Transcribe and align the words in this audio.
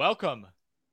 Welcome 0.00 0.46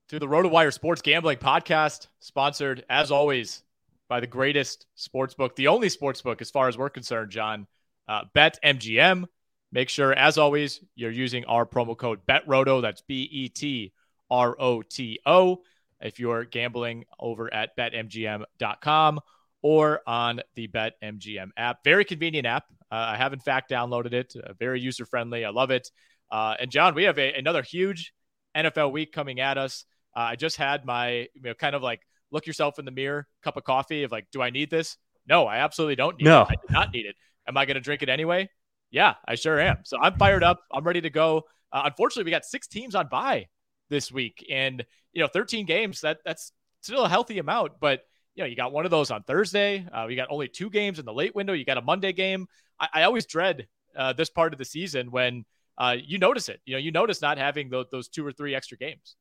to 0.10 0.20
the 0.20 0.28
RotoWire 0.28 0.74
Sports 0.74 1.02
Gambling 1.02 1.38
Podcast, 1.38 2.08
sponsored 2.20 2.84
as 2.90 3.10
always 3.10 3.64
by 4.10 4.20
the 4.20 4.28
greatest 4.28 4.86
sportsbook, 4.98 5.56
the 5.56 5.70
only 5.70 5.88
sportsbook 5.88 6.42
as 6.42 6.52
far 6.52 6.68
as 6.68 6.78
we're 6.78 6.90
concerned, 6.90 7.32
John. 7.32 7.68
Uh, 8.10 8.24
Bet 8.34 8.60
MGM. 8.66 9.24
Make 9.72 9.88
sure, 9.88 10.12
as 10.12 10.38
always, 10.38 10.82
you're 10.96 11.10
using 11.10 11.46
our 11.46 11.66
promo 11.66 11.96
code 11.96 12.20
BETROTO. 12.28 12.82
That's 12.82 13.00
B 13.00 13.30
E 13.32 13.48
T 13.48 13.94
R 14.30 14.58
O 14.60 14.82
T 14.82 15.22
O. 15.26 15.62
If 16.02 16.20
you're 16.20 16.44
gambling 16.44 17.06
over 17.18 17.52
at 17.54 17.78
betmgm.com 17.78 19.22
or 19.62 20.02
on 20.06 20.42
the 20.56 20.68
BetMGM 20.68 21.52
app, 21.56 21.82
very 21.86 22.04
convenient 22.04 22.46
app. 22.46 22.66
Uh, 22.92 23.14
I 23.14 23.16
have 23.16 23.32
in 23.32 23.40
fact 23.40 23.72
downloaded 23.72 24.12
it. 24.12 24.34
Uh, 24.36 24.52
very 24.60 24.82
user 24.82 25.06
friendly. 25.06 25.46
I 25.46 25.52
love 25.52 25.72
it. 25.72 25.90
Uh, 26.30 26.56
and 26.60 26.70
John, 26.70 26.94
we 26.94 27.04
have 27.04 27.18
a, 27.18 27.34
another 27.36 27.62
huge 27.62 28.12
NFL 28.58 28.92
week 28.92 29.12
coming 29.12 29.40
at 29.40 29.58
us. 29.58 29.86
Uh, 30.16 30.20
I 30.32 30.36
just 30.36 30.58
had 30.58 30.86
my 30.86 31.28
you 31.34 31.42
know, 31.44 31.54
kind 31.54 31.76
of 31.76 31.84
like 31.84 32.02
look 32.32 32.48
yourself 32.48 32.80
in 32.80 32.86
the 32.86 32.92
mirror, 32.92 33.28
cup 33.44 33.56
of 33.58 33.64
coffee 33.64 34.04
of 34.04 34.12
like, 34.12 34.28
do 34.32 34.42
I 34.42 34.50
need 34.50 34.70
this? 34.70 34.98
No, 35.28 35.46
I 35.46 35.58
absolutely 35.58 35.96
don't 35.96 36.18
need 36.18 36.26
No. 36.26 36.42
it. 36.44 36.48
I 36.50 36.54
do 36.56 36.74
not 36.74 36.94
need 36.94 37.06
it. 37.06 37.16
Am 37.48 37.56
I 37.58 37.66
going 37.66 37.76
to 37.76 37.82
drink 37.82 38.02
it 38.02 38.10
anyway? 38.10 38.50
Yeah, 38.92 39.16
I 39.28 39.36
sure 39.36 39.60
am. 39.60 39.80
So 39.84 39.98
I'm 40.02 40.18
fired 40.18 40.44
up. 40.44 40.62
I'm 40.72 40.84
ready 40.84 41.02
to 41.02 41.10
go. 41.10 41.44
Uh, 41.72 41.84
unfortunately, 41.86 42.24
we 42.26 42.32
got 42.32 42.46
six 42.46 42.68
teams 42.68 42.96
on 42.96 43.08
bye 43.10 43.48
this 43.90 44.12
week, 44.12 44.46
and 44.50 44.86
you 45.14 45.22
know, 45.22 45.28
13 45.28 45.66
games. 45.66 46.02
That 46.02 46.20
that's 46.26 46.52
still 46.82 47.04
a 47.04 47.10
healthy 47.10 47.40
amount, 47.40 47.74
but 47.80 48.02
you 48.36 48.44
know, 48.44 48.48
you 48.48 48.56
got 48.56 48.72
one 48.72 48.86
of 48.86 48.92
those 48.92 49.12
on 49.12 49.24
Thursday. 49.24 49.86
Uh, 49.92 50.06
we 50.08 50.16
got 50.16 50.28
only 50.30 50.48
two 50.48 50.70
games 50.70 51.00
in 51.00 51.06
the 51.06 51.14
late 51.14 51.36
window. 51.36 51.54
You 51.54 51.66
got 51.66 51.78
a 51.78 51.82
Monday 51.82 52.14
game. 52.14 52.48
I, 52.80 52.88
I 52.94 53.04
always 53.04 53.26
dread 53.26 53.68
uh, 53.96 54.14
this 54.14 54.30
part 54.30 54.54
of 54.54 54.60
the 54.60 54.66
season 54.66 55.10
when 55.12 55.44
uh, 55.78 55.96
you 56.04 56.18
notice 56.18 56.50
it. 56.50 56.60
You 56.66 56.74
know, 56.74 56.80
you 56.80 56.92
notice 56.92 57.22
not 57.22 57.38
having 57.38 57.70
those, 57.70 57.86
those 57.92 58.08
two 58.08 58.26
or 58.26 58.32
three 58.32 58.56
extra 58.56 58.78
games. 58.78 59.16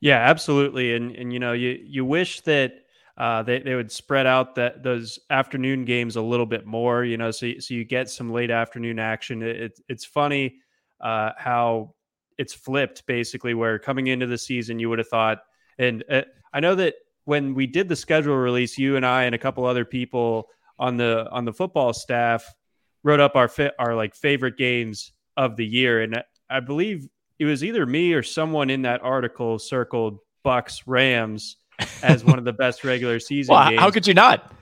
Yeah, 0.00 0.18
absolutely. 0.18 0.94
And 0.94 1.14
and 1.16 1.32
you 1.32 1.38
know, 1.38 1.52
you 1.52 1.78
you 1.82 2.04
wish 2.04 2.40
that 2.42 2.72
uh, 3.16 3.42
they 3.42 3.60
they 3.60 3.74
would 3.74 3.90
spread 3.90 4.26
out 4.26 4.54
that 4.54 4.82
those 4.82 5.18
afternoon 5.30 5.84
games 5.84 6.16
a 6.16 6.22
little 6.22 6.46
bit 6.46 6.66
more. 6.66 7.04
You 7.04 7.16
know, 7.16 7.30
so 7.30 7.52
so 7.58 7.74
you 7.74 7.84
get 7.84 8.08
some 8.08 8.32
late 8.32 8.50
afternoon 8.50 8.98
action. 8.98 9.42
It, 9.42 9.56
it, 9.56 9.80
it's 9.88 10.04
funny 10.04 10.56
uh, 11.00 11.32
how 11.36 11.94
it's 12.38 12.54
flipped 12.54 13.06
basically. 13.06 13.54
Where 13.54 13.78
coming 13.78 14.06
into 14.06 14.26
the 14.26 14.38
season, 14.38 14.78
you 14.78 14.88
would 14.88 14.98
have 14.98 15.08
thought, 15.08 15.38
and 15.78 16.04
uh, 16.08 16.22
I 16.52 16.60
know 16.60 16.76
that 16.76 16.94
when 17.24 17.54
we 17.54 17.66
did 17.66 17.88
the 17.88 17.96
schedule 17.96 18.36
release, 18.36 18.78
you 18.78 18.96
and 18.96 19.04
I 19.04 19.24
and 19.24 19.34
a 19.34 19.38
couple 19.38 19.64
other 19.64 19.84
people 19.84 20.48
on 20.78 20.96
the 20.96 21.28
on 21.30 21.44
the 21.44 21.52
football 21.52 21.92
staff 21.92 22.54
wrote 23.02 23.20
up 23.20 23.34
our 23.34 23.48
fit 23.48 23.74
our 23.80 23.96
like 23.96 24.14
favorite 24.14 24.56
games 24.56 25.12
of 25.38 25.56
the 25.56 25.64
year, 25.64 26.02
and 26.02 26.22
I 26.50 26.60
believe 26.60 27.08
it 27.38 27.46
was 27.46 27.64
either 27.64 27.86
me 27.86 28.12
or 28.12 28.22
someone 28.22 28.68
in 28.68 28.82
that 28.82 29.00
article 29.02 29.58
circled 29.58 30.18
Bucs 30.44 30.82
Rams 30.86 31.56
as 32.02 32.24
one 32.24 32.38
of 32.38 32.44
the 32.44 32.52
best 32.52 32.84
regular 32.84 33.18
season 33.30 33.54
Well, 33.54 33.70
games. 33.70 33.80
how 33.80 33.90
could 33.90 34.06
you 34.06 34.14
not? 34.14 34.52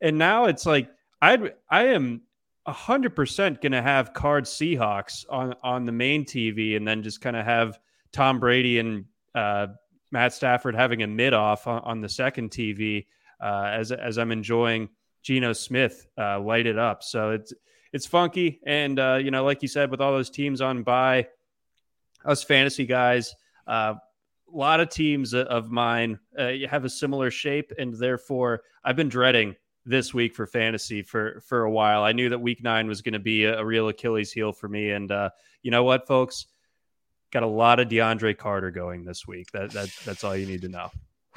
and 0.00 0.16
now 0.16 0.46
it's 0.46 0.64
like 0.64 0.88
I 1.20 1.52
I 1.68 1.86
am 1.88 2.22
hundred 2.66 3.16
percent 3.16 3.60
gonna 3.60 3.82
have 3.82 4.14
card 4.14 4.44
Seahawks 4.44 5.24
on 5.28 5.54
on 5.62 5.84
the 5.84 5.92
main 5.92 6.24
TV, 6.24 6.76
and 6.76 6.86
then 6.86 7.02
just 7.02 7.20
kind 7.20 7.34
of 7.36 7.44
have 7.44 7.78
Tom 8.12 8.38
Brady 8.38 8.78
and 8.78 9.04
uh, 9.34 9.66
Matt 10.12 10.32
Stafford 10.32 10.74
having 10.76 11.02
a 11.02 11.06
mid 11.06 11.34
off 11.34 11.66
on, 11.66 11.80
on 11.82 12.00
the 12.00 12.08
second 12.08 12.50
TV 12.50 13.06
uh, 13.42 13.64
as 13.72 13.90
as 13.92 14.18
I'm 14.18 14.30
enjoying 14.30 14.88
Geno 15.22 15.52
Smith 15.52 16.06
uh, 16.16 16.38
light 16.40 16.66
it 16.66 16.78
up. 16.78 17.02
So 17.02 17.30
it's 17.30 17.52
it's 17.92 18.06
funky, 18.06 18.60
and 18.64 18.98
uh, 18.98 19.18
you 19.22 19.30
know, 19.30 19.44
like 19.44 19.62
you 19.62 19.68
said, 19.68 19.90
with 19.90 20.00
all 20.00 20.12
those 20.12 20.30
teams 20.30 20.60
on 20.60 20.82
bye 20.82 21.26
us 22.24 22.42
fantasy 22.42 22.86
guys. 22.86 23.34
Uh, 23.66 23.94
a 24.52 24.56
lot 24.56 24.80
of 24.80 24.88
teams 24.88 25.32
of 25.32 25.70
mine 25.70 26.18
uh, 26.36 26.50
have 26.68 26.84
a 26.84 26.90
similar 26.90 27.30
shape, 27.30 27.72
and 27.78 27.94
therefore 27.94 28.62
I've 28.84 28.96
been 28.96 29.08
dreading 29.08 29.54
this 29.86 30.12
week 30.12 30.34
for 30.34 30.46
fantasy 30.46 31.02
for 31.02 31.40
for 31.46 31.62
a 31.62 31.70
while. 31.70 32.02
I 32.02 32.12
knew 32.12 32.28
that 32.28 32.38
week 32.40 32.62
nine 32.62 32.88
was 32.88 33.02
going 33.02 33.12
to 33.14 33.20
be 33.20 33.44
a, 33.44 33.58
a 33.58 33.64
real 33.64 33.88
Achilles 33.88 34.32
heel 34.32 34.52
for 34.52 34.68
me, 34.68 34.90
and 34.90 35.10
uh, 35.10 35.30
you 35.62 35.70
know 35.70 35.84
what, 35.84 36.06
folks, 36.06 36.46
got 37.30 37.42
a 37.42 37.48
lot 37.48 37.80
of 37.80 37.88
DeAndre 37.88 38.36
Carter 38.36 38.70
going 38.70 39.04
this 39.04 39.26
week. 39.26 39.50
That 39.52 39.70
that 39.70 39.90
that's 40.04 40.24
all 40.24 40.36
you 40.36 40.46
need 40.46 40.62
to 40.62 40.68
know. 40.68 40.90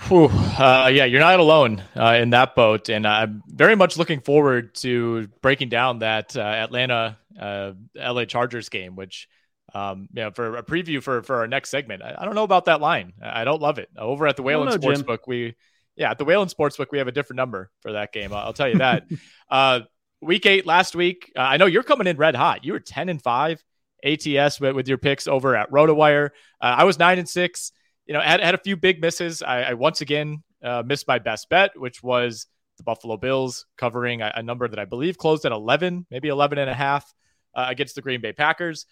Whew. 0.08 0.26
Uh, 0.26 0.90
yeah, 0.94 1.06
you're 1.06 1.20
not 1.20 1.40
alone 1.40 1.84
uh, 1.96 2.18
in 2.20 2.32
that 2.32 2.56
boat, 2.56 2.90
and 2.90 3.08
I'm 3.08 3.44
very 3.48 3.76
much 3.76 3.98
looking 3.98 4.22
forward 4.22 4.76
to 4.76 5.28
breaking 5.42 5.70
down 5.70 6.00
that 6.00 6.36
uh, 6.36 6.42
Atlanta 6.42 7.18
uh, 7.40 7.74
LA 7.96 8.26
Chargers 8.26 8.70
game, 8.70 8.96
which. 8.96 9.28
Um, 9.76 10.08
you 10.14 10.22
know, 10.22 10.30
for 10.30 10.58
a 10.58 10.62
preview 10.62 11.02
for 11.02 11.24
for 11.24 11.38
our 11.38 11.48
next 11.48 11.72
segment, 11.72 12.04
I, 12.04 12.14
I 12.16 12.26
don't 12.26 12.36
know 12.36 12.44
about 12.44 12.66
that 12.66 12.80
line. 12.80 13.14
I 13.24 13.44
don't 13.44 13.60
love 13.60 13.80
it. 13.80 13.90
Over 13.98 14.28
at 14.28 14.36
the 14.36 14.44
Whalen 14.44 14.68
know, 14.68 14.78
Jim. 14.78 14.92
Sportsbook, 15.02 15.20
we 15.26 15.56
yeah, 15.96 16.12
at 16.12 16.20
the 16.20 16.26
Whalen 16.26 16.48
Sportsbook, 16.48 16.88
we 16.92 17.00
have 17.00 17.08
a 17.08 17.12
different 17.12 17.38
number 17.38 17.72
for 17.82 17.94
that 17.94 18.14
game. 18.14 18.34
I'll, 18.34 18.48
I'll 18.48 18.54
tell 18.54 18.70
you 18.70 18.78
that. 18.80 19.08
uh, 19.50 19.80
week 20.22 20.46
eight 20.46 20.68
last 20.68 20.96
week, 20.96 21.32
uh, 21.36 21.42
I 21.42 21.58
know 21.58 21.66
you're 21.66 21.82
coming 21.82 22.06
in 22.06 22.18
red 22.18 22.36
hot. 22.36 22.64
You 22.64 22.74
were 22.74 22.80
ten 22.80 23.10
and 23.10 23.20
five 23.20 23.64
ATS 24.04 24.60
with, 24.60 24.76
with 24.76 24.88
your 24.88 24.98
picks 24.98 25.28
over 25.28 25.56
at 25.56 25.72
RotoWire. 25.72 26.30
Uh, 26.62 26.76
I 26.78 26.84
was 26.84 27.00
nine 27.00 27.18
and 27.18 27.28
six. 27.28 27.72
You 28.06 28.14
know, 28.14 28.22
had 28.22 28.42
had 28.42 28.56
a 28.56 28.58
few 28.58 28.76
big 28.76 29.02
misses. 29.02 29.42
I, 29.42 29.62
I 29.62 29.74
once 29.74 30.02
again 30.02 30.44
uh, 30.64 30.84
missed 30.86 31.08
my 31.08 31.20
best 31.20 31.50
bet, 31.50 31.72
which 31.76 32.04
was 32.04 32.48
the 32.78 32.84
Buffalo 32.84 33.18
Bills 33.18 33.66
covering 33.78 34.22
a, 34.22 34.32
a 34.36 34.44
number 34.44 34.68
that 34.68 34.80
I 34.80 34.86
believe 34.86 35.18
closed 35.18 35.46
at 35.46 35.52
11, 35.52 36.06
maybe 36.10 36.28
11 36.28 36.58
and 36.58 36.70
a 36.70 36.74
half 36.74 37.12
uh, 37.56 37.66
against 37.70 37.96
the 37.96 38.02
Green 38.02 38.22
Bay 38.22 38.34
Packers. 38.34 38.86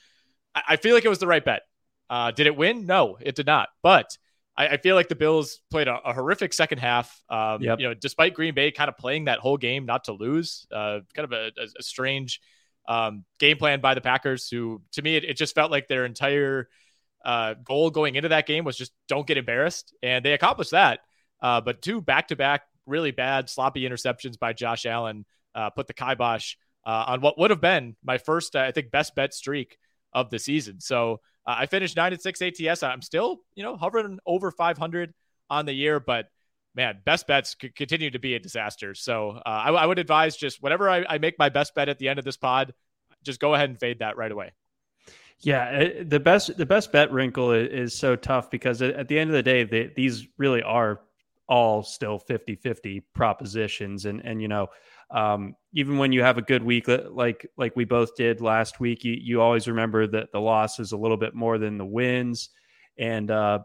I, 0.54 0.62
I 0.70 0.76
feel 0.76 0.96
like 0.96 1.06
it 1.06 1.10
was 1.10 1.20
the 1.20 1.28
right 1.28 1.44
bet. 1.44 1.64
Uh, 2.10 2.32
did 2.32 2.48
it 2.48 2.56
win? 2.56 2.86
No, 2.86 3.18
it 3.22 3.36
did 3.36 3.46
not. 3.46 3.70
But 3.82 4.18
I, 4.56 4.68
I 4.68 4.78
feel 4.78 4.96
like 4.96 5.08
the 5.08 5.16
Bills 5.16 5.62
played 5.72 5.88
a, 5.88 6.00
a 6.06 6.14
horrific 6.14 6.54
second 6.54 6.80
half. 6.80 7.24
Um, 7.30 7.62
Yep. 7.62 7.80
You 7.80 7.88
know, 7.88 7.94
despite 7.94 8.34
Green 8.34 8.54
Bay 8.54 8.72
kind 8.72 8.90
of 8.90 8.98
playing 8.98 9.26
that 9.26 9.40
whole 9.40 9.58
game 9.58 9.86
not 9.86 10.06
to 10.06 10.14
lose, 10.14 10.68
uh, 10.72 11.00
kind 11.16 11.26
of 11.26 11.32
a, 11.32 11.52
a, 11.58 11.68
a 11.80 11.84
strange 11.84 12.42
um, 12.88 13.26
game 13.40 13.58
plan 13.58 13.80
by 13.82 13.94
the 13.94 14.02
Packers. 14.02 14.50
Who, 14.50 14.82
to 14.94 15.02
me, 15.02 15.16
it, 15.16 15.24
it 15.24 15.38
just 15.38 15.56
felt 15.56 15.72
like 15.72 15.88
their 15.88 16.06
entire 16.06 16.68
uh, 17.24 17.56
goal 17.64 17.90
going 17.90 18.16
into 18.16 18.30
that 18.30 18.48
game 18.48 18.64
was 18.64 18.78
just 18.78 18.92
don't 19.08 19.28
get 19.28 19.38
embarrassed, 19.38 19.94
and 20.02 20.26
they 20.26 20.34
accomplished 20.34 20.72
that. 20.72 21.00
Uh, 21.42 21.62
but 21.62 21.82
two 21.82 22.02
back-to-back 22.02 22.62
really 22.86 23.12
bad, 23.12 23.50
sloppy 23.50 23.82
interceptions 23.82 24.38
by 24.38 24.54
Josh 24.54 24.86
Allen 24.86 25.26
uh, 25.56 25.70
put 25.70 25.88
the 25.88 25.94
kibosh 25.94 26.56
uh, 26.86 27.06
on 27.08 27.22
what 27.22 27.38
would 27.38 27.50
have 27.50 27.62
been 27.62 27.96
my 28.04 28.18
first, 28.18 28.56
uh, 28.56 28.60
I 28.60 28.72
think, 28.72 28.92
best 28.92 29.16
bet 29.16 29.34
streak 29.34 29.78
of 30.14 30.30
the 30.30 30.40
season. 30.40 30.80
So 30.80 31.22
uh, 31.46 31.56
I 31.60 31.66
finished 31.66 31.96
nine 31.96 32.14
and 32.14 32.22
six 32.22 32.42
ATS. 32.42 32.84
I'm 32.84 33.02
still, 33.02 33.42
you 33.56 33.64
know, 33.64 33.76
hovering 33.78 34.20
over 34.26 34.52
500 34.52 35.14
on 35.50 35.66
the 35.66 35.74
year, 35.74 36.00
but 36.00 36.28
man, 36.76 37.00
best 37.06 37.28
bets 37.28 37.56
continue 37.56 38.12
to 38.12 38.20
be 38.20 38.36
a 38.36 38.40
disaster. 38.40 38.96
So 38.96 39.32
uh, 39.32 39.50
I, 39.50 39.86
would 39.86 40.00
advise 40.00 40.38
just 40.38 40.62
whenever 40.62 40.90
I, 40.90 41.06
I, 41.08 41.18
make 41.18 41.38
my 41.38 41.50
best 41.50 41.76
bet 41.76 41.90
at 41.90 42.00
the 42.00 42.08
end 42.08 42.18
of 42.18 42.26
this 42.26 42.38
pod, 42.38 42.74
just 43.24 43.40
go 43.42 43.54
ahead 43.54 43.70
and 43.70 43.80
fade 43.80 44.00
that 44.00 44.16
right 44.16 44.32
away. 44.32 44.54
Yeah, 45.44 46.04
the 46.04 46.20
best 46.20 46.56
the 46.58 46.66
best 46.66 46.92
bet 46.92 47.12
wrinkle 47.12 47.52
is, 47.52 47.70
is 47.70 47.98
so 47.98 48.16
tough 48.16 48.52
because 48.52 48.82
at 48.82 49.08
the 49.08 49.18
end 49.18 49.30
of 49.30 49.36
the 49.36 49.44
day, 49.44 49.64
they, 49.64 49.92
these 49.96 50.28
really 50.38 50.62
are 50.62 51.02
all 51.50 51.84
still 51.84 52.20
50-50 52.20 53.04
propositions, 53.14 54.06
and 54.06 54.22
and 54.26 54.42
you 54.42 54.48
know. 54.48 54.68
Um, 55.10 55.56
even 55.74 55.98
when 55.98 56.14
you 56.14 56.24
have 56.24 56.38
a 56.38 56.42
good 56.42 56.64
week 56.64 56.88
like 56.88 57.46
like 57.58 57.76
we 57.76 57.84
both 57.84 58.16
did 58.16 58.40
last 58.40 58.80
week, 58.80 59.04
you, 59.04 59.12
you 59.12 59.42
always 59.42 59.68
remember 59.68 60.08
that 60.08 60.32
the 60.32 60.40
loss 60.40 60.80
is 60.80 60.94
a 60.94 60.98
little 60.98 61.18
bit 61.18 61.36
more 61.36 61.58
than 61.58 61.78
the 61.78 61.86
wins. 61.86 62.50
And 62.98 63.30
uh, 63.30 63.60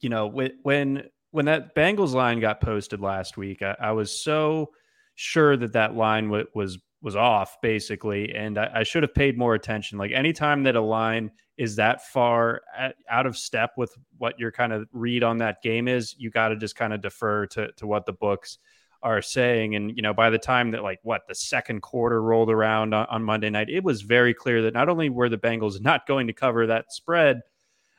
you 0.00 0.08
know, 0.08 0.26
when 0.26 1.04
when 1.30 1.44
that 1.46 1.74
Bengals 1.74 2.12
line 2.12 2.40
got 2.40 2.60
posted 2.60 3.00
last 3.00 3.36
week, 3.36 3.62
I, 3.62 3.76
I 3.80 3.92
was 3.92 4.22
so 4.22 4.70
sure 5.14 5.56
that 5.56 5.74
that 5.74 5.94
line 5.94 6.24
w- 6.24 6.46
was 6.54 6.78
was 7.04 7.14
off 7.14 7.60
basically, 7.60 8.34
and 8.34 8.56
I, 8.56 8.70
I, 8.76 8.82
should 8.82 9.02
have 9.02 9.14
paid 9.14 9.36
more 9.36 9.54
attention. 9.54 9.98
Like 9.98 10.10
anytime 10.10 10.62
that 10.62 10.74
a 10.74 10.80
line 10.80 11.30
is 11.58 11.76
that 11.76 12.02
far 12.06 12.62
at, 12.74 12.96
out 13.10 13.26
of 13.26 13.36
step 13.36 13.72
with 13.76 13.94
what 14.16 14.38
your 14.40 14.50
kind 14.50 14.72
of 14.72 14.88
read 14.90 15.22
on 15.22 15.36
that 15.38 15.62
game 15.62 15.86
is, 15.86 16.16
you 16.18 16.30
got 16.30 16.48
to 16.48 16.56
just 16.56 16.76
kind 16.76 16.94
of 16.94 17.02
defer 17.02 17.44
to 17.48 17.70
to 17.72 17.86
what 17.86 18.06
the 18.06 18.14
books 18.14 18.56
are 19.02 19.20
saying. 19.20 19.76
And 19.76 19.94
you 19.94 20.02
know, 20.02 20.14
by 20.14 20.30
the 20.30 20.38
time 20.38 20.70
that 20.70 20.82
like 20.82 20.98
what 21.02 21.28
the 21.28 21.34
second 21.34 21.82
quarter 21.82 22.22
rolled 22.22 22.50
around 22.50 22.94
on, 22.94 23.06
on 23.10 23.22
Monday 23.22 23.50
night, 23.50 23.68
it 23.68 23.84
was 23.84 24.00
very 24.00 24.32
clear 24.32 24.62
that 24.62 24.72
not 24.72 24.88
only 24.88 25.10
were 25.10 25.28
the 25.28 25.36
Bengals 25.36 25.78
not 25.82 26.06
going 26.06 26.26
to 26.28 26.32
cover 26.32 26.66
that 26.66 26.90
spread, 26.90 27.42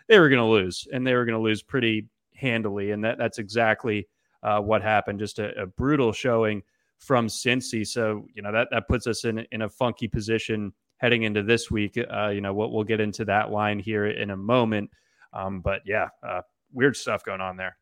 they 0.07 0.17
were 0.17 0.29
going 0.29 0.41
to 0.41 0.45
lose, 0.45 0.87
and 0.91 1.05
they 1.05 1.13
were 1.13 1.25
going 1.25 1.37
to 1.37 1.43
lose 1.43 1.61
pretty 1.61 2.09
handily, 2.33 2.89
and 2.89 3.03
that 3.03 3.19
that's 3.19 3.37
exactly 3.37 4.07
uh, 4.41 4.59
what 4.61 4.81
happened. 4.81 5.19
Just 5.19 5.37
a, 5.37 5.61
a, 5.61 5.67
brutal 5.67 6.11
showing 6.11 6.63
from 6.99 7.27
Cincy. 7.27 7.85
So 7.85 8.27
you 8.33 8.41
know 8.41 8.51
that 8.51 8.69
that 8.71 8.87
puts 8.87 9.07
us 9.07 9.25
in 9.25 9.45
in 9.51 9.61
a 9.61 9.69
funky 9.69 10.07
position 10.07 10.73
heading 10.97 11.23
into 11.23 11.43
this 11.43 11.69
week. 11.69 11.97
Uh, 11.97 12.29
you 12.29 12.41
know 12.41 12.53
we'll, 12.53 12.71
we'll 12.71 12.83
get 12.83 12.99
into 12.99 13.25
that 13.25 13.51
line 13.51 13.79
here 13.79 14.07
in 14.07 14.29
a 14.29 14.37
moment, 14.37 14.89
um, 15.33 15.61
but 15.61 15.81
yeah, 15.85 16.09
uh, 16.27 16.41
weird 16.71 16.95
stuff 16.95 17.23
going 17.23 17.41
on 17.41 17.57
there. 17.57 17.77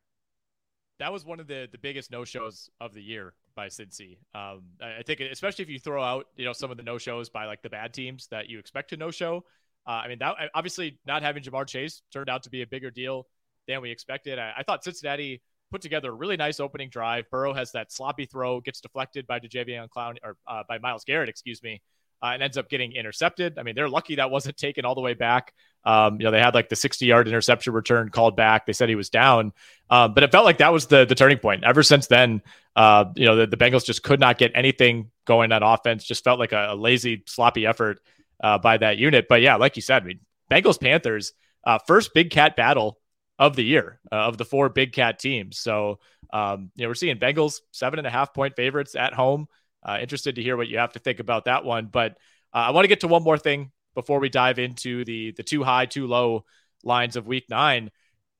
That 1.00 1.12
was 1.12 1.24
one 1.24 1.40
of 1.40 1.46
the 1.46 1.68
the 1.70 1.78
biggest 1.78 2.10
no 2.10 2.24
shows 2.24 2.70
of 2.80 2.94
the 2.94 3.02
year 3.02 3.34
by 3.54 3.68
Cincy. 3.68 4.18
Um, 4.34 4.62
I 4.80 5.02
think 5.04 5.20
especially 5.20 5.64
if 5.64 5.70
you 5.70 5.78
throw 5.78 6.02
out 6.02 6.26
you 6.36 6.44
know 6.44 6.52
some 6.52 6.70
of 6.70 6.76
the 6.76 6.82
no 6.82 6.98
shows 6.98 7.28
by 7.28 7.46
like 7.46 7.62
the 7.62 7.70
bad 7.70 7.92
teams 7.94 8.28
that 8.28 8.48
you 8.48 8.58
expect 8.58 8.90
to 8.90 8.96
no 8.96 9.10
show. 9.10 9.44
Uh, 9.86 9.90
I 9.90 10.08
mean, 10.08 10.18
that 10.20 10.34
obviously 10.54 10.98
not 11.06 11.22
having 11.22 11.42
Ja'Marr 11.42 11.66
Chase 11.66 12.00
turned 12.10 12.30
out 12.30 12.44
to 12.44 12.50
be 12.50 12.62
a 12.62 12.66
bigger 12.66 12.90
deal 12.90 13.26
than 13.68 13.82
we 13.82 13.90
expected. 13.90 14.38
I, 14.38 14.54
I, 14.58 14.62
thought 14.62 14.82
Cincinnati 14.82 15.42
put 15.74 15.82
together 15.82 16.10
a 16.10 16.14
really 16.14 16.36
nice 16.36 16.60
opening 16.60 16.88
drive. 16.88 17.28
Burrow 17.30 17.52
has 17.52 17.72
that 17.72 17.90
sloppy 17.90 18.26
throw, 18.26 18.60
gets 18.60 18.80
deflected 18.80 19.26
by 19.26 19.40
Jadeveon 19.40 19.90
Clown 19.90 20.18
or 20.22 20.36
uh, 20.46 20.62
by 20.68 20.78
Myles 20.78 21.02
Garrett, 21.02 21.28
excuse 21.28 21.64
me, 21.64 21.82
uh, 22.22 22.26
and 22.26 22.44
ends 22.44 22.56
up 22.56 22.68
getting 22.68 22.92
intercepted. 22.92 23.58
I 23.58 23.64
mean, 23.64 23.74
they're 23.74 23.88
lucky 23.88 24.14
that 24.14 24.30
wasn't 24.30 24.56
taken 24.56 24.84
all 24.84 24.94
the 24.94 25.00
way 25.00 25.14
back. 25.14 25.52
Um, 25.84 26.20
you 26.20 26.24
know, 26.26 26.30
they 26.30 26.38
had 26.38 26.54
like 26.54 26.68
the 26.68 26.76
60 26.76 27.04
yard 27.04 27.26
interception 27.26 27.72
return 27.72 28.10
called 28.10 28.36
back. 28.36 28.66
They 28.66 28.72
said 28.72 28.88
he 28.88 28.94
was 28.94 29.10
down, 29.10 29.52
um, 29.90 30.14
but 30.14 30.22
it 30.22 30.30
felt 30.30 30.44
like 30.44 30.58
that 30.58 30.72
was 30.72 30.86
the 30.86 31.06
the 31.06 31.16
turning 31.16 31.38
point. 31.38 31.64
Ever 31.64 31.82
since 31.82 32.06
then, 32.06 32.40
uh, 32.76 33.06
you 33.16 33.26
know, 33.26 33.34
the, 33.34 33.48
the, 33.48 33.56
Bengals 33.56 33.84
just 33.84 34.04
could 34.04 34.20
not 34.20 34.38
get 34.38 34.52
anything 34.54 35.10
going 35.24 35.50
on 35.50 35.64
offense. 35.64 36.04
Just 36.04 36.22
felt 36.22 36.38
like 36.38 36.52
a, 36.52 36.68
a 36.70 36.76
lazy, 36.76 37.24
sloppy 37.26 37.66
effort 37.66 37.98
uh, 38.44 38.58
by 38.58 38.76
that 38.76 38.96
unit. 38.96 39.26
But 39.28 39.42
yeah, 39.42 39.56
like 39.56 39.74
you 39.74 39.82
said, 39.82 40.04
I 40.04 40.06
mean, 40.06 40.20
Bengals 40.48 40.80
Panthers 40.80 41.32
uh, 41.64 41.78
first 41.86 42.14
big 42.14 42.30
cat 42.30 42.56
battle 42.56 42.98
of 43.38 43.56
the 43.56 43.64
year 43.64 44.00
uh, 44.12 44.16
of 44.16 44.38
the 44.38 44.44
four 44.44 44.68
big 44.68 44.92
cat 44.92 45.18
teams. 45.18 45.58
So, 45.58 45.98
um, 46.32 46.70
you 46.76 46.84
know, 46.84 46.88
we're 46.88 46.94
seeing 46.94 47.18
Bengals 47.18 47.60
seven 47.72 47.98
and 47.98 48.06
a 48.06 48.10
half 48.10 48.32
point 48.32 48.56
favorites 48.56 48.94
at 48.94 49.14
home. 49.14 49.46
Uh, 49.82 49.98
interested 50.00 50.36
to 50.36 50.42
hear 50.42 50.56
what 50.56 50.68
you 50.68 50.78
have 50.78 50.92
to 50.92 50.98
think 50.98 51.20
about 51.20 51.44
that 51.44 51.64
one. 51.64 51.86
But 51.86 52.12
uh, 52.54 52.58
I 52.58 52.70
want 52.70 52.84
to 52.84 52.88
get 52.88 53.00
to 53.00 53.08
one 53.08 53.22
more 53.22 53.38
thing 53.38 53.70
before 53.94 54.18
we 54.18 54.28
dive 54.28 54.58
into 54.58 55.04
the 55.04 55.32
the 55.32 55.42
too 55.42 55.62
high, 55.62 55.86
too 55.86 56.06
low 56.06 56.44
lines 56.82 57.16
of 57.16 57.26
week 57.26 57.46
nine. 57.50 57.90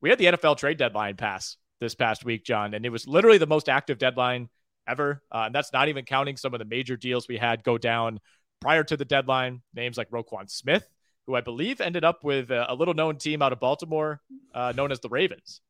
We 0.01 0.09
had 0.09 0.19
the 0.19 0.25
NFL 0.25 0.57
trade 0.57 0.77
deadline 0.77 1.15
pass 1.15 1.57
this 1.79 1.95
past 1.95 2.25
week, 2.25 2.43
John, 2.43 2.73
and 2.73 2.85
it 2.85 2.89
was 2.89 3.07
literally 3.07 3.37
the 3.37 3.47
most 3.47 3.69
active 3.69 3.97
deadline 3.97 4.49
ever. 4.87 5.21
Uh, 5.31 5.43
and 5.47 5.55
that's 5.55 5.73
not 5.73 5.89
even 5.89 6.05
counting 6.05 6.37
some 6.37 6.53
of 6.53 6.59
the 6.59 6.65
major 6.65 6.95
deals 6.95 7.27
we 7.27 7.37
had 7.37 7.63
go 7.63 7.77
down 7.77 8.19
prior 8.61 8.83
to 8.83 8.97
the 8.97 9.05
deadline. 9.05 9.61
Names 9.73 9.97
like 9.97 10.09
Roquan 10.09 10.49
Smith, 10.49 10.87
who 11.27 11.35
I 11.35 11.41
believe 11.41 11.81
ended 11.81 12.03
up 12.03 12.23
with 12.23 12.51
a, 12.51 12.71
a 12.71 12.75
little 12.75 12.93
known 12.93 13.17
team 13.17 13.41
out 13.41 13.51
of 13.51 13.59
Baltimore 13.59 14.21
uh, 14.53 14.73
known 14.75 14.91
as 14.91 14.99
the 14.99 15.09
Ravens. 15.09 15.61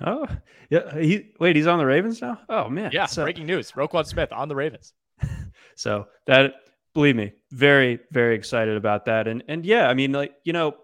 Oh, 0.00 0.26
yeah. 0.70 0.98
He 0.98 1.32
wait, 1.38 1.56
he's 1.56 1.66
on 1.66 1.78
the 1.78 1.86
Ravens 1.86 2.20
now. 2.20 2.40
Oh 2.48 2.68
man, 2.68 2.90
yeah. 2.92 3.06
So, 3.06 3.22
breaking 3.22 3.46
news: 3.46 3.72
Roquan 3.72 4.06
Smith 4.06 4.32
on 4.32 4.48
the 4.48 4.54
Ravens. 4.56 4.92
so 5.76 6.06
that, 6.26 6.54
believe 6.94 7.16
me, 7.16 7.32
very 7.50 8.00
very 8.10 8.34
excited 8.34 8.76
about 8.76 9.04
that. 9.06 9.28
And 9.28 9.44
and 9.48 9.64
yeah, 9.64 9.88
I 9.88 9.94
mean, 9.94 10.12
like 10.12 10.32
you 10.44 10.52
know, 10.52 10.74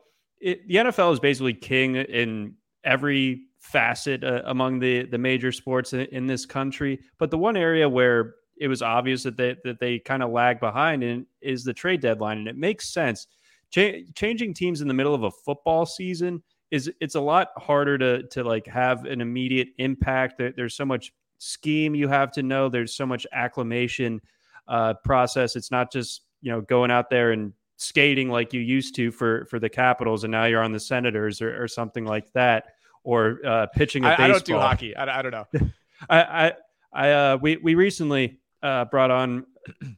it, 0.40 0.66
the 0.68 0.76
NFL 0.76 1.12
is 1.14 1.20
basically 1.20 1.54
king 1.54 1.96
in 1.96 2.54
every 2.84 3.42
facet 3.60 4.24
uh, 4.24 4.42
among 4.44 4.80
the 4.80 5.04
the 5.06 5.18
major 5.18 5.52
sports 5.52 5.92
in, 5.92 6.00
in, 6.00 6.26
this 6.26 6.46
country. 6.46 7.00
But 7.18 7.30
the 7.30 7.38
one 7.38 7.56
area 7.56 7.88
where 7.88 8.34
it 8.58 8.68
was 8.68 8.82
obvious 8.82 9.22
that 9.22 9.36
they 9.36 9.56
that 9.64 9.80
they 9.80 9.98
kind 9.98 10.22
of 10.22 10.30
lag 10.30 10.60
behind 10.60 11.02
in 11.02 11.26
is 11.40 11.64
the 11.64 11.74
trade 11.74 12.00
deadline, 12.00 12.38
and 12.38 12.48
it 12.48 12.56
makes 12.56 12.92
sense 12.92 13.26
Ch- 13.70 14.04
changing 14.14 14.54
teams 14.54 14.80
in 14.80 14.88
the 14.88 14.94
middle 14.94 15.14
of 15.14 15.22
a 15.22 15.30
football 15.30 15.86
season 15.86 16.42
is 16.70 16.90
it's 17.00 17.14
a 17.14 17.20
lot 17.20 17.48
harder 17.56 17.98
to 17.98 18.22
to 18.28 18.44
like 18.44 18.66
have 18.66 19.04
an 19.04 19.20
immediate 19.20 19.68
impact. 19.78 20.38
There, 20.38 20.52
there's 20.56 20.76
so 20.76 20.84
much 20.84 21.12
scheme 21.38 21.94
you 21.94 22.08
have 22.08 22.32
to 22.32 22.42
know. 22.42 22.68
There's 22.68 22.94
so 22.94 23.06
much 23.06 23.26
acclimation 23.32 24.20
uh, 24.68 24.94
process. 25.04 25.56
It's 25.56 25.70
not 25.70 25.92
just 25.92 26.22
you 26.40 26.50
know 26.50 26.60
going 26.60 26.90
out 26.90 27.10
there 27.10 27.32
and 27.32 27.52
skating 27.76 28.28
like 28.28 28.52
you 28.52 28.60
used 28.60 28.94
to 28.96 29.10
for 29.10 29.46
for 29.46 29.58
the 29.58 29.68
Capitals, 29.68 30.24
and 30.24 30.30
now 30.30 30.44
you're 30.44 30.62
on 30.62 30.72
the 30.72 30.80
Senators 30.80 31.40
or, 31.40 31.62
or 31.62 31.66
something 31.66 32.04
like 32.04 32.32
that, 32.32 32.66
or 33.04 33.40
uh, 33.46 33.66
pitching. 33.74 34.04
I, 34.04 34.24
I, 34.24 34.28
don't 34.28 34.44
do 34.44 34.54
hockey. 34.54 34.94
I, 34.96 35.18
I 35.18 35.22
don't 35.22 35.32
know. 35.32 35.46
I 36.08 36.22
I, 36.22 36.52
I 36.92 37.10
uh, 37.10 37.38
we 37.40 37.56
we 37.56 37.74
recently 37.74 38.39
uh, 38.62 38.84
brought 38.86 39.10
on 39.10 39.46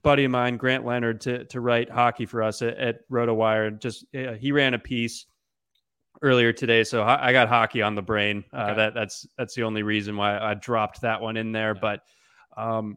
buddy 0.02 0.24
of 0.24 0.30
mine, 0.30 0.56
Grant 0.56 0.84
Leonard, 0.84 1.20
to 1.22 1.44
to 1.46 1.60
write 1.60 1.90
hockey 1.90 2.26
for 2.26 2.42
us 2.42 2.62
at, 2.62 2.76
at 2.76 3.08
RotoWire. 3.10 3.80
Just 3.80 4.04
uh, 4.14 4.32
he 4.32 4.52
ran 4.52 4.74
a 4.74 4.78
piece 4.78 5.26
earlier 6.20 6.52
today, 6.52 6.84
so 6.84 7.02
I 7.02 7.32
got 7.32 7.48
hockey 7.48 7.82
on 7.82 7.94
the 7.94 8.02
brain. 8.02 8.44
Uh, 8.52 8.62
okay. 8.62 8.74
That 8.76 8.94
that's 8.94 9.26
that's 9.36 9.54
the 9.54 9.64
only 9.64 9.82
reason 9.82 10.16
why 10.16 10.38
I 10.38 10.54
dropped 10.54 11.02
that 11.02 11.20
one 11.20 11.36
in 11.36 11.52
there. 11.52 11.74
Yeah. 11.74 11.80
But 11.80 12.00
um, 12.56 12.96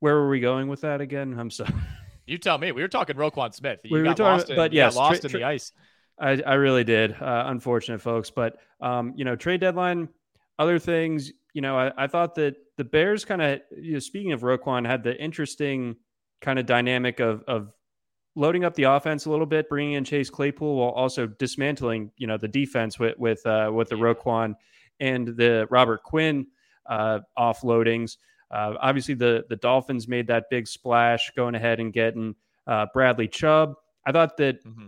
where 0.00 0.14
were 0.14 0.28
we 0.28 0.40
going 0.40 0.68
with 0.68 0.82
that 0.82 1.00
again? 1.00 1.38
I'm 1.38 1.50
sorry. 1.50 1.74
You 2.26 2.38
tell 2.38 2.56
me. 2.56 2.72
We 2.72 2.80
were 2.80 2.88
talking 2.88 3.16
Roquan 3.16 3.52
Smith. 3.52 3.80
You 3.84 3.96
we 3.96 3.98
were 4.00 4.06
talking, 4.06 4.24
lost 4.24 4.48
in, 4.48 4.56
but 4.56 4.72
yes, 4.72 4.96
lost 4.96 5.20
tra- 5.20 5.28
tra- 5.28 5.40
in 5.40 5.42
the 5.42 5.46
ice. 5.46 5.72
I, 6.18 6.40
I 6.40 6.54
really 6.54 6.82
did. 6.82 7.12
Uh, 7.20 7.44
unfortunate, 7.48 8.00
folks. 8.00 8.30
But 8.30 8.56
um, 8.80 9.12
you 9.14 9.26
know, 9.26 9.36
trade 9.36 9.60
deadline, 9.60 10.08
other 10.58 10.78
things. 10.78 11.32
You 11.54 11.62
know, 11.62 11.78
I, 11.78 11.92
I 11.96 12.06
thought 12.06 12.34
that 12.34 12.56
the 12.76 12.84
Bears 12.84 13.24
kind 13.24 13.40
of, 13.40 13.60
you 13.80 13.94
know, 13.94 13.98
speaking 14.00 14.32
of 14.32 14.42
Roquan, 14.42 14.86
had 14.86 15.02
the 15.02 15.16
interesting 15.20 15.96
kind 16.40 16.58
of 16.58 16.66
dynamic 16.66 17.20
of 17.20 17.42
of 17.48 17.72
loading 18.36 18.64
up 18.64 18.74
the 18.74 18.82
offense 18.82 19.26
a 19.26 19.30
little 19.30 19.46
bit, 19.46 19.68
bringing 19.68 19.94
in 19.94 20.04
Chase 20.04 20.28
Claypool 20.28 20.76
while 20.76 20.90
also 20.90 21.26
dismantling, 21.26 22.10
you 22.16 22.26
know, 22.26 22.36
the 22.36 22.48
defense 22.48 22.98
with 22.98 23.16
with 23.18 23.44
uh, 23.46 23.70
with 23.72 23.88
the 23.88 23.96
Roquan 23.96 24.54
and 25.00 25.28
the 25.28 25.66
Robert 25.70 26.02
Quinn 26.02 26.46
uh, 26.86 27.20
offloadings. 27.38 28.16
Uh, 28.50 28.74
obviously, 28.80 29.14
the 29.14 29.44
the 29.48 29.56
Dolphins 29.56 30.08
made 30.08 30.26
that 30.26 30.50
big 30.50 30.66
splash, 30.66 31.30
going 31.36 31.54
ahead 31.54 31.80
and 31.80 31.92
getting 31.92 32.34
uh, 32.66 32.86
Bradley 32.92 33.28
Chubb. 33.28 33.74
I 34.04 34.12
thought 34.12 34.36
that 34.36 34.64
mm-hmm 34.64 34.86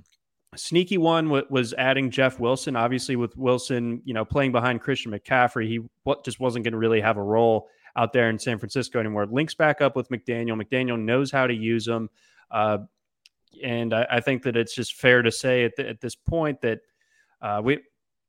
sneaky 0.57 0.99
one 0.99 1.29
was 1.29 1.75
adding 1.75 2.11
Jeff 2.11 2.39
Wilson. 2.41 2.77
Obviously, 2.77 3.17
with 3.17 3.37
Wilson, 3.37 4.03
you 4.05 4.15
know, 4.15 4.25
playing 4.25 4.53
behind 4.53 4.81
Christian 4.81 5.13
McCaffrey, 5.13 5.69
he 5.69 5.81
just 6.25 6.41
wasn't 6.41 6.65
going 6.65 6.73
to 6.73 6.79
really 6.79 7.01
have 7.01 7.17
a 7.17 7.23
role 7.23 7.69
out 7.97 8.13
there 8.13 8.29
in 8.29 8.39
San 8.39 8.59
Francisco 8.59 8.99
anymore. 9.01 9.27
Links 9.27 9.55
back 9.55 9.81
up 9.81 9.97
with 9.97 10.09
McDaniel. 10.11 10.61
McDaniel 10.61 11.01
knows 11.01 11.31
how 11.31 11.47
to 11.47 11.55
use 11.55 11.85
them, 11.85 12.11
uh, 12.51 12.79
and 13.63 13.95
I, 13.95 14.07
I, 14.11 14.21
think 14.21 14.43
that 14.43 14.57
it's 14.57 14.75
just 14.75 14.95
fair 14.95 15.23
to 15.23 15.33
say 15.33 15.65
at, 15.65 15.77
the, 15.77 15.89
at 15.89 16.01
this 16.01 16.15
point 16.15 16.61
that 16.63 16.81
uh, 17.41 17.61
we. 17.63 17.81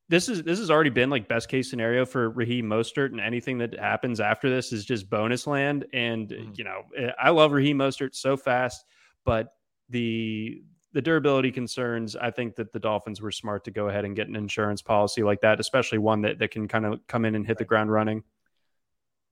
This 0.09 0.29
is 0.29 0.41
this 0.43 0.57
has 0.59 0.71
already 0.71 0.89
been 0.89 1.09
like 1.09 1.27
best 1.27 1.49
case 1.49 1.69
scenario 1.69 2.05
for 2.05 2.29
Raheem 2.29 2.65
Mostert, 2.65 3.07
and 3.07 3.19
anything 3.19 3.57
that 3.57 3.77
happens 3.77 4.21
after 4.21 4.49
this 4.49 4.71
is 4.71 4.85
just 4.85 5.09
bonus 5.09 5.45
land. 5.45 5.85
And 5.91 6.29
mm-hmm. 6.29 6.51
you 6.55 6.63
know, 6.63 6.83
I 7.21 7.31
love 7.31 7.51
Raheem 7.51 7.77
Mostert 7.79 8.15
so 8.15 8.37
fast, 8.37 8.85
but 9.25 9.49
the 9.89 10.61
the 10.97 11.01
durability 11.03 11.51
concerns, 11.51 12.15
I 12.15 12.31
think 12.31 12.55
that 12.55 12.73
the 12.73 12.79
Dolphins 12.79 13.21
were 13.21 13.31
smart 13.31 13.65
to 13.65 13.71
go 13.71 13.87
ahead 13.87 14.03
and 14.03 14.15
get 14.15 14.29
an 14.29 14.35
insurance 14.35 14.81
policy 14.81 15.21
like 15.21 15.41
that, 15.41 15.59
especially 15.59 15.99
one 15.99 16.21
that, 16.21 16.39
that 16.39 16.49
can 16.49 16.67
kind 16.67 16.87
of 16.87 17.05
come 17.05 17.23
in 17.23 17.35
and 17.35 17.45
hit 17.45 17.59
the 17.59 17.65
ground 17.65 17.91
running. 17.91 18.23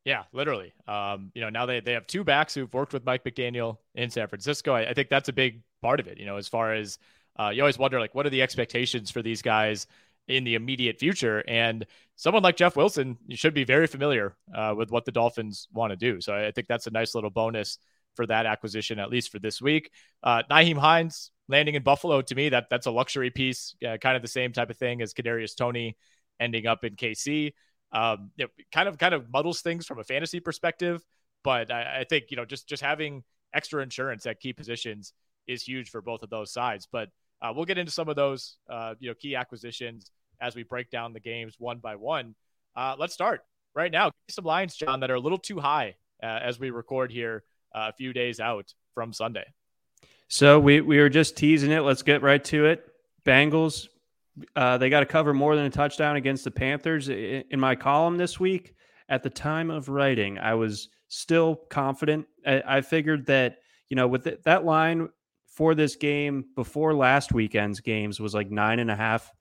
Yeah, 0.03 0.25
literally. 0.31 0.73
Um, 0.87 1.31
you 1.33 1.41
know, 1.41 1.49
now 1.49 1.65
they, 1.65 1.79
they 1.79 1.93
have 1.93 2.05
two 2.05 2.23
backs 2.23 2.53
who've 2.53 2.71
worked 2.71 2.93
with 2.93 3.03
Mike 3.03 3.23
McDaniel 3.23 3.77
in 3.95 4.11
San 4.11 4.27
Francisco. 4.27 4.75
I, 4.75 4.89
I 4.89 4.93
think 4.93 5.09
that's 5.09 5.27
a 5.27 5.33
big 5.33 5.63
part 5.81 5.99
of 5.99 6.07
it, 6.07 6.19
you 6.19 6.27
know, 6.27 6.37
as 6.37 6.47
far 6.47 6.71
as 6.71 6.99
uh, 7.39 7.49
you 7.49 7.63
always 7.63 7.79
wonder, 7.79 7.99
like, 7.99 8.13
what 8.13 8.27
are 8.27 8.29
the 8.29 8.43
expectations 8.43 9.09
for 9.09 9.23
these 9.23 9.41
guys 9.41 9.87
in 10.27 10.43
the 10.43 10.53
immediate 10.53 10.99
future. 10.99 11.43
And 11.47 11.83
someone 12.15 12.43
like 12.43 12.57
Jeff 12.57 12.75
Wilson, 12.75 13.17
you 13.25 13.37
should 13.37 13.55
be 13.55 13.63
very 13.63 13.87
familiar 13.87 14.35
uh, 14.53 14.75
with 14.77 14.91
what 14.91 15.05
the 15.05 15.11
Dolphins 15.11 15.67
want 15.73 15.89
to 15.89 15.97
do. 15.97 16.21
So 16.21 16.35
I 16.35 16.51
think 16.51 16.67
that's 16.67 16.85
a 16.85 16.91
nice 16.91 17.15
little 17.15 17.31
bonus 17.31 17.79
for 18.15 18.27
that 18.27 18.45
acquisition, 18.45 18.99
at 18.99 19.09
least 19.09 19.31
for 19.31 19.39
this 19.39 19.59
week. 19.59 19.89
Uh, 20.21 20.43
Nyheim 20.51 20.77
Hines 20.77 21.31
landing 21.47 21.75
in 21.75 21.83
Buffalo, 21.83 22.21
to 22.21 22.35
me, 22.35 22.49
that 22.49 22.69
that's 22.69 22.85
a 22.85 22.91
luxury 22.91 23.29
piece, 23.29 23.75
uh, 23.87 23.97
kind 23.97 24.15
of 24.15 24.21
the 24.21 24.27
same 24.27 24.51
type 24.51 24.69
of 24.69 24.77
thing 24.77 25.01
as 25.01 25.13
Kadarius 25.13 25.55
Toney 25.55 25.97
ending 26.39 26.67
up 26.67 26.83
in 26.83 26.95
KC. 26.95 27.53
Um, 27.91 28.31
it 28.37 28.49
kind 28.71 28.89
of 28.89 28.97
kind 28.97 29.13
of 29.13 29.31
muddles 29.31 29.61
things 29.61 29.85
from 29.85 29.99
a 29.99 30.03
fantasy 30.03 30.39
perspective, 30.39 31.03
but 31.43 31.71
I, 31.71 32.01
I 32.01 32.03
think 32.03 32.25
you 32.29 32.37
know 32.37 32.45
just 32.45 32.67
just 32.67 32.81
having 32.83 33.23
extra 33.53 33.81
insurance 33.81 34.25
at 34.25 34.39
key 34.39 34.53
positions 34.53 35.13
is 35.47 35.63
huge 35.63 35.89
for 35.89 36.01
both 36.01 36.23
of 36.23 36.29
those 36.29 36.51
sides. 36.51 36.87
But 36.91 37.09
uh, 37.41 37.53
we'll 37.55 37.65
get 37.65 37.77
into 37.77 37.91
some 37.91 38.09
of 38.09 38.15
those, 38.15 38.57
uh, 38.69 38.95
you 38.99 39.09
know, 39.09 39.15
key 39.15 39.35
acquisitions 39.35 40.11
as 40.41 40.55
we 40.55 40.63
break 40.63 40.89
down 40.89 41.13
the 41.13 41.19
games 41.19 41.55
one 41.57 41.79
by 41.79 41.95
one. 41.95 42.35
Uh, 42.75 42.95
let's 42.97 43.13
start 43.13 43.41
right 43.73 43.91
now. 43.91 44.11
Some 44.29 44.45
lines, 44.45 44.75
John, 44.75 44.99
that 44.99 45.11
are 45.11 45.15
a 45.15 45.19
little 45.19 45.37
too 45.37 45.59
high 45.59 45.95
uh, 46.21 46.39
as 46.41 46.59
we 46.59 46.69
record 46.69 47.11
here 47.11 47.43
uh, 47.73 47.89
a 47.89 47.93
few 47.93 48.13
days 48.13 48.39
out 48.39 48.73
from 48.93 49.13
Sunday. 49.13 49.45
So 50.27 50.59
we 50.59 50.81
we 50.81 50.97
were 50.97 51.09
just 51.09 51.37
teasing 51.37 51.71
it. 51.71 51.81
Let's 51.81 52.01
get 52.01 52.21
right 52.21 52.43
to 52.45 52.65
it. 52.65 52.85
Bengals, 53.25 53.87
uh, 54.55 54.77
they 54.77 54.89
got 54.89 55.01
to 55.01 55.05
cover 55.05 55.33
more 55.33 55.55
than 55.55 55.65
a 55.65 55.69
touchdown 55.69 56.15
against 56.15 56.43
the 56.43 56.51
Panthers. 56.51 57.09
In 57.09 57.59
my 57.59 57.75
column 57.75 58.17
this 58.17 58.39
week, 58.39 58.75
at 59.09 59.23
the 59.23 59.29
time 59.29 59.69
of 59.69 59.89
writing, 59.89 60.37
I 60.37 60.55
was 60.55 60.89
still 61.07 61.55
confident. 61.69 62.27
I, 62.45 62.63
I 62.65 62.81
figured 62.81 63.27
that 63.27 63.57
you 63.89 63.95
know 63.95 64.07
with 64.07 64.23
the, 64.23 64.39
that 64.45 64.65
line 64.65 65.09
for 65.45 65.73
this 65.73 65.95
game 65.95 66.45
before 66.55 66.93
last 66.93 67.33
weekend's 67.33 67.79
games 67.79 68.19
was 68.19 68.33
like 68.33 68.51
nine 68.51 68.79
and 68.79 68.91
a 68.91 68.95
half 68.95 69.31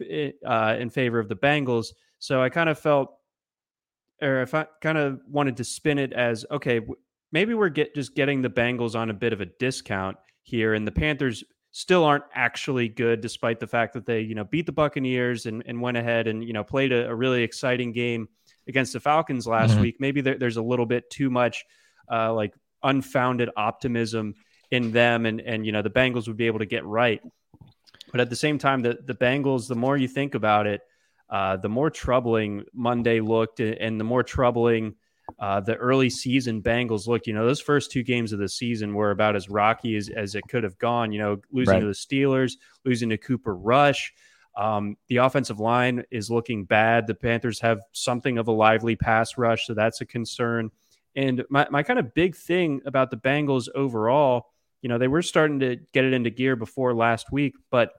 uh, 0.00 0.76
in 0.78 0.90
favor 0.90 1.18
of 1.18 1.28
the 1.28 1.36
Bengals. 1.36 1.88
So 2.18 2.40
I 2.40 2.48
kind 2.50 2.68
of 2.68 2.78
felt, 2.78 3.10
or 4.22 4.42
if 4.42 4.54
I 4.54 4.66
kind 4.80 4.96
of 4.96 5.20
wanted 5.28 5.56
to 5.56 5.64
spin 5.64 5.98
it 5.98 6.12
as 6.12 6.46
okay, 6.50 6.80
maybe 7.32 7.54
we're 7.54 7.68
get 7.68 7.94
just 7.94 8.14
getting 8.14 8.42
the 8.42 8.50
Bengals 8.50 8.94
on 8.94 9.10
a 9.10 9.14
bit 9.14 9.32
of 9.32 9.40
a 9.40 9.46
discount 9.46 10.16
here, 10.42 10.74
and 10.74 10.86
the 10.86 10.92
Panthers 10.92 11.44
still 11.72 12.04
aren't 12.04 12.24
actually 12.34 12.88
good, 12.88 13.20
despite 13.20 13.60
the 13.60 13.66
fact 13.66 13.94
that 13.94 14.06
they 14.06 14.20
you 14.20 14.34
know 14.34 14.44
beat 14.44 14.66
the 14.66 14.72
Buccaneers 14.72 15.46
and, 15.46 15.62
and 15.66 15.80
went 15.80 15.96
ahead 15.96 16.26
and 16.26 16.44
you 16.44 16.52
know 16.52 16.64
played 16.64 16.92
a, 16.92 17.08
a 17.08 17.14
really 17.14 17.42
exciting 17.42 17.92
game 17.92 18.28
against 18.68 18.92
the 18.92 19.00
Falcons 19.00 19.46
last 19.46 19.72
mm-hmm. 19.72 19.82
week. 19.82 19.96
Maybe 20.00 20.20
there, 20.20 20.38
there's 20.38 20.56
a 20.56 20.62
little 20.62 20.86
bit 20.86 21.08
too 21.10 21.30
much 21.30 21.64
uh, 22.10 22.32
like 22.32 22.54
unfounded 22.82 23.50
optimism 23.56 24.34
in 24.70 24.92
them 24.92 25.26
and 25.26 25.40
and 25.40 25.66
you 25.66 25.72
know 25.72 25.82
the 25.82 25.90
Bengals 25.90 26.26
would 26.28 26.36
be 26.36 26.46
able 26.46 26.60
to 26.60 26.66
get 26.66 26.84
right. 26.84 27.20
But 28.10 28.20
at 28.20 28.30
the 28.30 28.36
same 28.36 28.58
time, 28.58 28.82
the 28.82 28.98
the 29.04 29.14
Bengals, 29.14 29.68
the 29.68 29.74
more 29.74 29.96
you 29.96 30.08
think 30.08 30.34
about 30.34 30.66
it, 30.66 30.80
uh, 31.28 31.56
the 31.56 31.68
more 31.68 31.90
troubling 31.90 32.64
Monday 32.72 33.20
looked, 33.20 33.60
and 33.60 34.00
the 34.00 34.04
more 34.04 34.22
troubling 34.22 34.94
uh, 35.38 35.60
the 35.60 35.76
early 35.76 36.10
season 36.10 36.62
Bengals 36.62 37.06
looked. 37.06 37.26
You 37.26 37.34
know, 37.34 37.46
those 37.46 37.60
first 37.60 37.90
two 37.90 38.02
games 38.02 38.32
of 38.32 38.38
the 38.38 38.48
season 38.48 38.94
were 38.94 39.10
about 39.10 39.36
as 39.36 39.48
rocky 39.48 39.96
as, 39.96 40.08
as 40.08 40.34
it 40.34 40.44
could 40.48 40.64
have 40.64 40.78
gone. 40.78 41.12
You 41.12 41.18
know, 41.18 41.36
losing 41.50 41.74
right. 41.74 41.80
to 41.80 41.86
the 41.86 41.92
Steelers, 41.92 42.54
losing 42.84 43.10
to 43.10 43.16
Cooper 43.16 43.54
Rush. 43.54 44.12
Um, 44.56 44.96
the 45.08 45.18
offensive 45.18 45.60
line 45.60 46.04
is 46.10 46.30
looking 46.30 46.64
bad. 46.64 47.06
The 47.06 47.14
Panthers 47.14 47.60
have 47.60 47.80
something 47.92 48.38
of 48.38 48.48
a 48.48 48.52
lively 48.52 48.96
pass 48.96 49.36
rush, 49.36 49.66
so 49.66 49.74
that's 49.74 50.00
a 50.00 50.06
concern. 50.06 50.70
And 51.14 51.44
my, 51.50 51.66
my 51.70 51.82
kind 51.82 51.98
of 51.98 52.14
big 52.14 52.34
thing 52.34 52.80
about 52.86 53.10
the 53.10 53.18
Bengals 53.18 53.68
overall 53.74 54.46
you 54.86 54.88
know, 54.88 54.98
they 54.98 55.08
were 55.08 55.22
starting 55.22 55.58
to 55.58 55.76
get 55.92 56.04
it 56.04 56.12
into 56.12 56.30
gear 56.30 56.54
before 56.54 56.94
last 56.94 57.32
week, 57.32 57.56
but 57.72 57.90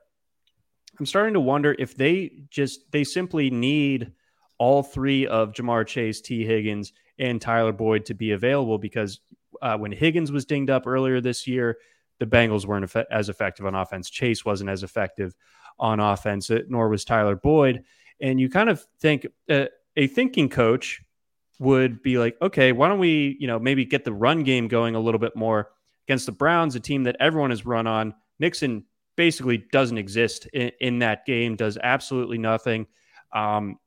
I'm 0.98 1.04
starting 1.04 1.34
to 1.34 1.40
wonder 1.40 1.76
if 1.78 1.94
they 1.94 2.44
just 2.48 2.90
they 2.92 3.04
simply 3.04 3.50
need 3.50 4.12
all 4.56 4.82
three 4.82 5.26
of 5.26 5.52
Ja'Marr 5.52 5.86
Chase, 5.86 6.22
Tee 6.22 6.46
Higgins, 6.46 6.94
and 7.18 7.40
Tyler 7.40 7.72
Boyd 7.72 8.06
to 8.06 8.14
be 8.14 8.32
available 8.32 8.78
because 8.78 9.20
uh, 9.60 9.76
when 9.76 9.92
Higgins 9.92 10.30
was 10.30 10.44
dinged 10.44 10.70
up 10.70 10.86
earlier 10.86 11.20
this 11.20 11.46
year, 11.46 11.78
the 12.18 12.26
Bengals 12.26 12.66
weren't 12.66 12.94
as 13.10 13.28
effective 13.28 13.66
on 13.66 13.74
offense. 13.74 14.10
Chase 14.10 14.44
wasn't 14.44 14.70
as 14.70 14.82
effective 14.82 15.34
on 15.78 16.00
offense, 16.00 16.50
uh, 16.50 16.60
nor 16.68 16.88
was 16.88 17.04
Tyler 17.04 17.36
Boyd. 17.36 17.84
And 18.20 18.40
you 18.40 18.48
kind 18.48 18.68
of 18.68 18.84
think 19.00 19.26
uh, 19.48 19.66
a 19.96 20.06
thinking 20.06 20.48
coach 20.48 21.02
would 21.60 22.02
be 22.02 22.18
like, 22.18 22.36
okay, 22.42 22.72
why 22.72 22.88
don't 22.88 22.98
we, 22.98 23.36
you 23.40 23.46
know, 23.46 23.58
maybe 23.58 23.84
get 23.84 24.04
the 24.04 24.12
run 24.12 24.42
game 24.42 24.68
going 24.68 24.94
a 24.94 25.00
little 25.00 25.18
bit 25.18 25.36
more 25.36 25.70
against 26.06 26.26
the 26.26 26.32
Browns, 26.32 26.74
a 26.74 26.80
team 26.80 27.04
that 27.04 27.16
everyone 27.20 27.50
has 27.50 27.66
run 27.66 27.86
on. 27.86 28.14
Mixon 28.38 28.84
basically 29.16 29.58
doesn't 29.72 29.98
exist 29.98 30.46
in, 30.52 30.70
in 30.80 30.98
that 31.00 31.26
game, 31.26 31.56
does 31.56 31.76
absolutely 31.82 32.38
nothing. 32.38 32.86
Um, 33.32 33.78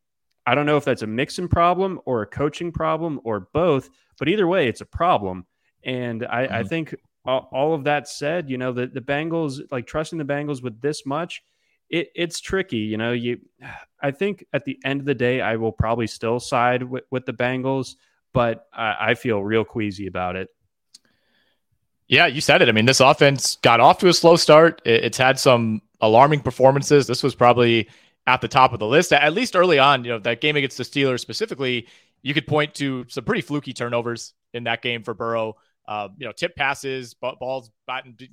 I 0.46 0.56
don't 0.56 0.66
know 0.66 0.78
if 0.78 0.86
that's 0.86 1.02
a 1.02 1.08
Mixon 1.08 1.48
problem 1.48 2.00
or 2.06 2.22
a 2.22 2.28
coaching 2.28 2.72
problem 2.72 3.20
or 3.24 3.48
both, 3.54 3.90
but 4.18 4.28
either 4.28 4.48
way, 4.48 4.68
it's 4.68 4.82
a 4.82 4.86
problem. 4.86 5.46
And 5.84 6.26
I, 6.26 6.46
mm-hmm. 6.46 6.54
I 6.54 6.64
think 6.64 6.96
all, 7.26 7.50
all, 7.52 7.74
of 7.74 7.84
that 7.84 8.08
said, 8.08 8.50
you 8.50 8.58
know, 8.58 8.72
the, 8.72 8.88
the 8.88 9.02
Bengals, 9.02 9.60
like 9.72 9.86
trusting 9.86 10.18
the 10.18 10.26
Bengals 10.26 10.64
with 10.64 10.82
this 10.82 11.06
much, 11.06 11.44
it, 11.90 12.10
it's 12.16 12.40
tricky. 12.40 12.78
You 12.78 12.98
know, 12.98 13.12
you, 13.12 13.40
I 14.02 14.12
think 14.12 14.46
at 14.52 14.66
the 14.66 14.80
end 14.84 15.00
of 15.00 15.06
the 15.06 15.16
day, 15.16 15.42
I 15.42 15.58
will 15.58 15.72
probably 15.72 16.08
still 16.08 16.40
side 16.40 16.82
with, 16.82 17.04
with 17.12 17.26
the 17.26 17.34
Bengals, 17.34 17.96
but 18.34 18.68
I, 18.74 18.96
I 19.00 19.14
feel 19.14 19.44
real 19.44 19.64
queasy 19.64 20.08
about 20.08 20.36
it. 20.36 20.50
Yeah, 22.08 22.26
you 22.26 22.42
said 22.42 22.62
it. 22.62 22.68
I 22.68 22.74
mean, 22.74 22.88
this 22.88 23.00
offense 23.00 23.56
got 23.62 23.80
off 23.80 24.00
to 24.00 24.08
a 24.08 24.14
slow 24.14 24.36
start. 24.36 24.82
It's 24.84 25.18
had 25.18 25.40
some 25.40 25.82
alarming 26.02 26.42
performances. 26.42 27.08
This 27.08 27.24
was 27.24 27.36
probably 27.36 27.88
at 28.28 28.42
the 28.42 28.48
top 28.48 28.74
of 28.74 28.80
the 28.80 28.88
list, 28.88 29.14
at 29.14 29.34
least 29.34 29.56
early 29.56 29.80
on. 29.80 30.04
You 30.04 30.12
know, 30.12 30.20
that 30.20 30.42
game 30.42 30.56
against 30.56 30.78
the 30.78 30.84
Steelers 30.84 31.20
specifically, 31.20 31.88
you 32.22 32.34
could 32.34 32.48
point 32.48 32.76
to 32.76 33.06
some 33.08 33.24
pretty 33.24 33.42
fluky 33.42 33.74
turnovers 33.74 34.34
in 34.54 34.66
that 34.66 34.82
game 34.82 35.04
for 35.04 35.14
Burrow. 35.14 35.56
Uh, 35.88 36.10
you 36.18 36.26
know, 36.26 36.32
tip 36.32 36.56
passes, 36.56 37.16
balls 37.16 37.72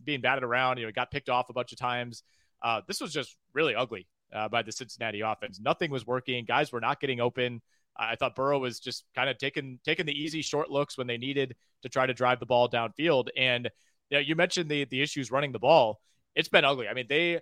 being 0.05 0.21
batted 0.21 0.45
around. 0.45 0.79
You 0.79 0.87
know, 0.87 0.93
got 0.93 1.11
picked 1.11 1.29
off 1.29 1.49
a 1.49 1.53
bunch 1.53 1.73
of 1.73 1.79
times. 1.79 2.23
Uh, 2.63 2.83
this 2.87 3.01
was 3.01 3.13
just 3.13 3.37
really 3.55 3.75
ugly 3.75 4.07
uh, 4.33 4.49
by 4.49 4.63
the 4.63 4.73
Cincinnati 4.73 5.21
offense. 5.21 5.59
Nothing 5.61 5.91
was 5.91 6.07
working. 6.07 6.45
Guys 6.45 6.73
were 6.73 6.81
not 6.81 7.01
getting 7.01 7.21
open. 7.21 7.63
I 7.99 8.15
thought 8.15 8.37
Burrow 8.37 8.61
was 8.61 8.79
just 8.79 9.05
kind 9.15 9.29
of 9.29 9.39
taking 9.39 9.81
taking 9.85 10.07
the 10.07 10.13
easy 10.13 10.41
short 10.43 10.71
looks 10.71 10.97
when 10.97 11.09
they 11.09 11.19
needed 11.19 11.57
to 11.83 11.89
try 11.89 12.07
to 12.07 12.15
drive 12.15 12.39
the 12.39 12.47
ball 12.47 12.69
downfield. 12.69 13.29
And 13.37 13.69
you, 14.11 14.17
know, 14.17 14.21
you 14.21 14.37
mentioned 14.37 14.71
the 14.71 14.85
the 14.85 15.03
issues 15.03 15.33
running 15.33 15.53
the 15.53 15.59
ball. 15.59 16.01
It's 16.37 16.49
been 16.49 16.65
ugly. 16.65 16.87
I 16.87 16.95
mean, 16.95 17.07
they 17.09 17.41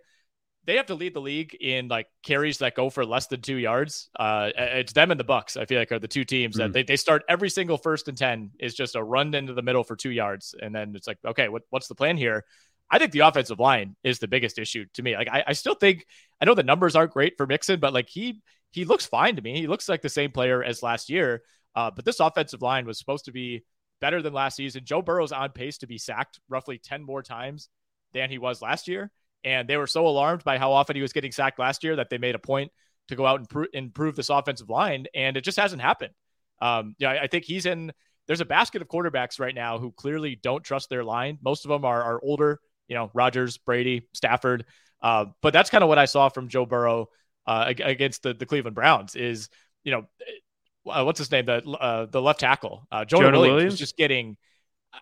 they 0.67 0.77
have 0.77 0.87
to 0.87 0.95
lead 0.95 1.15
the 1.15 1.21
league 1.21 1.57
in 1.61 1.89
like 1.89 2.09
carries 2.23 2.59
that 2.59 2.75
go 2.75 2.91
for 2.91 3.07
less 3.07 3.29
than 3.29 3.41
two 3.41 3.57
yards. 3.57 4.11
Uh, 4.19 4.51
it's 4.57 4.93
them 4.93 5.11
and 5.11 5.19
the 5.19 5.25
Bucs. 5.25 5.57
I 5.57 5.65
feel 5.65 5.79
like 5.79 5.93
are 5.93 5.99
the 5.99 6.09
two 6.09 6.25
teams 6.25 6.57
that 6.57 6.71
mm. 6.71 6.73
they, 6.73 6.83
they 6.83 6.97
start 6.97 7.23
every 7.29 7.51
single 7.51 7.79
first 7.79 8.09
and 8.09 8.19
ten 8.19 8.51
is 8.59 8.75
just 8.75 8.97
a 8.97 9.03
run 9.03 9.35
into 9.35 9.55
the 9.55 9.63
middle 9.63 9.85
for 9.85 9.97
two 9.97 10.11
yards, 10.11 10.55
and 10.61 10.75
then 10.75 10.95
it's 10.97 11.07
like, 11.07 11.19
okay, 11.25 11.49
what, 11.49 11.63
what's 11.71 11.89
the 11.89 11.95
plan 11.95 12.17
here? 12.17 12.45
I 12.91 12.99
think 12.99 13.13
the 13.13 13.21
offensive 13.21 13.59
line 13.59 13.97
is 14.05 14.19
the 14.19 14.29
biggest 14.29 14.59
issue 14.59 14.87
to 14.95 15.03
me. 15.03 15.17
Like 15.17 15.29
I, 15.29 15.45
I 15.49 15.53
still 15.55 15.75
think 15.75 16.07
I 16.41 16.45
know 16.45 16.55
the 16.55 16.63
numbers 16.63 16.95
aren't 16.95 17.13
great 17.13 17.37
for 17.37 17.47
Mixon, 17.47 17.81
but 17.81 17.95
like 17.95 18.09
he 18.09 18.43
he 18.73 18.85
looks 18.85 19.07
fine 19.07 19.37
to 19.37 19.43
me. 19.43 19.59
He 19.61 19.67
looks 19.67 19.89
like 19.89 20.03
the 20.03 20.09
same 20.09 20.33
player 20.33 20.63
as 20.63 20.83
last 20.83 21.09
year. 21.09 21.43
Uh, 21.75 21.91
but 21.95 22.05
this 22.05 22.21
offensive 22.21 22.63
line 22.63 22.87
was 22.87 22.99
supposed 22.99 23.27
to 23.27 23.33
be 23.33 23.63
better 24.01 24.23
than 24.23 24.33
last 24.33 24.57
season. 24.57 24.85
Joe 24.85 25.03
Burrow's 25.03 25.33
on 25.33 25.51
pace 25.51 25.79
to 25.79 25.87
be 25.87 25.99
sacked 25.99 26.41
roughly 26.49 26.79
10 26.79 27.03
more 27.03 27.23
times 27.23 27.69
than 28.13 28.31
he 28.31 28.39
was 28.39 28.63
last 28.63 28.89
year. 28.89 29.11
And 29.47 29.69
they 29.69 29.77
were 29.77 29.87
so 29.87 30.07
alarmed 30.09 30.43
by 30.43 30.59
how 30.59 30.73
often 30.73 30.97
he 30.97 31.03
was 31.03 31.13
getting 31.13 31.31
sacked 31.31 31.61
last 31.61 31.85
year 31.85 31.97
that 31.97 32.11
they 32.11 32.19
made 32.19 32.35
a 32.35 32.39
point 32.39 32.73
to 33.09 33.15
go 33.15 33.25
out 33.25 33.39
and 33.39 33.49
pr- 33.49 33.65
improve 33.73 34.17
this 34.17 34.29
offensive 34.29 34.69
line. 34.69 35.07
And 35.15 35.37
it 35.37 35.43
just 35.43 35.57
hasn't 35.57 35.81
happened. 35.81 36.13
Um, 36.61 36.97
yeah, 36.99 37.13
I, 37.13 37.23
I 37.23 37.27
think 37.29 37.45
he's 37.45 37.65
in. 37.65 37.93
There's 38.27 38.41
a 38.41 38.45
basket 38.45 38.83
of 38.83 38.89
quarterbacks 38.89 39.39
right 39.39 39.55
now 39.55 39.79
who 39.79 39.93
clearly 39.93 40.35
don't 40.35 40.65
trust 40.65 40.91
their 40.91 41.05
line. 41.05 41.39
Most 41.43 41.65
of 41.65 41.69
them 41.69 41.85
are, 41.85 42.03
are 42.03 42.21
older, 42.25 42.59
you 42.89 42.97
know, 42.97 43.09
Rodgers, 43.15 43.57
Brady, 43.57 44.09
Stafford. 44.13 44.65
Uh, 45.01 45.27
but 45.43 45.53
that's 45.53 45.71
kind 45.71 45.85
of 45.85 45.89
what 45.89 45.99
I 45.99 46.07
saw 46.07 46.29
from 46.29 46.49
Joe 46.49 46.67
Burrow 46.67 47.07
uh, 47.47 47.67
against 47.69 48.25
the, 48.25 48.35
the 48.35 48.47
Cleveland 48.47 48.75
Browns 48.75 49.15
is, 49.15 49.49
you 49.85 49.93
know, 49.93 50.07
uh, 50.91 51.05
what's 51.05 51.21
his 51.21 51.31
name? 51.31 51.47
The 51.47 51.63
uh, 51.71 52.07
the 52.07 52.21
left 52.21 52.41
tackle, 52.41 52.89
uh, 52.91 53.05
Jonah, 53.05 53.27
Jonah 53.27 53.39
Williams, 53.39 53.55
Williams, 53.55 53.73
was 53.75 53.79
just 53.79 53.97
getting. 53.97 54.37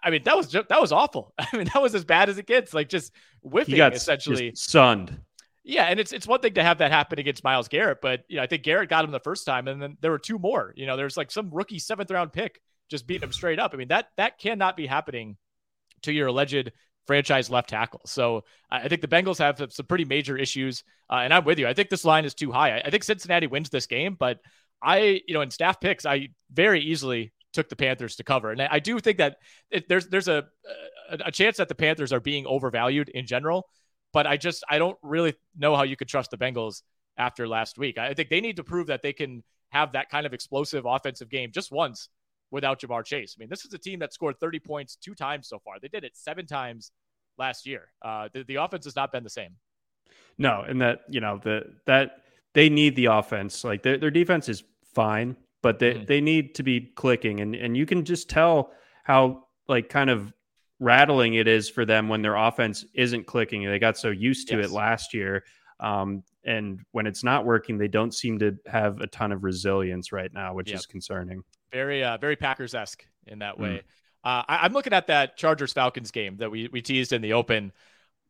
I 0.02 0.10
mean, 0.10 0.22
that 0.24 0.36
was 0.36 0.48
just, 0.48 0.68
that 0.68 0.80
was 0.80 0.92
awful. 0.92 1.32
I 1.38 1.56
mean, 1.56 1.68
that 1.72 1.82
was 1.82 1.94
as 1.94 2.04
bad 2.04 2.28
as 2.28 2.38
it 2.38 2.46
gets. 2.46 2.74
Like 2.74 2.88
just 2.88 3.12
whiffing, 3.42 3.80
essentially 3.80 4.52
sunned. 4.54 5.20
Yeah, 5.62 5.84
and 5.84 5.98
it's 5.98 6.12
it's 6.12 6.26
one 6.26 6.40
thing 6.40 6.54
to 6.54 6.62
have 6.62 6.78
that 6.78 6.92
happen 6.92 7.18
against 7.18 7.42
Myles 7.42 7.68
Garrett, 7.68 8.00
but 8.02 8.24
you 8.28 8.36
know, 8.36 8.42
I 8.42 8.46
think 8.46 8.64
Garrett 8.64 8.90
got 8.90 9.04
him 9.04 9.10
the 9.10 9.20
first 9.20 9.46
time, 9.46 9.66
and 9.66 9.80
then 9.80 9.96
there 10.02 10.10
were 10.10 10.18
two 10.18 10.38
more. 10.38 10.74
You 10.76 10.86
know, 10.86 10.96
there's 10.96 11.16
like 11.16 11.30
some 11.30 11.50
rookie 11.50 11.78
seventh 11.78 12.10
round 12.10 12.32
pick 12.32 12.60
just 12.90 13.06
beating 13.06 13.22
him 13.22 13.32
straight 13.32 13.58
up. 13.58 13.72
I 13.72 13.78
mean, 13.78 13.88
that 13.88 14.08
that 14.18 14.38
cannot 14.38 14.76
be 14.76 14.86
happening 14.86 15.38
to 16.02 16.12
your 16.12 16.26
alleged 16.26 16.70
franchise 17.06 17.50
left 17.50 17.70
tackle. 17.70 18.02
So 18.06 18.44
I 18.70 18.88
think 18.88 19.00
the 19.00 19.08
Bengals 19.08 19.38
have 19.38 19.72
some 19.72 19.86
pretty 19.86 20.04
major 20.04 20.36
issues, 20.36 20.84
uh, 21.10 21.16
and 21.16 21.32
I'm 21.32 21.44
with 21.44 21.58
you. 21.58 21.66
I 21.66 21.74
think 21.74 21.88
this 21.88 22.04
line 22.04 22.24
is 22.24 22.34
too 22.34 22.52
high. 22.52 22.78
I, 22.78 22.90
think 22.90 23.04
Cincinnati 23.04 23.46
wins 23.46 23.70
this 23.70 23.86
game, 23.86 24.16
but 24.18 24.40
I, 24.82 25.22
you 25.26 25.34
know, 25.34 25.42
in 25.42 25.50
staff 25.50 25.80
picks, 25.80 26.06
I 26.06 26.28
very 26.52 26.80
easily 26.80 27.32
took 27.54 27.68
the 27.68 27.76
Panthers 27.76 28.16
to 28.16 28.25
cover, 28.25 28.50
and 28.50 28.61
I 28.61 28.78
do 28.78 29.00
think 29.00 29.18
that 29.18 29.38
it, 29.70 29.88
there's 29.88 30.08
there's 30.08 30.28
a, 30.28 30.44
a 31.11 31.32
chance 31.32 31.56
that 31.56 31.68
the 31.68 31.75
Panthers 31.75 32.12
are 32.12 32.20
being 32.20 32.46
overvalued 32.46 33.08
in 33.08 33.26
general. 33.26 33.68
But 34.12 34.26
I 34.26 34.37
just 34.37 34.62
I 34.68 34.78
don't 34.78 34.99
really 35.02 35.34
know 35.56 35.75
how 35.75 35.82
you 35.82 35.96
could 35.96 36.08
trust 36.08 36.30
the 36.30 36.38
Bengals 36.38 36.82
after 37.16 37.49
last 37.49 37.78
week. 37.78 37.99
I 37.99 38.14
think 38.14 38.28
they 38.28 38.40
need 38.40 38.56
to 38.56 38.64
prove 38.64 38.88
that 38.88 39.02
they 39.02 39.12
can 39.12 39.42
have 39.70 39.92
that 39.92 40.11
kind 40.11 40.26
of 40.26 40.32
explosive 40.32 40.84
offensive 40.87 41.28
game 41.28 41.50
just 41.52 41.73
once 41.73 42.08
without 42.50 42.80
Ja'Marr 42.80 43.04
Chase. 43.04 43.34
I 43.37 43.40
mean, 43.40 43.49
this 43.49 43.64
is 43.64 43.73
a 43.75 43.78
team 43.78 43.99
that 44.00 44.12
scored 44.12 44.38
30 44.38 44.61
points 44.61 44.96
two 44.96 45.14
times 45.14 45.49
so 45.49 45.58
far. 45.58 45.80
They 45.80 45.88
did 45.88 46.04
it 46.04 46.16
seven 46.16 46.46
times 46.46 46.92
last 47.38 47.66
year. 47.66 47.88
Uh, 48.00 48.28
the, 48.32 48.44
the 48.44 48.56
offense 48.56 48.84
has 48.84 48.94
not 48.94 49.11
been 49.11 49.25
the 49.25 49.30
same. 49.30 49.56
No, 50.38 50.64
and 50.66 50.80
that 50.80 51.00
you 51.08 51.20
know 51.20 51.40
the 51.42 51.75
that 51.87 52.23
they 52.54 52.68
need 52.68 52.96
the 52.96 53.06
offense. 53.06 53.64
Like 53.64 53.82
their 53.82 53.99
their 53.99 54.11
defense 54.11 54.49
is 54.49 54.62
fine, 54.94 55.37
but 55.64 55.78
they 55.78 55.94
mm-hmm. 55.94 56.04
they 56.04 56.21
need 56.21 56.54
to 56.56 56.62
be 56.62 56.92
clicking, 56.94 57.40
and 57.40 57.54
and 57.56 57.75
you 57.75 57.87
can 57.87 58.04
just 58.04 58.28
tell 58.28 58.71
how 59.02 59.47
like 59.66 59.88
kind 59.88 60.11
of 60.11 60.30
rattling 60.78 61.35
it 61.35 61.49
is 61.49 61.71
for 61.71 61.87
them 61.87 62.11
when 62.11 62.21
their 62.21 62.37
offense 62.37 62.85
isn't 62.92 63.26
clicking. 63.26 63.64
They 63.64 63.78
got 63.78 63.97
so 63.97 64.11
used 64.11 64.49
to 64.49 64.59
yes. 64.59 64.66
it 64.66 64.71
last 64.73 65.14
year. 65.14 65.42
Um, 65.80 66.23
and 66.44 66.80
when 66.92 67.06
it's 67.06 67.25
not 67.25 67.47
working, 67.47 67.78
they 67.78 67.88
don't 67.88 68.12
seem 68.12 68.38
to 68.40 68.59
have 68.66 69.00
a 69.00 69.06
ton 69.06 69.33
of 69.33 69.42
resilience 69.42 70.12
right 70.12 70.30
now, 70.35 70.52
which 70.52 70.68
yep. 70.68 70.80
is 70.80 70.87
concerning. 70.87 71.42
Very, 71.73 72.04
uh, 72.04 72.18
very 72.18 72.37
Packers 72.37 72.75
esque 72.75 73.06
in 73.26 73.38
that 73.38 73.59
way. 73.59 73.83
Mm. 74.25 74.38
Uh, 74.38 74.42
I, 74.47 74.66
am 74.66 74.75
looking 74.75 74.92
at 74.92 75.06
that 75.06 75.38
Chargers 75.38 75.73
Falcons 75.73 76.11
game 76.11 76.37
that 76.38 76.50
we 76.50 76.68
we 76.71 76.83
teased 76.83 77.14
in 77.14 77.23
the 77.23 77.33
open. 77.33 77.73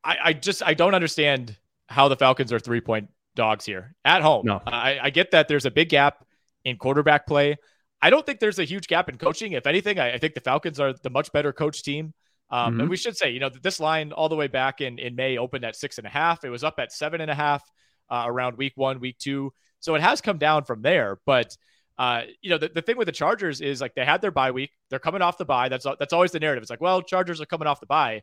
I, 0.05 0.17
I 0.23 0.33
just 0.35 0.62
I 0.62 0.75
don't 0.75 0.95
understand 0.95 1.57
how 1.88 2.07
the 2.07 2.17
Falcons 2.17 2.53
are 2.53 2.61
three 2.61 2.81
point 2.81 3.09
dogs 3.35 3.64
here 3.64 3.97
at 4.05 4.23
home. 4.23 4.47
No. 4.47 4.62
I, 4.67 5.00
I 5.03 5.11
get 5.11 5.33
that 5.33 5.49
there's 5.49 5.67
a 5.67 5.71
big 5.71 5.88
gap 5.88 6.24
in 6.64 6.76
quarterback 6.76 7.26
play. 7.26 7.56
I 8.00 8.11
don't 8.11 8.26
think 8.26 8.40
there's 8.40 8.59
a 8.59 8.64
huge 8.64 8.87
gap 8.87 9.09
in 9.09 9.16
coaching. 9.16 9.52
If 9.52 9.66
anything, 9.66 9.99
I, 9.99 10.14
I 10.14 10.18
think 10.18 10.35
the 10.35 10.40
Falcons 10.40 10.78
are 10.80 10.92
the 11.02 11.11
much 11.11 11.33
better 11.33 11.52
coach 11.52 11.83
team. 11.83 12.12
Um, 12.50 12.73
mm-hmm. 12.73 12.80
And 12.80 12.90
we 12.90 12.97
should 12.97 13.16
say, 13.16 13.30
you 13.30 13.40
know, 13.40 13.49
this 13.49 13.80
line 13.80 14.12
all 14.12 14.28
the 14.28 14.37
way 14.37 14.47
back 14.47 14.80
in, 14.80 14.99
in 14.99 15.16
May 15.16 15.38
opened 15.38 15.64
at 15.64 15.76
six 15.76 15.99
and 15.99 16.06
a 16.06 16.11
half. 16.11 16.44
It 16.44 16.50
was 16.50 16.62
up 16.62 16.75
at 16.78 16.92
seven 16.92 17.21
and 17.21 17.30
a 17.30 17.35
half 17.35 17.62
uh, 18.11 18.25
around 18.26 18.59
week 18.59 18.75
one, 18.76 19.00
week 19.00 19.18
two. 19.18 19.52
So 19.80 19.94
it 19.94 20.02
has 20.02 20.21
come 20.21 20.38
down 20.38 20.64
from 20.64 20.83
there. 20.83 21.18
But, 21.25 21.56
uh, 21.99 22.23
you 22.42 22.50
know, 22.50 22.59
the, 22.59 22.68
the 22.68 22.83
thing 22.83 22.97
with 22.97 23.06
the 23.06 23.12
Chargers 23.12 23.61
is 23.61 23.80
like 23.80 23.94
they 23.94 24.04
had 24.04 24.21
their 24.21 24.30
bye 24.30 24.50
week. 24.50 24.71
They're 24.90 24.99
coming 24.99 25.23
off 25.23 25.38
the 25.38 25.44
bye. 25.44 25.68
That's, 25.68 25.87
that's 25.99 26.12
always 26.12 26.33
the 26.33 26.40
narrative. 26.40 26.62
It's 26.62 26.71
like, 26.71 26.80
well, 26.80 27.00
Chargers 27.02 27.40
are 27.40 27.47
coming 27.47 27.66
off 27.66 27.80
the 27.80 27.87
bye. 27.87 28.23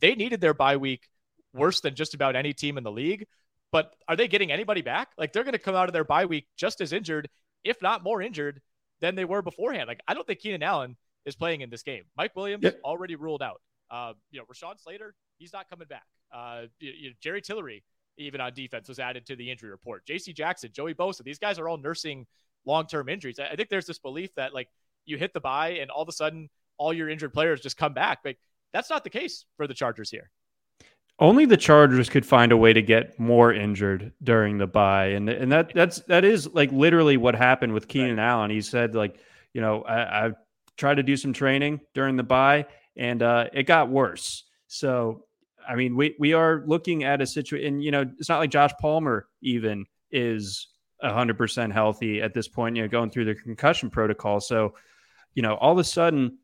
They 0.00 0.14
needed 0.14 0.40
their 0.40 0.54
bye 0.54 0.76
week 0.76 1.08
worse 1.52 1.80
than 1.80 1.94
just 1.94 2.14
about 2.14 2.36
any 2.36 2.52
team 2.52 2.78
in 2.78 2.84
the 2.84 2.92
league. 2.92 3.26
But 3.72 3.92
are 4.06 4.14
they 4.14 4.28
getting 4.28 4.52
anybody 4.52 4.82
back? 4.82 5.08
Like 5.18 5.32
they're 5.32 5.44
going 5.44 5.52
to 5.52 5.58
come 5.58 5.74
out 5.74 5.88
of 5.88 5.92
their 5.92 6.04
bye 6.04 6.26
week 6.26 6.46
just 6.56 6.80
as 6.80 6.92
injured, 6.92 7.28
if 7.66 7.82
not 7.82 8.02
more 8.02 8.22
injured 8.22 8.60
than 9.00 9.14
they 9.14 9.24
were 9.24 9.42
beforehand. 9.42 9.88
Like 9.88 10.00
I 10.08 10.14
don't 10.14 10.26
think 10.26 10.40
Keenan 10.40 10.62
Allen 10.62 10.96
is 11.24 11.36
playing 11.36 11.60
in 11.60 11.70
this 11.70 11.82
game. 11.82 12.04
Mike 12.16 12.34
Williams 12.36 12.64
yep. 12.64 12.80
already 12.84 13.16
ruled 13.16 13.42
out. 13.42 13.60
Uh, 13.90 14.12
you 14.30 14.40
know, 14.40 14.46
Rashawn 14.46 14.80
Slater, 14.80 15.14
he's 15.38 15.52
not 15.52 15.68
coming 15.68 15.86
back. 15.88 16.06
Uh, 16.34 16.62
you, 16.80 16.92
you 16.92 17.08
know, 17.10 17.14
Jerry 17.20 17.40
Tillery, 17.40 17.84
even 18.16 18.40
on 18.40 18.52
defense, 18.54 18.88
was 18.88 18.98
added 18.98 19.26
to 19.26 19.36
the 19.36 19.50
injury 19.50 19.70
report. 19.70 20.06
J.C. 20.06 20.32
Jackson, 20.32 20.70
Joey 20.72 20.94
Bosa, 20.94 21.22
these 21.22 21.38
guys 21.38 21.58
are 21.58 21.68
all 21.68 21.78
nursing 21.78 22.26
long-term 22.64 23.08
injuries. 23.08 23.38
I, 23.38 23.48
I 23.48 23.56
think 23.56 23.68
there's 23.68 23.86
this 23.86 23.98
belief 23.98 24.34
that 24.36 24.54
like 24.54 24.68
you 25.04 25.18
hit 25.18 25.32
the 25.34 25.40
bye 25.40 25.78
and 25.80 25.90
all 25.90 26.02
of 26.02 26.08
a 26.08 26.12
sudden 26.12 26.48
all 26.78 26.92
your 26.92 27.08
injured 27.08 27.32
players 27.32 27.60
just 27.60 27.76
come 27.76 27.94
back. 27.94 28.20
Like 28.24 28.38
that's 28.72 28.90
not 28.90 29.04
the 29.04 29.10
case 29.10 29.44
for 29.56 29.66
the 29.66 29.74
Chargers 29.74 30.10
here. 30.10 30.30
Only 31.18 31.46
the 31.46 31.56
Chargers 31.56 32.10
could 32.10 32.26
find 32.26 32.52
a 32.52 32.56
way 32.56 32.74
to 32.74 32.82
get 32.82 33.18
more 33.18 33.52
injured 33.52 34.12
during 34.22 34.58
the 34.58 34.66
bye, 34.66 35.06
and 35.06 35.30
and 35.30 35.50
that 35.50 35.72
that's 35.74 36.00
that 36.02 36.24
is 36.26 36.46
like 36.52 36.70
literally 36.72 37.16
what 37.16 37.34
happened 37.34 37.72
with 37.72 37.88
Keenan 37.88 38.18
right. 38.18 38.24
Allen. 38.24 38.50
He 38.50 38.60
said 38.60 38.94
like, 38.94 39.18
you 39.54 39.62
know, 39.62 39.82
I, 39.82 40.26
I 40.26 40.30
tried 40.76 40.96
to 40.96 41.02
do 41.02 41.16
some 41.16 41.32
training 41.32 41.80
during 41.94 42.16
the 42.16 42.22
bye, 42.22 42.66
and 42.96 43.22
uh, 43.22 43.46
it 43.54 43.62
got 43.62 43.88
worse. 43.88 44.44
So, 44.66 45.24
I 45.66 45.74
mean, 45.74 45.96
we 45.96 46.14
we 46.18 46.34
are 46.34 46.62
looking 46.66 47.04
at 47.04 47.22
a 47.22 47.26
situation, 47.26 47.66
and 47.66 47.82
you 47.82 47.92
know, 47.92 48.04
it's 48.18 48.28
not 48.28 48.38
like 48.38 48.50
Josh 48.50 48.72
Palmer 48.78 49.26
even 49.40 49.86
is 50.10 50.68
hundred 51.02 51.38
percent 51.38 51.72
healthy 51.72 52.20
at 52.20 52.34
this 52.34 52.46
point. 52.46 52.76
You 52.76 52.82
know, 52.82 52.88
going 52.88 53.08
through 53.08 53.24
the 53.24 53.34
concussion 53.34 53.88
protocol. 53.88 54.40
So, 54.40 54.74
you 55.34 55.42
know, 55.42 55.54
all 55.54 55.72
of 55.72 55.78
a 55.78 55.84
sudden 55.84 56.36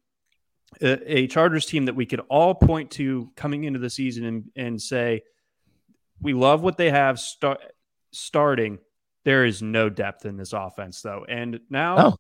a, 0.81 1.19
a 1.19 1.27
Chargers 1.27 1.67
team 1.67 1.87
that 1.87 1.97
we 1.97 2.07
could 2.07 2.21
all 2.29 2.55
point 2.55 2.93
to 2.93 3.31
coming 3.37 3.65
into 3.65 3.79
the 3.79 3.91
season 3.91 4.25
and, 4.25 4.51
and 4.57 4.83
say, 4.83 5.23
we 6.21 6.35
love 6.35 6.63
what 6.63 6.77
they 6.77 6.91
have 6.91 7.19
start, 7.19 7.61
starting. 8.13 8.79
There 9.25 9.45
is 9.45 9.63
no 9.63 9.89
depth 9.89 10.25
in 10.25 10.37
this 10.37 10.53
offense, 10.53 11.03
though. 11.03 11.25
And 11.29 11.61
now, 11.69 11.99
oh. 11.99 12.17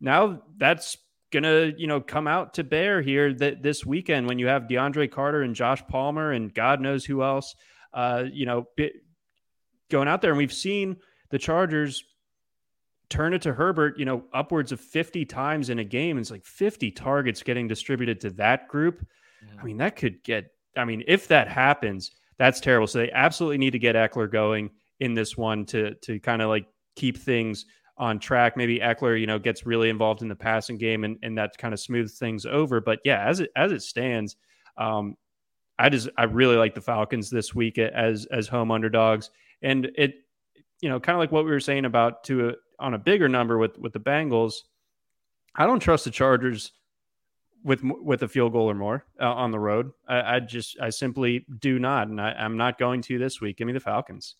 now 0.00 0.42
that's 0.56 0.96
gonna 1.32 1.72
you 1.76 1.88
know 1.88 2.00
come 2.00 2.28
out 2.28 2.54
to 2.54 2.62
bear 2.62 3.02
here 3.02 3.34
that 3.34 3.60
this 3.60 3.84
weekend 3.84 4.28
when 4.28 4.38
you 4.38 4.46
have 4.46 4.64
DeAndre 4.64 5.10
Carter 5.10 5.42
and 5.42 5.54
Josh 5.54 5.82
Palmer 5.88 6.30
and 6.30 6.54
God 6.54 6.80
knows 6.80 7.04
who 7.04 7.22
else, 7.22 7.54
uh, 7.92 8.24
you 8.32 8.46
know, 8.46 8.66
going 9.90 10.08
out 10.08 10.22
there. 10.22 10.30
And 10.30 10.38
we've 10.38 10.52
seen 10.52 10.96
the 11.30 11.38
Chargers 11.38 12.04
turn 13.08 13.34
it 13.34 13.42
to 13.42 13.52
Herbert, 13.52 13.98
you 13.98 14.04
know, 14.04 14.24
upwards 14.32 14.72
of 14.72 14.80
50 14.80 15.24
times 15.24 15.70
in 15.70 15.78
a 15.78 15.84
game. 15.84 16.18
It's 16.18 16.30
like 16.30 16.44
50 16.44 16.90
targets 16.92 17.42
getting 17.42 17.68
distributed 17.68 18.20
to 18.20 18.30
that 18.30 18.68
group. 18.68 19.06
Yeah. 19.42 19.60
I 19.60 19.64
mean, 19.64 19.76
that 19.78 19.96
could 19.96 20.22
get, 20.24 20.46
I 20.76 20.84
mean, 20.84 21.04
if 21.06 21.28
that 21.28 21.48
happens, 21.48 22.12
that's 22.38 22.60
terrible. 22.60 22.86
So 22.86 22.98
they 22.98 23.10
absolutely 23.12 23.58
need 23.58 23.72
to 23.72 23.78
get 23.78 23.94
Ekeler 23.94 24.30
going 24.30 24.70
in 25.00 25.14
this 25.14 25.36
one 25.36 25.64
to 25.66 25.94
to 25.94 26.18
kind 26.20 26.42
of 26.42 26.48
like 26.48 26.66
keep 26.96 27.18
things 27.18 27.66
on 27.96 28.18
track. 28.18 28.56
Maybe 28.56 28.80
Ekeler, 28.80 29.18
you 29.18 29.26
know, 29.26 29.38
gets 29.38 29.66
really 29.66 29.88
involved 29.88 30.22
in 30.22 30.28
the 30.28 30.34
passing 30.34 30.78
game 30.78 31.04
and, 31.04 31.16
and 31.22 31.38
that 31.38 31.56
kind 31.58 31.72
of 31.72 31.80
smooths 31.80 32.18
things 32.18 32.46
over. 32.46 32.80
But 32.80 33.00
yeah, 33.04 33.24
as 33.24 33.40
it 33.40 33.50
as 33.56 33.72
it 33.72 33.82
stands, 33.82 34.36
um, 34.76 35.16
I 35.78 35.88
just 35.88 36.08
I 36.16 36.24
really 36.24 36.56
like 36.56 36.74
the 36.74 36.80
Falcons 36.80 37.30
this 37.30 37.54
week 37.54 37.78
as 37.78 38.26
as 38.26 38.48
home 38.48 38.70
underdogs. 38.70 39.30
And 39.62 39.90
it, 39.96 40.14
you 40.80 40.88
know, 40.88 41.00
kind 41.00 41.16
of 41.16 41.20
like 41.20 41.32
what 41.32 41.44
we 41.44 41.50
were 41.50 41.60
saying 41.60 41.84
about 41.84 42.24
to 42.24 42.54
on 42.78 42.94
a 42.94 42.98
bigger 42.98 43.28
number 43.28 43.58
with 43.58 43.78
with 43.78 43.92
the 43.92 44.00
Bengals, 44.00 44.54
I 45.54 45.66
don't 45.66 45.80
trust 45.80 46.04
the 46.04 46.10
Chargers 46.10 46.72
with 47.64 47.82
with 47.82 48.22
a 48.22 48.28
field 48.28 48.52
goal 48.52 48.70
or 48.70 48.74
more 48.74 49.04
uh, 49.20 49.32
on 49.32 49.50
the 49.50 49.58
road. 49.58 49.92
I, 50.06 50.36
I, 50.36 50.40
just 50.40 50.78
I 50.80 50.90
simply 50.90 51.46
do 51.58 51.78
not, 51.78 52.08
and 52.08 52.20
I, 52.20 52.44
am 52.44 52.56
not 52.56 52.78
going 52.78 53.02
to 53.02 53.18
this 53.18 53.40
week. 53.40 53.56
Give 53.56 53.66
me 53.66 53.72
the 53.72 53.80
Falcons. 53.80 54.36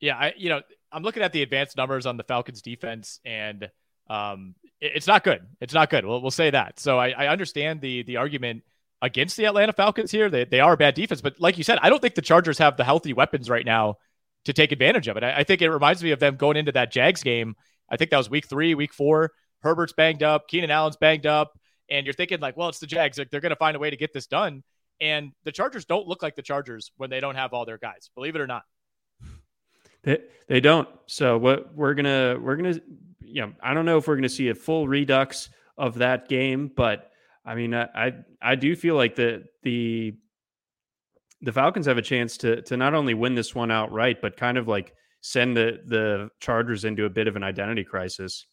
Yeah, 0.00 0.16
I 0.16 0.34
you 0.36 0.48
know 0.48 0.62
I'm 0.90 1.02
looking 1.02 1.22
at 1.22 1.32
the 1.32 1.42
advanced 1.42 1.76
numbers 1.76 2.06
on 2.06 2.16
the 2.16 2.24
Falcons 2.24 2.62
defense, 2.62 3.20
and 3.24 3.70
um, 4.08 4.54
it, 4.80 4.92
it's 4.96 5.06
not 5.06 5.22
good. 5.22 5.46
It's 5.60 5.74
not 5.74 5.90
good. 5.90 6.04
We'll 6.04 6.22
we'll 6.22 6.30
say 6.30 6.50
that. 6.50 6.80
So 6.80 6.98
I, 6.98 7.10
I 7.10 7.28
understand 7.28 7.80
the 7.80 8.02
the 8.02 8.16
argument 8.16 8.62
against 9.02 9.36
the 9.36 9.44
Atlanta 9.44 9.72
Falcons 9.72 10.10
here. 10.10 10.30
They 10.30 10.44
they 10.44 10.60
are 10.60 10.72
a 10.72 10.78
bad 10.78 10.94
defense, 10.94 11.20
but 11.20 11.40
like 11.40 11.58
you 11.58 11.64
said, 11.64 11.78
I 11.82 11.90
don't 11.90 12.00
think 12.00 12.14
the 12.14 12.22
Chargers 12.22 12.58
have 12.58 12.76
the 12.76 12.84
healthy 12.84 13.12
weapons 13.12 13.50
right 13.50 13.66
now 13.66 13.98
to 14.46 14.52
take 14.52 14.72
advantage 14.72 15.08
of 15.08 15.16
it. 15.16 15.24
I, 15.24 15.38
I, 15.38 15.44
think 15.44 15.60
it 15.60 15.70
reminds 15.70 16.02
me 16.02 16.12
of 16.12 16.20
them 16.20 16.36
going 16.36 16.56
into 16.56 16.72
that 16.72 16.90
Jags 16.90 17.22
game. 17.22 17.54
I 17.90 17.96
think 17.96 18.10
that 18.10 18.16
was 18.16 18.30
week 18.30 18.48
three, 18.48 18.74
week 18.74 18.94
four. 18.94 19.32
Herbert's 19.60 19.92
banged 19.92 20.22
up, 20.22 20.48
Keenan 20.48 20.70
Allen's 20.70 20.96
banged 20.96 21.26
up, 21.26 21.58
and 21.90 22.06
you're 22.06 22.14
thinking 22.14 22.40
like, 22.40 22.56
well, 22.56 22.68
it's 22.68 22.78
the 22.78 22.86
Jags. 22.86 23.16
They're 23.16 23.40
going 23.40 23.50
to 23.50 23.56
find 23.56 23.76
a 23.76 23.80
way 23.80 23.90
to 23.90 23.96
get 23.96 24.12
this 24.12 24.26
done. 24.26 24.62
And 25.00 25.32
the 25.44 25.52
Chargers 25.52 25.84
don't 25.84 26.06
look 26.06 26.22
like 26.22 26.36
the 26.36 26.42
Chargers 26.42 26.92
when 26.96 27.10
they 27.10 27.20
don't 27.20 27.34
have 27.34 27.52
all 27.52 27.66
their 27.66 27.78
guys. 27.78 28.10
Believe 28.14 28.34
it 28.34 28.40
or 28.40 28.46
not. 28.46 28.62
They, 30.04 30.18
they 30.48 30.60
don't. 30.60 30.88
So 31.06 31.36
what 31.36 31.74
we're 31.74 31.94
gonna 31.94 32.38
we're 32.40 32.54
gonna 32.54 32.80
you 33.20 33.42
know 33.42 33.52
I 33.60 33.74
don't 33.74 33.84
know 33.84 33.98
if 33.98 34.06
we're 34.06 34.14
gonna 34.14 34.28
see 34.28 34.48
a 34.48 34.54
full 34.54 34.86
redux 34.86 35.50
of 35.76 35.96
that 35.96 36.28
game, 36.28 36.70
but 36.74 37.10
I 37.44 37.56
mean 37.56 37.74
I 37.74 37.88
I, 37.92 38.12
I 38.40 38.54
do 38.54 38.76
feel 38.76 38.94
like 38.94 39.16
the 39.16 39.44
the 39.64 40.14
the 41.42 41.52
Falcons 41.52 41.86
have 41.86 41.98
a 41.98 42.02
chance 42.02 42.36
to 42.38 42.62
to 42.62 42.76
not 42.76 42.94
only 42.94 43.14
win 43.14 43.34
this 43.34 43.54
one 43.54 43.70
outright, 43.70 44.20
but 44.20 44.36
kind 44.36 44.58
of 44.58 44.68
like 44.68 44.94
send 45.20 45.56
the 45.56 45.80
the 45.84 46.30
Chargers 46.40 46.84
into 46.84 47.04
a 47.04 47.10
bit 47.10 47.28
of 47.28 47.36
an 47.36 47.42
identity 47.42 47.84
crisis. 47.84 48.46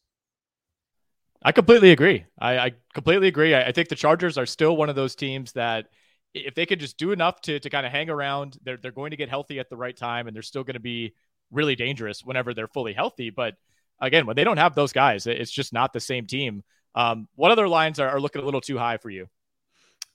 I 1.45 1.51
completely 1.51 1.91
agree. 1.91 2.25
I, 2.39 2.57
I 2.57 2.71
completely 2.93 3.27
agree. 3.27 3.53
I, 3.53 3.67
I, 3.67 3.71
think 3.73 3.89
the 3.89 3.95
Chargers 3.95 4.37
are 4.37 4.45
still 4.45 4.77
one 4.77 4.89
of 4.89 4.95
those 4.95 5.13
teams 5.13 5.51
that 5.53 5.87
if 6.33 6.55
they 6.55 6.65
could 6.65 6.79
just 6.79 6.97
do 6.97 7.11
enough 7.11 7.41
to 7.41 7.59
to 7.59 7.69
kind 7.69 7.85
of 7.85 7.91
hang 7.91 8.09
around, 8.09 8.57
they're 8.63 8.77
they're 8.77 8.91
going 8.91 9.11
to 9.11 9.17
get 9.17 9.29
healthy 9.29 9.59
at 9.59 9.69
the 9.69 9.77
right 9.77 9.95
time, 9.95 10.27
and 10.27 10.35
they're 10.35 10.41
still 10.41 10.63
going 10.63 10.75
to 10.75 10.79
be 10.79 11.13
really 11.51 11.75
dangerous 11.75 12.23
whenever 12.23 12.53
they're 12.53 12.67
fully 12.67 12.93
healthy. 12.93 13.29
But 13.29 13.55
again, 13.99 14.25
when 14.25 14.35
they 14.35 14.43
don't 14.43 14.57
have 14.57 14.75
those 14.75 14.93
guys, 14.93 15.27
it's 15.27 15.51
just 15.51 15.73
not 15.73 15.93
the 15.93 15.99
same 15.99 16.25
team. 16.25 16.63
Um, 16.95 17.27
what 17.35 17.51
other 17.51 17.67
lines 17.67 17.99
are, 17.99 18.09
are 18.09 18.19
looking 18.19 18.41
a 18.41 18.45
little 18.45 18.61
too 18.61 18.77
high 18.77 18.97
for 18.97 19.09
you? 19.09 19.27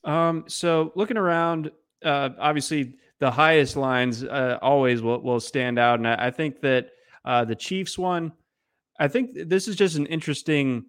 Um, 0.04 0.44
so 0.48 0.92
looking 0.94 1.16
around, 1.16 1.70
uh, 2.04 2.30
obviously 2.38 2.94
the 3.20 3.30
highest 3.30 3.76
lines 3.76 4.24
uh, 4.24 4.58
always 4.62 5.02
will, 5.02 5.20
will 5.20 5.40
stand 5.40 5.78
out. 5.78 5.98
And 5.98 6.06
I, 6.06 6.26
I 6.26 6.30
think 6.30 6.61
that 6.61 6.90
uh, 7.24 7.44
the 7.44 7.56
Chiefs 7.56 7.98
one, 7.98 8.32
I 8.98 9.08
think 9.08 9.30
this 9.48 9.68
is 9.68 9.76
just 9.76 9.96
an 9.96 10.06
interesting 10.06 10.87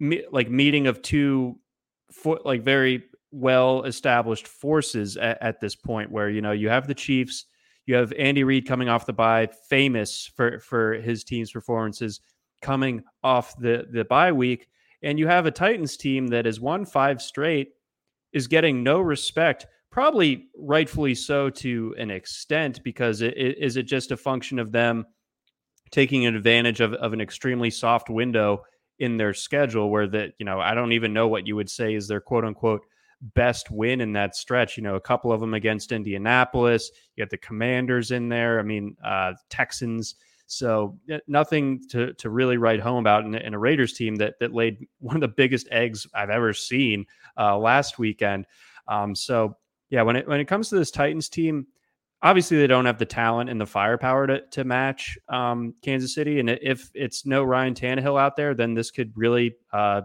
me- 0.00 0.24
like 0.30 0.50
meeting 0.50 0.86
of 0.86 1.02
two 1.02 1.58
for, 2.12 2.40
like 2.44 2.62
very 2.62 3.04
well 3.30 3.82
established 3.84 4.48
forces 4.48 5.16
at, 5.16 5.40
at, 5.42 5.60
this 5.60 5.74
point 5.74 6.10
where 6.10 6.30
you 6.30 6.40
know 6.40 6.52
you 6.52 6.68
have 6.68 6.86
the 6.86 6.94
Chiefs, 6.94 7.46
you 7.86 7.94
have 7.94 8.12
Andy 8.18 8.44
Reid 8.44 8.66
coming 8.66 8.88
off 8.88 9.06
the 9.06 9.12
bye, 9.12 9.48
famous 9.68 10.30
for 10.34 10.58
for 10.60 10.94
his 10.94 11.24
team's 11.24 11.50
performances 11.50 12.20
coming 12.62 13.02
off 13.22 13.56
the 13.58 13.86
the 13.90 14.04
bye 14.04 14.32
week, 14.32 14.68
and 15.02 15.18
you 15.18 15.26
have 15.26 15.46
a 15.46 15.50
Titans 15.50 15.96
team 15.96 16.28
that 16.28 16.46
has 16.46 16.60
won 16.60 16.84
five 16.84 17.20
straight, 17.20 17.70
is 18.32 18.46
getting 18.46 18.82
no 18.82 19.00
respect 19.00 19.66
probably 19.90 20.48
rightfully 20.56 21.14
so 21.14 21.50
to 21.50 21.94
an 21.98 22.10
extent 22.10 22.82
because 22.82 23.22
it, 23.22 23.36
it, 23.36 23.58
is 23.58 23.76
it 23.76 23.84
just 23.84 24.10
a 24.10 24.16
function 24.16 24.58
of 24.58 24.72
them 24.72 25.04
taking 25.90 26.26
advantage 26.26 26.80
of, 26.80 26.92
of 26.94 27.12
an 27.12 27.20
extremely 27.20 27.70
soft 27.70 28.10
window 28.10 28.62
in 28.98 29.16
their 29.16 29.32
schedule 29.32 29.90
where 29.90 30.06
that 30.08 30.32
you 30.38 30.44
know 30.44 30.60
I 30.60 30.74
don't 30.74 30.92
even 30.92 31.12
know 31.12 31.28
what 31.28 31.46
you 31.46 31.56
would 31.56 31.70
say 31.70 31.94
is 31.94 32.08
their 32.08 32.20
quote 32.20 32.44
unquote 32.44 32.82
best 33.20 33.70
win 33.70 34.00
in 34.00 34.12
that 34.12 34.36
stretch. 34.36 34.76
You 34.76 34.82
know, 34.82 34.94
a 34.94 35.00
couple 35.00 35.32
of 35.32 35.40
them 35.40 35.54
against 35.54 35.92
Indianapolis. 35.92 36.90
You 37.16 37.22
have 37.22 37.30
the 37.30 37.38
Commanders 37.38 38.10
in 38.10 38.28
there. 38.28 38.58
I 38.58 38.62
mean, 38.62 38.96
uh, 39.04 39.34
Texans. 39.50 40.16
So 40.46 40.98
nothing 41.26 41.82
to 41.90 42.14
to 42.14 42.30
really 42.30 42.56
write 42.56 42.80
home 42.80 43.00
about 43.00 43.24
in, 43.24 43.34
in, 43.34 43.52
a 43.52 43.58
Raiders 43.58 43.92
team 43.92 44.16
that 44.16 44.34
that 44.40 44.54
laid 44.54 44.86
one 44.98 45.16
of 45.16 45.20
the 45.20 45.28
biggest 45.28 45.68
eggs 45.70 46.06
I've 46.14 46.30
ever 46.30 46.54
seen 46.54 47.04
uh, 47.36 47.58
last 47.58 47.98
weekend. 47.98 48.46
Um, 48.86 49.14
so 49.14 49.56
yeah, 49.90 50.02
when 50.02 50.16
it 50.16 50.28
when 50.28 50.40
it 50.40 50.46
comes 50.46 50.68
to 50.68 50.76
this 50.76 50.90
Titans 50.90 51.28
team, 51.28 51.66
obviously 52.22 52.58
they 52.58 52.66
don't 52.66 52.86
have 52.86 52.98
the 52.98 53.06
talent 53.06 53.50
and 53.50 53.60
the 53.60 53.66
firepower 53.66 54.26
to 54.26 54.40
to 54.48 54.64
match 54.64 55.18
um, 55.28 55.74
Kansas 55.82 56.14
City. 56.14 56.40
And 56.40 56.50
if 56.50 56.90
it's 56.94 57.26
no 57.26 57.44
Ryan 57.44 57.74
Tannehill 57.74 58.20
out 58.20 58.36
there, 58.36 58.54
then 58.54 58.74
this 58.74 58.90
could 58.90 59.12
really 59.16 59.54
uh, 59.72 60.02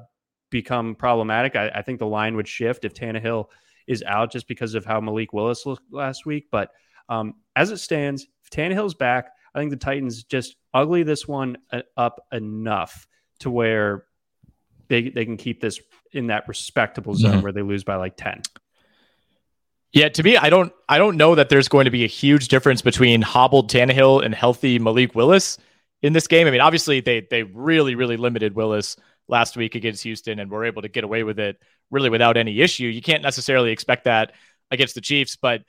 become 0.49 0.95
problematic. 0.95 1.55
I, 1.55 1.69
I, 1.69 1.81
think 1.81 1.99
the 1.99 2.05
line 2.05 2.35
would 2.35 2.47
shift 2.47 2.85
if 2.85 2.93
Tannehill 2.93 3.45
is 3.87 4.03
out 4.03 4.31
just 4.31 4.47
because 4.47 4.75
of 4.75 4.85
how 4.85 5.01
Malik 5.01 5.33
Willis 5.33 5.65
looked 5.65 5.91
last 5.91 6.25
week. 6.25 6.47
But 6.51 6.69
um, 7.09 7.33
as 7.55 7.71
it 7.71 7.77
stands, 7.77 8.27
if 8.43 8.49
Tannehill's 8.49 8.93
back, 8.93 9.31
I 9.53 9.59
think 9.59 9.71
the 9.71 9.77
Titans 9.77 10.23
just 10.23 10.55
ugly 10.73 11.03
this 11.03 11.27
one 11.27 11.57
uh, 11.71 11.81
up 11.97 12.25
enough 12.31 13.07
to 13.39 13.49
where 13.49 14.05
they 14.87 15.09
they 15.09 15.25
can 15.25 15.37
keep 15.37 15.59
this 15.59 15.79
in 16.11 16.27
that 16.27 16.47
respectable 16.47 17.15
zone 17.15 17.33
mm-hmm. 17.33 17.41
where 17.41 17.51
they 17.51 17.61
lose 17.61 17.83
by 17.83 17.95
like 17.95 18.15
ten. 18.15 18.41
Yeah, 19.93 20.09
to 20.09 20.23
me, 20.23 20.37
I 20.37 20.49
don't 20.49 20.73
I 20.89 20.97
don't 20.97 21.17
know 21.17 21.35
that 21.35 21.49
there's 21.49 21.67
going 21.67 21.85
to 21.85 21.91
be 21.91 22.03
a 22.03 22.07
huge 22.07 22.47
difference 22.47 22.81
between 22.81 23.21
hobbled 23.21 23.69
Tannehill 23.69 24.25
and 24.25 24.33
healthy 24.33 24.79
Malik 24.79 25.13
Willis 25.13 25.59
in 26.01 26.13
this 26.13 26.27
game. 26.27 26.47
I 26.47 26.51
mean, 26.51 26.61
obviously 26.61 26.99
they 26.99 27.27
they 27.29 27.43
really 27.43 27.93
really 27.93 28.17
limited 28.17 28.55
Willis 28.55 28.95
last 29.27 29.55
week 29.55 29.75
against 29.75 30.03
Houston 30.03 30.39
and 30.39 30.49
were 30.49 30.65
able 30.65 30.81
to 30.81 30.89
get 30.89 31.03
away 31.03 31.23
with 31.23 31.39
it 31.39 31.57
really 31.91 32.09
without 32.09 32.37
any 32.37 32.59
issue. 32.59 32.87
You 32.87 33.01
can't 33.01 33.21
necessarily 33.21 33.71
expect 33.71 34.05
that 34.05 34.33
against 34.71 34.95
the 34.95 35.01
Chiefs, 35.01 35.35
but 35.35 35.61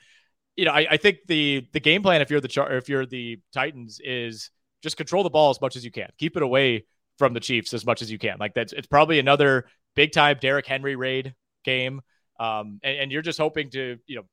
you 0.57 0.65
know, 0.65 0.73
I, 0.73 0.87
I 0.93 0.97
think 0.97 1.19
the 1.27 1.67
the 1.73 1.81
game 1.81 2.03
plan 2.03 2.23
if 2.23 2.31
you're 2.31 2.41
the 2.41 2.49
char- 2.49 2.73
if 2.73 2.89
you're 2.89 3.05
the 3.05 3.41
Titans 3.53 4.01
is 4.03 4.51
just 4.83 4.97
control 4.97 5.23
the 5.23 5.31
ball 5.31 5.51
as 5.51 5.61
much 5.61 5.77
as 5.77 5.85
you 5.85 5.91
can, 5.91 6.09
keep 6.17 6.37
it 6.37 6.43
away 6.43 6.87
from 7.19 7.35
the 7.35 7.41
Chiefs 7.41 7.75
as 7.75 7.85
much 7.85 8.01
as 8.01 8.11
you 8.11 8.19
can. 8.19 8.39
Like 8.41 8.55
that's 8.55 8.73
it's 8.73 8.87
probably 8.87 9.19
another 9.19 9.67
big 9.95 10.13
time 10.13 10.39
Derrick 10.41 10.67
Henry 10.67 10.97
raid 10.97 11.35
game. 11.63 12.01
Um, 12.38 12.81
and, 12.83 12.99
and, 12.99 13.12
you're 13.12 13.23
just 13.23 13.38
hoping 13.38 13.70
to, 13.70 13.97
you 14.07 14.16
know, 14.16 14.25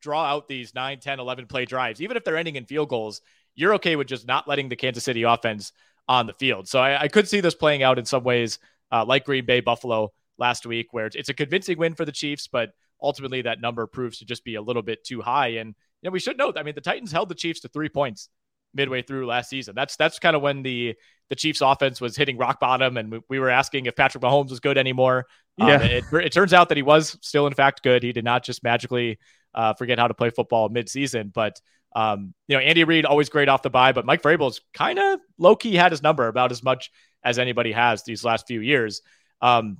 draw 0.00 0.24
out 0.24 0.48
these 0.48 0.74
9, 0.74 1.00
10, 1.00 1.20
11 1.20 1.46
play 1.46 1.64
drives, 1.64 2.00
even 2.00 2.16
if 2.16 2.24
they're 2.24 2.36
ending 2.36 2.56
in 2.56 2.64
field 2.64 2.88
goals, 2.88 3.20
you're 3.54 3.74
okay 3.74 3.96
with 3.96 4.06
just 4.06 4.26
not 4.26 4.48
letting 4.48 4.68
the 4.68 4.76
Kansas 4.76 5.04
City 5.04 5.24
offense 5.24 5.72
on 6.08 6.26
the 6.26 6.32
field. 6.32 6.68
So 6.68 6.80
I, 6.80 7.02
I 7.02 7.08
could 7.08 7.28
see 7.28 7.40
this 7.40 7.54
playing 7.54 7.82
out 7.82 7.98
in 7.98 8.04
some 8.04 8.24
ways, 8.24 8.58
uh, 8.90 9.04
like 9.04 9.24
Green 9.24 9.44
Bay, 9.44 9.60
Buffalo 9.60 10.12
last 10.38 10.66
week, 10.66 10.92
where 10.92 11.06
it's, 11.06 11.28
a 11.28 11.34
convincing 11.34 11.78
win 11.78 11.94
for 11.94 12.04
the 12.04 12.12
Chiefs, 12.12 12.48
but 12.48 12.70
ultimately 13.02 13.42
that 13.42 13.60
number 13.60 13.86
proves 13.86 14.18
to 14.18 14.24
just 14.24 14.44
be 14.44 14.54
a 14.54 14.62
little 14.62 14.82
bit 14.82 15.04
too 15.04 15.20
high. 15.20 15.48
And 15.48 15.68
you 15.68 16.08
know, 16.08 16.12
we 16.12 16.20
should 16.20 16.38
note, 16.38 16.58
I 16.58 16.62
mean, 16.62 16.74
the 16.74 16.80
Titans 16.80 17.12
held 17.12 17.28
the 17.28 17.34
Chiefs 17.34 17.60
to 17.60 17.68
three 17.68 17.88
points 17.88 18.28
midway 18.74 19.02
through 19.02 19.26
last 19.26 19.48
season. 19.48 19.74
That's 19.74 19.96
that's 19.96 20.18
kind 20.18 20.36
of 20.36 20.42
when 20.42 20.62
the 20.62 20.94
the 21.30 21.36
Chiefs 21.36 21.60
offense 21.62 22.00
was 22.00 22.16
hitting 22.16 22.36
rock 22.36 22.60
bottom, 22.60 22.96
and 22.96 23.10
we, 23.10 23.20
we 23.28 23.38
were 23.38 23.48
asking 23.48 23.86
if 23.86 23.96
Patrick 23.96 24.22
Mahomes 24.22 24.50
was 24.50 24.60
good 24.60 24.76
anymore. 24.76 25.26
Yeah. 25.56 25.74
Um, 25.76 25.82
it, 25.82 26.04
it, 26.12 26.32
turns 26.32 26.52
out 26.52 26.68
that 26.68 26.76
he 26.76 26.82
was 26.82 27.16
still, 27.20 27.46
in 27.46 27.54
fact, 27.54 27.82
good. 27.82 28.02
He 28.02 28.12
did 28.12 28.24
not 28.24 28.42
just 28.42 28.62
magically 28.64 29.18
uh, 29.54 29.74
forget 29.74 29.98
how 29.98 30.08
to 30.08 30.14
play 30.14 30.30
football 30.30 30.68
midseason. 30.68 31.32
But 31.32 31.60
um, 31.94 32.34
you 32.48 32.56
know, 32.56 32.62
Andy 32.62 32.84
Reid 32.84 33.04
always 33.04 33.28
great 33.28 33.48
off 33.48 33.62
the 33.62 33.70
bye, 33.70 33.92
but 33.92 34.04
Mike 34.04 34.22
Vrabel's 34.22 34.60
kind 34.72 34.98
of 34.98 35.20
low 35.38 35.54
key 35.54 35.76
had 35.76 35.92
his 35.92 36.02
number 36.02 36.26
about 36.26 36.50
as 36.50 36.62
much 36.62 36.90
as 37.22 37.38
anybody 37.38 37.72
has 37.72 38.02
these 38.02 38.24
last 38.24 38.46
few 38.46 38.60
years. 38.60 39.02
Um, 39.40 39.78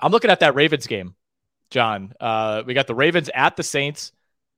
I'm 0.00 0.10
looking 0.10 0.30
at 0.30 0.40
that 0.40 0.54
Ravens 0.54 0.86
game, 0.86 1.14
John. 1.70 2.14
Uh, 2.18 2.62
we 2.66 2.74
got 2.74 2.86
the 2.86 2.94
Ravens 2.94 3.30
at 3.34 3.56
the 3.56 3.62
Saints 3.62 4.12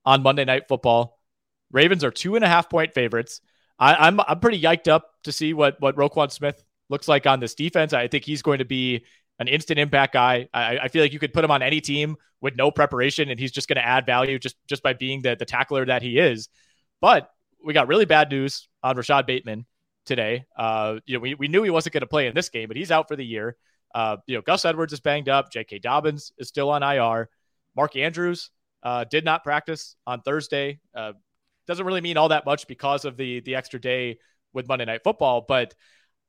on 0.05 0.23
Monday 0.23 0.45
Night 0.45 0.69
Football. 0.69 1.19
Ravens 1.73 2.05
are 2.05 2.13
two 2.13 2.37
and 2.37 2.45
a 2.45 2.49
half 2.49 2.71
point 2.71 2.95
favorites. 2.95 3.41
I, 3.79 4.09
am 4.09 4.21
I'm, 4.21 4.27
I'm 4.29 4.41
pretty 4.41 4.61
yiked 4.61 4.89
up 4.89 5.11
to 5.25 5.33
see 5.33 5.53
what 5.55 5.81
what 5.81 5.97
Roquan 5.97 6.31
Smith 6.31 6.63
looks 6.89 7.09
like 7.09 7.27
on 7.27 7.41
this 7.41 7.55
defense. 7.55 7.93
I 7.93 8.07
think 8.09 8.25
he's 8.25 8.43
going 8.43 8.59
to 8.59 8.65
be 8.65 9.05
an 9.39 9.49
instant 9.49 9.79
impact 9.79 10.13
guy. 10.13 10.49
I, 10.53 10.79
I 10.79 10.89
feel 10.89 11.03
like 11.03 11.13
you 11.13 11.19
could 11.19 11.33
put 11.33 11.45
him 11.45 11.51
on 11.51 11.63
any 11.63 11.81
team 11.81 12.17
with 12.41 12.57
no 12.57 12.71
preparation, 12.71 13.29
and 13.31 13.39
he's 13.39 13.53
just 13.53 13.69
going 13.69 13.77
to 13.77 13.87
add 13.87 14.07
value 14.07 14.39
just 14.39 14.57
just 14.67 14.83
by 14.83 14.93
being 14.93 15.23
the 15.23 15.37
the 15.37 15.45
tackler 15.45 15.85
that 15.87 16.03
he 16.03 16.19
is. 16.19 16.49
But 17.01 17.31
we 17.65 17.75
got 17.75 17.89
really 17.89 18.05
bad 18.05 18.31
news 18.31 18.69
on 18.83 18.97
Rashod 18.97 19.27
Bateman 19.27 19.67
today. 20.05 20.45
Uh, 20.57 20.97
you 21.05 21.15
know, 21.15 21.21
we, 21.21 21.35
we 21.35 21.49
knew 21.49 21.63
he 21.63 21.71
wasn't 21.71 21.93
going 21.93 22.03
to 22.03 22.07
play 22.07 22.27
in 22.27 22.35
this 22.35 22.49
game, 22.49 22.69
but 22.69 22.77
he's 22.77 22.91
out 22.91 23.09
for 23.09 23.17
the 23.17 23.25
year. 23.25 23.57
Uh, 23.95 24.19
you 24.27 24.37
know, 24.37 24.43
Gus 24.43 24.65
Edwards 24.65 24.93
is 24.93 25.01
banged 25.01 25.29
up. 25.29 25.51
J.K. 25.51 25.81
Dobbins 25.81 26.33
is 26.39 26.49
still 26.49 26.71
on 26.71 26.83
IR. 26.83 27.29
Mark 27.75 27.97
Andrews 27.97 28.51
uh, 28.83 29.05
did 29.05 29.25
not 29.25 29.43
practice 29.43 29.97
on 30.07 30.21
Thursday. 30.23 30.81
Uh, 30.95 31.13
doesn't 31.67 31.85
really 31.85 32.01
mean 32.01 32.17
all 32.17 32.29
that 32.29 32.47
much 32.47 32.67
because 32.69 33.05
of 33.05 33.17
the 33.17 33.41
the 33.41 33.57
extra 33.57 33.81
day 33.81 34.19
with 34.53 34.69
Monday 34.69 34.85
Night 34.85 35.03
Football. 35.03 35.45
But 35.47 35.75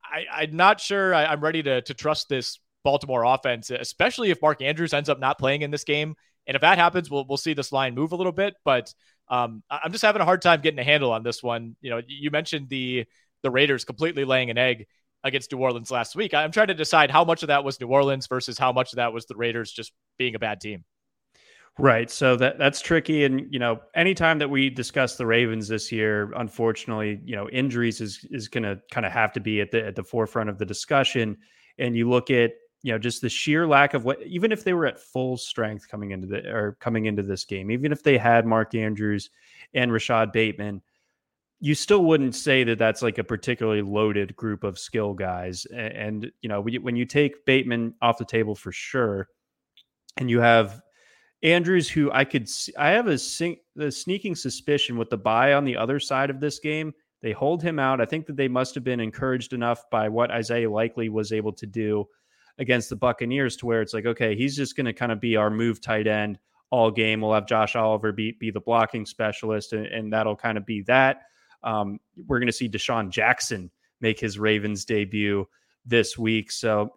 I, 0.03 0.43
am 0.43 0.55
not 0.55 0.79
sure 0.79 1.13
I, 1.13 1.31
am 1.31 1.41
ready 1.41 1.61
to 1.63 1.81
to 1.81 1.93
trust 1.93 2.29
this 2.29 2.59
Baltimore 2.83 3.23
offense, 3.23 3.69
especially 3.69 4.29
if 4.29 4.41
Mark 4.41 4.61
Andrews 4.61 4.93
ends 4.93 5.09
up 5.09 5.19
not 5.19 5.39
playing 5.39 5.61
in 5.61 5.71
this 5.71 5.83
game. 5.83 6.15
And 6.45 6.55
if 6.55 6.61
that 6.61 6.77
happens, 6.77 7.11
we'll 7.11 7.25
we'll 7.27 7.37
see 7.37 7.53
this 7.53 7.71
line 7.71 7.95
move 7.95 8.13
a 8.13 8.15
little 8.15 8.31
bit. 8.31 8.55
But 8.63 8.93
um, 9.27 9.63
I'm 9.69 9.91
just 9.91 10.03
having 10.03 10.21
a 10.21 10.25
hard 10.25 10.41
time 10.41 10.61
getting 10.61 10.79
a 10.79 10.83
handle 10.83 11.11
on 11.11 11.23
this 11.23 11.43
one. 11.43 11.75
You 11.81 11.89
know, 11.89 12.01
you 12.07 12.31
mentioned 12.31 12.69
the 12.69 13.05
the 13.43 13.51
Raiders 13.51 13.83
completely 13.83 14.23
laying 14.23 14.49
an 14.49 14.57
egg 14.57 14.87
against 15.23 15.51
New 15.51 15.57
Orleans 15.57 15.91
last 15.91 16.15
week. 16.15 16.33
I'm 16.33 16.51
trying 16.51 16.67
to 16.67 16.73
decide 16.73 17.11
how 17.11 17.25
much 17.25 17.43
of 17.43 17.47
that 17.47 17.63
was 17.63 17.79
New 17.81 17.87
Orleans 17.87 18.27
versus 18.27 18.57
how 18.57 18.71
much 18.71 18.93
of 18.93 18.97
that 18.97 19.13
was 19.13 19.25
the 19.25 19.35
Raiders 19.35 19.71
just 19.71 19.91
being 20.17 20.35
a 20.35 20.39
bad 20.39 20.61
team. 20.61 20.85
Right. 21.79 22.09
So 22.09 22.35
that 22.37 22.57
that's 22.57 22.81
tricky. 22.81 23.25
And, 23.25 23.53
you 23.53 23.59
know, 23.59 23.81
anytime 23.93 24.39
that 24.39 24.49
we 24.49 24.69
discuss 24.69 25.15
the 25.15 25.27
Ravens 25.27 25.67
this 25.67 25.91
year, 25.91 26.31
unfortunately, 26.35 27.19
you 27.23 27.35
know, 27.35 27.47
injuries 27.49 28.01
is 28.01 28.25
is 28.31 28.47
gonna 28.47 28.77
kind 28.91 29.05
of 29.05 29.11
have 29.11 29.31
to 29.33 29.39
be 29.39 29.61
at 29.61 29.69
the 29.69 29.85
at 29.85 29.95
the 29.95 30.03
forefront 30.03 30.49
of 30.49 30.57
the 30.57 30.65
discussion. 30.65 31.37
And 31.77 31.95
you 31.95 32.09
look 32.09 32.31
at, 32.31 32.51
you 32.87 32.93
know, 32.93 32.97
just 32.97 33.21
the 33.21 33.27
sheer 33.27 33.67
lack 33.67 33.93
of 33.93 34.05
what 34.05 34.21
even 34.23 34.53
if 34.53 34.63
they 34.63 34.71
were 34.71 34.85
at 34.85 34.97
full 34.97 35.35
strength 35.35 35.89
coming 35.89 36.11
into 36.11 36.25
the 36.25 36.49
or 36.49 36.77
coming 36.79 37.05
into 37.05 37.21
this 37.21 37.43
game, 37.43 37.69
even 37.69 37.91
if 37.91 38.01
they 38.01 38.17
had 38.17 38.45
Mark 38.45 38.73
Andrews 38.75 39.29
and 39.73 39.91
Rashod 39.91 40.31
Bateman, 40.31 40.81
you 41.59 41.75
still 41.75 42.05
wouldn't 42.05 42.33
say 42.33 42.63
that 42.63 42.79
that's 42.79 43.01
like 43.01 43.17
a 43.17 43.25
particularly 43.25 43.81
loaded 43.81 44.33
group 44.37 44.63
of 44.63 44.79
skill 44.79 45.13
guys. 45.13 45.65
And, 45.65 46.31
you 46.41 46.47
know, 46.47 46.61
when 46.61 46.95
you 46.95 47.03
take 47.03 47.45
Bateman 47.45 47.93
off 48.01 48.19
the 48.19 48.23
table 48.23 48.55
for 48.55 48.71
sure, 48.71 49.27
and 50.15 50.29
you 50.29 50.39
have 50.39 50.81
Andrews, 51.43 51.89
who 51.89 52.09
I 52.13 52.23
could, 52.23 52.47
see, 52.47 52.73
I 52.77 52.91
have 52.91 53.09
a, 53.09 53.17
a 53.79 53.91
sneaking 53.91 54.35
suspicion 54.35 54.97
with 54.97 55.09
the 55.09 55.17
bye 55.17 55.51
on 55.51 55.65
the 55.65 55.75
other 55.75 55.99
side 55.99 56.29
of 56.29 56.39
this 56.39 56.59
game. 56.59 56.93
They 57.21 57.33
hold 57.33 57.61
him 57.61 57.79
out. 57.79 57.99
I 57.99 58.05
think 58.05 58.27
that 58.27 58.37
they 58.37 58.47
must 58.47 58.75
have 58.75 58.85
been 58.85 59.01
encouraged 59.01 59.51
enough 59.51 59.83
by 59.91 60.07
what 60.07 60.31
Isaiah 60.31 60.71
Likely 60.71 61.09
was 61.09 61.33
able 61.33 61.51
to 61.51 61.65
do 61.65 62.07
against 62.59 62.89
the 62.89 62.95
Buccaneers 62.95 63.55
to 63.57 63.65
where 63.65 63.81
it's 63.81 63.93
like, 63.93 64.05
okay, 64.05 64.35
he's 64.35 64.55
just 64.55 64.75
going 64.75 64.85
to 64.85 64.93
kind 64.93 65.11
of 65.11 65.19
be 65.19 65.35
our 65.35 65.49
move 65.49 65.81
tight 65.81 66.07
end 66.07 66.39
all 66.69 66.91
game. 66.91 67.21
We'll 67.21 67.33
have 67.33 67.47
Josh 67.47 67.75
Oliver 67.75 68.11
be, 68.11 68.33
be 68.39 68.51
the 68.51 68.59
blocking 68.59 69.05
specialist, 69.05 69.73
and, 69.73 69.85
and 69.85 70.11
that'll 70.11 70.35
kind 70.35 70.57
of 70.57 70.65
be 70.65 70.81
that. 70.83 71.23
Um, 71.63 71.99
we're 72.27 72.39
going 72.39 72.47
to 72.47 72.53
see 72.53 72.69
DeSean 72.69 73.09
Jackson 73.09 73.71
make 74.01 74.19
his 74.19 74.37
Ravens 74.37 74.85
debut 74.85 75.47
this 75.85 76.17
week. 76.17 76.51
So 76.51 76.93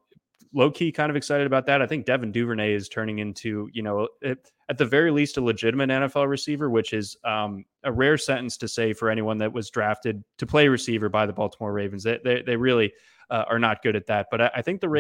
low 0.53 0.71
key 0.71 0.93
kind 0.93 1.11
of 1.11 1.17
excited 1.17 1.47
about 1.47 1.67
that. 1.67 1.81
I 1.81 1.87
think 1.87 2.07
Devin 2.07 2.33
Duvernay 2.33 2.75
is 2.75 2.89
turning 2.89 3.19
into, 3.19 3.69
you 3.73 3.83
know, 3.83 4.09
it, 4.21 4.51
at 4.69 4.79
the 4.79 4.85
very 4.85 5.11
least, 5.11 5.37
a 5.37 5.41
legitimate 5.41 5.91
NFL 5.91 6.29
receiver, 6.29 6.71
which 6.71 6.93
is 6.93 7.17
um, 7.25 7.65
a 7.85 7.93
rare 7.93 8.19
sentence 8.19 8.57
to 8.59 8.69
say 8.69 8.93
for 8.93 9.11
anyone 9.11 9.39
that 9.39 9.53
was 9.53 9.71
drafted 9.71 10.23
to 10.39 10.47
play 10.47 10.69
receiver 10.69 11.09
by 11.09 11.27
the 11.27 11.33
Baltimore 11.33 11.73
Ravens. 11.73 12.05
They, 12.05 12.19
they, 12.23 12.43
they 12.43 12.57
really 12.57 12.93
uh, 13.31 13.45
are 13.49 13.59
not 13.59 13.83
good 13.83 13.97
at 13.97 14.07
that. 14.07 14.27
But 14.31 14.41
I, 14.41 14.51
I 14.57 14.63
think 14.63 14.81
the 14.81 14.87
mm-hmm. 14.87 14.93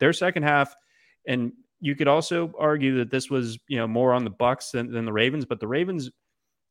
Their 0.00 0.12
second 0.12 0.42
half, 0.42 0.74
and 1.26 1.52
you 1.80 1.94
could 1.94 2.08
also 2.08 2.52
argue 2.58 2.96
that 2.98 3.10
this 3.10 3.30
was, 3.30 3.58
you 3.68 3.78
know, 3.78 3.86
more 3.86 4.12
on 4.12 4.24
the 4.24 4.30
Bucs 4.30 4.72
than, 4.72 4.90
than 4.90 5.04
the 5.04 5.12
Ravens, 5.12 5.44
but 5.44 5.60
the 5.60 5.68
Ravens 5.68 6.10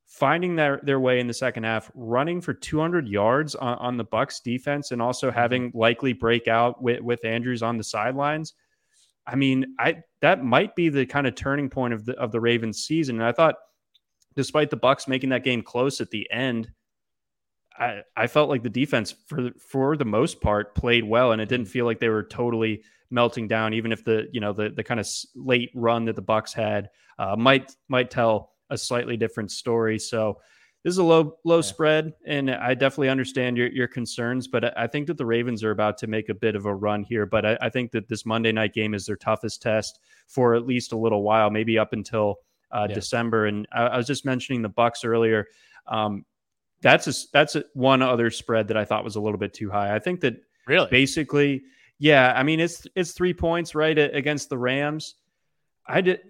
finding 0.09 0.55
their, 0.55 0.79
their 0.83 0.99
way 0.99 1.19
in 1.19 1.27
the 1.27 1.33
second 1.33 1.63
half, 1.63 1.91
running 1.93 2.41
for 2.41 2.53
200 2.53 3.07
yards 3.07 3.55
on, 3.55 3.77
on 3.77 3.97
the 3.97 4.05
Bucs 4.05 4.41
defense, 4.43 4.91
and 4.91 5.01
also 5.01 5.27
mm-hmm. 5.27 5.39
having 5.39 5.71
Likely 5.73 6.13
break 6.13 6.47
out 6.47 6.81
with, 6.81 6.99
with 7.01 7.23
Andrews 7.23 7.63
on 7.63 7.77
the 7.77 7.83
sidelines. 7.83 8.53
I 9.27 9.35
mean, 9.35 9.75
I 9.77 10.01
that 10.21 10.43
might 10.43 10.75
be 10.75 10.89
the 10.89 11.05
kind 11.05 11.27
of 11.27 11.35
turning 11.35 11.69
point 11.69 11.93
of 11.93 12.05
the 12.05 12.13
of 12.17 12.31
the 12.31 12.39
Ravens 12.39 12.83
season. 12.83 13.17
And 13.17 13.23
I 13.23 13.31
thought, 13.31 13.55
despite 14.35 14.71
the 14.71 14.77
Bucs 14.77 15.07
making 15.07 15.29
that 15.29 15.43
game 15.43 15.61
close 15.61 16.01
at 16.01 16.09
the 16.09 16.29
end, 16.31 16.71
I, 17.79 18.01
I 18.15 18.27
felt 18.27 18.49
like 18.49 18.63
the 18.63 18.69
defense 18.69 19.15
for 19.27 19.51
for 19.59 19.95
the 19.95 20.05
most 20.05 20.41
part 20.41 20.75
played 20.75 21.03
well, 21.03 21.31
and 21.31 21.41
it 21.41 21.49
didn't 21.49 21.67
feel 21.67 21.85
like 21.85 21.99
they 21.99 22.09
were 22.09 22.23
totally 22.23 22.83
melting 23.09 23.47
down. 23.47 23.73
Even 23.73 23.91
if 23.91 24.03
the 24.03 24.27
you 24.31 24.41
know 24.41 24.53
the 24.53 24.69
the 24.69 24.83
kind 24.83 24.99
of 24.99 25.07
late 25.35 25.71
run 25.73 26.05
that 26.05 26.15
the 26.15 26.21
Bucs 26.21 26.53
had 26.53 26.89
uh, 27.17 27.35
might 27.37 27.71
might 27.87 28.11
tell 28.11 28.51
a 28.69 28.77
slightly 28.77 29.17
different 29.17 29.51
story. 29.51 29.97
So 29.97 30.39
this 30.83 30.91
is 30.91 30.97
a 30.97 31.03
low 31.03 31.37
low 31.45 31.57
yeah. 31.57 31.61
spread, 31.61 32.13
and 32.25 32.51
I 32.51 32.73
definitely 32.73 33.09
understand 33.09 33.57
your 33.57 33.67
your 33.67 33.87
concerns. 33.87 34.47
But 34.47 34.77
I 34.77 34.87
think 34.87 35.07
that 35.07 35.17
the 35.17 35.25
Ravens 35.25 35.63
are 35.63 35.71
about 35.71 35.97
to 35.99 36.07
make 36.07 36.29
a 36.29 36.33
bit 36.33 36.55
of 36.55 36.65
a 36.65 36.75
run 36.75 37.03
here. 37.03 37.25
But 37.25 37.45
I, 37.45 37.57
I 37.61 37.69
think 37.69 37.91
that 37.91 38.09
this 38.09 38.25
Monday 38.25 38.51
night 38.51 38.73
game 38.73 38.93
is 38.93 39.05
their 39.05 39.17
toughest 39.17 39.61
test 39.61 39.99
for 40.27 40.53
at 40.55 40.65
least 40.65 40.91
a 40.91 40.97
little 40.97 41.23
while, 41.23 41.49
maybe 41.49 41.79
up 41.79 41.93
until 41.93 42.39
uh, 42.71 42.87
yeah. 42.89 42.95
December. 42.95 43.45
And 43.45 43.67
I, 43.71 43.83
I, 43.83 43.97
was 43.97 44.07
just 44.07 44.25
mentioning 44.25 44.61
the 44.61 44.69
Bucs 44.69 45.03
earlier. 45.03 45.47
Um, 45.87 46.25
that's 46.81 47.07
a, 47.07 47.13
that's 47.33 47.55
a, 47.55 47.63
one 47.73 48.01
other 48.01 48.29
spread 48.29 48.67
that 48.69 48.77
I 48.77 48.85
thought 48.85 49.03
was 49.03 49.15
a 49.15 49.21
little 49.21 49.39
bit 49.39 49.53
too 49.53 49.69
high. 49.69 49.93
I 49.93 49.99
think 49.99 50.21
that 50.21 50.41
really 50.67 50.87
basically, 50.89 51.63
yeah. 51.97 52.33
I 52.35 52.43
mean, 52.43 52.59
it's 52.59 52.87
it's 52.95 53.11
three 53.11 53.33
points 53.33 53.75
right 53.75 53.97
against 53.97 54.49
the 54.49 54.57
Rams. 54.57 55.15
I 55.87 56.01
did 56.01 56.21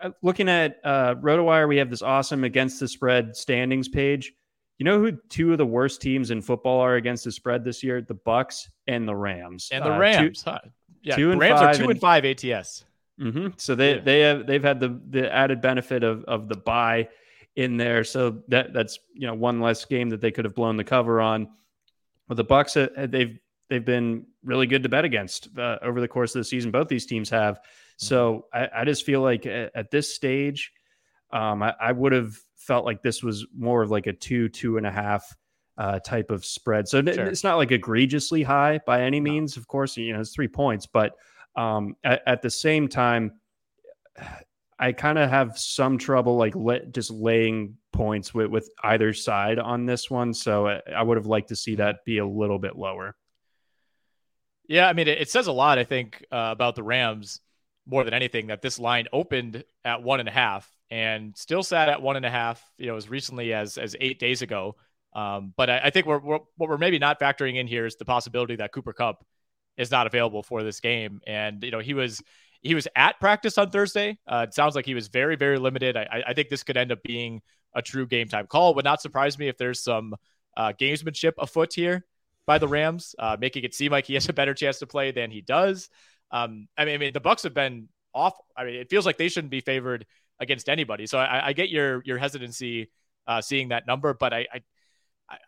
uh, 0.00 0.10
looking 0.22 0.48
at 0.48 0.78
uh, 0.84 1.16
RotoWire, 1.16 1.68
we 1.68 1.76
have 1.78 1.90
this 1.90 2.02
awesome 2.02 2.44
against 2.44 2.80
the 2.80 2.88
spread 2.88 3.36
standings 3.36 3.88
page. 3.88 4.32
You 4.78 4.84
know 4.84 5.00
who 5.00 5.12
two 5.28 5.50
of 5.52 5.58
the 5.58 5.66
worst 5.66 6.00
teams 6.00 6.30
in 6.30 6.40
football 6.40 6.80
are 6.80 6.94
against 6.94 7.24
the 7.24 7.32
spread 7.32 7.64
this 7.64 7.82
year? 7.82 8.00
The 8.00 8.14
Bucs 8.14 8.68
and 8.86 9.08
the 9.08 9.14
Rams. 9.14 9.70
And 9.72 9.84
the 9.84 9.92
uh, 9.92 9.98
Rams, 9.98 10.44
two, 10.44 10.50
huh? 10.50 10.60
yeah, 11.02 11.16
two 11.16 11.32
and 11.32 11.40
Rams 11.40 11.60
are 11.60 11.74
two 11.74 11.82
and, 11.82 11.92
and 11.92 12.00
five 12.00 12.24
ATS. 12.24 12.84
Mm-hmm. 13.20 13.48
So 13.56 13.74
they 13.74 13.96
yeah. 13.96 14.00
they 14.00 14.20
have 14.20 14.46
they've 14.46 14.62
had 14.62 14.78
the 14.78 15.00
the 15.10 15.32
added 15.32 15.60
benefit 15.60 16.04
of 16.04 16.22
of 16.24 16.48
the 16.48 16.56
bye 16.56 17.08
in 17.58 17.76
there. 17.76 18.04
So 18.04 18.38
that 18.48 18.72
that's 18.72 19.00
you 19.12 19.26
know 19.26 19.34
one 19.34 19.60
less 19.60 19.84
game 19.84 20.10
that 20.10 20.20
they 20.20 20.30
could 20.30 20.44
have 20.44 20.54
blown 20.54 20.76
the 20.76 20.84
cover 20.84 21.20
on. 21.20 21.48
But 22.28 22.36
the 22.36 22.44
Bucs 22.44 22.76
uh, 22.80 23.06
they've 23.06 23.36
they've 23.68 23.84
been 23.84 24.26
really 24.44 24.68
good 24.68 24.84
to 24.84 24.88
bet 24.88 25.04
against 25.04 25.48
uh, 25.58 25.78
over 25.82 26.00
the 26.00 26.06
course 26.06 26.34
of 26.36 26.40
the 26.40 26.44
season. 26.44 26.70
Both 26.70 26.86
these 26.86 27.04
teams 27.04 27.28
have. 27.30 27.60
So 27.96 28.46
I, 28.54 28.68
I 28.76 28.84
just 28.84 29.04
feel 29.04 29.22
like 29.22 29.44
at, 29.44 29.72
at 29.74 29.90
this 29.90 30.14
stage, 30.14 30.72
um, 31.32 31.62
I, 31.64 31.74
I, 31.80 31.90
would 31.90 32.12
have 32.12 32.32
felt 32.54 32.84
like 32.84 33.02
this 33.02 33.24
was 33.24 33.44
more 33.54 33.82
of 33.82 33.90
like 33.90 34.06
a 34.06 34.12
two, 34.12 34.48
two 34.48 34.76
and 34.76 34.86
a 34.86 34.90
half 34.90 35.36
uh, 35.76 35.98
type 35.98 36.30
of 36.30 36.44
spread. 36.44 36.88
So 36.88 37.02
sure. 37.02 37.26
it's 37.26 37.42
not 37.42 37.56
like 37.56 37.72
egregiously 37.72 38.44
high 38.44 38.80
by 38.86 39.02
any 39.02 39.20
means. 39.20 39.56
No. 39.56 39.60
Of 39.60 39.66
course, 39.66 39.96
you 39.96 40.12
know, 40.12 40.20
it's 40.20 40.32
three 40.32 40.48
points, 40.48 40.86
but 40.86 41.16
um, 41.56 41.96
at, 42.04 42.22
at, 42.24 42.40
the 42.40 42.50
same 42.50 42.86
time, 42.86 43.32
I 44.78 44.92
kind 44.92 45.18
of 45.18 45.28
have 45.28 45.58
some 45.58 45.98
trouble 45.98 46.36
like 46.36 46.54
just 46.92 47.10
laying 47.10 47.76
points 47.92 48.32
with, 48.32 48.48
with 48.48 48.70
either 48.82 49.12
side 49.12 49.58
on 49.58 49.86
this 49.86 50.08
one. 50.08 50.32
So 50.32 50.68
I, 50.68 50.80
I 50.96 51.02
would 51.02 51.16
have 51.16 51.26
liked 51.26 51.48
to 51.48 51.56
see 51.56 51.76
that 51.76 52.04
be 52.04 52.18
a 52.18 52.26
little 52.26 52.58
bit 52.58 52.76
lower. 52.76 53.16
Yeah, 54.68 54.86
I 54.86 54.92
mean, 54.92 55.08
it, 55.08 55.22
it 55.22 55.30
says 55.30 55.46
a 55.46 55.52
lot, 55.52 55.78
I 55.78 55.84
think, 55.84 56.24
uh, 56.30 56.50
about 56.52 56.76
the 56.76 56.82
Rams 56.82 57.40
more 57.86 58.04
than 58.04 58.14
anything 58.14 58.48
that 58.48 58.60
this 58.60 58.78
line 58.78 59.06
opened 59.12 59.64
at 59.84 60.02
one 60.02 60.20
and 60.20 60.28
a 60.28 60.32
half 60.32 60.70
and 60.90 61.36
still 61.36 61.62
sat 61.62 61.88
at 61.88 62.02
one 62.02 62.16
and 62.16 62.26
a 62.26 62.30
half, 62.30 62.62
you 62.76 62.86
know, 62.86 62.96
as 62.96 63.08
recently 63.08 63.52
as 63.54 63.78
as 63.78 63.96
eight 63.98 64.18
days 64.18 64.42
ago. 64.42 64.76
Um, 65.14 65.54
but 65.56 65.70
I, 65.70 65.80
I 65.84 65.90
think 65.90 66.06
we're, 66.06 66.20
we're, 66.20 66.38
what 66.56 66.68
we're 66.68 66.78
maybe 66.78 66.98
not 66.98 67.18
factoring 67.18 67.56
in 67.56 67.66
here 67.66 67.86
is 67.86 67.96
the 67.96 68.04
possibility 68.04 68.56
that 68.56 68.72
Cooper 68.72 68.92
Kupp 68.92 69.24
is 69.78 69.90
not 69.90 70.06
available 70.06 70.42
for 70.42 70.62
this 70.62 70.80
game. 70.80 71.20
And 71.26 71.64
you 71.64 71.70
know, 71.70 71.78
he 71.78 71.94
was 71.94 72.22
he 72.62 72.74
was 72.74 72.88
at 72.96 73.20
practice 73.20 73.58
on 73.58 73.70
Thursday. 73.70 74.18
Uh, 74.26 74.46
it 74.48 74.54
sounds 74.54 74.74
like 74.74 74.86
he 74.86 74.94
was 74.94 75.08
very 75.08 75.36
very 75.36 75.58
limited. 75.58 75.96
I, 75.96 76.24
I 76.28 76.34
think 76.34 76.48
this 76.48 76.62
could 76.62 76.76
end 76.76 76.92
up 76.92 77.02
being 77.02 77.40
a 77.74 77.82
true 77.82 78.06
game 78.06 78.28
time 78.28 78.46
call. 78.46 78.74
Would 78.74 78.84
not 78.84 79.00
surprise 79.02 79.38
me 79.38 79.48
if 79.48 79.56
there's 79.56 79.82
some 79.82 80.14
uh, 80.56 80.72
gamesmanship 80.78 81.32
afoot 81.38 81.72
here 81.72 82.04
by 82.46 82.58
the 82.58 82.68
Rams, 82.68 83.14
uh, 83.18 83.36
making 83.38 83.64
it 83.64 83.74
seem 83.74 83.92
like 83.92 84.06
he 84.06 84.14
has 84.14 84.28
a 84.28 84.32
better 84.32 84.54
chance 84.54 84.78
to 84.78 84.86
play 84.86 85.10
than 85.10 85.30
he 85.30 85.42
does. 85.42 85.88
Um, 86.30 86.66
I 86.76 86.84
mean, 86.84 86.94
I 86.94 86.98
mean, 86.98 87.12
the 87.12 87.20
Bucs 87.20 87.42
have 87.42 87.54
been 87.54 87.88
awful. 88.14 88.44
I 88.56 88.64
mean, 88.64 88.74
it 88.76 88.90
feels 88.90 89.06
like 89.06 89.18
they 89.18 89.28
shouldn't 89.28 89.50
be 89.50 89.60
favored 89.60 90.06
against 90.40 90.68
anybody. 90.68 91.06
So 91.06 91.18
I, 91.18 91.48
I 91.48 91.52
get 91.52 91.68
your 91.68 92.02
your 92.04 92.18
hesitancy 92.18 92.90
uh, 93.26 93.40
seeing 93.40 93.68
that 93.68 93.86
number, 93.86 94.14
but 94.14 94.32
I, 94.32 94.46
I 94.52 94.60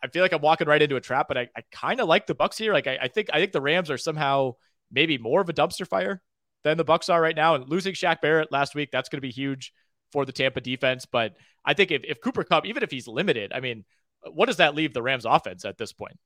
I 0.02 0.08
feel 0.08 0.22
like 0.22 0.32
I'm 0.32 0.42
walking 0.42 0.68
right 0.68 0.82
into 0.82 0.96
a 0.96 1.00
trap. 1.00 1.26
But 1.26 1.38
I, 1.38 1.48
I 1.56 1.62
kind 1.72 2.00
of 2.00 2.08
like 2.08 2.26
the 2.26 2.34
Bucs 2.34 2.58
here. 2.58 2.72
Like 2.72 2.86
I, 2.86 2.98
I 3.02 3.08
think 3.08 3.28
I 3.32 3.38
think 3.38 3.52
the 3.52 3.60
Rams 3.60 3.90
are 3.90 3.98
somehow 3.98 4.54
maybe 4.92 5.18
more 5.18 5.40
of 5.40 5.48
a 5.48 5.52
dumpster 5.52 5.86
fire 5.86 6.22
than 6.64 6.76
the 6.76 6.84
Bucs 6.84 7.12
are 7.12 7.20
right 7.20 7.36
now. 7.36 7.54
And 7.54 7.68
losing 7.68 7.94
Shaq 7.94 8.20
Barrett 8.20 8.52
last 8.52 8.74
week, 8.74 8.90
that's 8.92 9.08
going 9.08 9.18
to 9.18 9.26
be 9.26 9.30
huge 9.30 9.72
for 10.12 10.24
the 10.24 10.32
Tampa 10.32 10.60
defense. 10.60 11.06
But 11.06 11.34
I 11.64 11.74
think 11.74 11.90
if, 11.90 12.02
if 12.04 12.20
Cooper 12.20 12.44
Kupp, 12.44 12.66
even 12.66 12.82
if 12.82 12.90
he's 12.90 13.06
limited, 13.06 13.52
I 13.54 13.60
mean, 13.60 13.84
what 14.32 14.46
does 14.46 14.58
that 14.58 14.74
leave 14.74 14.92
the 14.92 15.02
Rams 15.02 15.24
offense 15.24 15.64
at 15.64 15.78
this 15.78 15.92
point? 15.92 16.18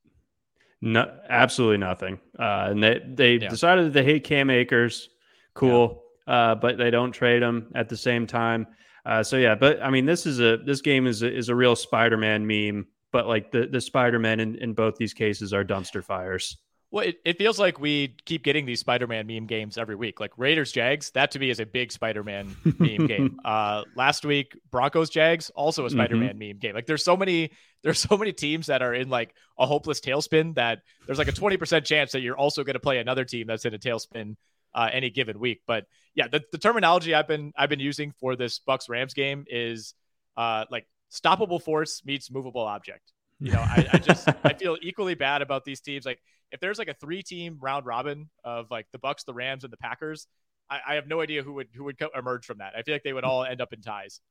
No, 0.81 1.17
absolutely 1.29 1.77
nothing. 1.77 2.19
Uh, 2.37 2.67
and 2.69 2.83
they 2.83 3.01
they 3.07 3.35
yeah. 3.35 3.49
decided 3.49 3.85
that 3.85 3.93
they 3.93 4.03
hate 4.03 4.23
Cam 4.23 4.49
Akers. 4.49 5.09
Cool, 5.53 6.03
yeah. 6.27 6.33
uh, 6.33 6.55
but 6.55 6.77
they 6.77 6.91
don't 6.91 7.11
trade 7.11 7.41
him 7.41 7.71
at 7.75 7.87
the 7.87 7.97
same 7.97 8.27
time. 8.27 8.67
Uh, 9.05 9.23
so 9.23 9.37
yeah, 9.37 9.55
but 9.55 9.81
I 9.81 9.89
mean, 9.89 10.05
this 10.05 10.25
is 10.25 10.39
a 10.39 10.57
this 10.57 10.81
game 10.81 11.07
is 11.07 11.23
a, 11.23 11.33
is 11.33 11.49
a 11.49 11.55
real 11.55 11.75
Spider-Man 11.75 12.45
meme. 12.45 12.87
But 13.11 13.27
like 13.27 13.51
the 13.51 13.67
the 13.67 13.79
Spider-Man 13.79 14.39
in, 14.41 14.55
in 14.55 14.73
both 14.73 14.97
these 14.97 15.13
cases 15.13 15.53
are 15.53 15.63
dumpster 15.63 16.03
fires. 16.03 16.57
Well, 16.95 17.03
it, 17.03 17.19
it 17.25 17.37
feels 17.37 17.59
like 17.59 17.77
we 17.77 18.15
keep 18.23 18.41
getting 18.41 18.65
these 18.65 18.79
Spider-Man 18.79 19.27
meme 19.27 19.47
games 19.47 19.77
every 19.77 19.95
week. 19.95 20.21
Like 20.21 20.31
Raiders 20.37 20.71
Jags, 20.71 21.11
that 21.11 21.31
to 21.31 21.39
me 21.39 21.49
is 21.49 21.59
a 21.59 21.65
big 21.65 21.91
Spider-Man 21.91 22.55
meme 22.79 23.07
game. 23.07 23.37
Uh, 23.43 23.83
last 23.97 24.23
week 24.23 24.57
Broncos 24.71 25.09
Jags, 25.09 25.49
also 25.49 25.85
a 25.85 25.89
Spider-Man 25.89 26.29
mm-hmm. 26.29 26.39
meme 26.39 26.57
game. 26.57 26.73
Like 26.73 26.85
there's 26.85 27.03
so 27.03 27.17
many 27.17 27.51
there's 27.83 27.99
so 27.99 28.15
many 28.15 28.31
teams 28.31 28.67
that 28.67 28.81
are 28.81 28.93
in 28.93 29.09
like 29.09 29.35
a 29.59 29.65
hopeless 29.65 29.99
tailspin 29.99 30.55
that 30.55 30.83
there's 31.05 31.17
like 31.17 31.27
a 31.27 31.33
20% 31.33 31.83
chance 31.83 32.13
that 32.13 32.21
you're 32.21 32.37
also 32.37 32.63
going 32.63 32.75
to 32.75 32.79
play 32.79 32.99
another 32.99 33.25
team 33.25 33.45
that's 33.47 33.65
in 33.65 33.73
a 33.73 33.77
tailspin 33.77 34.37
uh, 34.73 34.89
any 34.89 35.09
given 35.09 35.37
week. 35.37 35.63
But 35.67 35.87
yeah, 36.13 36.29
the, 36.29 36.43
the 36.53 36.57
terminology 36.57 37.13
I've 37.13 37.27
been 37.27 37.51
I've 37.57 37.69
been 37.69 37.81
using 37.81 38.13
for 38.21 38.37
this 38.37 38.61
Bucs 38.65 38.87
Rams 38.87 39.13
game 39.13 39.43
is 39.49 39.95
uh, 40.37 40.63
like 40.71 40.87
stoppable 41.11 41.61
force 41.61 42.03
meets 42.05 42.31
movable 42.31 42.61
object. 42.61 43.11
You 43.39 43.51
know, 43.51 43.59
I, 43.59 43.87
I 43.93 43.97
just 43.97 44.27
I 44.43 44.53
feel 44.59 44.77
equally 44.81 45.15
bad 45.15 45.41
about 45.41 45.65
these 45.65 45.81
teams. 45.81 46.05
Like 46.05 46.19
if 46.51 46.59
there's 46.59 46.79
like 46.79 46.87
a 46.87 46.93
three 46.93 47.21
team 47.21 47.57
round 47.61 47.85
robin 47.85 48.29
of 48.43 48.71
like 48.71 48.87
the 48.91 48.99
Bucs, 48.99 49.25
the 49.25 49.33
Rams, 49.33 49.63
and 49.63 49.73
the 49.73 49.77
Packers, 49.77 50.27
I, 50.69 50.79
I 50.87 50.95
have 50.95 51.07
no 51.07 51.21
idea 51.21 51.43
who 51.43 51.53
would 51.53 51.67
who 51.73 51.83
would 51.85 51.99
co- 51.99 52.09
emerge 52.15 52.45
from 52.45 52.59
that. 52.59 52.73
I 52.77 52.83
feel 52.83 52.95
like 52.95 53.03
they 53.03 53.13
would 53.13 53.23
all 53.23 53.43
end 53.43 53.61
up 53.61 53.73
in 53.73 53.81
ties. 53.81 54.21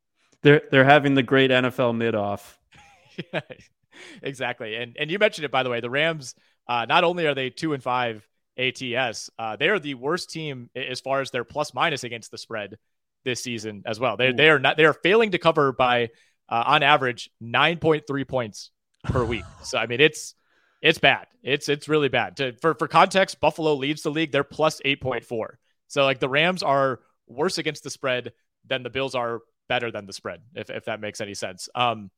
They're 0.43 0.63
they're 0.71 0.85
having 0.85 1.15
the 1.15 1.23
great 1.23 1.51
NFL 1.51 1.97
mid 1.97 2.15
off. 2.15 2.59
exactly. 4.23 4.77
And 4.77 4.97
and 4.99 5.11
you 5.11 5.19
mentioned 5.19 5.45
it 5.45 5.51
by 5.51 5.63
the 5.63 5.71
way. 5.71 5.81
The 5.81 5.91
Rams, 5.91 6.35
uh, 6.67 6.87
not 6.89 7.05
only 7.05 7.27
are 7.27 7.35
they 7.35 7.51
two 7.51 7.75
and 7.75 7.83
five 7.83 8.27
ATS, 8.57 9.31
uh, 9.39 9.57
they 9.57 9.69
are 9.69 9.79
the 9.79 9.95
worst 9.95 10.31
team 10.31 10.71
as 10.75 11.01
far 11.01 11.21
as 11.21 11.31
their 11.31 11.45
plus 11.45 11.75
minus 11.75 12.05
against 12.05 12.31
the 12.31 12.39
spread 12.39 12.79
this 13.25 13.43
season 13.43 13.83
as 13.87 14.01
well. 14.01 14.17
They 14.17 14.33
they 14.33 14.49
are 14.49 14.59
not 14.59 14.77
they 14.77 14.85
are 14.87 14.95
failing 14.95 15.33
to 15.33 15.39
cover 15.39 15.73
by 15.73 16.11
uh, 16.49 16.65
on 16.67 16.83
average 16.83 17.31
nine 17.41 17.79
point 17.79 18.05
three 18.07 18.25
points 18.25 18.71
per 19.05 19.25
week. 19.25 19.45
So 19.63 19.79
I 19.79 19.87
mean 19.87 20.01
it's 20.01 20.35
it's 20.85 20.99
bad. 20.99 21.27
It's 21.43 21.69
it's 21.69 21.89
really 21.89 22.09
bad. 22.09 22.37
To, 22.37 22.53
for 22.61 22.75
for 22.75 22.87
context, 22.89 23.41
Buffalo 23.41 23.75
leads 23.75 24.03
the 24.03 24.11
league. 24.11 24.33
They're 24.33 24.45
plus 24.45 24.83
eight 24.85 25.01
point 25.01 25.25
four. 25.25 25.59
So 25.89 26.05
like 26.05 26.21
the 26.21 26.29
Rams 26.29 26.63
are 26.63 27.01
worse 27.27 27.59
against 27.59 27.85
the 27.85 27.91
spread 27.91 28.33
than 28.67 28.83
the 28.83 28.91
Bills 28.91 29.15
are 29.15 29.41
better 29.67 29.91
than 29.91 30.07
the 30.07 30.13
spread. 30.13 30.41
If 30.55 30.69
if 30.69 30.85
that 30.85 31.01
makes 31.01 31.23
any 31.23 31.35
sense. 31.35 31.71
Um, 31.75 32.11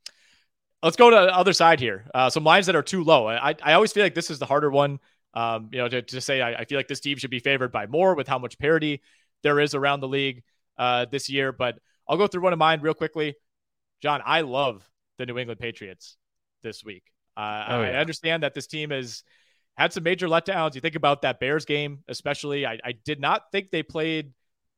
let's 0.82 0.96
go 0.96 1.10
to 1.10 1.16
the 1.16 1.36
other 1.36 1.52
side 1.52 1.78
here. 1.78 2.06
Uh, 2.12 2.28
some 2.28 2.42
lines 2.42 2.66
that 2.66 2.74
are 2.74 2.82
too 2.82 3.04
low. 3.04 3.28
I 3.28 3.54
I 3.62 3.74
always 3.74 3.92
feel 3.92 4.02
like 4.02 4.14
this 4.14 4.30
is 4.30 4.40
the 4.40 4.46
harder 4.46 4.70
one. 4.70 4.98
Um, 5.34 5.68
you 5.70 5.78
know, 5.78 5.88
to, 5.88 6.02
to 6.02 6.20
say 6.20 6.40
I, 6.40 6.54
I 6.60 6.64
feel 6.64 6.78
like 6.78 6.88
this 6.88 7.00
team 7.00 7.18
should 7.18 7.30
be 7.30 7.40
favored 7.40 7.70
by 7.70 7.86
more 7.86 8.14
with 8.14 8.26
how 8.26 8.38
much 8.38 8.58
parity 8.58 9.02
there 9.42 9.60
is 9.60 9.74
around 9.74 10.00
the 10.00 10.08
league 10.08 10.42
uh, 10.78 11.04
this 11.04 11.28
year. 11.28 11.52
But 11.52 11.78
I'll 12.08 12.16
go 12.16 12.26
through 12.26 12.42
one 12.42 12.52
of 12.52 12.58
mine 12.58 12.80
real 12.80 12.94
quickly. 12.94 13.36
John, 14.02 14.22
I 14.24 14.40
love 14.40 14.88
the 15.18 15.26
New 15.26 15.38
England 15.38 15.60
Patriots 15.60 16.16
this 16.66 16.84
week. 16.84 17.04
Uh, 17.36 17.64
oh, 17.68 17.82
yeah. 17.82 17.88
I 17.88 17.94
understand 17.94 18.42
that 18.42 18.54
this 18.54 18.66
team 18.66 18.90
has 18.90 19.22
had 19.76 19.92
some 19.92 20.02
major 20.02 20.26
letdowns. 20.26 20.74
You 20.74 20.80
think 20.80 20.96
about 20.96 21.22
that 21.22 21.38
Bears 21.38 21.64
game, 21.64 22.00
especially. 22.08 22.66
I, 22.66 22.78
I 22.84 22.92
did 23.04 23.20
not 23.20 23.52
think 23.52 23.70
they 23.70 23.82
played 23.82 24.32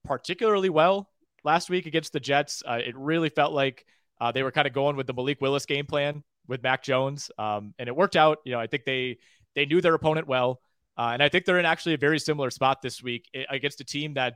particularly 0.04 0.68
well 0.68 1.08
last 1.44 1.70
week 1.70 1.86
against 1.86 2.12
the 2.12 2.20
Jets. 2.20 2.62
Uh, 2.66 2.80
it 2.84 2.96
really 2.96 3.28
felt 3.28 3.52
like 3.52 3.86
uh, 4.20 4.32
they 4.32 4.42
were 4.42 4.50
kind 4.50 4.66
of 4.66 4.72
going 4.72 4.96
with 4.96 5.06
the 5.06 5.14
Malik 5.14 5.40
Willis 5.40 5.66
game 5.66 5.86
plan 5.86 6.22
with 6.46 6.62
Mac 6.62 6.82
Jones, 6.82 7.30
um, 7.38 7.74
and 7.78 7.88
it 7.88 7.96
worked 7.96 8.16
out. 8.16 8.38
You 8.44 8.52
know, 8.52 8.60
I 8.60 8.66
think 8.66 8.84
they 8.84 9.18
they 9.54 9.66
knew 9.66 9.80
their 9.80 9.94
opponent 9.94 10.26
well, 10.26 10.60
uh, 10.96 11.10
and 11.12 11.22
I 11.22 11.28
think 11.28 11.44
they're 11.44 11.58
in 11.58 11.66
actually 11.66 11.94
a 11.94 11.98
very 11.98 12.18
similar 12.18 12.50
spot 12.50 12.82
this 12.82 13.02
week 13.02 13.28
eh, 13.34 13.44
against 13.48 13.80
a 13.80 13.84
team 13.84 14.14
that, 14.14 14.34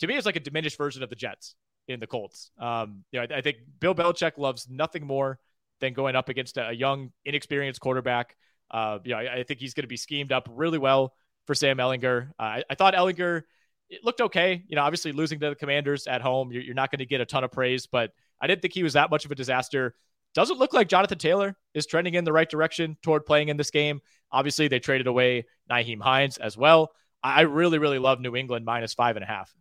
to 0.00 0.06
me, 0.06 0.16
is 0.16 0.26
like 0.26 0.36
a 0.36 0.40
diminished 0.40 0.76
version 0.76 1.02
of 1.02 1.08
the 1.08 1.16
Jets 1.16 1.54
in 1.88 2.00
the 2.00 2.06
Colts. 2.06 2.50
Um, 2.58 3.04
you 3.12 3.20
know, 3.20 3.26
I, 3.30 3.38
I 3.38 3.40
think 3.40 3.58
Bill 3.80 3.94
Belichick 3.94 4.36
loves 4.36 4.68
nothing 4.68 5.06
more 5.06 5.38
than 5.82 5.92
going 5.92 6.16
up 6.16 6.30
against 6.30 6.56
a, 6.56 6.72
young, 6.72 7.12
inexperienced 7.26 7.80
quarterback. 7.80 8.34
Uh, 8.70 9.00
you 9.04 9.10
know, 9.10 9.18
I, 9.18 9.40
I 9.40 9.42
think 9.42 9.60
he's 9.60 9.74
going 9.74 9.82
to 9.82 9.88
be 9.88 9.98
schemed 9.98 10.32
up 10.32 10.48
really 10.50 10.78
well 10.78 11.12
for 11.46 11.54
Sam 11.54 11.76
Ehlinger. 11.76 12.30
Uh, 12.38 12.42
I, 12.42 12.64
I, 12.70 12.74
thought 12.74 12.94
Ehlinger 12.94 13.42
it 13.90 14.02
looked 14.02 14.22
okay. 14.22 14.62
You 14.66 14.76
know, 14.76 14.82
obviously 14.82 15.12
losing 15.12 15.40
to 15.40 15.50
the 15.50 15.54
Commanders 15.54 16.06
at 16.06 16.22
home, 16.22 16.50
you're, 16.50 16.62
you're 16.62 16.74
not 16.74 16.90
going 16.90 17.00
to 17.00 17.06
get 17.06 17.20
a 17.20 17.26
ton 17.26 17.44
of 17.44 17.52
praise, 17.52 17.86
but 17.86 18.12
I 18.40 18.46
didn't 18.46 18.62
think 18.62 18.72
he 18.72 18.82
was 18.82 18.94
that 18.94 19.10
much 19.10 19.26
of 19.26 19.30
a 19.30 19.34
disaster 19.34 19.94
doesn't 20.34 20.58
look 20.58 20.72
like 20.72 20.88
Jonathan 20.88 21.18
Taylor 21.18 21.56
is 21.74 21.84
trending 21.84 22.14
in 22.14 22.24
the 22.24 22.32
right 22.32 22.48
direction 22.48 22.96
toward 23.02 23.26
playing 23.26 23.48
in 23.48 23.58
this 23.58 23.70
game. 23.70 24.00
Obviously, 24.30 24.68
they 24.68 24.78
traded 24.78 25.06
away 25.06 25.44
Nyheim 25.70 26.00
Hines 26.00 26.38
as 26.38 26.56
well. 26.56 26.92
I 27.22 27.42
really, 27.42 27.78
really 27.78 27.98
love 27.98 28.18
New 28.18 28.34
England 28.34 28.64
minus 28.64 28.94
five 28.94 29.16
and 29.16 29.22
a 29.22 29.26
half. 29.26 29.52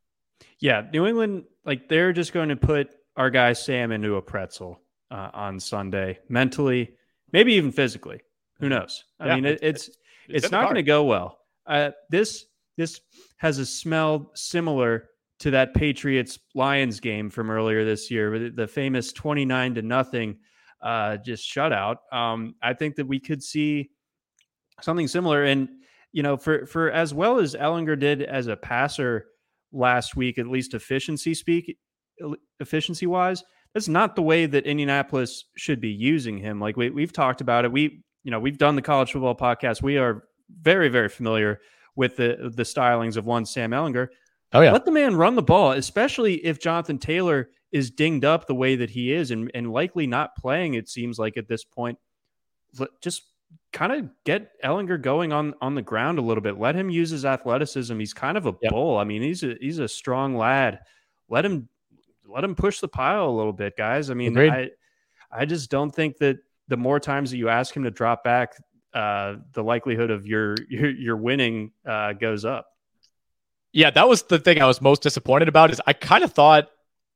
Yeah, 0.59 0.83
New 0.93 1.05
England, 1.05 1.43
like 1.65 1.89
they're 1.89 2.13
just 2.13 2.33
going 2.33 2.49
to 2.49 2.55
put 2.55 2.89
our 3.17 3.29
guy 3.29 3.53
Sam 3.53 3.91
into 3.91 4.15
a 4.15 4.21
pretzel 4.21 4.79
uh, 5.11 5.29
on 5.33 5.59
Sunday, 5.59 6.17
mentally, 6.29 6.95
maybe 7.31 7.53
even 7.53 7.71
physically. 7.71 8.21
Who 8.59 8.65
mm-hmm. 8.65 8.79
knows? 8.79 9.03
I 9.19 9.27
yeah, 9.27 9.35
mean, 9.35 9.45
it, 9.45 9.59
it's 9.61 9.87
it's, 9.87 9.97
it's, 10.27 10.45
it's 10.45 10.51
not 10.51 10.63
going 10.63 10.75
to 10.75 10.83
go 10.83 11.03
well. 11.03 11.39
Uh, 11.67 11.91
this 12.09 12.45
this 12.77 13.01
has 13.37 13.59
a 13.59 13.65
smell 13.65 14.31
similar 14.33 15.09
to 15.39 15.51
that 15.51 15.73
Patriots 15.73 16.39
Lions 16.55 16.99
game 16.99 17.29
from 17.29 17.49
earlier 17.49 17.83
this 17.83 18.09
year, 18.09 18.49
the 18.49 18.67
famous 18.67 19.11
twenty 19.11 19.45
nine 19.45 19.75
to 19.75 19.81
nothing 19.81 20.37
uh, 20.81 21.17
just 21.17 21.49
shutout. 21.49 21.97
Um, 22.11 22.55
I 22.61 22.73
think 22.73 22.95
that 22.95 23.07
we 23.07 23.19
could 23.19 23.43
see 23.43 23.89
something 24.81 25.07
similar, 25.07 25.43
and 25.43 25.69
you 26.11 26.23
know, 26.23 26.37
for 26.37 26.65
for 26.65 26.91
as 26.91 27.13
well 27.13 27.39
as 27.39 27.55
Ehlinger 27.55 27.99
did 27.99 28.21
as 28.21 28.47
a 28.47 28.55
passer 28.55 29.25
last 29.71 30.15
week, 30.15 30.37
at 30.37 30.47
least 30.47 30.73
efficiency 30.73 31.33
speak 31.33 31.77
efficiency 32.59 33.07
wise, 33.07 33.43
that's 33.73 33.87
not 33.87 34.15
the 34.15 34.21
way 34.21 34.45
that 34.45 34.65
Indianapolis 34.65 35.45
should 35.55 35.79
be 35.79 35.89
using 35.89 36.37
him. 36.37 36.59
Like 36.59 36.77
we 36.77 36.89
we've 36.89 37.13
talked 37.13 37.41
about 37.41 37.65
it. 37.65 37.71
We 37.71 38.03
you 38.23 38.31
know 38.31 38.39
we've 38.39 38.57
done 38.57 38.75
the 38.75 38.81
college 38.81 39.11
football 39.11 39.35
podcast. 39.35 39.81
We 39.81 39.97
are 39.97 40.23
very 40.61 40.89
very 40.89 41.09
familiar 41.09 41.59
with 41.95 42.17
the 42.17 42.51
the 42.55 42.63
stylings 42.63 43.17
of 43.17 43.25
one 43.25 43.45
Sam 43.45 43.71
Ehlinger. 43.71 44.07
Oh 44.53 44.61
yeah, 44.61 44.71
let 44.71 44.85
the 44.85 44.91
man 44.91 45.15
run 45.15 45.35
the 45.35 45.41
ball, 45.41 45.71
especially 45.71 46.45
if 46.45 46.59
Jonathan 46.59 46.97
Taylor 46.97 47.49
is 47.71 47.89
dinged 47.89 48.25
up 48.25 48.47
the 48.47 48.55
way 48.55 48.75
that 48.75 48.89
he 48.89 49.13
is 49.13 49.31
and, 49.31 49.49
and 49.53 49.71
likely 49.71 50.05
not 50.05 50.35
playing. 50.35 50.73
It 50.73 50.89
seems 50.89 51.17
like 51.17 51.37
at 51.37 51.47
this 51.47 51.63
point, 51.63 51.97
just 53.01 53.23
kind 53.71 53.93
of 53.93 54.09
get 54.25 54.51
Ehlinger 54.63 55.01
going 55.01 55.31
on 55.31 55.53
on 55.61 55.75
the 55.75 55.81
ground 55.81 56.19
a 56.19 56.21
little 56.21 56.41
bit. 56.41 56.59
Let 56.59 56.75
him 56.75 56.89
use 56.89 57.09
his 57.09 57.25
athleticism. 57.25 57.97
He's 57.97 58.13
kind 58.13 58.37
of 58.37 58.45
a 58.45 58.53
yep. 58.61 58.71
bull. 58.71 58.97
I 58.97 59.05
mean, 59.05 59.21
he's 59.21 59.43
a 59.43 59.55
he's 59.59 59.79
a 59.79 59.87
strong 59.87 60.35
lad. 60.35 60.79
Let 61.29 61.45
him 61.45 61.69
let 62.27 62.43
him 62.43 62.55
push 62.55 62.79
the 62.79 62.87
pile 62.87 63.29
a 63.29 63.35
little 63.35 63.53
bit, 63.53 63.75
guys. 63.77 64.09
I 64.09 64.13
mean, 64.13 64.37
Agreed. 64.37 64.51
I 64.51 64.69
I 65.31 65.45
just 65.45 65.69
don't 65.69 65.91
think 65.91 66.17
that 66.17 66.37
the 66.67 66.77
more 66.77 66.99
times 66.99 67.31
that 67.31 67.37
you 67.37 67.49
ask 67.49 67.75
him 67.75 67.83
to 67.83 67.91
drop 67.91 68.23
back, 68.23 68.55
uh, 68.93 69.35
the 69.53 69.63
likelihood 69.63 70.11
of 70.11 70.25
your 70.25 70.55
your, 70.69 70.89
your 70.89 71.17
winning 71.17 71.71
uh, 71.85 72.13
goes 72.13 72.45
up. 72.45 72.67
Yeah, 73.73 73.89
that 73.91 74.09
was 74.09 74.23
the 74.23 74.39
thing 74.39 74.61
I 74.61 74.65
was 74.65 74.81
most 74.81 75.01
disappointed 75.01 75.47
about. 75.47 75.71
Is 75.71 75.81
I 75.87 75.93
kind 75.93 76.23
of 76.23 76.33
thought, 76.33 76.69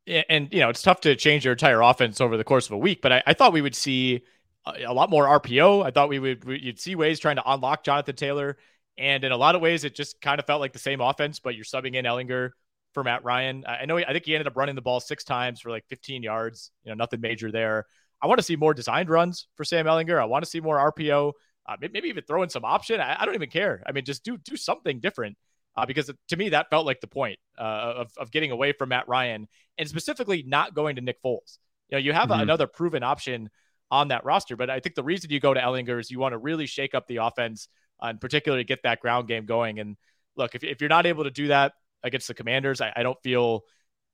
and 0.07 0.47
you 0.51 0.59
know, 0.59 0.69
it's 0.69 0.81
tough 0.81 1.01
to 1.01 1.15
change 1.15 1.43
your 1.43 1.53
entire 1.53 1.81
offense 1.81 2.21
over 2.21 2.37
the 2.37 2.43
course 2.43 2.67
of 2.67 2.73
a 2.73 2.77
week, 2.77 3.01
but 3.01 3.11
I, 3.11 3.23
I 3.27 3.33
thought 3.33 3.53
we 3.53 3.61
would 3.61 3.75
see 3.75 4.23
a, 4.65 4.93
lot 4.93 5.09
more 5.09 5.25
RPO. 5.39 5.85
I 5.85 5.91
thought 5.91 6.09
we 6.09 6.19
would 6.19 6.45
we, 6.45 6.59
you'd 6.59 6.79
see 6.79 6.95
ways 6.95 7.19
trying 7.19 7.35
to 7.35 7.43
unlock 7.45 7.83
Jonathan 7.83 8.15
Taylor, 8.15 8.57
and 8.97 9.23
in 9.23 9.31
a 9.31 9.37
lot 9.37 9.55
of 9.55 9.61
ways, 9.61 9.83
it 9.83 9.95
just 9.95 10.21
kind 10.21 10.39
of 10.39 10.45
felt 10.45 10.61
like 10.61 10.73
the 10.73 10.79
same 10.79 11.01
offense, 11.01 11.39
but 11.39 11.55
you're 11.55 11.65
subbing 11.65 11.95
in 11.95 12.05
Ehlinger 12.05 12.51
for 12.95 13.03
Matt 13.03 13.23
Ryan. 13.25 13.63
I 13.67 13.85
know. 13.85 13.97
I 13.97 14.13
think 14.13 14.25
he 14.25 14.33
ended 14.33 14.47
up 14.47 14.55
running 14.55 14.73
the 14.73 14.81
ball 14.81 14.99
six 14.99 15.23
times 15.23 15.59
for 15.59 15.69
like 15.69 15.85
15 15.89 16.23
yards. 16.23 16.71
You 16.83 16.89
know, 16.89 16.95
nothing 16.95 17.21
major 17.21 17.51
there. 17.51 17.85
I 18.21 18.27
want 18.27 18.39
to 18.39 18.43
see 18.43 18.55
more 18.55 18.73
designed 18.73 19.09
runs 19.09 19.47
for 19.55 19.65
Sam 19.65 19.85
Ehlinger. 19.85 20.19
I 20.19 20.25
want 20.25 20.43
to 20.45 20.49
see 20.49 20.61
more 20.61 20.91
RPO. 20.91 21.33
Uh, 21.67 21.75
maybe 21.81 22.07
even 22.07 22.23
throw 22.23 22.41
in 22.41 22.49
some 22.49 22.63
option. 22.63 23.01
I, 23.01 23.17
I, 23.19 23.25
don't 23.25 23.35
even 23.35 23.49
care. 23.49 23.83
I 23.85 23.91
mean, 23.91 24.05
just 24.05 24.23
do 24.23 24.37
do 24.37 24.55
something 24.55 24.99
different. 24.99 25.37
Uh, 25.75 25.85
because 25.85 26.09
to 26.29 26.37
me, 26.37 26.49
that 26.49 26.69
felt 26.69 26.85
like 26.85 27.01
the 27.01 27.07
point 27.07 27.37
uh, 27.59 27.93
of, 27.97 28.11
of 28.17 28.31
getting 28.31 28.51
away 28.51 28.71
from 28.71 28.89
Matt 28.89 29.09
Ryan 29.09 29.47
and 29.77 29.89
specifically 29.89 30.43
not 30.47 30.73
going 30.73 30.95
to 30.95 31.01
Nick 31.01 31.21
Foles. 31.21 31.57
You 31.89 31.97
know, 31.97 31.97
you 31.97 32.13
have 32.13 32.29
mm-hmm. 32.29 32.39
another 32.39 32.65
proven 32.65 33.03
option 33.03 33.49
on 33.91 34.07
that 34.07 34.23
roster, 34.23 34.55
but 34.55 34.69
I 34.69 34.79
think 34.79 34.95
the 34.95 35.03
reason 35.03 35.31
you 35.31 35.41
go 35.41 35.53
to 35.53 35.59
Ehlinger 35.59 35.99
is 35.99 36.09
you 36.09 36.19
want 36.19 36.31
to 36.31 36.37
really 36.37 36.65
shake 36.65 36.95
up 36.95 37.07
the 37.07 37.17
offense 37.17 37.67
uh, 38.01 38.07
and 38.07 38.21
particularly 38.21 38.63
get 38.63 38.83
that 38.83 39.01
ground 39.01 39.27
game 39.27 39.45
going. 39.45 39.79
And 39.79 39.97
look, 40.37 40.55
if, 40.55 40.63
if 40.63 40.79
you're 40.79 40.89
not 40.89 41.05
able 41.05 41.25
to 41.25 41.31
do 41.31 41.49
that, 41.49 41.73
against 42.05 42.27
the 42.27 42.33
Commanders. 42.33 42.79
I, 42.79 42.93
I 42.95 43.03
don't 43.03 43.21
feel 43.21 43.65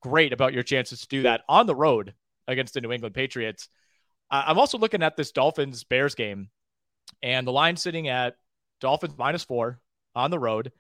great 0.01 0.33
about 0.33 0.53
your 0.53 0.63
chances 0.63 1.01
to 1.01 1.07
do 1.07 1.21
that 1.23 1.41
on 1.47 1.67
the 1.67 1.75
road 1.75 2.15
against 2.47 2.73
the 2.73 2.81
New 2.81 2.91
England 2.91 3.13
Patriots. 3.13 3.69
I'm 4.31 4.57
also 4.57 4.77
looking 4.77 5.03
at 5.03 5.17
this 5.17 5.31
Dolphins 5.31 5.83
Bears 5.83 6.15
game, 6.15 6.49
and 7.21 7.45
the 7.45 7.51
line 7.51 7.75
sitting 7.75 8.07
at 8.07 8.35
Dolphins 8.79 9.15
minus 9.17 9.43
four 9.43 9.81
on 10.15 10.31
the 10.31 10.39
road. 10.39 10.71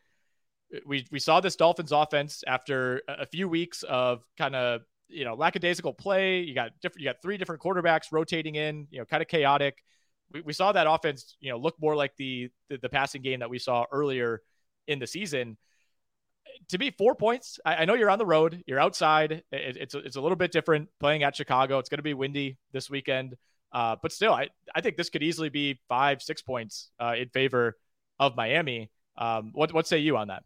We 0.85 1.05
we 1.11 1.19
saw 1.19 1.41
this 1.41 1.57
Dolphins 1.57 1.91
offense 1.91 2.45
after 2.47 3.01
a 3.09 3.25
few 3.25 3.49
weeks 3.49 3.83
of 3.83 4.23
kind 4.37 4.55
of 4.55 4.81
you 5.09 5.25
know 5.25 5.35
lackadaisical 5.35 5.93
play. 5.93 6.39
You 6.39 6.55
got 6.55 6.71
different. 6.81 7.01
You 7.01 7.09
got 7.09 7.21
three 7.21 7.37
different 7.37 7.61
quarterbacks 7.61 8.13
rotating 8.13 8.55
in. 8.55 8.87
You 8.89 8.99
know, 8.99 9.05
kind 9.05 9.21
of 9.21 9.27
chaotic. 9.27 9.83
We, 10.31 10.41
we 10.41 10.53
saw 10.53 10.71
that 10.71 10.87
offense. 10.89 11.35
You 11.41 11.51
know, 11.51 11.57
look 11.57 11.75
more 11.81 11.95
like 11.95 12.15
the, 12.15 12.49
the 12.69 12.77
the 12.77 12.89
passing 12.89 13.21
game 13.21 13.41
that 13.41 13.49
we 13.49 13.59
saw 13.59 13.85
earlier 13.91 14.41
in 14.87 14.99
the 14.99 15.07
season 15.07 15.57
to 16.69 16.77
me, 16.77 16.91
four 16.91 17.15
points. 17.15 17.59
I, 17.65 17.77
I, 17.77 17.85
know 17.85 17.93
you're 17.93 18.09
on 18.09 18.19
the 18.19 18.25
road, 18.25 18.63
you're 18.65 18.79
outside. 18.79 19.31
It, 19.51 19.77
it's 19.77 19.95
it's 19.95 20.15
a 20.15 20.21
little 20.21 20.35
bit 20.35 20.51
different 20.51 20.89
playing 20.99 21.23
at 21.23 21.35
Chicago. 21.35 21.79
It's 21.79 21.89
going 21.89 21.99
to 21.99 22.03
be 22.03 22.13
windy 22.13 22.57
this 22.71 22.89
weekend, 22.89 23.35
uh, 23.71 23.95
but 24.01 24.11
still, 24.11 24.33
I 24.33 24.49
I 24.73 24.81
think 24.81 24.97
this 24.97 25.09
could 25.09 25.23
easily 25.23 25.49
be 25.49 25.79
five 25.87 26.21
six 26.21 26.41
points 26.41 26.89
uh, 26.99 27.15
in 27.17 27.29
favor 27.29 27.77
of 28.19 28.35
Miami. 28.35 28.91
Um, 29.17 29.51
what 29.53 29.73
what 29.73 29.87
say 29.87 29.99
you 29.99 30.17
on 30.17 30.27
that? 30.27 30.43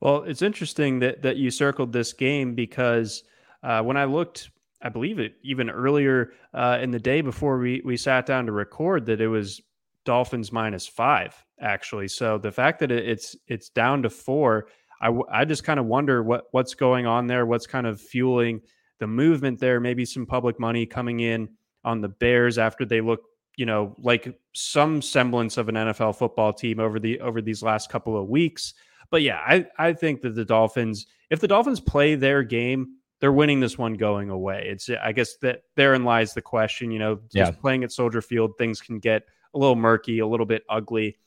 Well, 0.00 0.22
it's 0.22 0.42
interesting 0.42 1.00
that 1.00 1.22
that 1.22 1.36
you 1.36 1.50
circled 1.50 1.92
this 1.92 2.12
game 2.12 2.54
because 2.54 3.24
uh, 3.62 3.82
when 3.82 3.96
I 3.96 4.04
looked, 4.04 4.50
I 4.82 4.88
believe 4.88 5.18
it 5.18 5.34
even 5.42 5.70
earlier 5.70 6.32
uh, 6.54 6.78
in 6.80 6.90
the 6.90 7.00
day 7.00 7.20
before 7.20 7.58
we 7.58 7.82
we 7.84 7.96
sat 7.96 8.26
down 8.26 8.46
to 8.46 8.52
record 8.52 9.06
that 9.06 9.20
it 9.20 9.28
was 9.28 9.60
Dolphins 10.04 10.52
minus 10.52 10.86
five 10.86 11.34
actually. 11.60 12.08
So 12.08 12.38
the 12.38 12.52
fact 12.52 12.80
that 12.80 12.90
it's 12.90 13.36
it's 13.46 13.68
down 13.68 14.02
to 14.02 14.10
four 14.10 14.68
I, 15.00 15.12
I 15.30 15.44
just 15.44 15.64
kind 15.64 15.78
of 15.78 15.86
wonder 15.86 16.22
what 16.22 16.46
what's 16.50 16.74
going 16.74 17.06
on 17.06 17.26
there, 17.26 17.46
what's 17.46 17.66
kind 17.66 17.86
of 17.86 18.00
fueling 18.00 18.62
the 18.98 19.06
movement 19.06 19.60
there. 19.60 19.80
Maybe 19.80 20.04
some 20.04 20.26
public 20.26 20.58
money 20.58 20.86
coming 20.86 21.20
in 21.20 21.48
on 21.84 22.00
the 22.00 22.08
Bears 22.08 22.58
after 22.58 22.84
they 22.84 23.00
look, 23.00 23.22
you 23.56 23.66
know, 23.66 23.94
like 23.98 24.38
some 24.54 25.00
semblance 25.00 25.56
of 25.56 25.68
an 25.68 25.76
NFL 25.76 26.16
football 26.16 26.52
team 26.52 26.80
over 26.80 26.98
the 26.98 27.20
over 27.20 27.40
these 27.40 27.62
last 27.62 27.90
couple 27.90 28.20
of 28.20 28.28
weeks. 28.28 28.74
But 29.10 29.22
yeah, 29.22 29.40
I 29.46 29.66
I 29.78 29.92
think 29.92 30.20
that 30.22 30.34
the 30.34 30.44
Dolphins, 30.44 31.06
if 31.30 31.40
the 31.40 31.48
Dolphins 31.48 31.80
play 31.80 32.14
their 32.14 32.42
game, 32.42 32.96
they're 33.20 33.32
winning 33.32 33.60
this 33.60 33.78
one 33.78 33.94
going 33.94 34.30
away. 34.30 34.68
It's 34.68 34.90
I 34.90 35.12
guess 35.12 35.36
that 35.38 35.62
therein 35.76 36.04
lies 36.04 36.34
the 36.34 36.42
question. 36.42 36.90
You 36.90 36.98
know, 36.98 37.14
just 37.32 37.52
yeah. 37.52 37.60
playing 37.60 37.84
at 37.84 37.92
Soldier 37.92 38.20
Field, 38.20 38.52
things 38.58 38.80
can 38.80 38.98
get 38.98 39.24
a 39.54 39.58
little 39.58 39.76
murky, 39.76 40.18
a 40.18 40.26
little 40.26 40.46
bit 40.46 40.64
ugly. 40.68 41.18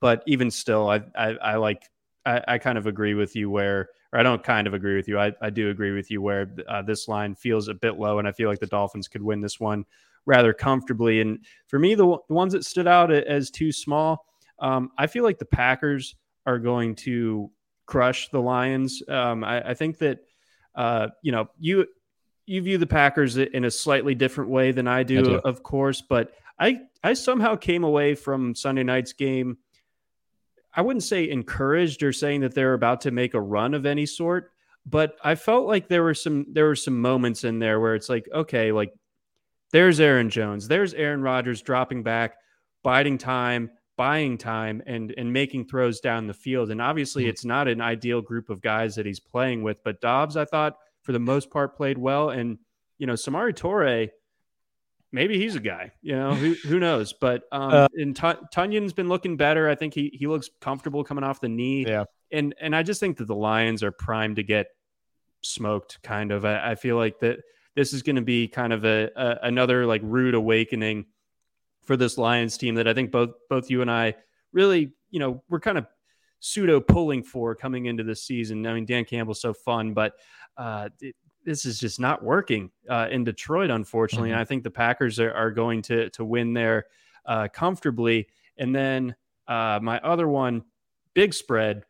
But 0.00 0.22
even 0.26 0.50
still, 0.50 0.88
I 0.88 1.02
I, 1.16 1.28
I 1.34 1.56
like 1.56 1.82
I, 2.30 2.54
I, 2.54 2.58
kind 2.58 2.78
of 2.78 2.86
agree 2.86 3.14
with 3.14 3.34
you 3.34 3.50
where, 3.50 3.88
or 4.12 4.20
I 4.20 4.22
don't 4.22 4.42
kind 4.42 4.66
of 4.66 4.74
agree 4.74 4.96
with 4.96 5.08
you. 5.08 5.18
I, 5.18 5.32
I 5.40 5.50
do 5.50 5.70
agree 5.70 5.92
with 5.92 6.10
you 6.10 6.22
where 6.22 6.54
uh, 6.68 6.82
this 6.82 7.08
line 7.08 7.34
feels 7.34 7.68
a 7.68 7.74
bit 7.74 7.98
low, 7.98 8.18
and 8.18 8.28
I 8.28 8.32
feel 8.32 8.48
like 8.48 8.60
the 8.60 8.66
Dolphins 8.66 9.08
could 9.08 9.22
win 9.22 9.40
this 9.40 9.58
one 9.58 9.84
rather 10.26 10.52
comfortably. 10.52 11.20
And 11.20 11.44
for 11.66 11.78
me, 11.78 11.94
the, 11.94 12.18
the 12.28 12.34
ones 12.34 12.52
that 12.52 12.64
stood 12.64 12.86
out 12.86 13.10
as 13.12 13.50
too 13.50 13.72
small, 13.72 14.26
um, 14.58 14.90
I 14.98 15.06
feel 15.06 15.24
like 15.24 15.38
the 15.38 15.44
Packers 15.44 16.14
are 16.46 16.58
going 16.58 16.94
to 16.96 17.50
crush 17.86 18.28
the 18.28 18.40
Lions. 18.40 19.02
Um, 19.08 19.42
I, 19.42 19.70
I, 19.70 19.74
think 19.74 19.98
that 19.98 20.20
uh, 20.74 21.08
you 21.22 21.32
know 21.32 21.48
you 21.58 21.86
you 22.46 22.62
view 22.62 22.78
the 22.78 22.86
Packers 22.86 23.36
in 23.36 23.64
a 23.64 23.70
slightly 23.70 24.14
different 24.14 24.50
way 24.50 24.72
than 24.72 24.86
I 24.86 25.02
do, 25.02 25.18
I 25.18 25.22
do. 25.22 25.34
of 25.38 25.62
course, 25.62 26.02
but 26.02 26.32
I 26.58 26.80
I 27.02 27.14
somehow 27.14 27.56
came 27.56 27.84
away 27.84 28.14
from 28.14 28.54
Sunday 28.54 28.84
night's 28.84 29.12
game 29.12 29.58
I 30.74 30.82
wouldn't 30.82 31.02
say 31.02 31.28
encouraged 31.28 32.02
or 32.02 32.12
saying 32.12 32.42
that 32.42 32.54
they're 32.54 32.74
about 32.74 33.00
to 33.02 33.10
make 33.10 33.34
a 33.34 33.40
run 33.40 33.74
of 33.74 33.86
any 33.86 34.06
sort, 34.06 34.52
but 34.86 35.16
I 35.22 35.34
felt 35.34 35.66
like 35.66 35.88
there 35.88 36.02
were 36.02 36.14
some 36.14 36.46
there 36.52 36.66
were 36.66 36.76
some 36.76 37.00
moments 37.00 37.44
in 37.44 37.58
there 37.58 37.80
where 37.80 37.94
it's 37.94 38.08
like, 38.08 38.28
okay, 38.32 38.72
like 38.72 38.92
there's 39.72 40.00
Aaron 40.00 40.30
Jones, 40.30 40.68
there's 40.68 40.94
Aaron 40.94 41.22
Rodgers 41.22 41.62
dropping 41.62 42.02
back, 42.02 42.36
biding 42.82 43.18
time, 43.18 43.70
buying 43.96 44.38
time, 44.38 44.82
and 44.86 45.12
and 45.16 45.32
making 45.32 45.66
throws 45.66 46.00
down 46.00 46.26
the 46.26 46.34
field. 46.34 46.70
And 46.70 46.80
obviously, 46.80 47.24
mm-hmm. 47.24 47.30
it's 47.30 47.44
not 47.44 47.68
an 47.68 47.80
ideal 47.80 48.22
group 48.22 48.48
of 48.48 48.62
guys 48.62 48.94
that 48.94 49.06
he's 49.06 49.20
playing 49.20 49.62
with, 49.62 49.82
but 49.84 50.00
Doubs, 50.00 50.36
I 50.36 50.44
thought 50.44 50.76
for 51.02 51.12
the 51.12 51.18
most 51.18 51.50
part 51.50 51.76
played 51.76 51.98
well, 51.98 52.30
and 52.30 52.58
you 52.98 53.06
know, 53.06 53.14
Samori 53.14 53.54
Toure 53.54 54.10
maybe 55.12 55.38
he's 55.38 55.56
a 55.56 55.60
guy. 55.60 55.92
You 56.02 56.16
know, 56.16 56.34
who 56.34 56.54
who 56.54 56.78
knows? 56.78 57.12
But 57.12 57.44
um, 57.52 57.72
uh, 57.72 57.88
and 57.94 58.14
T- 58.14 58.46
Tonyan's 58.52 58.92
been 58.92 59.08
looking 59.08 59.36
better. 59.36 59.68
I 59.68 59.74
think 59.74 59.94
he 59.94 60.10
he 60.12 60.26
looks 60.26 60.50
comfortable 60.60 61.04
coming 61.04 61.24
off 61.24 61.40
the 61.40 61.48
knee. 61.48 61.84
Yeah, 61.86 62.04
and 62.32 62.54
and 62.60 62.74
I 62.74 62.82
just 62.82 63.00
think 63.00 63.18
that 63.18 63.26
the 63.26 63.34
Lions 63.34 63.82
are 63.82 63.92
primed 63.92 64.36
to 64.36 64.42
get 64.42 64.68
smoked. 65.42 66.02
Kind 66.02 66.32
of. 66.32 66.44
I, 66.44 66.72
I 66.72 66.74
feel 66.74 66.96
like 66.96 67.20
that 67.20 67.40
this 67.74 67.92
is 67.92 68.02
going 68.02 68.16
to 68.16 68.22
be 68.22 68.48
kind 68.48 68.72
of 68.72 68.84
a, 68.84 69.10
a 69.16 69.38
another 69.42 69.86
like 69.86 70.02
rude 70.04 70.34
awakening 70.34 71.06
for 71.82 71.96
this 71.96 72.18
Lions 72.18 72.56
team 72.56 72.76
that 72.76 72.88
I 72.88 72.94
think 72.94 73.10
both 73.10 73.30
both 73.48 73.70
you 73.70 73.82
and 73.82 73.90
I 73.90 74.14
really 74.52 74.92
you 75.10 75.20
know 75.20 75.42
we're 75.48 75.60
kind 75.60 75.78
of 75.78 75.86
pseudo 76.40 76.80
pulling 76.80 77.22
for 77.22 77.54
coming 77.54 77.86
into 77.86 78.02
this 78.02 78.22
season. 78.24 78.66
I 78.66 78.74
mean, 78.74 78.86
Dan 78.86 79.04
Campbell's 79.04 79.40
so 79.40 79.52
fun, 79.52 79.92
but 79.92 80.14
uh, 80.56 80.88
it, 81.00 81.14
this 81.50 81.66
is 81.66 81.80
just 81.80 81.98
not 81.98 82.22
working 82.22 82.70
uh, 82.88 83.08
in 83.10 83.24
Detroit, 83.24 83.70
unfortunately. 83.70 84.28
Mm-hmm. 84.28 84.34
And 84.34 84.40
I 84.40 84.44
think 84.44 84.62
the 84.62 84.70
Packers 84.70 85.18
are, 85.18 85.34
are 85.34 85.50
going 85.50 85.82
to 85.82 86.08
to 86.10 86.24
win 86.24 86.52
there 86.54 86.86
uh, 87.26 87.48
comfortably. 87.48 88.28
And 88.56 88.72
then 88.72 89.16
uh, 89.48 89.80
my 89.82 89.98
other 89.98 90.28
one, 90.28 90.62
big 91.12 91.34
spread, 91.34 91.82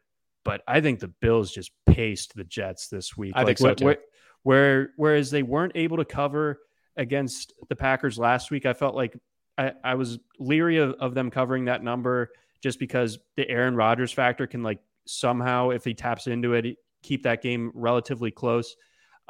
but 0.46 0.62
I 0.66 0.80
think 0.80 0.98
the 1.00 1.08
Bills 1.08 1.52
just 1.52 1.72
paced 1.84 2.34
the 2.34 2.44
Jets 2.44 2.88
this 2.88 3.18
week. 3.18 3.34
I 3.36 3.40
like, 3.40 3.58
think 3.58 3.58
so 3.58 3.74
too. 3.74 3.84
Where, 3.84 3.98
where, 4.44 4.90
whereas 4.96 5.30
they 5.30 5.42
weren't 5.42 5.72
able 5.74 5.98
to 5.98 6.06
cover 6.06 6.60
against 6.96 7.52
the 7.68 7.76
Packers 7.76 8.18
last 8.18 8.50
week, 8.50 8.64
I 8.64 8.72
felt 8.72 8.94
like 8.94 9.14
I, 9.58 9.72
I 9.84 9.94
was 9.96 10.18
leery 10.38 10.78
of, 10.78 10.92
of 11.00 11.12
them 11.12 11.30
covering 11.30 11.66
that 11.66 11.84
number 11.84 12.30
just 12.62 12.78
because 12.78 13.18
the 13.36 13.46
Aaron 13.46 13.76
Rodgers 13.76 14.10
factor 14.12 14.46
can 14.46 14.62
like 14.62 14.78
somehow, 15.06 15.68
if 15.68 15.84
he 15.84 15.92
taps 15.92 16.28
into 16.28 16.54
it, 16.54 16.76
keep 17.02 17.24
that 17.24 17.42
game 17.42 17.70
relatively 17.74 18.30
close. 18.30 18.74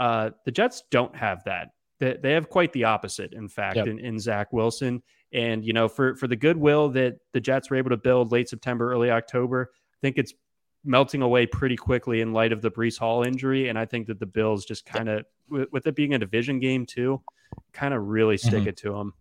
Uh, 0.00 0.30
the 0.46 0.50
Jets 0.50 0.82
don't 0.90 1.14
have 1.14 1.44
that. 1.44 1.68
They, 1.98 2.16
they 2.20 2.32
have 2.32 2.48
quite 2.48 2.72
the 2.72 2.84
opposite, 2.84 3.34
in 3.34 3.48
fact, 3.48 3.76
yep. 3.76 3.86
in, 3.86 3.98
in 3.98 4.18
Zach 4.18 4.50
Wilson. 4.50 5.02
And, 5.32 5.62
you 5.62 5.74
know, 5.74 5.88
for, 5.88 6.16
for 6.16 6.26
the 6.26 6.36
goodwill 6.36 6.88
that 6.90 7.18
the 7.34 7.40
Jets 7.40 7.70
were 7.70 7.76
able 7.76 7.90
to 7.90 7.98
build 7.98 8.32
late 8.32 8.48
September, 8.48 8.90
early 8.90 9.10
October, 9.10 9.70
I 9.72 9.98
think 10.00 10.16
it's 10.16 10.32
melting 10.82 11.20
away 11.20 11.44
pretty 11.44 11.76
quickly 11.76 12.22
in 12.22 12.32
light 12.32 12.52
of 12.52 12.62
the 12.62 12.70
Breece 12.70 12.98
Hall 12.98 13.22
injury. 13.22 13.68
And 13.68 13.78
I 13.78 13.84
think 13.84 14.06
that 14.06 14.18
the 14.18 14.26
Bills 14.26 14.64
just 14.64 14.86
kind 14.86 15.10
of, 15.10 15.26
with, 15.50 15.70
with, 15.70 15.86
it 15.86 15.94
being 15.94 16.14
a 16.14 16.18
division 16.18 16.58
game 16.58 16.86
too, 16.86 17.20
kind 17.74 17.92
of 17.92 18.06
really 18.06 18.38
stick 18.38 18.60
mm-hmm. 18.60 18.68
it 18.68 18.78
to 18.78 18.92
them. 18.92 19.12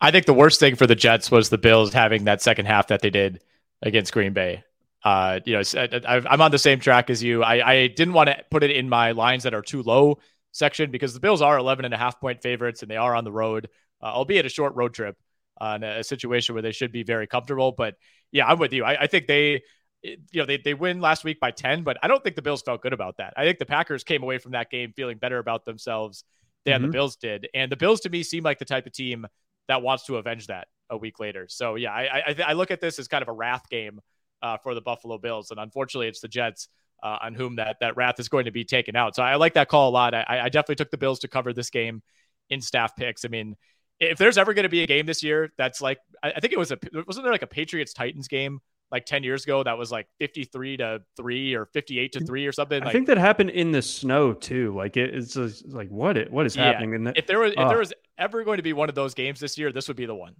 I 0.00 0.10
think 0.10 0.26
the 0.26 0.34
worst 0.34 0.58
thing 0.58 0.74
for 0.74 0.88
the 0.88 0.96
Jets 0.96 1.30
was 1.30 1.48
the 1.48 1.58
Bills 1.58 1.92
having 1.92 2.24
that 2.24 2.42
second 2.42 2.66
half 2.66 2.88
that 2.88 3.00
they 3.00 3.10
did 3.10 3.40
against 3.80 4.12
Green 4.12 4.32
Bay. 4.32 4.64
Uh, 5.04 5.40
you 5.44 5.52
know, 5.52 5.62
I'm 6.06 6.40
on 6.40 6.50
the 6.50 6.58
same 6.58 6.80
track 6.80 7.10
as 7.10 7.22
you. 7.22 7.42
I, 7.42 7.72
I 7.72 7.86
didn't 7.88 8.14
want 8.14 8.30
to 8.30 8.42
put 8.50 8.62
it 8.62 8.70
in 8.70 8.88
my 8.88 9.12
lines 9.12 9.42
that 9.42 9.52
are 9.52 9.60
too 9.60 9.82
low 9.82 10.18
section 10.52 10.90
because 10.90 11.12
the 11.12 11.20
Bills 11.20 11.42
are 11.42 11.58
11 11.58 11.84
and 11.84 11.92
a 11.92 11.98
half 11.98 12.18
point 12.18 12.40
favorites 12.42 12.80
and 12.80 12.90
they 12.90 12.96
are 12.96 13.14
on 13.14 13.24
the 13.24 13.32
road, 13.32 13.68
uh, 14.02 14.06
albeit 14.06 14.46
a 14.46 14.48
short 14.48 14.74
road 14.76 14.94
trip 14.94 15.16
uh, 15.60 15.78
a 15.82 16.04
situation 16.04 16.54
where 16.54 16.62
they 16.62 16.72
should 16.72 16.92
be 16.92 17.02
very 17.02 17.26
comfortable. 17.26 17.72
But 17.72 17.96
yeah, 18.32 18.46
I'm 18.46 18.58
with 18.58 18.72
you. 18.72 18.84
I, 18.84 19.02
I 19.02 19.06
think 19.06 19.26
they, 19.26 19.62
you 20.02 20.16
know, 20.34 20.46
they, 20.46 20.56
they 20.56 20.74
win 20.74 21.00
last 21.00 21.24
week 21.24 21.38
by 21.40 21.50
10, 21.50 21.82
but 21.82 21.98
I 22.02 22.08
don't 22.08 22.22
think 22.22 22.36
the 22.36 22.42
Bills 22.42 22.62
felt 22.62 22.82
good 22.82 22.92
about 22.92 23.18
that. 23.18 23.34
I 23.36 23.44
think 23.44 23.58
the 23.58 23.66
Packers 23.66 24.04
came 24.04 24.22
away 24.22 24.38
from 24.38 24.52
that 24.52 24.70
game 24.70 24.92
feeling 24.94 25.18
better 25.18 25.38
about 25.38 25.64
themselves 25.64 26.24
than 26.64 26.76
mm-hmm. 26.80 26.86
the 26.86 26.92
Bills 26.92 27.16
did. 27.16 27.48
And 27.54 27.70
the 27.70 27.76
Bills 27.76 28.00
to 28.00 28.10
me 28.10 28.22
seem 28.22 28.42
like 28.42 28.58
the 28.58 28.64
type 28.64 28.86
of 28.86 28.92
team 28.92 29.26
that 29.68 29.82
wants 29.82 30.06
to 30.06 30.16
avenge 30.16 30.48
that 30.48 30.68
a 30.90 30.96
week 30.96 31.20
later. 31.20 31.46
So 31.48 31.74
yeah, 31.74 31.92
I, 31.92 32.22
I, 32.26 32.36
I 32.48 32.52
look 32.54 32.70
at 32.70 32.80
this 32.80 32.98
as 32.98 33.08
kind 33.08 33.22
of 33.22 33.28
a 33.28 33.32
wrath 33.32 33.68
game 33.70 34.00
uh, 34.44 34.58
for 34.58 34.74
the 34.74 34.80
Buffalo 34.82 35.16
Bills. 35.18 35.50
And 35.50 35.58
unfortunately, 35.58 36.06
it's 36.06 36.20
the 36.20 36.28
Jets 36.28 36.68
uh, 37.02 37.18
on 37.22 37.34
whom 37.34 37.56
that 37.56 37.78
that 37.80 37.96
wrath 37.96 38.20
is 38.20 38.28
going 38.28 38.44
to 38.44 38.50
be 38.50 38.64
taken 38.64 38.94
out. 38.94 39.16
So 39.16 39.22
I 39.22 39.36
like 39.36 39.54
that 39.54 39.68
call 39.68 39.88
a 39.88 39.92
lot. 39.92 40.14
I, 40.14 40.24
I 40.28 40.48
definitely 40.50 40.76
took 40.76 40.90
the 40.90 40.98
Bills 40.98 41.20
to 41.20 41.28
cover 41.28 41.52
this 41.52 41.70
game 41.70 42.02
in 42.50 42.60
staff 42.60 42.94
picks. 42.94 43.24
I 43.24 43.28
mean, 43.28 43.56
if 43.98 44.18
there's 44.18 44.36
ever 44.36 44.52
going 44.52 44.64
to 44.64 44.68
be 44.68 44.82
a 44.82 44.86
game 44.86 45.06
this 45.06 45.22
year 45.22 45.50
that's 45.56 45.80
like, 45.80 45.98
I, 46.22 46.32
I 46.36 46.40
think 46.40 46.52
it 46.52 46.58
was 46.58 46.72
a 46.72 46.78
wasn't 47.06 47.24
there 47.24 47.32
like 47.32 47.42
a 47.42 47.48
Patriots 47.48 47.94
Titans 47.94 48.28
game 48.28 48.60
like 48.90 49.06
10 49.06 49.24
years 49.24 49.44
ago 49.44 49.62
that 49.62 49.78
was 49.78 49.90
like 49.90 50.06
53 50.18 50.76
to 50.76 51.00
3 51.16 51.54
or 51.54 51.66
58 51.66 52.12
to 52.12 52.20
3 52.20 52.46
or 52.46 52.52
something 52.52 52.82
i 52.82 52.84
like, 52.84 52.92
think 52.92 53.06
that 53.06 53.16
happened 53.16 53.50
in 53.50 53.72
the 53.72 53.80
snow 53.80 54.34
too 54.34 54.74
like 54.76 54.96
it, 54.96 55.14
it's 55.14 55.34
just, 55.34 55.66
like 55.72 55.88
what 55.88 56.18
it, 56.18 56.30
what 56.30 56.44
is 56.44 56.54
yeah. 56.54 56.64
happening 56.64 56.92
in 56.94 57.04
the, 57.04 57.12
if 57.16 57.26
there 57.26 57.40
was 57.40 57.52
if 57.56 57.68
there 57.68 57.78
was 57.78 57.94
ever 58.18 58.44
going 58.44 58.58
to 58.58 58.62
be 58.62 58.74
one 58.74 58.90
of 58.90 58.94
those 58.94 59.14
games 59.14 59.40
this 59.40 59.56
year 59.56 59.72
this 59.72 59.88
would 59.88 59.96
be 59.96 60.06
the 60.06 60.14
one 60.14 60.36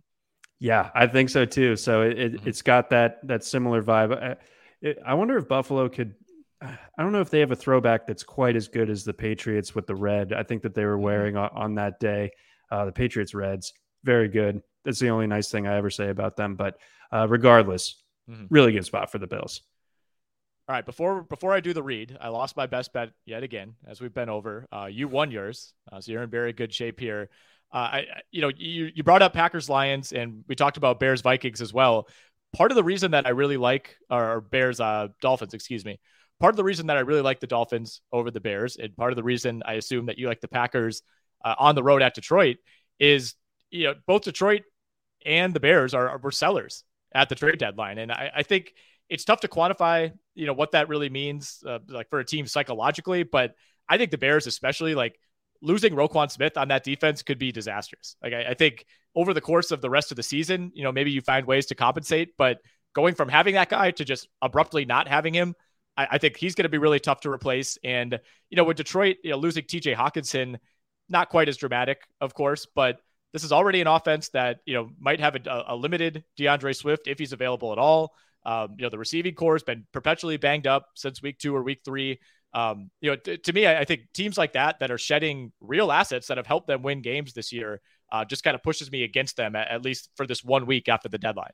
yeah, 0.59 0.91
I 0.95 1.07
think 1.07 1.31
so 1.31 1.45
too. 1.45 1.77
So 1.77 2.03
it, 2.03 2.19
it 2.19 2.33
has 2.41 2.59
mm-hmm. 2.59 2.67
got 2.67 2.91
that 2.91 3.27
that 3.27 3.45
similar 3.45 3.83
vibe. 3.83 4.17
I, 4.21 4.37
it, 4.81 4.99
I 5.05 5.15
wonder 5.15 5.37
if 5.37 5.49
Buffalo 5.49 5.89
could. 5.89 6.15
I 6.63 7.03
don't 7.03 7.13
know 7.13 7.21
if 7.21 7.29
they 7.29 7.41
have 7.41 7.51
a 7.51 7.57
throwback 7.57 8.07
that's 8.07 8.23
quite 8.23 8.57
as 8.57 8.69
good 8.69 8.89
as 8.89 9.05
the 9.05 9.13
Patriots 9.13 9.75
with 9.75 9.87
the 9.87 9.95
red. 9.95 10.33
I 10.33 10.45
think 10.45 10.63
that 10.63 10.75
they 10.75 10.85
were 10.85 10.95
mm-hmm. 10.95 11.03
wearing 11.03 11.37
on, 11.37 11.51
on 11.55 11.75
that 11.75 12.01
day. 12.01 12.31
Uh, 12.71 12.87
the 12.87 12.93
Patriots 12.93 13.35
reds, 13.35 13.75
very 14.03 14.29
good. 14.29 14.63
That's 14.85 14.99
the 14.99 15.11
only 15.11 15.27
nice 15.27 15.51
thing 15.51 15.67
I 15.67 15.77
ever 15.77 15.91
say 15.91 16.09
about 16.09 16.37
them. 16.37 16.57
But 16.57 16.79
uh, 17.13 17.29
regardless, 17.29 18.03
mm-hmm. 18.31 18.47
really 18.49 18.73
good 18.73 18.87
spot 18.87 19.13
for 19.13 19.19
the 19.19 19.27
Bills. 19.27 19.61
All 20.67 20.75
right, 20.75 20.87
before 20.87 21.23
before 21.25 21.53
I 21.53 21.61
do 21.61 21.75
the 21.75 21.83
read, 21.83 22.17
I 22.19 22.29
lost 22.29 22.57
my 22.57 22.67
best 22.67 22.95
bet 22.95 23.11
yet 23.27 23.43
again, 23.43 23.75
as 23.87 24.01
we've 24.01 24.15
been 24.15 24.31
over. 24.31 24.67
Uh, 24.73 24.87
you 24.87 25.09
won 25.09 25.31
yours, 25.31 25.75
uh, 25.93 26.01
so 26.01 26.11
you're 26.13 26.23
in 26.23 26.31
very 26.31 26.55
good 26.55 26.73
shape 26.73 26.99
here. 26.99 27.29
Uh, 27.75 27.77
I, 27.77 28.07
you 28.31 28.41
know, 28.41 28.53
you, 28.57 28.93
you 28.95 29.03
brought 29.03 29.21
up 29.21 29.33
Packers 29.33 29.69
Lions, 29.69 30.13
and 30.13 30.45
we 30.47 30.55
talked 30.55 30.77
about 30.77 31.01
Bears 31.01 31.23
Vikings 31.23 31.61
as 31.61 31.75
well. 31.75 32.09
Part 32.53 32.71
of 32.71 32.77
the 32.77 32.85
reason 32.85 33.11
that 33.11 33.27
I 33.27 33.31
really 33.31 33.57
like, 33.57 33.97
or 34.09 34.41
Bears 34.41 34.79
uh, 34.79 35.09
Dolphins, 35.21 35.55
excuse 35.55 35.85
me. 35.85 35.99
Part 36.39 36.53
of 36.53 36.57
the 36.57 36.63
reason 36.63 36.87
that 36.87 36.97
I 36.97 37.01
really 37.01 37.21
like 37.21 37.41
the 37.41 37.49
Dolphins 37.49 38.01
over 38.13 38.31
the 38.31 38.41
Bears, 38.41 38.77
and 38.77 38.97
part 38.97 39.11
of 39.11 39.17
the 39.17 39.25
reason 39.25 39.63
I 39.67 39.75
assume 39.75 40.07
that 40.07 40.19
you 40.19 40.29
like 40.29 40.41
the 40.41 40.47
Packers 40.49 41.03
uh, 41.45 41.57
on 41.59 41.75
the 41.75 41.83
road 41.83 42.01
at 42.01 42.15
Detroit 42.15 42.59
is, 43.01 43.35
you 43.71 43.85
know, 43.85 43.95
both 44.07 44.23
Detroit 44.23 44.63
and 45.27 45.53
the 45.53 45.61
Bears 45.61 45.95
are, 45.95 46.09
are 46.09 46.19
were 46.19 46.31
sellers 46.31 46.85
at 47.13 47.29
the 47.29 47.35
trade 47.35 47.59
deadline, 47.59 47.99
and 47.99 48.13
I, 48.13 48.31
I 48.37 48.43
think 48.45 48.73
it's 49.09 49.25
tough 49.25 49.41
to 49.41 49.49
quantify, 49.49 50.13
you 50.35 50.47
know, 50.47 50.53
what 50.53 50.73
that 50.73 50.89
really 50.89 51.11
means, 51.11 51.63
uh, 51.67 51.81
like 51.89 52.09
for 52.09 52.21
a 52.21 52.25
team 52.25 52.47
psychologically. 52.47 53.25
But 53.25 53.55
I 53.89 53.99
think 53.99 54.11
the 54.13 54.19
Bears, 54.19 54.47
especially, 54.47 54.95
like 54.95 55.19
losing 55.63 55.95
Roquan 55.95 56.31
Smith 56.31 56.57
on 56.57 56.69
that 56.69 56.85
defense 56.85 57.23
could 57.23 57.39
be 57.39 57.53
disastrous. 57.53 58.17
Like 58.23 58.33
I, 58.33 58.51
I, 58.51 58.55
think 58.55 58.85
over 59.15 59.33
the 59.33 59.41
course 59.41 59.71
of 59.71 59.81
the 59.81 59.91
rest 59.91 60.11
of 60.11 60.17
the 60.17 60.23
season, 60.23 60.71
you 60.75 60.83
know, 60.83 60.93
maybe 60.93 61.11
you 61.11 61.21
find 61.21 61.47
ways 61.47 61.67
to 61.67 61.75
compensate, 61.75 62.37
but 62.37 62.59
going 62.95 63.15
from 63.15 63.29
having 63.29 63.55
that 63.55 63.69
guy 63.69 63.91
to 63.93 64.05
just 64.05 64.29
abruptly 64.43 64.85
not 64.85 65.09
having 65.09 65.35
him, 65.35 65.55
I, 65.97 66.09
I 66.13 66.19
think 66.19 66.37
he's 66.37 66.55
going 66.55 66.65
to 66.65 66.69
be 66.69 66.79
really 66.79 67.01
tough 67.01 67.21
to 67.21 67.31
replace. 67.31 67.79
And 67.85 68.19
you 68.51 68.57
know, 68.57 68.65
with 68.65 68.77
Detroit, 68.77 69.17
you 69.25 69.31
know, 69.31 69.37
losing 69.37 69.65
T.J. 69.65 69.95
Hockenson, 69.95 70.57
not 71.09 71.29
quite 71.29 71.49
as 71.49 71.57
dramatic, 71.57 72.03
of 72.21 72.35
course, 72.35 72.67
but 72.75 73.01
this 73.33 73.45
is 73.45 73.53
already 73.53 73.81
an 73.81 73.87
offense 73.87 74.29
that 74.31 74.61
you 74.65 74.75
know 74.75 74.91
might 74.99 75.21
have 75.21 75.35
a, 75.35 75.65
a 75.69 75.77
limited 75.77 76.25
DeAndre 76.39 76.75
Swift 76.75 77.09
if 77.09 77.19
he's 77.19 77.33
available 77.33 77.73
at 77.73 77.79
all. 77.79 78.15
Um, 78.47 78.75
you 78.79 78.83
know, 78.83 78.91
the 78.91 78.99
receiving 78.99 79.35
corps 79.35 79.55
has 79.55 79.63
been 79.63 79.87
perpetually 79.93 80.37
banged 80.37 80.67
up 80.67 80.87
since 80.95 81.23
week 81.23 81.39
two 81.39 81.55
or 81.55 81.63
week 81.63 81.81
three. 81.85 82.21
Um, 82.55 82.91
you 83.01 83.11
know, 83.11 83.17
t- 83.17 83.37
to 83.37 83.53
me, 83.53 83.67
I, 83.67 83.81
I, 83.81 83.85
think 83.85 84.13
teams 84.15 84.39
like 84.39 84.53
that 84.53 84.79
that 84.79 84.93
are 84.93 84.99
shedding 84.99 85.51
real 85.61 85.91
assets 85.91 86.29
that 86.29 86.37
have 86.37 86.47
helped 86.47 86.69
them 86.69 86.83
win 86.83 87.03
games 87.03 87.33
this 87.33 87.53
year 87.53 87.81
uh, 88.13 88.25
just 88.25 88.45
kind 88.45 88.55
of 88.55 88.63
pushes 88.63 88.93
me 88.93 89.03
against 89.03 89.37
them 89.37 89.57
at, 89.57 89.69
at, 89.69 89.83
least 89.83 90.09
for 90.15 90.25
this 90.25 90.45
one 90.45 90.65
week 90.65 90.89
after 90.89 91.09
the 91.09 91.19
deadline. 91.19 91.51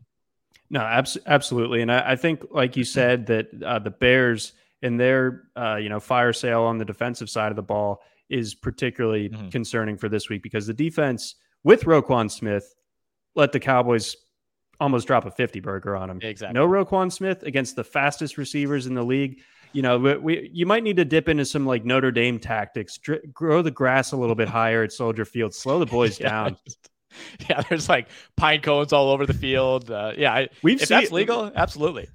No, 0.68 0.80
abs- 0.80 1.16
absolutely, 1.26 1.80
and 1.80 1.90
I, 1.90 2.12
I, 2.12 2.16
think, 2.16 2.44
like 2.50 2.76
you 2.76 2.84
said, 2.84 3.26
that 3.26 3.48
uh, 3.64 3.78
the 3.78 3.90
Bears 3.90 4.52
in 4.82 4.98
their 4.98 5.44
uh, 5.56 5.76
you 5.76 5.88
know 5.88 6.00
fire 6.00 6.32
sale 6.32 6.62
on 6.62 6.78
the 6.78 6.84
defensive 6.84 7.30
side 7.30 7.50
of 7.50 7.56
the 7.56 7.62
ball 7.62 8.02
is 8.28 8.54
particularly 8.54 9.28
mm-hmm. 9.28 9.48
concerning 9.48 9.96
for 9.96 10.08
this 10.08 10.28
week 10.28 10.42
because 10.42 10.66
the 10.66 10.74
defense 10.74 11.34
with 11.64 11.84
Roquan 11.84 12.30
Smith 12.30 12.74
let 13.34 13.52
the 13.52 13.60
Cowboys 13.60 14.16
almost 14.78 15.06
drop 15.06 15.26
a 15.26 15.30
50 15.30 15.60
burger 15.60 15.96
on 15.96 16.08
him. 16.08 16.20
Exactly. 16.22 16.58
No 16.58 16.66
Roquan 16.66 17.12
Smith 17.12 17.42
against 17.42 17.76
the 17.76 17.84
fastest 17.84 18.38
receivers 18.38 18.86
in 18.86 18.94
the 18.94 19.02
league 19.02 19.40
you 19.72 19.82
know, 19.82 19.98
we, 19.98 20.16
we, 20.16 20.50
you 20.52 20.66
might 20.66 20.82
need 20.82 20.96
to 20.96 21.04
dip 21.04 21.28
into 21.28 21.44
some 21.44 21.66
like 21.66 21.84
Notre 21.84 22.10
Dame 22.10 22.38
tactics, 22.38 22.98
Dr- 22.98 23.32
grow 23.32 23.62
the 23.62 23.70
grass 23.70 24.12
a 24.12 24.16
little 24.16 24.34
bit 24.34 24.48
higher 24.48 24.82
at 24.82 24.92
Soldier 24.92 25.24
Field, 25.24 25.54
slow 25.54 25.78
the 25.78 25.86
boys 25.86 26.18
yeah. 26.20 26.28
down. 26.28 26.56
Yeah, 27.48 27.62
there's 27.68 27.88
like 27.88 28.08
pine 28.36 28.60
cones 28.60 28.92
all 28.92 29.10
over 29.10 29.26
the 29.26 29.34
field. 29.34 29.90
Uh, 29.90 30.12
yeah, 30.16 30.46
we've 30.62 30.80
if 30.80 30.86
seen, 30.86 31.00
that's 31.00 31.10
legal, 31.10 31.50
absolutely. 31.54 32.08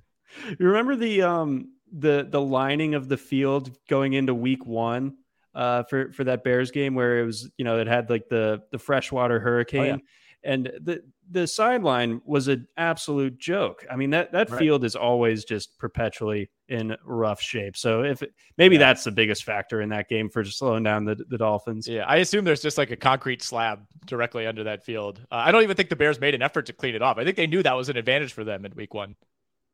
You 0.47 0.67
remember 0.67 0.95
the 0.95 1.21
um 1.23 1.73
the 1.91 2.25
the 2.29 2.39
lining 2.39 2.95
of 2.95 3.09
the 3.09 3.17
field 3.17 3.77
going 3.89 4.13
into 4.13 4.33
Week 4.33 4.65
One 4.65 5.17
uh, 5.53 5.83
for 5.83 6.13
for 6.13 6.23
that 6.23 6.45
Bears 6.45 6.71
game 6.71 6.95
where 6.95 7.19
it 7.19 7.25
was 7.25 7.51
you 7.57 7.65
know 7.65 7.79
it 7.79 7.87
had 7.87 8.09
like 8.09 8.29
the 8.29 8.63
the 8.71 8.79
freshwater 8.79 9.39
hurricane. 9.39 9.81
Oh, 9.81 9.85
yeah 9.85 9.97
and 10.45 10.71
the 10.81 11.03
the 11.31 11.47
sideline 11.47 12.21
was 12.23 12.47
an 12.47 12.67
absolute 12.77 13.37
joke. 13.37 13.85
I 13.89 13.95
mean 13.95 14.11
that 14.11 14.31
that 14.31 14.49
right. 14.49 14.59
field 14.59 14.83
is 14.83 14.95
always 14.95 15.43
just 15.43 15.77
perpetually 15.79 16.51
in 16.69 16.95
rough 17.03 17.41
shape. 17.41 17.75
So 17.75 18.03
if 18.03 18.21
it, 18.21 18.33
maybe 18.57 18.75
yeah. 18.75 18.79
that's 18.79 19.03
the 19.03 19.11
biggest 19.11 19.43
factor 19.43 19.81
in 19.81 19.89
that 19.89 20.07
game 20.07 20.29
for 20.29 20.43
just 20.43 20.59
slowing 20.59 20.83
down 20.83 21.03
the 21.03 21.15
the 21.27 21.37
Dolphins. 21.37 21.87
Yeah, 21.87 22.05
I 22.05 22.17
assume 22.17 22.45
there's 22.45 22.61
just 22.61 22.77
like 22.77 22.91
a 22.91 22.95
concrete 22.95 23.41
slab 23.41 23.85
directly 24.05 24.45
under 24.45 24.63
that 24.65 24.85
field. 24.85 25.19
Uh, 25.31 25.35
I 25.35 25.51
don't 25.51 25.63
even 25.63 25.75
think 25.75 25.89
the 25.89 25.95
Bears 25.95 26.19
made 26.21 26.35
an 26.35 26.43
effort 26.43 26.67
to 26.67 26.73
clean 26.73 26.95
it 26.95 27.01
off. 27.01 27.17
I 27.17 27.23
think 27.23 27.37
they 27.37 27.47
knew 27.47 27.63
that 27.63 27.75
was 27.75 27.89
an 27.89 27.97
advantage 27.97 28.33
for 28.33 28.43
them 28.43 28.63
in 28.65 28.73
Week 28.75 28.93
One. 28.93 29.15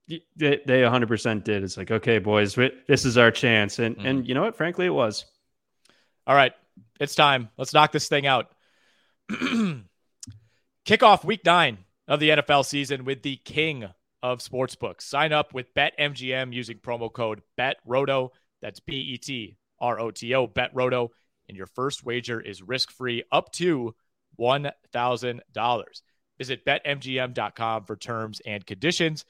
They, 0.08 0.22
they 0.36 0.82
100% 0.82 1.44
did. 1.46 1.64
It's 1.64 1.78
like, 1.78 1.90
okay, 1.90 2.20
boys, 2.20 2.56
this 2.56 3.06
is 3.06 3.18
our 3.18 3.32
chance, 3.32 3.80
and 3.80 3.98
mm. 3.98 4.06
and 4.06 4.28
you 4.28 4.34
know 4.34 4.42
what? 4.42 4.56
Frankly, 4.56 4.86
it 4.86 4.94
was. 4.94 5.26
All 6.26 6.36
right, 6.36 6.54
it's 7.00 7.16
time. 7.16 7.50
Let's 7.58 7.74
knock 7.74 7.92
this 7.92 8.08
thing 8.08 8.26
out. 8.26 8.54
Kick 10.84 11.04
off 11.04 11.24
week 11.24 11.46
nine 11.46 11.78
of 12.08 12.20
the 12.20 12.30
NFL 12.30 12.66
season 12.66 13.06
with 13.06 13.22
the 13.22 13.36
king 13.38 13.88
of 14.24 14.40
sportsbooks. 14.40 15.02
Sign 15.02 15.32
up 15.32 15.54
with 15.54 15.74
BetMGM 15.76 16.52
using 16.54 16.80
promo 16.80 17.14
code 17.14 17.44
BETROTO. 17.56 18.30
That's 18.64 18.80
B 18.80 18.96
E 18.96 19.18
T 19.20 19.58
R 19.80 20.00
O 20.00 20.10
T 20.10 20.34
O, 20.34 20.48
BetRoto. 20.48 21.10
And 21.48 21.56
your 21.56 21.68
first 21.68 22.04
wager 22.04 22.42
is 22.42 22.64
risk 22.64 22.92
free 22.92 23.24
up 23.32 23.52
to 23.54 23.94
$1,000. 24.40 25.42
Visit 26.40 26.66
betmgm.com 26.66 27.86
for 27.86 27.96
terms 27.96 28.42
and 28.44 28.66
conditions. 28.66 29.26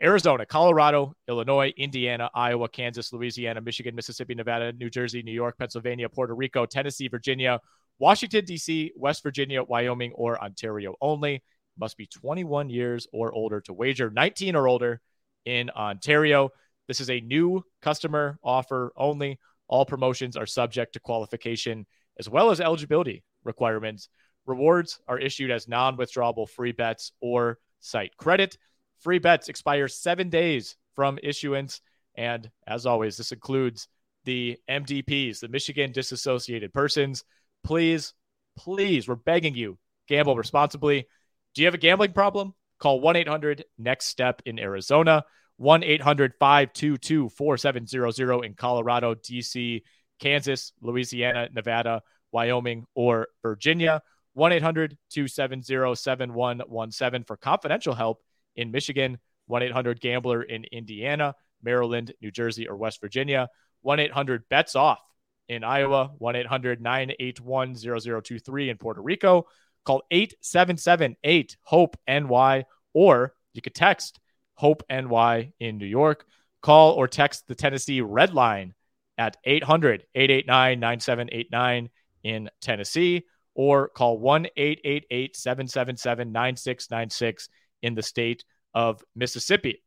Arizona, 0.00 0.46
Colorado, 0.46 1.14
Illinois, 1.26 1.72
Indiana, 1.76 2.30
Iowa, 2.32 2.68
Kansas, 2.68 3.12
Louisiana, 3.12 3.60
Michigan, 3.60 3.96
Mississippi, 3.96 4.36
Nevada, 4.36 4.72
New 4.72 4.90
Jersey, 4.90 5.22
New 5.22 5.32
York, 5.32 5.58
Pennsylvania, 5.58 6.08
Puerto 6.08 6.34
Rico, 6.34 6.64
Tennessee, 6.64 7.08
Virginia, 7.08 7.60
Washington, 7.98 8.44
D.C., 8.44 8.92
West 8.96 9.22
Virginia, 9.22 9.62
Wyoming, 9.62 10.12
or 10.14 10.42
Ontario 10.42 10.94
only. 11.00 11.42
Must 11.78 11.96
be 11.96 12.06
21 12.06 12.70
years 12.70 13.06
or 13.12 13.32
older 13.32 13.60
to 13.62 13.72
wager, 13.72 14.10
19 14.10 14.56
or 14.56 14.66
older 14.66 15.00
in 15.44 15.70
Ontario. 15.70 16.50
This 16.88 17.00
is 17.00 17.10
a 17.10 17.20
new 17.20 17.62
customer 17.82 18.38
offer 18.42 18.92
only. 18.96 19.38
All 19.68 19.84
promotions 19.84 20.36
are 20.36 20.46
subject 20.46 20.92
to 20.94 21.00
qualification 21.00 21.86
as 22.18 22.28
well 22.28 22.50
as 22.50 22.60
eligibility 22.60 23.24
requirements. 23.44 24.08
Rewards 24.46 25.00
are 25.08 25.18
issued 25.18 25.50
as 25.50 25.68
non 25.68 25.96
withdrawable 25.96 26.48
free 26.48 26.72
bets 26.72 27.12
or 27.20 27.58
site 27.80 28.16
credit. 28.16 28.56
Free 29.00 29.18
bets 29.18 29.48
expire 29.48 29.88
seven 29.88 30.30
days 30.30 30.76
from 30.94 31.18
issuance. 31.22 31.80
And 32.14 32.50
as 32.66 32.86
always, 32.86 33.16
this 33.16 33.32
includes 33.32 33.88
the 34.24 34.56
MDPs, 34.70 35.40
the 35.40 35.48
Michigan 35.48 35.92
Disassociated 35.92 36.72
Persons. 36.72 37.24
Please, 37.66 38.14
please, 38.56 39.08
we're 39.08 39.16
begging 39.16 39.56
you, 39.56 39.76
gamble 40.06 40.36
responsibly. 40.36 41.08
Do 41.52 41.62
you 41.62 41.66
have 41.66 41.74
a 41.74 41.78
gambling 41.78 42.12
problem? 42.12 42.54
Call 42.78 43.00
1 43.00 43.16
800 43.16 43.64
NEXT 43.76 44.08
STEP 44.08 44.42
in 44.46 44.60
Arizona, 44.60 45.24
1 45.56 45.82
800 45.82 46.34
522 46.38 47.28
4700 47.30 48.44
in 48.44 48.54
Colorado, 48.54 49.16
DC, 49.16 49.82
Kansas, 50.20 50.72
Louisiana, 50.80 51.48
Nevada, 51.52 52.02
Wyoming, 52.30 52.86
or 52.94 53.26
Virginia. 53.42 54.00
1 54.34 54.52
800 54.52 54.96
270 55.10 55.96
7117 55.96 57.24
for 57.24 57.36
confidential 57.36 57.94
help 57.94 58.22
in 58.54 58.70
Michigan, 58.70 59.18
1 59.48 59.64
800 59.64 60.00
Gambler 60.00 60.42
in 60.44 60.62
Indiana, 60.70 61.34
Maryland, 61.64 62.12
New 62.22 62.30
Jersey, 62.30 62.68
or 62.68 62.76
West 62.76 63.00
Virginia, 63.00 63.48
1 63.80 63.98
800 63.98 64.48
Bets 64.48 64.76
Off 64.76 65.00
in 65.48 65.64
Iowa, 65.64 66.12
1 66.18 66.36
800 66.36 66.80
981 66.80 67.74
0023 67.74 68.70
in 68.70 68.76
Puerto 68.76 69.00
Rico. 69.00 69.46
Call 69.84 70.02
877 70.10 71.16
8 71.22 71.56
HOPE 71.62 71.96
NY, 72.08 72.64
or 72.92 73.34
you 73.52 73.62
could 73.62 73.74
text 73.74 74.18
HOPE 74.54 74.82
NY 74.90 75.52
in 75.60 75.78
New 75.78 75.86
York. 75.86 76.26
Call 76.60 76.94
or 76.94 77.06
text 77.06 77.46
the 77.46 77.54
Tennessee 77.54 78.00
Red 78.00 78.34
Line 78.34 78.74
at 79.18 79.36
800 79.44 80.04
889 80.14 80.80
9789 80.80 81.90
in 82.24 82.50
Tennessee, 82.60 83.24
or 83.54 83.88
call 83.88 84.18
1 84.18 84.46
888 84.56 85.36
777 85.36 86.32
9696 86.32 87.48
in 87.82 87.94
the 87.94 88.02
state 88.02 88.44
of 88.74 89.02
Mississippi. 89.14 89.82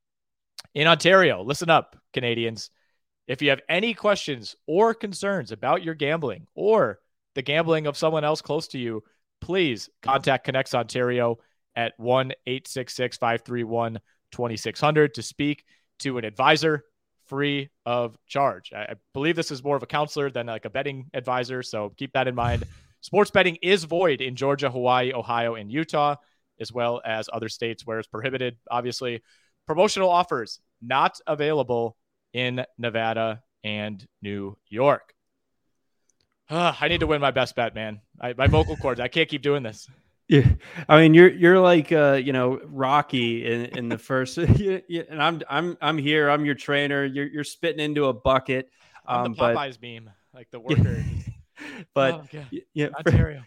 In 0.74 0.88
Ontario, 0.88 1.43
listen 1.43 1.70
up, 1.70 1.97
Canadians. 2.14 2.70
If 3.30 3.43
you 3.43 3.51
have 3.51 3.61
any 3.69 3.93
questions 3.93 4.55
or 4.65 4.95
concerns 4.95 5.51
about 5.51 5.84
your 5.84 5.93
gambling 5.93 6.47
or 6.55 6.99
the 7.36 7.43
gambling 7.43 7.86
of 7.86 7.95
someone 7.95 8.23
else 8.23 8.41
close 8.41 8.67
to 8.69 8.80
you, 8.80 9.03
please 9.39 9.88
contact 10.01 10.45
Connects 10.45 10.73
Ontario 10.73 11.38
at 11.75 11.93
1 11.97 12.32
866 12.47 13.17
531 13.17 13.99
2600 14.32 15.13
to 15.13 15.21
speak 15.21 15.63
to 15.99 16.17
an 16.17 16.25
advisor 16.25 16.84
free 17.27 17.69
of 17.86 18.17
charge. 18.25 18.73
I 18.73 18.95
believe 19.13 19.36
this 19.36 19.51
is 19.51 19.63
more 19.63 19.75
of 19.75 19.84
a 19.84 19.88
counselor 19.88 20.32
than 20.32 20.47
like 20.47 20.65
a 20.65 20.71
betting 20.71 21.11
advisor. 21.13 21.61
So 21.61 21.93
keep 21.97 22.13
that 22.13 22.27
in 22.27 22.34
mind. 22.34 22.63
Sports 23.01 23.30
betting 23.30 23.59
is 23.61 23.84
void 23.84 24.21
in 24.21 24.36
Georgia, 24.36 24.71
Hawaii, 24.71 25.13
Ohio, 25.13 25.53
and 25.53 25.71
Utah 25.71 26.15
as 26.59 26.73
well 26.73 26.99
as 27.05 27.30
other 27.32 27.47
states 27.47 27.86
where 27.86 27.99
it's 27.99 28.07
prohibited. 28.07 28.57
Obviously, 28.71 29.21
promotional 29.67 30.09
offers 30.09 30.59
not 30.82 31.19
available 31.27 31.95
in 32.34 32.65
Nevada 32.77 33.43
and 33.63 34.05
New 34.21 34.57
York. 34.67 35.13
Uh, 36.49 36.73
I 36.80 36.88
need 36.88 37.01
to 37.01 37.07
win 37.07 37.21
my 37.21 37.32
best 37.32 37.55
bet, 37.55 37.75
man. 37.75 38.01
I, 38.19 38.34
my 38.34 38.47
vocal 38.47 38.75
cords. 38.75 38.99
I 38.99 39.07
can't 39.07 39.30
keep 39.30 39.41
doing 39.41 39.63
this. 39.63 39.88
Yeah, 40.27 40.47
I 40.88 41.01
mean, 41.01 41.15
you're 41.15 41.32
you're 41.32 41.59
like 41.59 41.91
uh, 41.91 42.19
you 42.23 42.34
know 42.34 42.59
Rocky 42.65 43.45
in, 43.45 43.65
in 43.77 43.89
the 43.89 43.97
first, 43.97 44.38
and 44.38 44.84
I'm 45.11 45.41
I'm 45.49 45.77
I'm 45.82 45.97
here. 45.97 46.30
I'm 46.30 46.45
your 46.45 46.55
trainer. 46.55 47.03
You're 47.03 47.25
you're 47.25 47.43
spitting 47.43 47.80
into 47.80 48.05
a 48.05 48.13
bucket. 48.13 48.69
Um, 49.07 49.25
I'm 49.25 49.34
the 49.34 49.39
Popeyes 49.39 49.71
but, 49.71 49.82
beam, 49.82 50.09
like 50.34 50.51
the 50.51 50.59
worker. 50.59 51.03
but 51.95 52.25
oh, 52.34 52.57
yeah, 52.73 52.89
Ontario. 52.95 53.43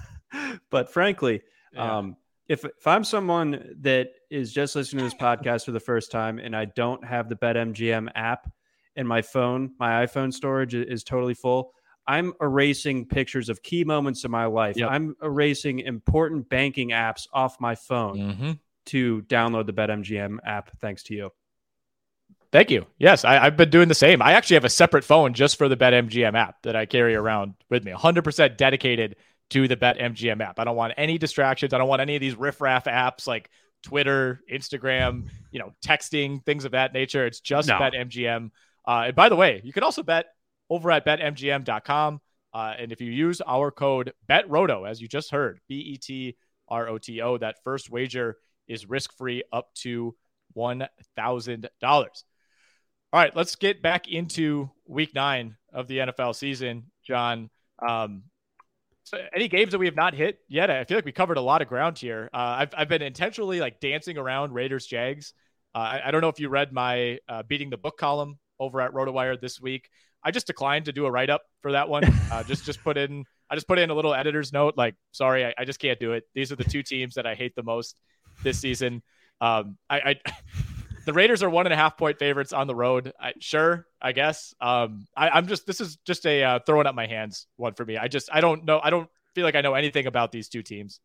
but 0.70 0.92
frankly, 0.92 1.40
yeah. 1.72 1.98
um, 1.98 2.16
if 2.50 2.64
if 2.64 2.84
I'm 2.84 3.04
someone 3.04 3.76
that 3.82 4.08
is 4.28 4.52
just 4.52 4.74
listening 4.74 4.98
to 4.98 5.04
this 5.04 5.14
podcast 5.14 5.64
for 5.64 5.70
the 5.70 5.78
first 5.78 6.10
time 6.10 6.40
and 6.40 6.54
I 6.54 6.64
don't 6.64 7.04
have 7.04 7.28
the 7.28 7.36
BetMGM 7.36 8.08
app 8.16 8.50
and 8.96 9.06
my 9.06 9.22
phone, 9.22 9.72
my 9.78 10.04
iPhone 10.04 10.34
storage 10.34 10.74
is 10.74 11.04
totally 11.04 11.34
full, 11.34 11.72
I'm 12.08 12.32
erasing 12.40 13.06
pictures 13.06 13.50
of 13.50 13.62
key 13.62 13.84
moments 13.84 14.24
in 14.24 14.32
my 14.32 14.46
life. 14.46 14.76
Yep. 14.76 14.90
I'm 14.90 15.14
erasing 15.22 15.78
important 15.78 16.48
banking 16.48 16.88
apps 16.88 17.28
off 17.32 17.60
my 17.60 17.76
phone 17.76 18.18
mm-hmm. 18.18 18.52
to 18.86 19.22
download 19.22 19.66
the 19.66 19.72
BetMGM 19.72 20.38
app. 20.44 20.76
Thanks 20.80 21.04
to 21.04 21.14
you. 21.14 21.30
Thank 22.50 22.72
you. 22.72 22.84
Yes, 22.98 23.24
I, 23.24 23.44
have 23.44 23.56
been 23.56 23.70
doing 23.70 23.86
the 23.86 23.94
same. 23.94 24.20
I 24.20 24.32
actually 24.32 24.54
have 24.54 24.64
a 24.64 24.70
separate 24.70 25.04
phone 25.04 25.34
just 25.34 25.56
for 25.56 25.68
the 25.68 25.76
BetMGM 25.76 26.34
app 26.34 26.62
that 26.62 26.74
I 26.74 26.84
carry 26.84 27.14
around 27.14 27.54
with 27.68 27.84
me, 27.84 27.92
100% 27.92 28.56
dedicated 28.56 29.14
to 29.50 29.68
the 29.68 29.76
BetMGM 29.76 30.40
app. 30.40 30.58
I 30.58 30.64
don't 30.64 30.76
want 30.76 30.94
any 30.96 31.18
distractions. 31.18 31.74
I 31.74 31.78
don't 31.78 31.88
want 31.88 32.00
any 32.00 32.16
of 32.16 32.20
these 32.20 32.36
riffraff 32.36 32.84
apps 32.84 33.26
like 33.26 33.50
Twitter, 33.82 34.40
Instagram, 34.50 35.28
you 35.50 35.58
know, 35.58 35.72
texting, 35.84 36.44
things 36.44 36.64
of 36.64 36.72
that 36.72 36.92
nature. 36.92 37.26
It's 37.26 37.40
just 37.40 37.68
no. 37.68 37.74
BetMGM. 37.74 38.50
Uh, 38.86 39.04
and 39.06 39.14
by 39.16 39.28
the 39.28 39.36
way, 39.36 39.60
you 39.64 39.72
can 39.72 39.82
also 39.82 40.02
bet 40.02 40.26
over 40.68 40.90
at 40.90 41.04
betmgm.com. 41.04 42.20
Uh, 42.52 42.74
and 42.78 42.92
if 42.92 43.00
you 43.00 43.10
use 43.10 43.40
our 43.46 43.70
code 43.70 44.12
BETROTO, 44.28 44.88
as 44.88 45.00
you 45.00 45.08
just 45.08 45.30
heard, 45.30 45.60
B 45.68 45.76
E 45.76 45.96
T 45.98 46.36
R 46.68 46.88
O 46.88 46.98
T 46.98 47.20
O, 47.20 47.38
that 47.38 47.56
first 47.62 47.90
wager 47.90 48.36
is 48.66 48.88
risk 48.88 49.16
free 49.16 49.42
up 49.52 49.72
to 49.74 50.14
$1,000. 50.56 51.68
All 53.12 53.20
right, 53.20 53.34
let's 53.34 53.56
get 53.56 53.82
back 53.82 54.08
into 54.08 54.70
week 54.86 55.14
nine 55.14 55.56
of 55.72 55.88
the 55.88 55.98
NFL 55.98 56.34
season, 56.34 56.84
John. 57.04 57.50
Um, 57.86 58.24
so 59.10 59.18
any 59.34 59.48
games 59.48 59.72
that 59.72 59.78
we 59.78 59.86
have 59.86 59.96
not 59.96 60.14
hit 60.14 60.38
yet? 60.46 60.70
I 60.70 60.84
feel 60.84 60.96
like 60.96 61.04
we 61.04 61.10
covered 61.10 61.36
a 61.36 61.40
lot 61.40 61.62
of 61.62 61.68
ground 61.68 61.98
here. 61.98 62.30
Uh, 62.32 62.58
I've, 62.60 62.74
I've 62.76 62.88
been 62.88 63.02
intentionally 63.02 63.58
like 63.58 63.80
dancing 63.80 64.16
around 64.16 64.52
Raiders 64.52 64.86
Jags. 64.86 65.34
Uh, 65.74 65.78
I, 65.78 66.02
I, 66.04 66.10
don't 66.12 66.20
know 66.20 66.28
if 66.28 66.38
you 66.38 66.48
read 66.48 66.72
my 66.72 67.18
uh, 67.28 67.42
beating 67.42 67.70
the 67.70 67.76
book 67.76 67.98
column 67.98 68.38
over 68.60 68.80
at 68.80 68.92
RotoWire 68.92 69.40
this 69.40 69.60
week. 69.60 69.88
I 70.22 70.30
just 70.30 70.46
declined 70.46 70.84
to 70.84 70.92
do 70.92 71.06
a 71.06 71.10
write 71.10 71.28
up 71.28 71.42
for 71.60 71.72
that 71.72 71.88
one. 71.88 72.04
Uh, 72.30 72.44
just 72.44 72.64
just 72.64 72.80
put 72.84 72.96
in 72.96 73.24
I 73.50 73.56
just 73.56 73.66
put 73.66 73.80
in 73.80 73.90
a 73.90 73.94
little 73.94 74.14
editor's 74.14 74.52
note 74.52 74.74
like 74.76 74.94
sorry 75.10 75.44
I, 75.44 75.52
I, 75.58 75.64
just 75.64 75.80
can't 75.80 75.98
do 75.98 76.12
it. 76.12 76.22
These 76.32 76.52
are 76.52 76.56
the 76.56 76.62
two 76.62 76.84
teams 76.84 77.14
that 77.14 77.26
I 77.26 77.34
hate 77.34 77.56
the 77.56 77.64
most 77.64 77.98
this 78.44 78.60
season. 78.60 79.02
Um, 79.40 79.76
I, 79.90 79.98
I 79.98 80.32
the 81.06 81.12
Raiders 81.12 81.42
are 81.42 81.50
one 81.50 81.66
and 81.66 81.72
a 81.72 81.76
half 81.76 81.96
point 81.96 82.18
favorites 82.18 82.52
on 82.52 82.66
the 82.66 82.74
road. 82.74 83.12
I, 83.20 83.32
sure, 83.38 83.86
I 84.00 84.12
guess. 84.12 84.54
Um, 84.60 85.06
I, 85.16 85.38
am 85.38 85.46
just 85.46 85.66
this 85.66 85.80
is 85.80 85.96
just 86.04 86.26
a 86.26 86.42
uh, 86.42 86.58
throwing 86.66 86.86
up 86.86 86.94
my 86.94 87.06
hands 87.06 87.46
one 87.56 87.74
for 87.74 87.84
me. 87.84 87.96
I 87.96 88.08
just 88.08 88.28
I 88.32 88.40
don't 88.40 88.64
know. 88.64 88.80
I 88.82 88.90
don't 88.90 89.08
feel 89.34 89.44
like 89.44 89.54
I 89.54 89.60
know 89.60 89.74
anything 89.74 90.06
about 90.06 90.32
these 90.32 90.48
two 90.48 90.62
teams. 90.62 91.00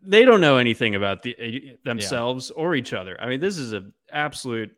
They 0.00 0.24
don't 0.24 0.40
know 0.40 0.58
anything 0.58 0.94
about 0.94 1.22
the, 1.22 1.36
uh, 1.36 1.76
themselves 1.84 2.52
yeah. 2.54 2.62
or 2.62 2.74
each 2.74 2.92
other. 2.92 3.20
I 3.20 3.28
mean, 3.28 3.40
this 3.40 3.58
is 3.58 3.72
an 3.72 3.92
absolute 4.10 4.70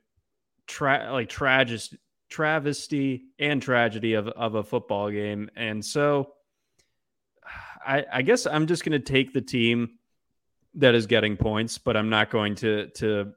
tra- 0.66 1.10
like 1.12 1.28
tragedy, 1.28 1.98
travesty 2.30 3.24
and 3.38 3.60
tragedy 3.60 4.14
of 4.14 4.28
of 4.28 4.54
a 4.54 4.64
football 4.64 5.10
game. 5.10 5.50
And 5.56 5.84
so, 5.84 6.32
I, 7.86 8.04
I 8.12 8.22
guess 8.22 8.46
I'm 8.46 8.66
just 8.66 8.84
going 8.84 8.92
to 8.92 9.12
take 9.12 9.32
the 9.32 9.42
team 9.42 9.98
that 10.76 10.94
is 10.94 11.06
getting 11.06 11.36
points, 11.36 11.78
but 11.78 11.96
I'm 11.96 12.08
not 12.08 12.30
going 12.30 12.56
to 12.56 12.88
to 12.88 13.32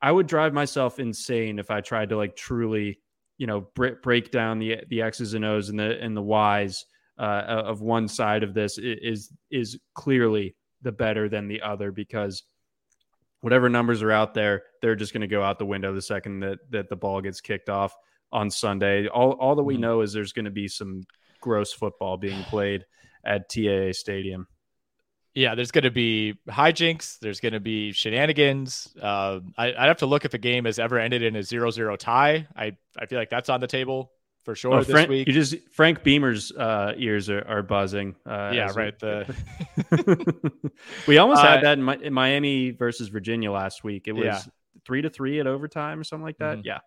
I 0.00 0.12
would 0.12 0.26
drive 0.26 0.52
myself 0.52 0.98
insane 0.98 1.58
if 1.58 1.70
I 1.70 1.80
tried 1.80 2.10
to 2.10 2.16
like 2.16 2.36
truly, 2.36 3.00
you 3.36 3.46
know, 3.46 3.68
break 3.74 4.30
down 4.30 4.58
the 4.58 4.78
the 4.88 5.02
X's 5.02 5.34
and 5.34 5.44
O's 5.44 5.68
and 5.68 5.78
the 5.78 6.00
and 6.00 6.16
the 6.16 6.22
Y's 6.22 6.84
uh, 7.18 7.44
of 7.46 7.80
one 7.80 8.08
side 8.08 8.42
of 8.42 8.54
this 8.54 8.78
is 8.78 9.32
is 9.50 9.78
clearly 9.94 10.54
the 10.82 10.92
better 10.92 11.28
than 11.28 11.48
the 11.48 11.60
other 11.62 11.90
because 11.90 12.44
whatever 13.40 13.68
numbers 13.68 14.02
are 14.02 14.12
out 14.12 14.34
there, 14.34 14.62
they're 14.82 14.96
just 14.96 15.12
going 15.12 15.22
to 15.22 15.26
go 15.26 15.42
out 15.42 15.58
the 15.58 15.66
window 15.66 15.92
the 15.94 16.02
second 16.02 16.40
that 16.40 16.58
that 16.70 16.88
the 16.88 16.96
ball 16.96 17.20
gets 17.20 17.40
kicked 17.40 17.68
off 17.68 17.94
on 18.30 18.50
Sunday. 18.50 19.08
All 19.08 19.32
all 19.32 19.56
that 19.56 19.62
we 19.62 19.74
mm-hmm. 19.74 19.82
know 19.82 20.00
is 20.02 20.12
there's 20.12 20.32
going 20.32 20.44
to 20.44 20.50
be 20.50 20.68
some 20.68 21.02
gross 21.40 21.72
football 21.72 22.16
being 22.16 22.42
played 22.44 22.84
at 23.24 23.48
TAA 23.48 23.92
Stadium 23.92 24.46
yeah, 25.38 25.54
there's 25.54 25.70
going 25.70 25.84
to 25.84 25.90
be 25.90 26.34
hijinks. 26.48 27.20
There's 27.20 27.38
going 27.38 27.52
to 27.52 27.60
be 27.60 27.92
shenanigans. 27.92 28.92
Uh, 29.00 29.38
I, 29.56 29.66
would 29.66 29.76
have 29.76 29.98
to 29.98 30.06
look 30.06 30.24
if 30.24 30.34
a 30.34 30.38
game 30.38 30.64
has 30.64 30.80
ever 30.80 30.98
ended 30.98 31.22
in 31.22 31.36
a 31.36 31.44
zero-zero 31.44 31.94
tie. 31.94 32.48
I, 32.56 32.76
I 32.98 33.06
feel 33.06 33.20
like 33.20 33.30
that's 33.30 33.48
on 33.48 33.60
the 33.60 33.68
table 33.68 34.10
for 34.44 34.56
sure 34.56 34.74
oh, 34.74 34.78
this 34.82 34.90
Frank, 34.90 35.08
week. 35.10 35.28
You 35.28 35.32
just 35.32 35.54
Frank 35.70 36.02
Beamer's 36.02 36.50
uh, 36.50 36.94
ears 36.96 37.30
are, 37.30 37.46
are 37.46 37.62
buzzing. 37.62 38.16
Uh, 38.26 38.50
yeah, 38.52 38.72
right. 38.74 38.98
The 38.98 39.32
we 41.06 41.18
almost 41.18 41.42
had 41.42 41.58
uh, 41.58 41.62
that 41.62 41.78
in, 41.78 41.88
in, 42.02 42.12
Miami 42.12 42.70
versus 42.72 43.06
Virginia 43.06 43.52
last 43.52 43.84
week. 43.84 44.08
It 44.08 44.12
was 44.12 44.24
yeah. 44.24 44.40
three 44.84 45.02
to 45.02 45.10
three 45.10 45.38
at 45.38 45.46
overtime 45.46 46.00
or 46.00 46.04
something 46.04 46.24
like 46.24 46.38
that. 46.38 46.58
Mhm. 46.58 46.64
Yeah. 46.64 46.78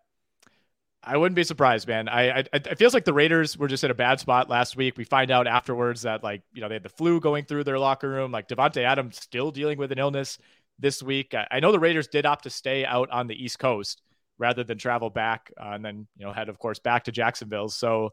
I 1.04 1.18
wouldn't 1.18 1.36
be 1.36 1.44
surprised, 1.44 1.88
man. 1.88 2.08
I, 2.08 2.42
I 2.42 2.44
it 2.54 2.78
feels 2.78 2.94
like 2.94 3.06
the 3.06 3.14
Raiders 3.14 3.58
were 3.58 3.68
just 3.68 3.84
in 3.84 3.90
a 3.90 3.96
bad 3.96 4.20
spot 4.20 4.50
last 4.50 4.76
week. 4.76 4.98
We 4.98 5.04
find 5.04 5.32
out 5.32 5.48
afterwards 5.48 6.04
that 6.04 6.24
like 6.24 6.44
you 6.54 6.62
know 6.62 6.68
they 6.68 6.76
had 6.76 6.84
the 6.84 6.90
flu 6.90 7.20
going 7.20 7.46
through 7.46 7.64
their 7.64 7.80
locker 7.80 8.10
room. 8.10 8.32
Like 8.32 8.48
Davante 8.48 8.84
Adams 8.84 9.18
still 9.20 9.52
dealing 9.52 9.80
with 9.80 9.92
an 9.92 9.98
illness 9.98 10.38
this 10.78 11.02
week. 11.02 11.34
I, 11.34 11.48
I 11.50 11.60
know 11.60 11.72
the 11.72 11.80
Raiders 11.80 12.08
did 12.08 12.26
opt 12.26 12.44
to 12.44 12.50
stay 12.52 12.86
out 12.86 13.10
on 13.10 13.28
the 13.28 13.44
East 13.44 13.58
Coast 13.58 14.02
rather 14.38 14.64
than 14.64 14.78
travel 14.78 15.10
back, 15.10 15.52
uh, 15.60 15.70
and 15.70 15.84
then 15.84 16.08
you 16.18 16.26
know 16.26 16.34
head 16.34 16.50
of 16.50 16.60
course 16.60 16.78
back 16.78 17.06
to 17.06 17.12
Jacksonville. 17.12 17.70
So 17.70 18.12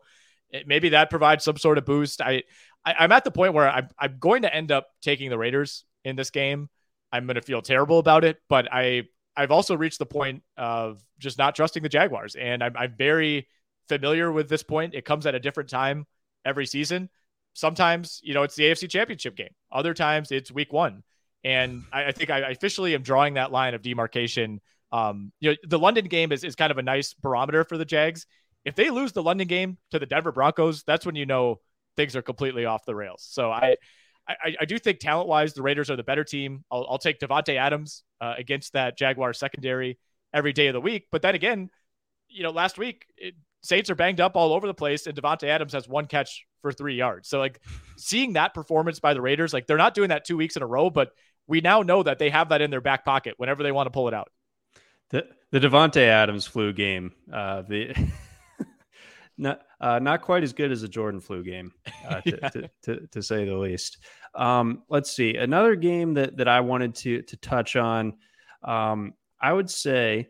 it, 0.51 0.66
maybe 0.66 0.91
that 0.91 1.11
provides 1.11 1.45
some 1.45 1.59
sort 1.59 1.76
of 1.76 1.84
boost. 1.84 2.22
I, 2.22 2.45
I 2.86 2.95
I'm 3.01 3.12
at 3.12 3.24
the 3.24 3.30
point 3.30 3.53
where 3.53 3.68
I'm 3.68 3.89
I'm 3.99 4.16
going 4.18 4.43
to 4.43 4.55
end 4.55 4.72
up 4.72 4.89
taking 5.03 5.28
the 5.28 5.39
Raiders 5.39 5.84
in 6.05 6.16
this 6.16 6.30
game. 6.30 6.70
I'm 7.12 7.26
going 7.26 7.36
to 7.36 7.43
feel 7.43 7.61
terrible 7.61 7.99
about 7.99 8.24
it, 8.24 8.39
but 8.49 8.72
I 8.72 9.05
I've 9.39 9.53
also 9.53 9.76
reached 9.76 10.01
the 10.01 10.07
point 10.07 10.43
of 10.57 11.01
just 11.20 11.39
not 11.39 11.55
trusting 11.55 11.84
the 11.84 11.89
Jaguars, 11.89 12.34
and 12.34 12.62
I'm, 12.62 12.76
I'm 12.76 12.95
very 12.99 13.47
familiar 13.89 14.32
with 14.32 14.49
this 14.49 14.64
point. 14.64 14.95
It 14.95 15.05
comes 15.05 15.26
at 15.26 15.36
a 15.36 15.41
different 15.41 15.70
time 15.70 16.07
every 16.45 16.66
season. 16.66 17.09
Sometimes, 17.55 18.20
you 18.24 18.34
know, 18.34 18.43
it's 18.43 18.57
the 18.57 18.64
AFC 18.64 18.91
Championship 18.91 19.36
game. 19.36 19.55
Other 19.70 19.95
times, 19.95 20.32
it's 20.32 20.51
Week 20.51 20.72
One, 20.72 21.05
and 21.45 21.84
I, 21.93 22.07
I 22.07 22.12
think 22.12 22.30
I 22.30 22.51
officially 22.51 22.97
am 22.97 23.03
drawing 23.03 23.34
that 23.34 23.53
line 23.53 23.74
of 23.74 23.82
demarcation. 23.82 24.61
Um, 24.91 25.32
you 25.39 25.51
know, 25.51 25.57
the 25.64 25.78
London 25.78 26.07
game 26.07 26.32
is 26.32 26.43
is 26.43 26.57
kind 26.57 26.72
of 26.72 26.78
a 26.78 26.82
nice 26.82 27.14
barometer 27.14 27.62
for 27.62 27.78
the 27.78 27.84
Jags. 27.84 28.26
If 28.64 28.74
they 28.74 28.91
lose 28.91 29.12
the 29.12 29.22
London 29.22 29.47
game 29.47 29.78
to 29.93 30.01
the 30.01 30.07
Denver 30.07 30.32
Broncos, 30.32 30.82
that's 30.82 31.07
when 31.07 31.14
you 31.14 31.26
know 31.26 31.61
things 31.97 32.16
are 32.16 32.22
completely 32.22 32.64
off 32.64 32.84
the 32.84 32.95
rails. 32.95 33.24
So 33.28 33.53
I, 33.53 33.76
I, 34.29 34.57
I 34.61 34.64
do 34.64 34.79
think 34.79 34.99
talent 34.99 35.29
wise, 35.29 35.55
the 35.55 35.62
Raiders 35.62 35.91
are 35.91 35.97
the 35.97 36.03
better 36.03 36.24
team. 36.24 36.64
I'll, 36.70 36.87
I'll 36.89 36.99
take 36.99 37.18
Davante 37.18 37.57
Adams 37.57 38.05
uh, 38.20 38.35
against 38.37 38.74
that 38.74 38.99
Jaguar 38.99 39.33
secondary 39.33 39.99
every 40.35 40.53
day 40.53 40.66
of 40.66 40.74
the 40.74 40.81
week. 40.81 41.07
But 41.11 41.22
then 41.22 41.35
again, 41.35 41.70
you 42.29 42.43
know, 42.43 42.51
last 42.51 42.79
week 42.79 43.07
it, 43.16 43.35
Saints 43.62 43.91
are 43.91 43.95
banged 43.95 44.20
up 44.20 44.37
all 44.37 44.53
over 44.53 44.66
the 44.66 44.74
place, 44.74 45.07
and 45.07 45.16
Davante 45.16 45.49
Adams 45.49 45.72
has 45.72 45.89
one 45.89 46.07
catch 46.07 46.47
for 46.62 46.72
three 46.72 46.95
yards. 46.95 47.29
So 47.29 47.39
like 47.39 47.61
seeing 47.97 48.35
that 48.35 48.55
performance 48.55 49.01
by 49.01 49.14
the 49.14 49.20
Raiders, 49.20 49.53
like 49.53 49.66
they're 49.66 49.76
not 49.76 49.95
doing 49.95 50.11
that 50.11 50.24
two 50.24 50.37
weeks 50.37 50.57
in 50.57 50.62
a 50.62 50.66
row, 50.66 50.91
but 50.91 51.12
we 51.47 51.61
now 51.61 51.83
know 51.83 52.03
that 52.03 52.18
they 52.18 52.31
have 52.31 52.51
that 52.51 52.61
in 52.61 52.70
their 52.70 52.81
back 52.81 53.05
pocket 53.05 53.35
whenever 53.37 53.62
they 53.62 53.72
want 53.72 53.87
to 53.87 53.91
pull 53.91 54.09
it 54.09 54.14
out. 54.14 54.31
The 55.11 55.26
the 55.51 55.61
Davante 55.61 56.03
Adams 56.03 56.47
flu 56.47 56.72
game, 56.72 57.12
uh, 57.33 57.62
the 57.62 57.95
not 59.39 59.62
uh, 59.80 59.99
not 60.01 60.20
quite 60.22 60.43
as 60.43 60.53
good 60.53 60.70
as 60.72 60.82
a 60.82 60.89
Jordan 60.89 61.20
flu 61.20 61.43
game, 61.45 61.72
uh, 62.09 62.20
to, 62.26 62.39
Yeah. 62.43 62.49
to, 62.51 62.70
to, 62.82 63.07
to 63.07 63.22
say 63.22 63.45
the 63.45 63.57
least. 63.57 63.99
Um, 64.34 64.82
let's 64.91 65.11
see 65.11 65.36
another 65.36 65.76
game 65.76 66.14
that 66.14 66.36
that 66.36 66.49
I 66.49 66.61
wanted 66.61 66.95
to 66.97 67.22
to 67.22 67.36
touch 67.39 67.76
on. 67.76 68.14
Um, 68.64 69.14
I 69.41 69.53
would 69.53 69.70
say, 69.70 70.28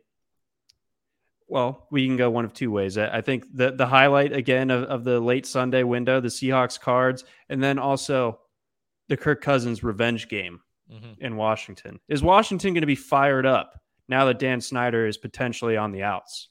well, 1.49 1.87
we 1.91 2.07
can 2.07 2.17
go 2.17 2.29
one 2.31 2.45
of 2.45 2.53
two 2.53 2.71
ways. 2.71 2.99
I, 2.99 3.19
I 3.19 3.21
think 3.23 3.45
the 3.55 3.73
the 3.73 3.87
highlight 3.87 4.33
again 4.33 4.71
of, 4.71 4.85
of 4.85 5.05
the 5.05 5.19
late 5.19 5.47
Sunday 5.47 5.83
window, 5.83 6.21
the 6.21 6.29
Seahawks 6.29 6.79
cards, 6.79 7.25
and 7.49 7.63
then 7.63 7.79
also 7.79 8.41
the 9.09 9.17
Kirk 9.17 9.41
Cousins 9.41 9.83
revenge 9.83 10.29
game 10.29 10.61
in 11.21 11.37
Washington. 11.37 12.01
Is 12.09 12.23
Washington 12.23 12.73
going 12.75 12.83
to 12.83 12.87
be 12.87 12.95
fired 12.95 13.47
up 13.47 13.81
now 14.09 14.25
that 14.27 14.39
Dan 14.39 14.61
Snyder 14.61 15.07
is 15.07 15.17
potentially 15.19 15.77
on 15.77 15.93
the 15.93 16.03
outs? 16.03 16.49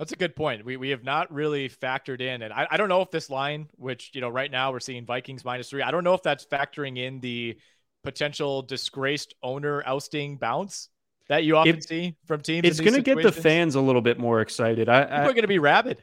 That's 0.00 0.12
a 0.12 0.16
good 0.16 0.34
point. 0.34 0.64
We, 0.64 0.78
we 0.78 0.88
have 0.90 1.04
not 1.04 1.30
really 1.30 1.68
factored 1.68 2.22
in, 2.22 2.40
and 2.40 2.54
I, 2.54 2.66
I 2.70 2.78
don't 2.78 2.88
know 2.88 3.02
if 3.02 3.10
this 3.10 3.28
line, 3.28 3.68
which 3.76 4.12
you 4.14 4.22
know 4.22 4.30
right 4.30 4.50
now 4.50 4.72
we're 4.72 4.80
seeing 4.80 5.04
Vikings 5.04 5.44
minus 5.44 5.68
three, 5.68 5.82
I 5.82 5.90
don't 5.90 6.04
know 6.04 6.14
if 6.14 6.22
that's 6.22 6.46
factoring 6.46 6.96
in 6.96 7.20
the 7.20 7.58
potential 8.02 8.62
disgraced 8.62 9.34
owner 9.42 9.82
ousting 9.84 10.38
bounce 10.38 10.88
that 11.28 11.44
you 11.44 11.58
often 11.58 11.76
It- 11.76 11.84
see 11.86 12.16
from 12.24 12.40
teams. 12.40 12.66
It's 12.66 12.80
going 12.80 12.94
to 12.94 13.02
get 13.02 13.22
the 13.22 13.30
fans 13.30 13.74
a 13.74 13.80
little 13.82 14.00
bit 14.00 14.18
more 14.18 14.40
excited. 14.40 14.88
I, 14.88 15.02
People 15.02 15.16
I 15.16 15.20
are 15.20 15.32
going 15.34 15.42
to 15.42 15.48
be 15.48 15.58
rabid. 15.58 16.02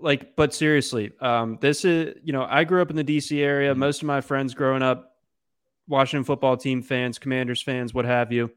like, 0.00 0.36
but 0.36 0.54
seriously, 0.54 1.10
um, 1.20 1.58
this 1.60 1.84
is 1.84 2.14
you 2.22 2.32
know 2.32 2.46
I 2.48 2.62
grew 2.62 2.80
up 2.80 2.90
in 2.90 2.96
the 2.96 3.02
DC 3.02 3.42
area. 3.42 3.74
Mhm. 3.74 3.78
Most 3.78 4.02
of 4.02 4.06
my 4.06 4.20
friends 4.20 4.54
growing 4.54 4.82
up, 4.82 5.16
Washington 5.88 6.22
football 6.22 6.56
team 6.56 6.80
fans, 6.80 7.18
Commanders 7.18 7.60
fans, 7.60 7.92
what 7.92 8.04
have 8.04 8.30
you. 8.30 8.52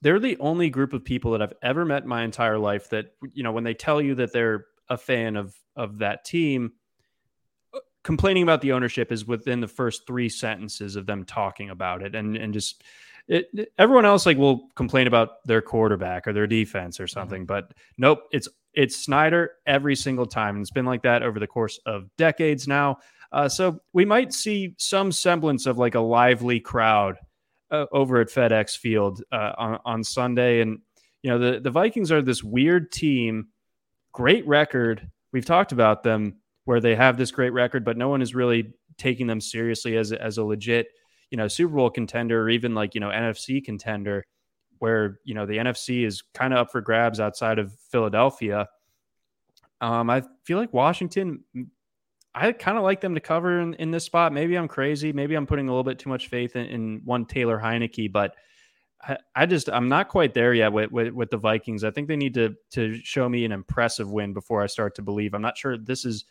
They're 0.00 0.20
the 0.20 0.36
only 0.38 0.70
group 0.70 0.92
of 0.92 1.04
people 1.04 1.32
that 1.32 1.42
I've 1.42 1.54
ever 1.62 1.84
met 1.84 2.02
in 2.02 2.08
my 2.08 2.22
entire 2.22 2.58
life 2.58 2.90
that 2.90 3.14
you 3.32 3.42
know 3.42 3.52
when 3.52 3.64
they 3.64 3.74
tell 3.74 4.00
you 4.00 4.14
that 4.16 4.32
they're 4.32 4.66
a 4.88 4.96
fan 4.96 5.36
of 5.36 5.54
of 5.76 5.98
that 5.98 6.24
team, 6.24 6.72
uh, 7.74 7.78
complaining 8.04 8.42
about 8.42 8.60
the 8.60 8.72
ownership 8.72 9.12
is 9.12 9.26
within 9.26 9.60
the 9.60 9.68
first 9.68 10.06
three 10.06 10.28
sentences 10.28 10.96
of 10.96 11.06
them 11.06 11.24
talking 11.24 11.70
about 11.70 12.02
it, 12.02 12.14
and 12.14 12.36
and 12.36 12.54
just 12.54 12.82
it, 13.28 13.70
everyone 13.78 14.06
else 14.06 14.26
like 14.26 14.38
will 14.38 14.68
complain 14.74 15.06
about 15.06 15.44
their 15.44 15.60
quarterback 15.60 16.26
or 16.26 16.32
their 16.32 16.46
defense 16.46 16.98
or 16.98 17.06
something, 17.06 17.44
but 17.44 17.72
nope, 17.98 18.20
it's 18.32 18.48
it's 18.74 18.96
Snyder 18.96 19.52
every 19.66 19.96
single 19.96 20.26
time, 20.26 20.56
and 20.56 20.62
it's 20.62 20.70
been 20.70 20.86
like 20.86 21.02
that 21.02 21.22
over 21.22 21.38
the 21.38 21.46
course 21.46 21.78
of 21.84 22.08
decades 22.16 22.68
now. 22.68 22.98
Uh, 23.32 23.48
so 23.48 23.80
we 23.92 24.04
might 24.04 24.32
see 24.32 24.74
some 24.78 25.12
semblance 25.12 25.66
of 25.66 25.78
like 25.78 25.94
a 25.94 26.00
lively 26.00 26.60
crowd 26.60 27.18
uh, 27.70 27.86
over 27.92 28.20
at 28.20 28.28
FedEx 28.28 28.76
Field 28.76 29.22
uh, 29.32 29.52
on 29.58 29.78
on 29.84 30.04
Sunday, 30.04 30.60
and 30.60 30.80
you 31.22 31.30
know 31.30 31.38
the 31.38 31.60
the 31.60 31.70
Vikings 31.70 32.12
are 32.12 32.22
this 32.22 32.42
weird 32.42 32.92
team, 32.92 33.48
great 34.12 34.46
record. 34.46 35.10
We've 35.32 35.44
talked 35.44 35.72
about 35.72 36.02
them 36.02 36.36
where 36.64 36.80
they 36.80 36.94
have 36.94 37.16
this 37.16 37.30
great 37.30 37.52
record, 37.52 37.84
but 37.84 37.96
no 37.96 38.08
one 38.08 38.22
is 38.22 38.34
really 38.34 38.72
taking 38.96 39.26
them 39.26 39.40
seriously 39.40 39.96
as 39.96 40.12
as 40.12 40.38
a 40.38 40.44
legit 40.44 40.88
you 41.30 41.36
know 41.36 41.48
Super 41.48 41.74
Bowl 41.74 41.90
contender 41.90 42.42
or 42.42 42.50
even 42.50 42.74
like 42.74 42.94
you 42.94 43.00
know 43.00 43.10
NFC 43.10 43.64
contender, 43.64 44.26
where 44.78 45.20
you 45.24 45.34
know 45.34 45.46
the 45.46 45.58
NFC 45.58 46.04
is 46.04 46.22
kind 46.34 46.52
of 46.52 46.60
up 46.60 46.72
for 46.72 46.80
grabs 46.80 47.20
outside 47.20 47.58
of 47.58 47.72
Philadelphia. 47.90 48.68
Um, 49.80 50.10
I 50.10 50.22
feel 50.44 50.58
like 50.58 50.72
Washington. 50.72 51.44
I 52.34 52.52
kind 52.52 52.78
of 52.78 52.84
like 52.84 53.00
them 53.00 53.14
to 53.14 53.20
cover 53.20 53.60
in, 53.60 53.74
in 53.74 53.90
this 53.90 54.04
spot. 54.04 54.32
Maybe 54.32 54.56
I'm 54.56 54.68
crazy. 54.68 55.12
Maybe 55.12 55.34
I'm 55.34 55.46
putting 55.46 55.68
a 55.68 55.70
little 55.70 55.84
bit 55.84 55.98
too 55.98 56.10
much 56.10 56.28
faith 56.28 56.56
in, 56.56 56.66
in 56.66 57.00
one 57.04 57.24
Taylor 57.24 57.58
Heinicke, 57.58 58.12
but 58.12 58.34
I, 59.02 59.16
I 59.34 59.46
just 59.46 59.68
I'm 59.68 59.88
not 59.88 60.08
quite 60.08 60.34
there 60.34 60.52
yet 60.52 60.72
with, 60.72 60.90
with 60.90 61.12
with 61.12 61.30
the 61.30 61.36
Vikings. 61.36 61.84
I 61.84 61.90
think 61.90 62.08
they 62.08 62.16
need 62.16 62.34
to 62.34 62.54
to 62.72 62.96
show 63.02 63.28
me 63.28 63.44
an 63.44 63.52
impressive 63.52 64.10
win 64.10 64.32
before 64.32 64.62
I 64.62 64.66
start 64.66 64.96
to 64.96 65.02
believe. 65.02 65.34
I'm 65.34 65.42
not 65.42 65.56
sure 65.56 65.76
this 65.76 66.04
is 66.04 66.24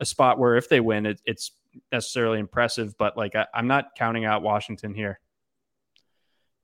a 0.00 0.04
spot 0.04 0.38
where 0.38 0.56
if 0.56 0.68
they 0.68 0.80
win, 0.80 1.06
it, 1.06 1.20
it's 1.24 1.52
necessarily 1.92 2.38
impressive, 2.38 2.96
but 2.98 3.16
like 3.16 3.34
I, 3.34 3.46
I'm 3.54 3.66
not 3.66 3.94
counting 3.96 4.24
out 4.24 4.42
Washington 4.42 4.94
here. 4.94 5.20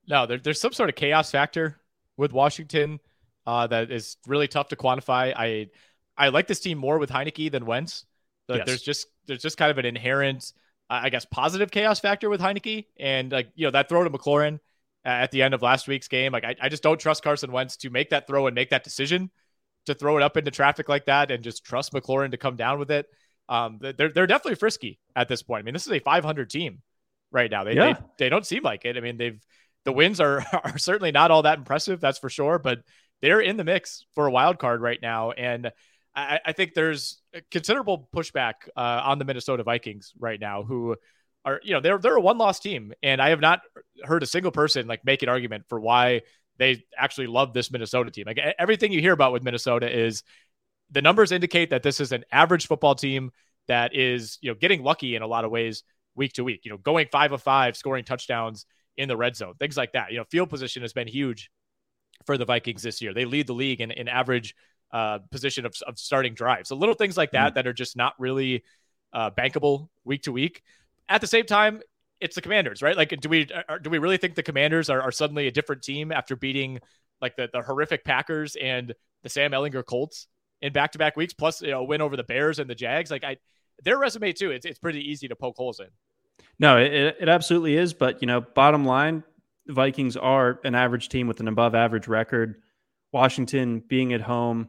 No, 0.09 0.27
there, 0.27 0.39
there's 0.39 0.61
some 0.61 0.73
sort 0.73 0.89
of 0.89 0.97
chaos 0.97 1.31
factor 1.31 1.79
with 2.17 2.33
Washington 2.33 2.99
uh, 3.47 3.67
that 3.69 3.91
is 3.91 4.17
really 4.27 4.49
tough 4.49 4.69
to 4.69 4.77
quantify. 4.77 5.33
I 5.37 5.69
I 6.17 6.29
like 6.29 6.47
this 6.47 6.61
team 6.61 6.79
more 6.79 6.99
with 6.99 7.11
Heinicke 7.11 7.51
than 7.51 7.67
Wentz. 7.67 8.05
Like, 8.51 8.59
Yes. 8.59 8.67
There's 8.67 8.83
just 8.83 9.07
there's 9.27 9.43
just 9.43 9.57
kind 9.57 9.71
of 9.71 9.79
an 9.79 9.87
inherent, 9.87 10.53
I 10.89 11.09
guess, 11.11 11.25
positive 11.25 11.71
chaos 11.71 12.01
factor 12.01 12.29
with 12.29 12.41
Heinicke, 12.41 12.87
and 12.99 13.31
like 13.33 13.49
you 13.55 13.67
know 13.67 13.71
that 13.71 13.89
throw 13.89 14.05
to 14.05 14.11
McLaurin 14.11 14.59
at 15.05 15.31
the 15.31 15.43
end 15.43 15.55
of 15.55 15.63
last 15.63 15.89
week's 15.89 16.09
game. 16.09 16.33
Like 16.33 16.45
I, 16.45 16.57
I 16.61 16.69
just 16.69 16.83
don't 16.83 17.01
trust 17.01 17.23
Carson 17.23 17.53
Wentz 17.53 17.77
to 17.79 17.91
make 17.91 18.11
that 18.11 18.27
throw 18.27 18.47
and 18.47 18.55
make 18.55 18.71
that 18.71 18.85
decision 18.85 19.31
to 19.87 19.95
throw 19.95 20.17
it 20.19 20.23
up 20.23 20.37
into 20.37 20.51
traffic 20.51 20.89
like 20.89 21.07
that, 21.07 21.31
and 21.31 21.43
just 21.43 21.65
trust 21.65 21.93
McLaurin 21.93 22.33
to 22.33 22.37
come 22.37 22.57
down 22.57 22.79
with 22.79 22.91
it. 22.91 23.07
Um, 23.49 23.79
they're 23.81 24.11
they're 24.11 24.27
definitely 24.27 24.57
frisky 24.57 24.99
at 25.17 25.29
this 25.29 25.43
point. 25.43 25.61
I 25.61 25.65
mean, 25.65 25.75
this 25.75 25.87
is 25.87 25.93
a 25.93 25.99
500 26.01 26.51
team 26.51 26.83
right 27.33 27.51
now. 27.51 27.65
They 27.65 27.75
Yeah. 27.75 27.95
they, 27.95 28.01
they 28.19 28.29
don't 28.29 28.47
seem 28.47 28.63
like 28.63 28.85
it. 28.85 28.97
I 28.97 29.01
mean, 29.01 29.17
they've 29.17 29.41
the 29.85 29.93
wins 29.93 30.21
are 30.21 30.45
are 30.65 30.79
certainly 30.79 31.13
not 31.13 31.31
all 31.31 31.43
that 31.43 31.59
impressive, 31.59 32.01
that's 32.01 32.19
for 32.19 32.29
sure, 32.29 32.59
but 32.59 32.81
they're 33.23 33.41
in 33.41 33.57
the 33.57 33.65
mix 33.65 34.07
for 34.15 34.27
a 34.27 34.31
wild 34.31 34.59
card 34.59 34.81
right 34.81 34.99
now, 35.01 35.31
and 35.33 35.73
I, 36.21 36.41
I 36.47 36.53
think 36.53 36.75
there's 36.75 37.21
considerable 37.51 38.09
pushback 38.15 38.55
uh, 38.77 39.03
on 39.05 39.19
the 39.19 39.25
Minnesota 39.25 39.63
Vikings 39.63 40.13
right 40.19 40.41
now, 40.41 40.63
who 40.63 40.97
are 41.45 41.61
you 41.63 41.73
know 41.73 41.81
they're 41.81 41.99
they're 41.99 42.17
a 42.17 42.21
one 42.21 42.39
loss 42.39 42.61
team, 42.61 42.93
and 43.03 43.21
I 43.21 43.31
have 43.31 43.41
not 43.41 43.61
heard 44.05 44.23
a 44.23 44.27
single 44.27 44.53
person 44.53 44.87
like 44.87 45.05
make 45.05 45.23
an 45.23 45.29
argument 45.29 45.65
for 45.69 45.81
why 45.81 46.23
they 46.59 46.85
actually 46.97 47.27
love 47.27 47.53
this 47.53 47.71
Minnesota 47.71 48.11
team. 48.11 48.25
Like 48.27 48.39
everything 48.59 48.93
you 48.93 49.01
hear 49.01 49.13
about 49.13 49.33
with 49.33 49.43
Minnesota 49.43 49.91
is 49.91 50.23
the 50.91 51.03
numbers 51.03 51.33
indicate 51.33 51.71
that 51.71 51.83
this 51.83 52.01
is 52.01 52.13
an 52.13 52.25
average 52.31 52.67
football 52.67 52.95
team 52.95 53.31
that 53.69 53.95
is 53.95 54.39
you 54.41 54.51
know 54.51 54.55
getting 54.55 54.83
lucky 54.83 55.17
in 55.17 55.23
a 55.23 55.27
lot 55.27 55.45
of 55.45 55.51
ways 55.51 55.83
week 56.15 56.33
to 56.35 56.45
week. 56.45 56.65
You 56.65 56.73
know, 56.73 56.79
going 56.79 57.09
five 57.11 57.33
of 57.33 57.43
five, 57.43 57.77
scoring 57.77 58.05
touchdowns 58.05 58.67
in 58.97 59.09
the 59.09 59.17
red 59.17 59.37
zone, 59.37 59.55
things 59.59 59.77
like 59.77 59.93
that. 59.93 60.13
You 60.13 60.19
know, 60.19 60.25
field 60.31 60.51
position 60.51 60.83
has 60.83 60.93
been 60.93 61.09
huge 61.09 61.51
for 62.27 62.37
the 62.37 62.45
Vikings 62.45 62.83
this 62.83 63.01
year. 63.01 63.15
They 63.15 63.25
lead 63.25 63.47
the 63.47 63.55
league 63.55 63.81
in, 63.81 63.91
in 63.91 64.09
average 64.09 64.55
uh, 64.93 65.19
position 65.31 65.67
of, 65.67 65.75
of 65.87 65.99
starting 65.99 66.35
drives. 66.35 66.69
So 66.69 66.77
little 66.77 66.95
things 66.95 67.17
like 67.17 67.33
that 67.33 67.55
that 67.55 67.67
are 67.67 67.73
just 67.73 67.97
not 67.97 68.15
really 68.19 68.65
uh, 69.13 69.31
bankable 69.31 69.89
week 70.05 70.23
to 70.23 70.33
week. 70.33 70.63
At 71.09 71.21
the 71.21 71.27
same 71.27 71.47
time, 71.47 71.81
it's 72.21 72.35
the 72.35 72.43
Commanders, 72.43 72.83
right? 72.83 72.97
Like, 72.97 73.19
do 73.21 73.29
we 73.29 73.49
are, 73.69 73.79
do 73.79 73.91
we 73.91 73.99
really 73.99 74.17
think 74.17 74.35
the 74.35 74.43
Commanders 74.43 74.91
are, 74.91 75.01
are 75.01 75.13
suddenly 75.13 75.47
a 75.47 75.51
different 75.51 75.83
team 75.83 76.13
after 76.13 76.37
beating 76.37 76.81
like 77.21 77.37
the, 77.37 77.49
the 77.53 77.63
horrific 77.63 78.05
Packers 78.05 78.57
and 78.57 78.95
the 79.23 79.29
Sam 79.29 79.53
Ehlinger 79.53 79.85
Colts 79.85 80.27
in 80.61 80.73
back 80.73 80.93
to 80.93 80.99
back 80.99 81.17
weeks, 81.17 81.33
plus 81.33 81.63
you 81.63 81.71
know, 81.71 81.81
a 81.81 81.85
win 81.85 82.01
over 82.01 82.17
the 82.17 82.25
Bears 82.25 82.59
and 82.59 82.69
the 82.69 82.75
Jags? 82.75 83.11
Like, 83.11 83.25
I 83.25 83.39
their 83.85 83.99
resume 83.99 84.33
too. 84.33 84.51
It's 84.51 84.67
it's 84.67 84.79
pretty 84.79 85.11
easy 85.11 85.29
to 85.29 85.37
poke 85.37 85.57
holes 85.57 85.81
in. 85.81 85.87
No, 86.59 86.77
it, 86.77 87.17
it 87.21 87.29
absolutely 87.29 87.77
is. 87.77 87.95
But 87.95 88.21
you 88.21 88.27
know, 88.27 88.41
bottom 88.41 88.85
line, 88.85 89.25
Vikings 89.67 90.17
are 90.17 90.61
an 90.65 90.75
average 90.75 91.09
team 91.09 91.27
with 91.27 91.41
an 91.41 91.49
above 91.49 91.75
average 91.75 92.09
record. 92.09 92.63
Washington 93.13 93.81
being 93.81 94.13
at 94.13 94.21
home, 94.21 94.69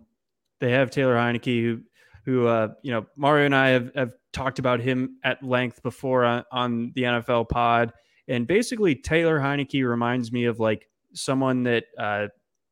they 0.62 0.72
have 0.72 0.90
Taylor 0.90 1.16
Heinicke, 1.16 1.62
who, 1.62 1.82
who 2.24 2.48
uh, 2.48 2.70
you 2.84 2.92
know, 2.92 3.06
Mario 3.18 3.46
and 3.46 3.56
I 3.56 3.70
have, 3.70 3.92
have 3.96 4.14
talked 4.32 4.60
about 4.60 4.80
him 4.80 5.18
at 5.24 5.44
length 5.44 5.84
before 5.84 6.24
on, 6.24 6.46
on 6.52 6.92
the 6.96 7.04
NFL 7.04 7.50
pod. 7.50 7.92
And 8.28 8.48
basically, 8.48 8.96
Taylor 8.96 9.40
Heinicke 9.40 9.86
reminds 9.88 10.32
me 10.32 10.46
of 10.46 10.60
like 10.60 10.88
someone 11.14 11.64
that 11.64 11.86
uh, 11.98 12.28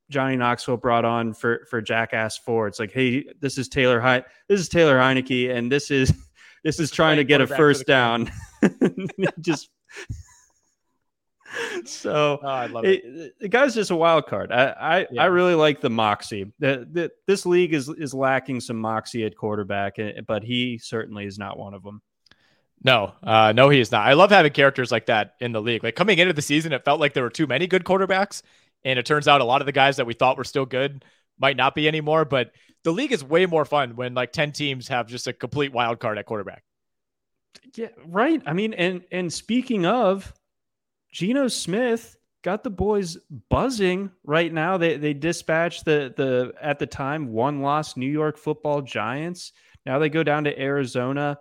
Johnny 0.09 0.37
Knoxville 0.37 0.77
brought 0.77 1.03
on 1.03 1.33
for 1.33 1.65
for 1.69 1.81
Jackass 1.81 2.37
Four. 2.37 2.67
It's 2.67 2.79
like, 2.79 2.91
hey, 2.91 3.25
this 3.41 3.57
is 3.57 3.67
Taylor 3.67 3.99
He- 3.99 4.23
this 4.47 4.61
is 4.61 4.69
Taylor 4.69 4.97
Heinicke, 4.97 5.53
and 5.53 5.71
this 5.71 5.91
is 5.91 6.13
this 6.63 6.79
is 6.79 6.91
trying 6.91 7.17
to 7.17 7.23
get 7.23 7.41
a 7.41 7.47
first 7.47 7.85
down. 7.85 8.31
just 9.41 9.69
so 11.85 12.39
oh, 12.41 12.47
I 12.47 12.67
love 12.67 12.85
it. 12.85 13.03
it. 13.03 13.39
The 13.39 13.49
guy's 13.49 13.75
just 13.75 13.91
a 13.91 13.95
wild 13.95 14.27
card. 14.27 14.51
I 14.51 14.65
I, 14.69 15.07
yeah. 15.11 15.23
I 15.23 15.25
really 15.25 15.55
like 15.55 15.81
the 15.81 15.89
moxie. 15.89 16.51
The, 16.59 16.87
the, 16.91 17.11
this 17.27 17.45
league 17.45 17.73
is 17.73 17.89
is 17.89 18.13
lacking 18.13 18.61
some 18.61 18.77
moxie 18.77 19.25
at 19.25 19.35
quarterback, 19.35 19.99
eh, 19.99 20.21
but 20.25 20.43
he 20.43 20.77
certainly 20.77 21.25
is 21.25 21.37
not 21.37 21.57
one 21.57 21.73
of 21.73 21.83
them. 21.83 22.01
No, 22.83 23.13
uh, 23.23 23.51
no, 23.51 23.69
he 23.69 23.79
is 23.79 23.91
not. 23.91 24.07
I 24.07 24.13
love 24.13 24.29
having 24.29 24.53
characters 24.53 24.91
like 24.91 25.07
that 25.07 25.35
in 25.41 25.51
the 25.51 25.61
league. 25.61 25.83
Like 25.83 25.95
coming 25.95 26.17
into 26.17 26.33
the 26.33 26.41
season, 26.41 26.71
it 26.71 26.85
felt 26.85 26.99
like 26.99 27.13
there 27.13 27.23
were 27.23 27.29
too 27.29 27.47
many 27.47 27.67
good 27.67 27.83
quarterbacks, 27.83 28.41
and 28.85 28.97
it 28.97 29.05
turns 29.05 29.27
out 29.27 29.41
a 29.41 29.45
lot 29.45 29.61
of 29.61 29.65
the 29.65 29.71
guys 29.71 29.97
that 29.97 30.05
we 30.05 30.13
thought 30.13 30.37
were 30.37 30.43
still 30.43 30.65
good 30.65 31.03
might 31.37 31.57
not 31.57 31.75
be 31.75 31.87
anymore. 31.87 32.23
But 32.25 32.51
the 32.83 32.93
league 32.93 33.11
is 33.11 33.23
way 33.23 33.45
more 33.45 33.65
fun 33.65 33.95
when 33.95 34.13
like 34.13 34.31
ten 34.31 34.51
teams 34.51 34.87
have 34.87 35.07
just 35.07 35.27
a 35.27 35.33
complete 35.33 35.73
wild 35.73 35.99
card 35.99 36.17
at 36.17 36.25
quarterback. 36.25 36.63
Yeah, 37.75 37.87
right. 38.05 38.41
I 38.45 38.53
mean, 38.53 38.73
and 38.73 39.03
and 39.11 39.31
speaking 39.31 39.85
of, 39.85 40.33
Geno 41.11 41.47
Smith 41.47 42.17
got 42.43 42.63
the 42.63 42.69
boys 42.69 43.17
buzzing 43.49 44.11
right 44.23 44.53
now. 44.53 44.77
They 44.77 44.97
they 44.97 45.13
dispatched 45.13 45.85
the 45.85 46.13
the 46.15 46.53
at 46.61 46.79
the 46.79 46.85
time 46.85 47.31
one 47.31 47.61
loss 47.61 47.97
New 47.97 48.09
York 48.09 48.37
Football 48.37 48.81
Giants. 48.81 49.51
Now 49.85 49.99
they 49.99 50.09
go 50.09 50.23
down 50.23 50.43
to 50.45 50.61
Arizona, 50.61 51.39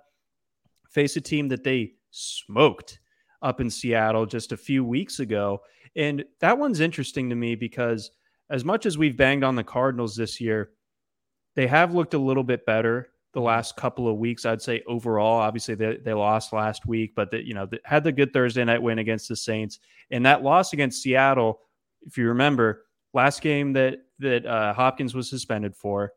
face 0.90 1.16
a 1.16 1.20
team 1.20 1.48
that 1.48 1.64
they 1.64 1.92
smoked 2.10 3.00
up 3.42 3.60
in 3.60 3.70
Seattle 3.70 4.26
just 4.26 4.52
a 4.52 4.56
few 4.56 4.84
weeks 4.84 5.20
ago. 5.20 5.60
And 5.94 6.24
that 6.40 6.58
one's 6.58 6.80
interesting 6.80 7.30
to 7.30 7.36
me 7.36 7.54
because 7.54 8.10
as 8.50 8.64
much 8.64 8.86
as 8.86 8.96
we've 8.96 9.16
banged 9.16 9.44
on 9.44 9.56
the 9.56 9.64
Cardinals 9.64 10.16
this 10.16 10.40
year, 10.40 10.70
they 11.54 11.66
have 11.66 11.94
looked 11.94 12.14
a 12.14 12.18
little 12.18 12.44
bit 12.44 12.64
better 12.64 13.10
the 13.38 13.44
last 13.44 13.76
couple 13.76 14.08
of 14.08 14.16
weeks. 14.16 14.44
I'd 14.44 14.60
say 14.60 14.82
overall, 14.88 15.38
obviously 15.38 15.76
they, 15.76 15.96
they 15.98 16.12
lost 16.12 16.52
last 16.52 16.86
week, 16.86 17.12
but 17.14 17.30
the, 17.30 17.46
you 17.46 17.54
know 17.54 17.66
they 17.66 17.78
had 17.84 18.02
the 18.02 18.10
good 18.10 18.32
Thursday 18.32 18.64
night 18.64 18.82
win 18.82 18.98
against 18.98 19.28
the 19.28 19.36
Saints, 19.36 19.78
and 20.10 20.26
that 20.26 20.42
loss 20.42 20.72
against 20.72 21.02
Seattle, 21.02 21.60
if 22.02 22.18
you 22.18 22.26
remember, 22.26 22.86
last 23.14 23.40
game 23.40 23.72
that 23.74 23.98
that 24.18 24.44
uh, 24.44 24.74
Hopkins 24.74 25.14
was 25.14 25.30
suspended 25.30 25.76
for, 25.76 26.14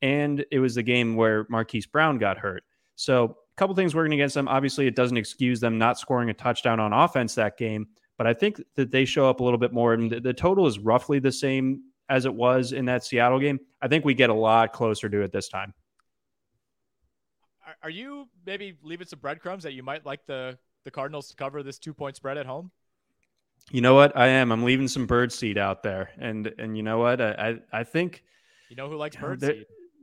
and 0.00 0.46
it 0.50 0.60
was 0.60 0.74
the 0.74 0.82
game 0.82 1.14
where 1.14 1.46
Marquise 1.50 1.84
Brown 1.84 2.16
got 2.16 2.38
hurt. 2.38 2.64
So 2.94 3.24
a 3.24 3.56
couple 3.56 3.76
things 3.76 3.94
working 3.94 4.14
against 4.14 4.34
them. 4.34 4.48
Obviously, 4.48 4.86
it 4.86 4.96
doesn't 4.96 5.18
excuse 5.18 5.60
them 5.60 5.76
not 5.76 5.98
scoring 5.98 6.30
a 6.30 6.34
touchdown 6.34 6.80
on 6.80 6.94
offense 6.94 7.34
that 7.34 7.58
game, 7.58 7.86
but 8.16 8.26
I 8.26 8.32
think 8.32 8.62
that 8.76 8.90
they 8.90 9.04
show 9.04 9.28
up 9.28 9.40
a 9.40 9.44
little 9.44 9.58
bit 9.58 9.74
more, 9.74 9.92
and 9.92 10.10
the, 10.10 10.20
the 10.20 10.32
total 10.32 10.66
is 10.66 10.78
roughly 10.78 11.18
the 11.18 11.32
same 11.32 11.82
as 12.08 12.24
it 12.24 12.32
was 12.32 12.72
in 12.72 12.86
that 12.86 13.04
Seattle 13.04 13.40
game. 13.40 13.60
I 13.82 13.88
think 13.88 14.06
we 14.06 14.14
get 14.14 14.30
a 14.30 14.34
lot 14.34 14.72
closer 14.72 15.10
to 15.10 15.20
it 15.20 15.32
this 15.32 15.50
time 15.50 15.74
are 17.82 17.90
you 17.90 18.28
maybe 18.46 18.76
leaving 18.82 19.06
some 19.06 19.18
breadcrumbs 19.18 19.64
that 19.64 19.72
you 19.72 19.82
might 19.82 20.06
like 20.06 20.24
the 20.26 20.58
the 20.84 20.90
Cardinals 20.90 21.28
to 21.28 21.36
cover 21.36 21.62
this 21.62 21.78
two 21.78 21.94
point 21.94 22.16
spread 22.16 22.38
at 22.38 22.46
home? 22.46 22.70
You 23.70 23.80
know 23.80 23.94
what? 23.94 24.16
I 24.16 24.26
am. 24.26 24.50
I'm 24.50 24.64
leaving 24.64 24.88
some 24.88 25.06
bird 25.06 25.32
seed 25.32 25.58
out 25.58 25.82
there, 25.82 26.10
and 26.18 26.52
and 26.58 26.76
you 26.76 26.82
know 26.82 26.98
what? 26.98 27.20
I 27.20 27.58
I, 27.72 27.80
I 27.80 27.84
think 27.84 28.24
you 28.68 28.76
know 28.76 28.88
who 28.88 28.96
likes 28.96 29.16
bird 29.16 29.40
there, 29.40 29.54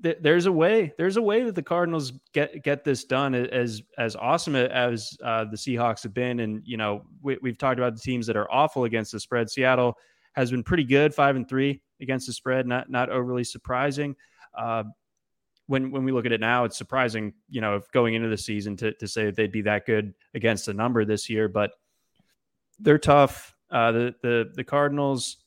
seed. 0.02 0.18
there's 0.22 0.46
a 0.46 0.52
way. 0.52 0.94
There's 0.98 1.18
a 1.18 1.22
way 1.22 1.44
that 1.44 1.56
the 1.56 1.64
Cardinals 1.64 2.14
get 2.34 2.64
get 2.64 2.84
this 2.84 3.04
done. 3.04 3.36
As 3.36 3.82
as 3.98 4.16
awesome 4.16 4.56
as 4.56 5.18
uh, 5.24 5.46
the 5.46 5.58
Seahawks 5.58 6.04
have 6.04 6.14
been, 6.14 6.40
and 6.40 6.62
you 6.66 6.78
know 6.78 7.04
we, 7.22 7.38
we've 7.42 7.58
talked 7.58 7.80
about 7.80 7.96
the 7.96 8.02
teams 8.02 8.28
that 8.28 8.38
are 8.38 8.50
awful 8.52 8.86
against 8.86 9.12
the 9.12 9.20
spread. 9.20 9.50
Seattle 9.50 9.98
has 10.34 10.52
been 10.52 10.64
pretty 10.64 10.86
good, 10.86 11.14
five 11.14 11.36
and 11.36 11.48
three 11.48 11.82
against 12.02 12.28
the 12.28 12.34
spread. 12.34 12.66
Not 12.66 12.90
not 12.90 13.10
overly 13.10 13.44
surprising. 13.44 14.16
Uh, 14.58 14.84
when 15.70 15.92
when 15.92 16.04
we 16.04 16.12
look 16.12 16.26
at 16.26 16.32
it 16.32 16.42
now, 16.42 16.64
it's 16.64 16.78
surprising, 16.78 17.32
you 17.48 17.62
know, 17.62 17.76
if 17.76 17.92
going 17.92 18.16
into 18.16 18.28
the 18.28 18.38
season 18.38 18.76
to 18.78 18.92
to 18.94 19.08
say 19.08 19.30
they'd 19.30 19.52
be 19.52 19.62
that 19.62 19.86
good 19.86 20.16
against 20.34 20.66
the 20.66 20.74
number 20.74 21.06
this 21.06 21.30
year, 21.30 21.48
but 21.48 21.72
they're 22.80 22.98
tough. 22.98 23.56
Uh, 23.70 23.92
the 23.92 24.16
the 24.24 24.52
the 24.56 24.64
Cardinals, 24.64 25.38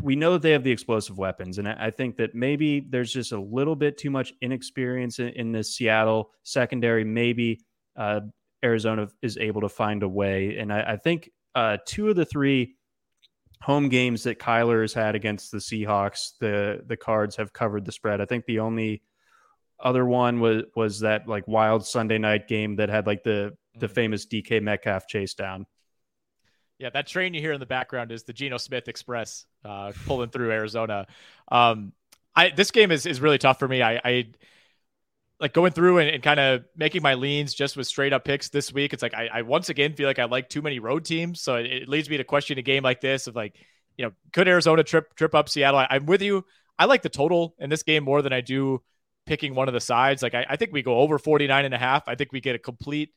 we 0.00 0.16
know 0.16 0.32
that 0.32 0.42
they 0.42 0.52
have 0.52 0.64
the 0.64 0.70
explosive 0.70 1.18
weapons, 1.18 1.58
and 1.58 1.68
I, 1.68 1.90
think 1.90 2.16
that 2.16 2.34
maybe 2.34 2.80
there's 2.80 3.12
just 3.12 3.32
a 3.32 3.38
little 3.38 3.76
bit 3.76 3.98
too 3.98 4.10
much 4.10 4.32
inexperience 4.40 5.18
in, 5.18 5.28
in 5.28 5.52
this 5.52 5.76
Seattle 5.76 6.30
secondary. 6.42 7.04
Maybe 7.04 7.60
uh, 7.96 8.20
Arizona 8.64 9.08
is 9.20 9.36
able 9.36 9.60
to 9.60 9.68
find 9.68 10.02
a 10.02 10.08
way, 10.08 10.56
and 10.56 10.72
I, 10.72 10.92
I 10.92 10.96
think 10.96 11.28
uh, 11.54 11.76
two 11.84 12.08
of 12.08 12.16
the 12.16 12.24
three 12.24 12.76
home 13.60 13.90
games 13.90 14.22
that 14.22 14.38
Kyler 14.38 14.80
has 14.80 14.94
had 14.94 15.14
against 15.14 15.52
the 15.52 15.58
Seahawks, 15.58 16.38
the 16.40 16.80
the 16.86 16.96
Cards 16.96 17.36
have 17.36 17.52
covered 17.52 17.84
the 17.84 17.92
spread. 17.92 18.22
I 18.22 18.24
think 18.24 18.46
the 18.46 18.60
only 18.60 19.02
other 19.82 20.04
one 20.04 20.40
was 20.40 20.64
was 20.74 21.00
that 21.00 21.28
like 21.28 21.46
wild 21.46 21.86
Sunday 21.86 22.18
night 22.18 22.48
game 22.48 22.76
that 22.76 22.88
had 22.88 23.06
like 23.06 23.22
the 23.22 23.56
the 23.74 23.86
mm-hmm. 23.86 23.94
famous 23.94 24.26
DK 24.26 24.62
Metcalf 24.62 25.06
chase 25.06 25.34
down. 25.34 25.66
Yeah, 26.78 26.90
that 26.90 27.06
train 27.06 27.34
you 27.34 27.40
hear 27.40 27.52
in 27.52 27.60
the 27.60 27.66
background 27.66 28.10
is 28.10 28.22
the 28.22 28.32
Geno 28.32 28.56
Smith 28.56 28.88
Express 28.88 29.44
uh, 29.64 29.92
pulling 30.06 30.30
through 30.30 30.50
Arizona. 30.50 31.06
Um, 31.50 31.92
I 32.34 32.50
this 32.50 32.70
game 32.70 32.90
is 32.90 33.06
is 33.06 33.20
really 33.20 33.38
tough 33.38 33.58
for 33.58 33.68
me. 33.68 33.82
I, 33.82 34.00
I 34.02 34.26
like 35.40 35.52
going 35.52 35.72
through 35.72 35.98
and, 35.98 36.10
and 36.10 36.22
kind 36.22 36.38
of 36.38 36.64
making 36.76 37.02
my 37.02 37.14
leans 37.14 37.54
just 37.54 37.76
with 37.76 37.86
straight 37.86 38.12
up 38.12 38.24
picks 38.24 38.48
this 38.50 38.72
week. 38.72 38.92
It's 38.92 39.02
like 39.02 39.14
I, 39.14 39.28
I 39.32 39.42
once 39.42 39.68
again 39.68 39.94
feel 39.94 40.06
like 40.06 40.18
I 40.18 40.24
like 40.24 40.48
too 40.48 40.62
many 40.62 40.78
road 40.78 41.04
teams, 41.04 41.40
so 41.40 41.56
it, 41.56 41.66
it, 41.66 41.88
leads 41.88 42.08
me 42.08 42.18
to 42.18 42.24
question 42.24 42.58
a 42.58 42.62
game 42.62 42.82
like 42.82 43.00
this 43.00 43.26
of 43.26 43.34
like, 43.34 43.56
you 43.96 44.04
know, 44.04 44.12
could 44.32 44.48
Arizona 44.48 44.84
trip 44.84 45.14
trip 45.16 45.34
up 45.34 45.48
Seattle? 45.48 45.80
I, 45.80 45.86
I'm 45.90 46.06
with 46.06 46.22
you. 46.22 46.44
I 46.78 46.86
like 46.86 47.02
the 47.02 47.08
total 47.08 47.54
in 47.58 47.68
this 47.68 47.82
game 47.82 48.04
more 48.04 48.22
than 48.22 48.32
I 48.32 48.40
do 48.40 48.82
picking 49.30 49.54
one 49.54 49.68
of 49.68 49.74
the 49.74 49.80
sides. 49.80 50.24
Like 50.24 50.34
I, 50.34 50.44
I 50.50 50.56
think 50.56 50.72
we 50.72 50.82
go 50.82 50.98
over 50.98 51.16
49 51.16 51.64
and 51.64 51.72
a 51.72 51.78
half. 51.78 52.08
I 52.08 52.16
think 52.16 52.32
we 52.32 52.40
get 52.40 52.56
a 52.56 52.58
complete 52.58 53.10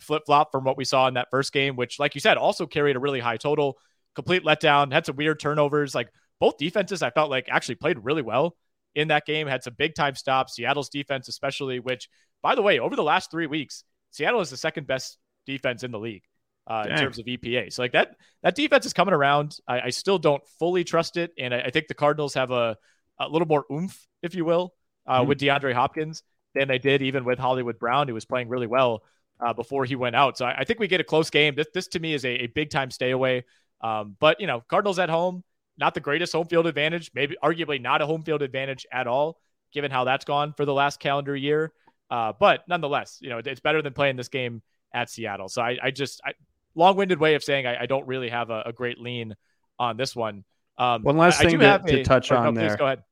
flip 0.00 0.24
flop 0.26 0.50
from 0.50 0.64
what 0.64 0.76
we 0.76 0.84
saw 0.84 1.06
in 1.06 1.14
that 1.14 1.28
first 1.30 1.52
game, 1.52 1.76
which, 1.76 2.00
like 2.00 2.16
you 2.16 2.20
said, 2.20 2.36
also 2.36 2.66
carried 2.66 2.96
a 2.96 2.98
really 2.98 3.20
high 3.20 3.36
total. 3.36 3.78
Complete 4.16 4.42
letdown, 4.42 4.92
had 4.92 5.06
some 5.06 5.14
weird 5.14 5.38
turnovers. 5.38 5.94
Like 5.94 6.08
both 6.40 6.58
defenses, 6.58 7.00
I 7.00 7.10
felt 7.10 7.30
like 7.30 7.46
actually 7.48 7.76
played 7.76 8.04
really 8.04 8.22
well 8.22 8.56
in 8.96 9.08
that 9.08 9.24
game, 9.24 9.46
had 9.46 9.62
some 9.62 9.74
big 9.78 9.94
time 9.94 10.16
stops. 10.16 10.56
Seattle's 10.56 10.88
defense, 10.88 11.28
especially, 11.28 11.78
which, 11.78 12.08
by 12.42 12.56
the 12.56 12.62
way, 12.62 12.80
over 12.80 12.96
the 12.96 13.04
last 13.04 13.30
three 13.30 13.46
weeks, 13.46 13.84
Seattle 14.10 14.40
is 14.40 14.50
the 14.50 14.56
second 14.56 14.88
best 14.88 15.16
defense 15.46 15.84
in 15.84 15.92
the 15.92 16.00
league. 16.00 16.24
Uh, 16.64 16.86
in 16.88 16.96
terms 16.96 17.18
of 17.18 17.26
EPA. 17.26 17.72
So 17.72 17.82
like 17.82 17.90
that 17.90 18.14
that 18.44 18.54
defense 18.54 18.86
is 18.86 18.92
coming 18.92 19.14
around. 19.14 19.56
I, 19.66 19.80
I 19.80 19.90
still 19.90 20.18
don't 20.18 20.42
fully 20.60 20.84
trust 20.84 21.16
it, 21.16 21.32
and 21.36 21.52
I, 21.52 21.62
I, 21.62 21.70
think 21.70 21.88
the 21.88 21.94
Cardinals 21.94 22.34
have 22.34 22.52
a 22.52 22.76
a 23.18 23.28
little 23.28 23.48
more 23.48 23.64
oomph, 23.72 24.06
if 24.22 24.36
you 24.36 24.44
will, 24.44 24.72
uh, 25.06 25.20
mm-hmm. 25.20 25.28
with 25.28 25.38
DeAndre 25.38 25.74
Hopkins 25.74 26.22
than 26.54 26.68
they 26.68 26.78
did 26.78 27.02
even 27.02 27.24
with 27.24 27.38
Hollywood 27.38 27.78
Brown, 27.78 28.08
who 28.08 28.14
was 28.14 28.24
playing 28.24 28.48
really 28.48 28.66
well 28.66 29.02
uh, 29.40 29.52
before 29.52 29.84
he 29.84 29.96
went 29.96 30.16
out. 30.16 30.36
So 30.38 30.46
I, 30.46 30.58
I, 30.58 30.64
think 30.64 30.78
we 30.78 30.86
get 30.86 31.00
a 31.00 31.04
close 31.04 31.30
game. 31.30 31.54
This, 31.54 31.66
this 31.74 31.88
to 31.88 32.00
me 32.00 32.14
is 32.14 32.24
a, 32.24 32.44
a 32.44 32.46
big 32.48 32.70
time 32.70 32.90
stay 32.90 33.10
away. 33.10 33.44
Um, 33.80 34.16
but 34.20 34.40
you 34.40 34.46
know, 34.46 34.62
Cardinals 34.68 34.98
at 34.98 35.08
home, 35.08 35.42
not 35.78 35.94
the 35.94 36.00
greatest 36.00 36.32
home 36.32 36.46
field 36.46 36.66
advantage, 36.66 37.10
maybe 37.14 37.36
arguably 37.42 37.80
not 37.80 38.02
a 38.02 38.06
home 38.06 38.22
field 38.22 38.42
advantage 38.42 38.86
at 38.92 39.06
all, 39.06 39.40
given 39.72 39.90
how 39.90 40.04
that's 40.04 40.24
gone 40.24 40.52
for 40.56 40.64
the 40.64 40.74
last 40.74 41.00
calendar 41.00 41.34
year. 41.34 41.72
Uh, 42.10 42.32
but 42.38 42.62
nonetheless, 42.68 43.18
you 43.20 43.30
know, 43.30 43.40
it's 43.44 43.60
better 43.60 43.82
than 43.82 43.94
playing 43.94 44.16
this 44.16 44.28
game 44.28 44.62
at 44.94 45.10
Seattle. 45.10 45.48
So 45.48 45.62
I, 45.62 45.78
I 45.82 45.90
just 45.90 46.20
I, 46.24 46.34
long-winded 46.74 47.18
way 47.18 47.34
of 47.34 47.42
saying 47.42 47.66
I, 47.66 47.82
I 47.82 47.86
don't 47.86 48.06
really 48.06 48.28
have 48.28 48.50
a, 48.50 48.64
a, 48.66 48.72
great 48.72 48.98
lean 48.98 49.34
on 49.78 49.96
this 49.96 50.14
one. 50.14 50.44
Um, 50.78 51.02
one 51.02 51.16
last 51.16 51.40
thing 51.40 51.58
to, 51.58 51.78
to, 51.78 52.04
touch 52.04 52.30
or, 52.30 52.36
on 52.36 52.54
no, 52.54 52.60
there. 52.60 52.76
Go 52.76 52.86
ahead. 52.86 53.02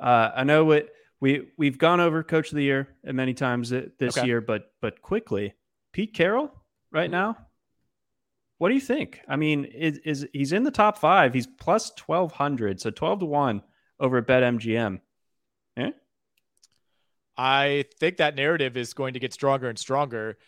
Uh, 0.00 0.30
I 0.36 0.44
know 0.44 0.64
what 0.64 0.88
we 1.20 1.48
we've 1.56 1.78
gone 1.78 2.00
over 2.00 2.22
coach 2.22 2.50
of 2.50 2.56
the 2.56 2.62
year 2.62 2.88
many 3.04 3.34
times 3.34 3.70
this 3.70 4.16
okay. 4.16 4.26
year, 4.26 4.40
but 4.40 4.72
but 4.80 5.02
quickly, 5.02 5.54
Pete 5.92 6.14
Carroll 6.14 6.50
right 6.92 7.10
now. 7.10 7.36
What 8.58 8.68
do 8.70 8.74
you 8.74 8.80
think? 8.80 9.20
I 9.28 9.36
mean, 9.36 9.64
is, 9.64 9.98
is 9.98 10.28
he's 10.32 10.52
in 10.52 10.64
the 10.64 10.70
top 10.70 10.98
five? 10.98 11.32
He's 11.32 11.46
plus 11.46 11.90
twelve 11.96 12.32
hundred, 12.32 12.80
so 12.80 12.90
twelve 12.90 13.20
to 13.20 13.26
one 13.26 13.62
over 14.00 14.18
at 14.18 14.26
BetMGM. 14.26 15.00
Yeah, 15.76 15.90
I 17.36 17.84
think 17.98 18.16
that 18.16 18.34
narrative 18.34 18.76
is 18.76 18.94
going 18.94 19.14
to 19.14 19.20
get 19.20 19.32
stronger 19.32 19.68
and 19.68 19.78
stronger. 19.78 20.38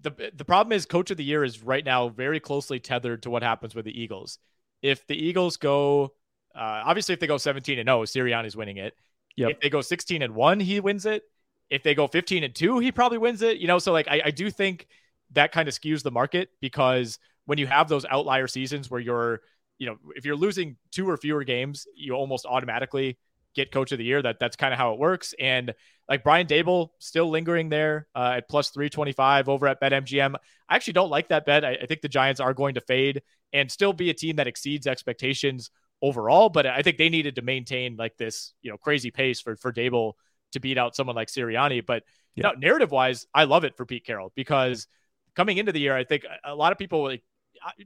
the 0.00 0.30
The 0.34 0.44
problem 0.44 0.72
is, 0.72 0.84
coach 0.84 1.10
of 1.10 1.16
the 1.16 1.24
year 1.24 1.42
is 1.42 1.62
right 1.62 1.84
now 1.84 2.10
very 2.10 2.40
closely 2.40 2.80
tethered 2.80 3.22
to 3.22 3.30
what 3.30 3.42
happens 3.42 3.74
with 3.74 3.86
the 3.86 3.98
Eagles. 3.98 4.38
If 4.82 5.06
the 5.06 5.16
Eagles 5.16 5.56
go, 5.56 6.12
uh, 6.54 6.82
obviously, 6.84 7.14
if 7.14 7.20
they 7.20 7.26
go 7.26 7.38
seventeen 7.38 7.78
and 7.78 7.86
zero, 7.86 8.00
oh, 8.00 8.04
Sirianni's 8.04 8.56
winning 8.56 8.76
it. 8.76 8.94
Yep. 9.38 9.50
If 9.52 9.60
they 9.60 9.70
go 9.70 9.80
16 9.80 10.20
and 10.22 10.34
one, 10.34 10.58
he 10.58 10.80
wins 10.80 11.06
it. 11.06 11.22
If 11.70 11.84
they 11.84 11.94
go 11.94 12.08
15 12.08 12.42
and 12.42 12.54
two, 12.54 12.80
he 12.80 12.90
probably 12.90 13.18
wins 13.18 13.40
it. 13.42 13.58
You 13.58 13.68
know, 13.68 13.78
so 13.78 13.92
like 13.92 14.08
I, 14.08 14.22
I 14.26 14.30
do 14.32 14.50
think 14.50 14.88
that 15.32 15.52
kind 15.52 15.68
of 15.68 15.74
skews 15.74 16.02
the 16.02 16.10
market 16.10 16.50
because 16.60 17.18
when 17.46 17.56
you 17.58 17.66
have 17.68 17.88
those 17.88 18.04
outlier 18.04 18.48
seasons 18.48 18.90
where 18.90 19.00
you're, 19.00 19.42
you 19.78 19.86
know, 19.86 19.96
if 20.16 20.24
you're 20.24 20.36
losing 20.36 20.76
two 20.90 21.08
or 21.08 21.16
fewer 21.16 21.44
games, 21.44 21.86
you 21.94 22.14
almost 22.14 22.46
automatically 22.46 23.16
get 23.54 23.70
coach 23.70 23.92
of 23.92 23.98
the 23.98 24.04
year. 24.04 24.20
That 24.20 24.40
that's 24.40 24.56
kind 24.56 24.72
of 24.72 24.78
how 24.78 24.92
it 24.92 24.98
works. 24.98 25.34
And 25.38 25.72
like 26.08 26.24
Brian 26.24 26.48
Daboll 26.48 26.88
still 26.98 27.30
lingering 27.30 27.68
there 27.68 28.08
uh, 28.16 28.34
at 28.38 28.48
plus 28.48 28.70
325 28.70 29.48
over 29.48 29.68
at 29.68 29.80
BetMGM. 29.80 30.34
I 30.68 30.74
actually 30.74 30.94
don't 30.94 31.10
like 31.10 31.28
that 31.28 31.46
bet. 31.46 31.64
I, 31.64 31.78
I 31.82 31.86
think 31.86 32.00
the 32.00 32.08
Giants 32.08 32.40
are 32.40 32.54
going 32.54 32.74
to 32.74 32.80
fade 32.80 33.22
and 33.52 33.70
still 33.70 33.92
be 33.92 34.10
a 34.10 34.14
team 34.14 34.36
that 34.36 34.48
exceeds 34.48 34.88
expectations 34.88 35.70
overall. 36.02 36.48
But 36.48 36.66
I 36.66 36.82
think 36.82 36.98
they 36.98 37.08
needed 37.08 37.36
to 37.36 37.42
maintain 37.42 37.96
like 37.96 38.16
this, 38.16 38.52
you 38.62 38.70
know, 38.70 38.76
crazy 38.76 39.10
pace 39.10 39.40
for 39.40 39.56
for 39.56 39.72
Daboll 39.72 40.14
to 40.52 40.60
beat 40.60 40.78
out 40.78 40.96
someone 40.96 41.16
like 41.16 41.28
Sirianni. 41.28 41.84
But 41.84 42.04
you 42.34 42.42
know, 42.42 42.52
narrative 42.52 42.90
wise, 42.90 43.26
I 43.34 43.44
love 43.44 43.64
it 43.64 43.76
for 43.76 43.84
Pete 43.84 44.04
Carroll 44.06 44.32
because 44.34 44.86
coming 45.34 45.58
into 45.58 45.72
the 45.72 45.80
year, 45.80 45.96
I 45.96 46.04
think 46.04 46.24
a 46.44 46.54
lot 46.54 46.72
of 46.72 46.78
people 46.78 47.04
like 47.04 47.22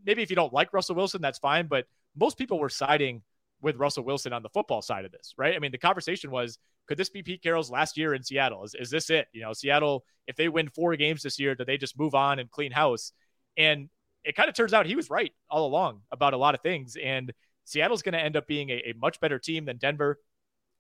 maybe 0.05 0.23
if 0.23 0.31
you 0.31 0.37
don't 0.37 0.53
like 0.53 0.73
Russell 0.73 0.97
Wilson, 0.97 1.23
that's 1.23 1.39
fine. 1.39 1.67
But 1.67 1.87
most 2.17 2.37
people 2.37 2.59
were 2.59 2.69
siding 2.69 3.23
with 3.63 3.77
Russell 3.77 4.05
Wilson 4.05 4.33
on 4.33 4.43
the 4.43 4.49
football 4.49 4.83
side 4.83 5.05
of 5.05 5.13
this, 5.13 5.35
right? 5.39 5.55
I 5.55 5.59
mean, 5.59 5.71
the 5.71 5.79
conversation 5.79 6.31
was, 6.31 6.59
could 6.89 6.99
this 6.99 7.09
be 7.09 7.23
Pete 7.23 7.43
Carroll's 7.43 7.71
last 7.71 7.97
year 7.97 8.13
in 8.13 8.23
Seattle? 8.23 8.65
Is, 8.65 8.75
is 8.75 8.91
this 8.91 9.09
it? 9.09 9.29
You 9.33 9.43
know, 9.43 9.53
Seattle, 9.53 10.05
if 10.27 10.37
they 10.37 10.49
win 10.49 10.69
four 10.69 10.97
games 10.97 11.23
this 11.23 11.39
year, 11.39 11.55
do 11.55 11.65
they 11.65 11.79
just 11.79 11.99
move 11.99 12.15
on 12.15 12.41
and 12.41 12.51
clean 12.51 12.73
house? 12.73 13.13
And 13.57 13.89
it 14.25 14.35
kind 14.35 14.49
of 14.49 14.55
turns 14.57 14.75
out 14.75 14.87
he 14.87 14.97
was 14.97 15.11
right 15.11 15.33
all 15.49 15.67
along 15.67 16.01
about 16.11 16.35
a 16.35 16.37
lot 16.37 16.55
of 16.55 16.61
things. 16.61 16.97
And 17.03 17.33
Seattle's 17.65 18.03
going 18.03 18.15
to 18.15 18.21
end 18.21 18.37
up 18.37 18.47
being 18.47 18.71
a, 18.71 18.91
a, 18.91 18.95
much 19.01 19.21
better 19.21 19.39
team 19.39 19.65
than 19.65 19.77
Denver 19.77 20.19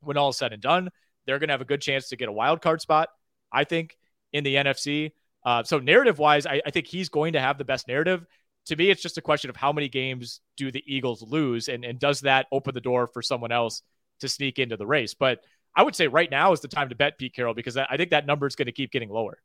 when 0.00 0.16
all 0.16 0.30
is 0.30 0.36
said 0.36 0.52
and 0.52 0.62
done. 0.62 0.90
They're 1.26 1.38
going 1.38 1.48
to 1.48 1.54
have 1.54 1.60
a 1.60 1.66
good 1.66 1.80
chance 1.80 2.08
to 2.08 2.16
get 2.16 2.28
a 2.28 2.32
wild 2.32 2.60
card 2.60 2.80
spot, 2.80 3.08
I 3.52 3.64
think, 3.64 3.96
in 4.32 4.44
the 4.44 4.56
NFC. 4.56 5.12
Uh, 5.44 5.62
so 5.62 5.78
narrative 5.78 6.18
wise, 6.18 6.46
I, 6.46 6.60
I 6.66 6.70
think 6.70 6.86
he's 6.86 7.08
going 7.08 7.34
to 7.34 7.40
have 7.40 7.58
the 7.58 7.64
best 7.64 7.88
narrative 7.88 8.26
to 8.66 8.76
me, 8.76 8.90
it's 8.90 9.02
just 9.02 9.18
a 9.18 9.22
question 9.22 9.50
of 9.50 9.56
how 9.56 9.72
many 9.72 9.88
games 9.88 10.40
do 10.56 10.70
the 10.70 10.84
Eagles 10.86 11.22
lose, 11.22 11.68
and, 11.68 11.84
and 11.84 11.98
does 11.98 12.20
that 12.20 12.46
open 12.52 12.74
the 12.74 12.80
door 12.80 13.06
for 13.08 13.22
someone 13.22 13.52
else 13.52 13.82
to 14.20 14.28
sneak 14.28 14.58
into 14.58 14.76
the 14.76 14.86
race? 14.86 15.14
But 15.14 15.40
I 15.74 15.82
would 15.82 15.96
say 15.96 16.06
right 16.06 16.30
now 16.30 16.52
is 16.52 16.60
the 16.60 16.68
time 16.68 16.88
to 16.90 16.94
bet 16.94 17.18
Pete 17.18 17.34
Carroll 17.34 17.54
because 17.54 17.76
I 17.76 17.96
think 17.96 18.10
that 18.10 18.26
number 18.26 18.46
is 18.46 18.54
going 18.54 18.66
to 18.66 18.72
keep 18.72 18.92
getting 18.92 19.08
lower. 19.08 19.38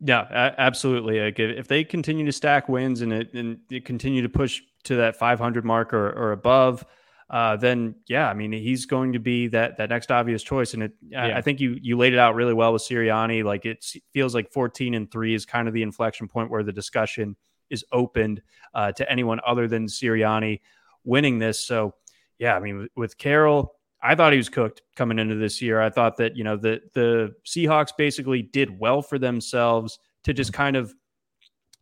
Yeah, 0.00 0.54
absolutely. 0.58 1.20
Like 1.20 1.38
if 1.38 1.66
they 1.66 1.82
continue 1.84 2.24
to 2.26 2.32
stack 2.32 2.68
wins 2.68 3.00
and 3.00 3.12
it, 3.12 3.34
and 3.34 3.58
continue 3.84 4.22
to 4.22 4.28
push 4.28 4.62
to 4.84 4.96
that 4.96 5.16
500 5.16 5.64
mark 5.64 5.92
or, 5.92 6.10
or 6.10 6.32
above, 6.32 6.84
uh, 7.30 7.56
then 7.56 7.94
yeah, 8.06 8.30
I 8.30 8.34
mean 8.34 8.52
he's 8.52 8.86
going 8.86 9.12
to 9.12 9.18
be 9.18 9.48
that 9.48 9.76
that 9.78 9.90
next 9.90 10.10
obvious 10.10 10.42
choice. 10.42 10.72
And 10.74 10.84
it, 10.84 10.92
yeah. 11.08 11.36
I 11.36 11.42
think 11.42 11.60
you 11.60 11.76
you 11.82 11.96
laid 11.96 12.12
it 12.12 12.18
out 12.18 12.34
really 12.34 12.54
well 12.54 12.72
with 12.72 12.82
Sirianni. 12.82 13.44
Like 13.44 13.66
it 13.66 13.84
feels 14.12 14.34
like 14.34 14.50
14 14.50 14.94
and 14.94 15.10
three 15.10 15.34
is 15.34 15.44
kind 15.44 15.68
of 15.68 15.74
the 15.74 15.82
inflection 15.82 16.28
point 16.28 16.50
where 16.50 16.62
the 16.62 16.72
discussion 16.72 17.36
is 17.70 17.84
opened 17.92 18.40
uh, 18.74 18.92
to 18.92 19.10
anyone 19.10 19.40
other 19.46 19.68
than 19.68 19.86
Sirianni 19.86 20.60
winning 21.04 21.38
this. 21.38 21.60
So, 21.60 21.94
yeah, 22.38 22.54
I 22.54 22.60
mean, 22.60 22.88
with 22.96 23.18
Carroll, 23.18 23.74
I 24.02 24.14
thought 24.14 24.32
he 24.32 24.38
was 24.38 24.48
cooked 24.48 24.82
coming 24.96 25.18
into 25.18 25.34
this 25.34 25.60
year. 25.60 25.80
I 25.80 25.90
thought 25.90 26.16
that 26.18 26.36
you 26.36 26.44
know 26.44 26.56
the 26.56 26.80
the 26.94 27.34
Seahawks 27.46 27.90
basically 27.96 28.42
did 28.42 28.78
well 28.78 29.02
for 29.02 29.18
themselves 29.18 29.98
to 30.24 30.32
just 30.32 30.52
mm-hmm. 30.52 30.62
kind 30.62 30.76
of 30.76 30.94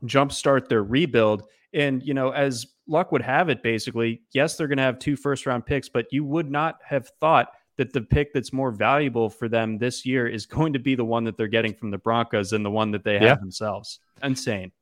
jumpstart 0.05 0.69
their 0.69 0.83
rebuild. 0.83 1.45
And 1.73 2.03
you 2.03 2.15
know, 2.15 2.31
as 2.31 2.67
luck 2.87 3.13
would 3.13 3.23
have 3.23 3.49
it, 3.49 3.63
basically, 3.63 4.23
yes, 4.33 4.57
they're 4.57 4.69
going 4.69 4.79
to 4.79 4.85
have 4.85 4.99
two 4.99 5.17
first 5.17 5.47
round 5.47 5.67
picks, 5.67 5.89
but 5.89 6.07
you 6.11 6.25
would 6.25 6.51
not 6.51 6.79
have 6.85 7.09
thought 7.21 7.49
that 7.77 7.93
the 7.93 8.01
pick 8.01 8.33
that's 8.33 8.53
more 8.53 8.71
valuable 8.71 9.29
for 9.29 9.49
them 9.49 9.77
this 9.77 10.07
year 10.07 10.27
is 10.27 10.47
going 10.47 10.73
to 10.73 10.79
be 10.79 10.95
the 10.95 11.05
one 11.05 11.25
that 11.25 11.37
they're 11.37 11.49
getting 11.49 11.75
from 11.75 11.91
the 11.91 11.99
Broncos 11.99 12.51
than 12.51 12.63
the 12.63 12.71
one 12.71 12.93
that 12.93 13.05
they 13.05 13.15
have 13.15 13.23
yeah. 13.23 13.35
themselves. 13.35 14.01
Insane. 14.23 14.73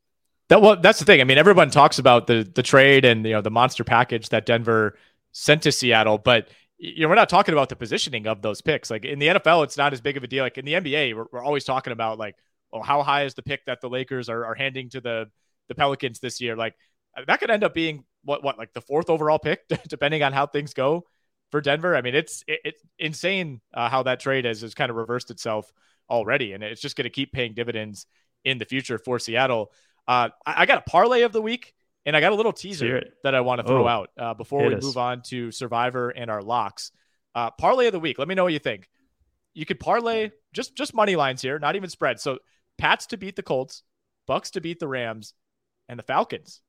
That 0.49 0.61
well, 0.61 0.76
that's 0.76 0.99
the 0.99 1.05
thing. 1.05 1.20
I 1.20 1.24
mean, 1.24 1.39
everyone 1.39 1.70
talks 1.70 1.99
about 1.99 2.26
the 2.26 2.49
the 2.55 2.62
trade 2.62 3.05
and 3.05 3.24
you 3.24 3.32
know 3.32 3.41
the 3.41 3.51
monster 3.51 3.82
package 3.82 4.28
that 4.28 4.47
Denver 4.47 4.97
sent 5.32 5.62
to 5.62 5.72
Seattle, 5.72 6.18
but 6.18 6.49
you 6.79 7.03
know 7.03 7.09
we're 7.09 7.14
not 7.14 7.29
talking 7.29 7.55
about 7.55 7.68
the 7.68 7.77
positioning 7.77 8.27
of 8.27 8.43
those 8.43 8.61
picks. 8.61 8.91
Like 8.91 9.05
in 9.05 9.18
the 9.18 9.29
NFL, 9.29 9.64
it's 9.64 9.77
not 9.77 9.93
as 9.93 10.01
big 10.01 10.16
of 10.16 10.25
a 10.25 10.27
deal. 10.27 10.45
Like 10.45 10.59
in 10.59 10.64
the 10.64 10.75
NBA, 10.75 11.14
we're, 11.14 11.27
we're 11.33 11.45
always 11.45 11.64
talking 11.64 11.93
about 11.93 12.18
like, 12.18 12.37
well, 12.72 12.83
how 12.83 13.03
high 13.03 13.25
is 13.25 13.35
the 13.35 13.43
pick 13.43 13.64
that 13.66 13.81
the 13.81 13.89
Lakers 13.89 14.29
are, 14.29 14.45
are 14.45 14.55
handing 14.55 14.91
to 14.91 15.01
the 15.01 15.31
the 15.68 15.75
Pelicans 15.75 16.20
this 16.20 16.41
year? 16.41 16.57
Like 16.57 16.75
that 17.27 17.41
could 17.41 17.51
end 17.51 17.64
up 17.64 17.75
being 17.75 18.05
what 18.25 18.43
what 18.43 18.59
like 18.59 18.72
the 18.72 18.81
fourth 18.81 19.11
overall 19.11 19.39
pick, 19.39 19.62
depending 19.89 20.22
on 20.22 20.33
how 20.33 20.47
things 20.47 20.75
go 20.75 21.05
for 21.51 21.61
Denver. 21.61 21.97
I 21.97 22.03
mean, 22.03 22.14
it's 22.14 22.43
it, 22.47 22.61
it's 22.64 22.83
insane 22.99 23.61
uh, 23.72 23.89
how 23.89 24.03
that 24.05 24.20
trade 24.20 24.45
has 24.45 24.62
has 24.62 24.75
kind 24.75 24.91
of 24.91 24.97
reversed 24.97 25.31
itself 25.31 25.72
already, 26.11 26.53
and 26.53 26.62
it's 26.62 26.81
just 26.81 26.97
going 26.97 27.05
to 27.05 27.11
keep 27.11 27.33
paying 27.33 27.55
dividends 27.55 28.07
in 28.45 28.59
the 28.59 28.64
future 28.64 28.99
for 28.99 29.18
Seattle. 29.18 29.72
Uh, 30.07 30.29
I, 30.45 30.62
I, 30.62 30.66
got 30.66 30.79
a 30.79 30.91
parlay 30.91 31.22
of 31.22 31.33
the 31.33 31.41
week, 31.41 31.72
and 32.07 32.16
I 32.16 32.20
got 32.20 32.32
a 32.32 32.34
little 32.34 32.52
teaser 32.52 33.05
that 33.22 33.34
I 33.34 33.40
want 33.40 33.61
to 33.61 33.66
throw 33.66 33.84
oh, 33.84 33.88
out 33.88 34.11
uh, 34.18 34.34
before 34.34 34.66
we 34.66 34.74
us. 34.74 34.82
move 34.82 34.96
on 34.96 35.22
to 35.22 35.50
Survivor 35.50 36.11
and 36.11 36.30
our 36.30 36.42
locks. 36.42 36.92
Uh, 37.34 37.50
parlay 37.50 37.86
of 37.86 37.92
the 37.92 38.00
week. 38.00 38.18
Let 38.18 38.28
me 38.28 38.34
know 38.34 38.44
what 38.44 38.52
you 38.52 38.59
think. 38.59 38.88
You 39.55 39.66
could 39.66 39.80
parlay 39.80 40.30
just 40.52 40.76
just 40.76 40.94
money 40.94 41.16
lines 41.16 41.40
here, 41.40 41.59
not 41.59 41.76
even 41.76 41.88
spread. 41.88 42.20
So 42.20 42.38
Pats 42.78 43.07
to 43.07 43.16
beat 43.16 43.36
the 43.36 43.42
Colts, 43.42 43.82
Bucs 44.28 44.50
to 44.52 44.61
beat 44.61 44.80
the 44.80 44.88
Rams, 44.88 45.34
and 45.88 45.98
the 45.98 46.02
Falcons 46.02 46.61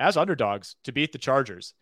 as 0.00 0.16
underdogs 0.16 0.76
to 0.84 0.92
beat 0.92 1.12
the 1.12 1.18
Chargers. 1.18 1.74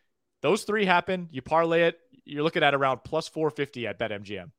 Those 0.42 0.64
three 0.64 0.84
happen. 0.84 1.28
You 1.30 1.42
parlay 1.42 1.82
it. 1.82 1.98
You're 2.24 2.42
looking 2.42 2.62
at 2.62 2.74
around 2.74 3.00
plus 3.04 3.28
450 3.28 3.86
at 3.86 3.98
BetMGM. 3.98 4.50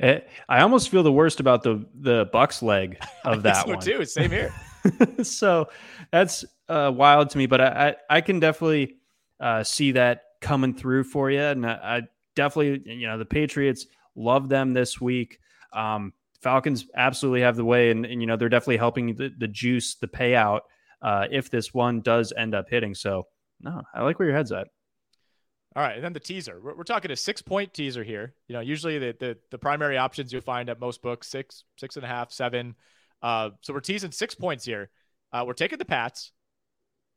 Eh, 0.00 0.20
I 0.48 0.60
almost 0.60 0.90
feel 0.90 1.02
the 1.02 1.12
worst 1.12 1.40
about 1.40 1.62
the 1.62 1.84
the 1.94 2.26
Bucs 2.26 2.62
leg 2.62 2.98
of 3.24 3.42
that 3.44 3.64
so 3.64 3.68
one 3.68 3.80
too. 3.80 4.04
Same 4.04 4.30
here. 4.30 4.54
so 5.22 5.68
that's 6.12 6.44
uh, 6.68 6.92
wild 6.94 7.30
to 7.30 7.38
me, 7.38 7.46
but 7.46 7.60
I, 7.60 7.66
I, 8.10 8.16
I 8.16 8.20
can 8.20 8.40
definitely 8.40 8.96
uh, 9.40 9.64
see 9.64 9.92
that 9.92 10.22
coming 10.40 10.74
through 10.74 11.04
for 11.04 11.30
you. 11.30 11.40
And 11.40 11.66
I, 11.66 11.72
I, 11.72 12.02
definitely, 12.34 12.94
you 12.94 13.06
know, 13.06 13.18
the 13.18 13.24
Patriots 13.24 13.86
love 14.14 14.48
them 14.48 14.72
this 14.72 15.00
week. 15.00 15.38
Um, 15.72 16.12
Falcons 16.40 16.86
absolutely 16.94 17.40
have 17.40 17.56
the 17.56 17.64
way, 17.64 17.90
and, 17.90 18.06
and 18.06 18.20
you 18.20 18.26
know 18.26 18.36
they're 18.36 18.48
definitely 18.48 18.76
helping 18.76 19.14
the, 19.16 19.32
the 19.36 19.48
juice, 19.48 19.96
the 19.96 20.06
payout, 20.06 20.60
uh, 21.02 21.26
if 21.30 21.50
this 21.50 21.74
one 21.74 22.00
does 22.00 22.32
end 22.36 22.54
up 22.54 22.68
hitting. 22.70 22.94
So 22.94 23.26
no, 23.60 23.82
I 23.92 24.02
like 24.02 24.18
where 24.18 24.28
your 24.28 24.36
head's 24.36 24.52
at. 24.52 24.68
All 25.74 25.82
right, 25.82 25.96
and 25.96 26.04
then 26.04 26.12
the 26.12 26.20
teaser. 26.20 26.60
We're, 26.62 26.76
we're 26.76 26.84
talking 26.84 27.10
a 27.10 27.16
six-point 27.16 27.74
teaser 27.74 28.04
here. 28.04 28.34
You 28.46 28.54
know, 28.54 28.60
usually 28.60 28.98
the, 28.98 29.16
the 29.18 29.38
the 29.50 29.58
primary 29.58 29.98
options 29.98 30.32
you'll 30.32 30.42
find 30.42 30.68
at 30.70 30.80
most 30.80 31.02
books 31.02 31.28
six, 31.28 31.64
six 31.76 31.96
and 31.96 32.04
a 32.04 32.08
half, 32.08 32.32
seven. 32.32 32.76
Uh, 33.20 33.50
so 33.62 33.74
we're 33.74 33.80
teasing 33.80 34.12
six 34.12 34.34
points 34.34 34.64
here. 34.64 34.90
Uh, 35.32 35.42
we're 35.46 35.54
taking 35.54 35.78
the 35.78 35.84
Pats, 35.84 36.32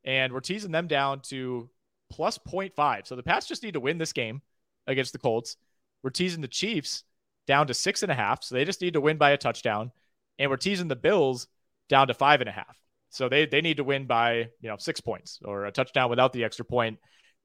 and 0.04 0.34
we're 0.34 0.40
teasing 0.40 0.72
them 0.72 0.88
down 0.88 1.22
to 1.22 1.70
plus 2.12 2.38
0.5. 2.38 3.08
So 3.08 3.16
the 3.16 3.24
Pats 3.24 3.48
just 3.48 3.64
need 3.64 3.74
to 3.74 3.80
win 3.80 3.98
this 3.98 4.14
game 4.14 4.42
against 4.88 5.14
the 5.14 5.20
Colts. 5.20 5.58
We're 6.04 6.10
teasing 6.10 6.42
the 6.42 6.48
Chiefs 6.48 7.04
down 7.48 7.68
to 7.68 7.74
six 7.74 8.04
and 8.04 8.12
a 8.12 8.16
half. 8.16 8.44
So 8.44 8.56
they 8.56 8.66
just 8.66 8.82
need 8.82 8.94
to 8.94 9.02
win 9.02 9.18
by 9.18 9.32
a 9.32 9.38
touchdown. 9.38 9.92
And 10.40 10.50
we're 10.50 10.58
teasing 10.58 10.88
the 10.88 10.96
Bills 10.96 11.48
down 11.90 12.08
to 12.08 12.14
five 12.14 12.42
and 12.42 12.50
a 12.50 12.54
half. 12.54 12.78
So 13.10 13.28
they, 13.28 13.46
they 13.46 13.62
need 13.62 13.78
to 13.78 13.84
win 13.84 14.06
by, 14.06 14.50
you 14.62 14.70
know, 14.70 14.78
six 14.78 15.02
points 15.02 15.40
or 15.44 15.66
a 15.66 15.72
touchdown 15.72 16.10
without 16.10 16.34
the 16.34 16.44
extra 16.44 16.66
point. 16.66 16.98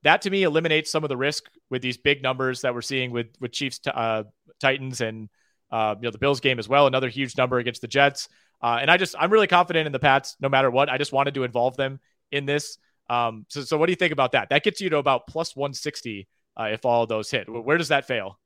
That 0.02 0.22
to 0.22 0.30
me 0.30 0.44
eliminates 0.44 0.92
some 0.92 1.02
of 1.02 1.09
the 1.09 1.16
risk 1.16 1.44
with 1.70 1.82
these 1.82 1.96
big 1.96 2.22
numbers 2.22 2.61
that 2.61 2.72
we're 2.72 2.82
seeing 2.82 3.11
with, 3.11 3.28
with 3.40 3.52
Chiefs, 3.52 3.80
uh, 3.86 4.24
Titans, 4.61 5.00
and, 5.00 5.28
uh, 5.72 5.96
you 5.98 6.07
know, 6.07 6.12
the 6.12 6.18
Bills 6.18 6.38
game 6.38 6.59
as 6.61 6.68
well. 6.68 6.86
Another 6.86 7.09
huge 7.09 7.36
number 7.36 7.59
against 7.59 7.80
the 7.80 7.88
Jets. 7.88 8.28
Uh, 8.62 8.78
and 8.80 8.90
I 8.90 8.96
just 8.96 9.14
I'm 9.18 9.30
really 9.30 9.48
confident 9.48 9.86
in 9.86 9.92
the 9.92 9.98
Pats 9.98 10.36
no 10.40 10.48
matter 10.48 10.70
what. 10.70 10.88
I 10.88 10.98
just 10.98 11.12
wanted 11.12 11.34
to 11.34 11.44
involve 11.44 11.76
them 11.76 12.00
in 12.30 12.46
this. 12.46 12.78
Um, 13.08 13.46
so 13.48 13.62
so 13.62 13.76
what 13.78 13.86
do 13.86 13.92
you 13.92 13.96
think 13.96 14.12
about 14.12 14.32
that? 14.32 14.48
That 14.50 14.64
gets 14.64 14.80
you 14.80 14.90
to 14.90 14.98
about 14.98 15.26
plus 15.26 15.54
160 15.54 16.26
uh, 16.58 16.64
if 16.64 16.84
all 16.84 17.02
of 17.02 17.08
those 17.08 17.30
hit. 17.30 17.48
Where 17.48 17.78
does 17.78 17.88
that 17.88 18.06
fail? 18.06 18.38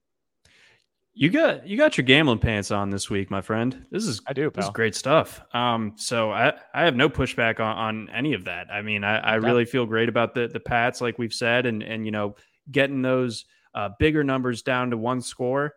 You 1.12 1.28
got 1.28 1.66
you 1.66 1.76
got 1.76 1.98
your 1.98 2.04
gambling 2.04 2.38
pants 2.38 2.70
on 2.70 2.90
this 2.90 3.10
week, 3.10 3.30
my 3.30 3.40
friend. 3.40 3.84
This 3.90 4.04
is 4.04 4.20
I 4.26 4.32
do. 4.32 4.50
Pal. 4.50 4.62
This 4.62 4.64
is 4.66 4.72
great 4.72 4.94
stuff. 4.94 5.42
Um, 5.52 5.94
so 5.96 6.30
I 6.30 6.52
I 6.72 6.84
have 6.84 6.94
no 6.94 7.08
pushback 7.08 7.58
on, 7.58 7.76
on 7.76 8.10
any 8.10 8.34
of 8.34 8.44
that. 8.44 8.68
I 8.70 8.82
mean, 8.82 9.02
I, 9.02 9.18
I 9.18 9.34
really 9.34 9.64
feel 9.64 9.86
great 9.86 10.08
about 10.08 10.34
the 10.34 10.46
the 10.46 10.60
Pats, 10.60 11.00
like 11.00 11.18
we've 11.18 11.34
said, 11.34 11.66
and 11.66 11.82
and 11.82 12.06
you 12.06 12.12
know 12.12 12.36
getting 12.70 13.02
those 13.02 13.44
uh, 13.74 13.90
bigger 13.98 14.22
numbers 14.22 14.62
down 14.62 14.90
to 14.90 14.96
one 14.96 15.20
score. 15.20 15.74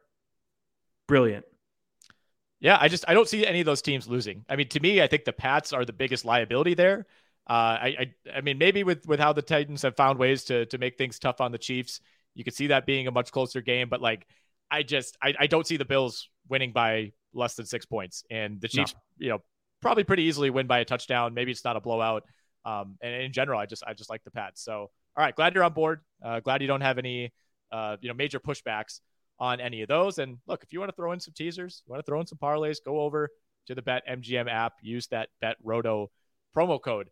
Brilliant. 1.07 1.45
Yeah, 2.59 2.77
I 2.79 2.87
just 2.87 3.03
I 3.07 3.13
don't 3.13 3.27
see 3.27 3.45
any 3.45 3.59
of 3.59 3.65
those 3.65 3.81
teams 3.81 4.07
losing. 4.07 4.45
I 4.47 4.55
mean, 4.55 4.69
to 4.69 4.79
me, 4.79 5.01
I 5.01 5.07
think 5.07 5.25
the 5.25 5.33
Pats 5.33 5.73
are 5.73 5.83
the 5.83 5.93
biggest 5.93 6.25
liability 6.25 6.75
there. 6.75 7.07
Uh, 7.49 7.53
I, 7.53 7.95
I 7.99 8.37
I 8.37 8.41
mean, 8.41 8.57
maybe 8.57 8.83
with 8.83 9.05
with 9.05 9.19
how 9.19 9.33
the 9.33 9.41
Titans 9.41 9.81
have 9.81 9.95
found 9.95 10.17
ways 10.19 10.45
to 10.45 10.65
to 10.67 10.77
make 10.77 10.97
things 10.97 11.19
tough 11.19 11.41
on 11.41 11.51
the 11.51 11.57
Chiefs, 11.57 11.99
you 12.35 12.43
could 12.43 12.53
see 12.53 12.67
that 12.67 12.85
being 12.85 13.07
a 13.07 13.11
much 13.11 13.31
closer 13.31 13.61
game. 13.61 13.89
But 13.89 14.01
like, 14.01 14.25
I 14.71 14.83
just 14.83 15.17
I, 15.21 15.33
I 15.39 15.47
don't 15.47 15.67
see 15.67 15.77
the 15.77 15.85
Bills 15.85 16.29
winning 16.47 16.71
by 16.71 17.11
less 17.33 17.55
than 17.55 17.65
six 17.65 17.85
points, 17.85 18.23
and 18.31 18.61
the 18.61 18.67
Chiefs, 18.67 18.93
no. 18.93 19.25
you 19.25 19.29
know, 19.29 19.39
probably 19.81 20.03
pretty 20.03 20.23
easily 20.23 20.49
win 20.49 20.67
by 20.67 20.79
a 20.79 20.85
touchdown. 20.85 21.33
Maybe 21.33 21.51
it's 21.51 21.65
not 21.65 21.75
a 21.75 21.81
blowout. 21.81 22.23
Um, 22.65 22.97
and 23.01 23.13
in 23.13 23.33
general, 23.33 23.59
I 23.59 23.65
just 23.65 23.83
I 23.85 23.93
just 23.93 24.09
like 24.09 24.23
the 24.23 24.31
Pats. 24.31 24.63
So 24.63 24.73
all 24.73 24.89
right, 25.23 25.35
glad 25.35 25.53
you're 25.53 25.63
on 25.63 25.73
board. 25.73 26.01
Uh, 26.23 26.39
glad 26.39 26.61
you 26.61 26.67
don't 26.67 26.81
have 26.81 26.97
any 26.97 27.33
uh, 27.71 27.97
you 28.01 28.07
know 28.07 28.15
major 28.15 28.39
pushbacks 28.39 29.01
on 29.39 29.59
any 29.59 29.81
of 29.81 29.89
those. 29.89 30.17
And 30.17 30.37
look, 30.47 30.63
if 30.63 30.71
you 30.71 30.79
want 30.79 30.89
to 30.89 30.95
throw 30.95 31.11
in 31.11 31.19
some 31.19 31.33
teasers, 31.35 31.83
you 31.85 31.91
want 31.91 32.03
to 32.03 32.09
throw 32.09 32.19
in 32.19 32.27
some 32.27 32.37
parlays, 32.37 32.77
go 32.83 33.01
over 33.01 33.29
to 33.67 33.75
the 33.75 33.81
Bet 33.81 34.07
MGM 34.07 34.49
app, 34.49 34.73
use 34.81 35.07
that 35.07 35.29
Bet 35.41 35.57
Roto 35.63 36.09
promo 36.55 36.81
code. 36.81 37.09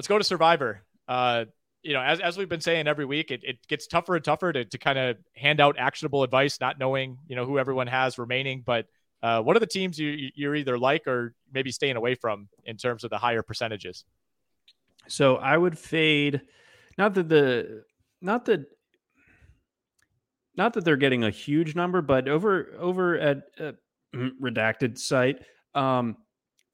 Let's 0.00 0.08
go 0.08 0.16
to 0.16 0.24
Survivor. 0.24 0.82
Uh, 1.06 1.44
you 1.82 1.92
know, 1.92 2.00
as, 2.00 2.20
as 2.20 2.38
we've 2.38 2.48
been 2.48 2.62
saying 2.62 2.88
every 2.88 3.04
week, 3.04 3.30
it, 3.30 3.42
it 3.44 3.58
gets 3.68 3.86
tougher 3.86 4.16
and 4.16 4.24
tougher 4.24 4.50
to, 4.50 4.64
to 4.64 4.78
kind 4.78 4.98
of 4.98 5.18
hand 5.36 5.60
out 5.60 5.76
actionable 5.78 6.22
advice, 6.22 6.58
not 6.58 6.78
knowing, 6.78 7.18
you 7.28 7.36
know, 7.36 7.44
who 7.44 7.58
everyone 7.58 7.86
has 7.86 8.18
remaining. 8.18 8.62
But 8.64 8.86
uh, 9.22 9.42
what 9.42 9.56
are 9.56 9.60
the 9.60 9.66
teams 9.66 9.98
you, 9.98 10.30
you're 10.34 10.54
either 10.54 10.78
like 10.78 11.06
or 11.06 11.34
maybe 11.52 11.70
staying 11.70 11.96
away 11.96 12.14
from 12.14 12.48
in 12.64 12.78
terms 12.78 13.04
of 13.04 13.10
the 13.10 13.18
higher 13.18 13.42
percentages? 13.42 14.06
So 15.06 15.36
I 15.36 15.54
would 15.54 15.78
fade, 15.78 16.40
not 16.96 17.12
that 17.12 17.28
the, 17.28 17.84
not 18.22 18.46
that, 18.46 18.64
not 20.56 20.72
that 20.72 20.86
they're 20.86 20.96
getting 20.96 21.24
a 21.24 21.30
huge 21.30 21.74
number, 21.74 22.00
but 22.00 22.26
over 22.26 22.74
over 22.78 23.18
at 23.18 23.42
uh, 23.58 23.72
redacted 24.14 24.96
site, 24.96 25.40
um, 25.74 26.16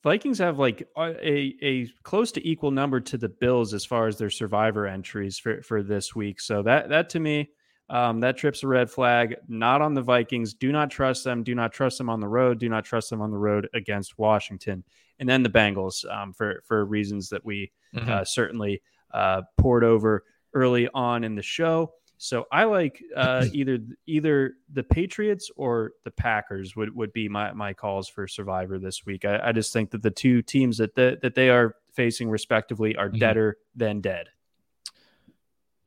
Vikings 0.06 0.38
have 0.38 0.56
like 0.56 0.88
a, 0.96 1.56
a 1.60 1.88
close 2.04 2.30
to 2.30 2.48
equal 2.48 2.70
number 2.70 3.00
to 3.00 3.18
the 3.18 3.28
Bills 3.28 3.74
as 3.74 3.84
far 3.84 4.06
as 4.06 4.16
their 4.16 4.30
survivor 4.30 4.86
entries 4.86 5.36
for, 5.36 5.62
for 5.62 5.82
this 5.82 6.14
week. 6.14 6.40
So 6.40 6.62
that 6.62 6.90
that 6.90 7.10
to 7.10 7.18
me, 7.18 7.50
um, 7.90 8.20
that 8.20 8.36
trips 8.36 8.62
a 8.62 8.68
red 8.68 8.88
flag. 8.88 9.34
Not 9.48 9.82
on 9.82 9.94
the 9.94 10.02
Vikings. 10.02 10.54
Do 10.54 10.70
not 10.70 10.92
trust 10.92 11.24
them. 11.24 11.42
Do 11.42 11.56
not 11.56 11.72
trust 11.72 11.98
them 11.98 12.08
on 12.08 12.20
the 12.20 12.28
road. 12.28 12.60
Do 12.60 12.68
not 12.68 12.84
trust 12.84 13.10
them 13.10 13.20
on 13.20 13.32
the 13.32 13.36
road 13.36 13.68
against 13.74 14.16
Washington. 14.16 14.84
And 15.18 15.28
then 15.28 15.42
the 15.42 15.48
Bengals 15.48 16.08
um, 16.08 16.32
for 16.32 16.62
for 16.64 16.84
reasons 16.84 17.28
that 17.30 17.44
we 17.44 17.72
mm-hmm. 17.92 18.08
uh, 18.08 18.24
certainly 18.24 18.82
uh, 19.12 19.42
poured 19.58 19.82
over 19.82 20.22
early 20.54 20.88
on 20.94 21.24
in 21.24 21.34
the 21.34 21.42
show. 21.42 21.94
So 22.18 22.46
I 22.50 22.64
like 22.64 23.02
uh, 23.14 23.46
either 23.52 23.78
either 24.06 24.54
the 24.72 24.82
Patriots 24.82 25.50
or 25.56 25.92
the 26.04 26.10
Packers 26.10 26.74
would, 26.76 26.94
would 26.94 27.12
be 27.12 27.28
my, 27.28 27.52
my 27.52 27.72
calls 27.72 28.08
for 28.08 28.26
Survivor 28.26 28.78
this 28.78 29.04
week. 29.04 29.24
I, 29.24 29.40
I 29.48 29.52
just 29.52 29.72
think 29.72 29.90
that 29.90 30.02
the 30.02 30.10
two 30.10 30.42
teams 30.42 30.78
that 30.78 30.94
the, 30.94 31.18
that 31.22 31.34
they 31.34 31.50
are 31.50 31.76
facing 31.92 32.28
respectively 32.28 32.96
are 32.96 33.08
mm-hmm. 33.08 33.18
deader 33.18 33.58
than 33.74 34.00
dead. 34.00 34.28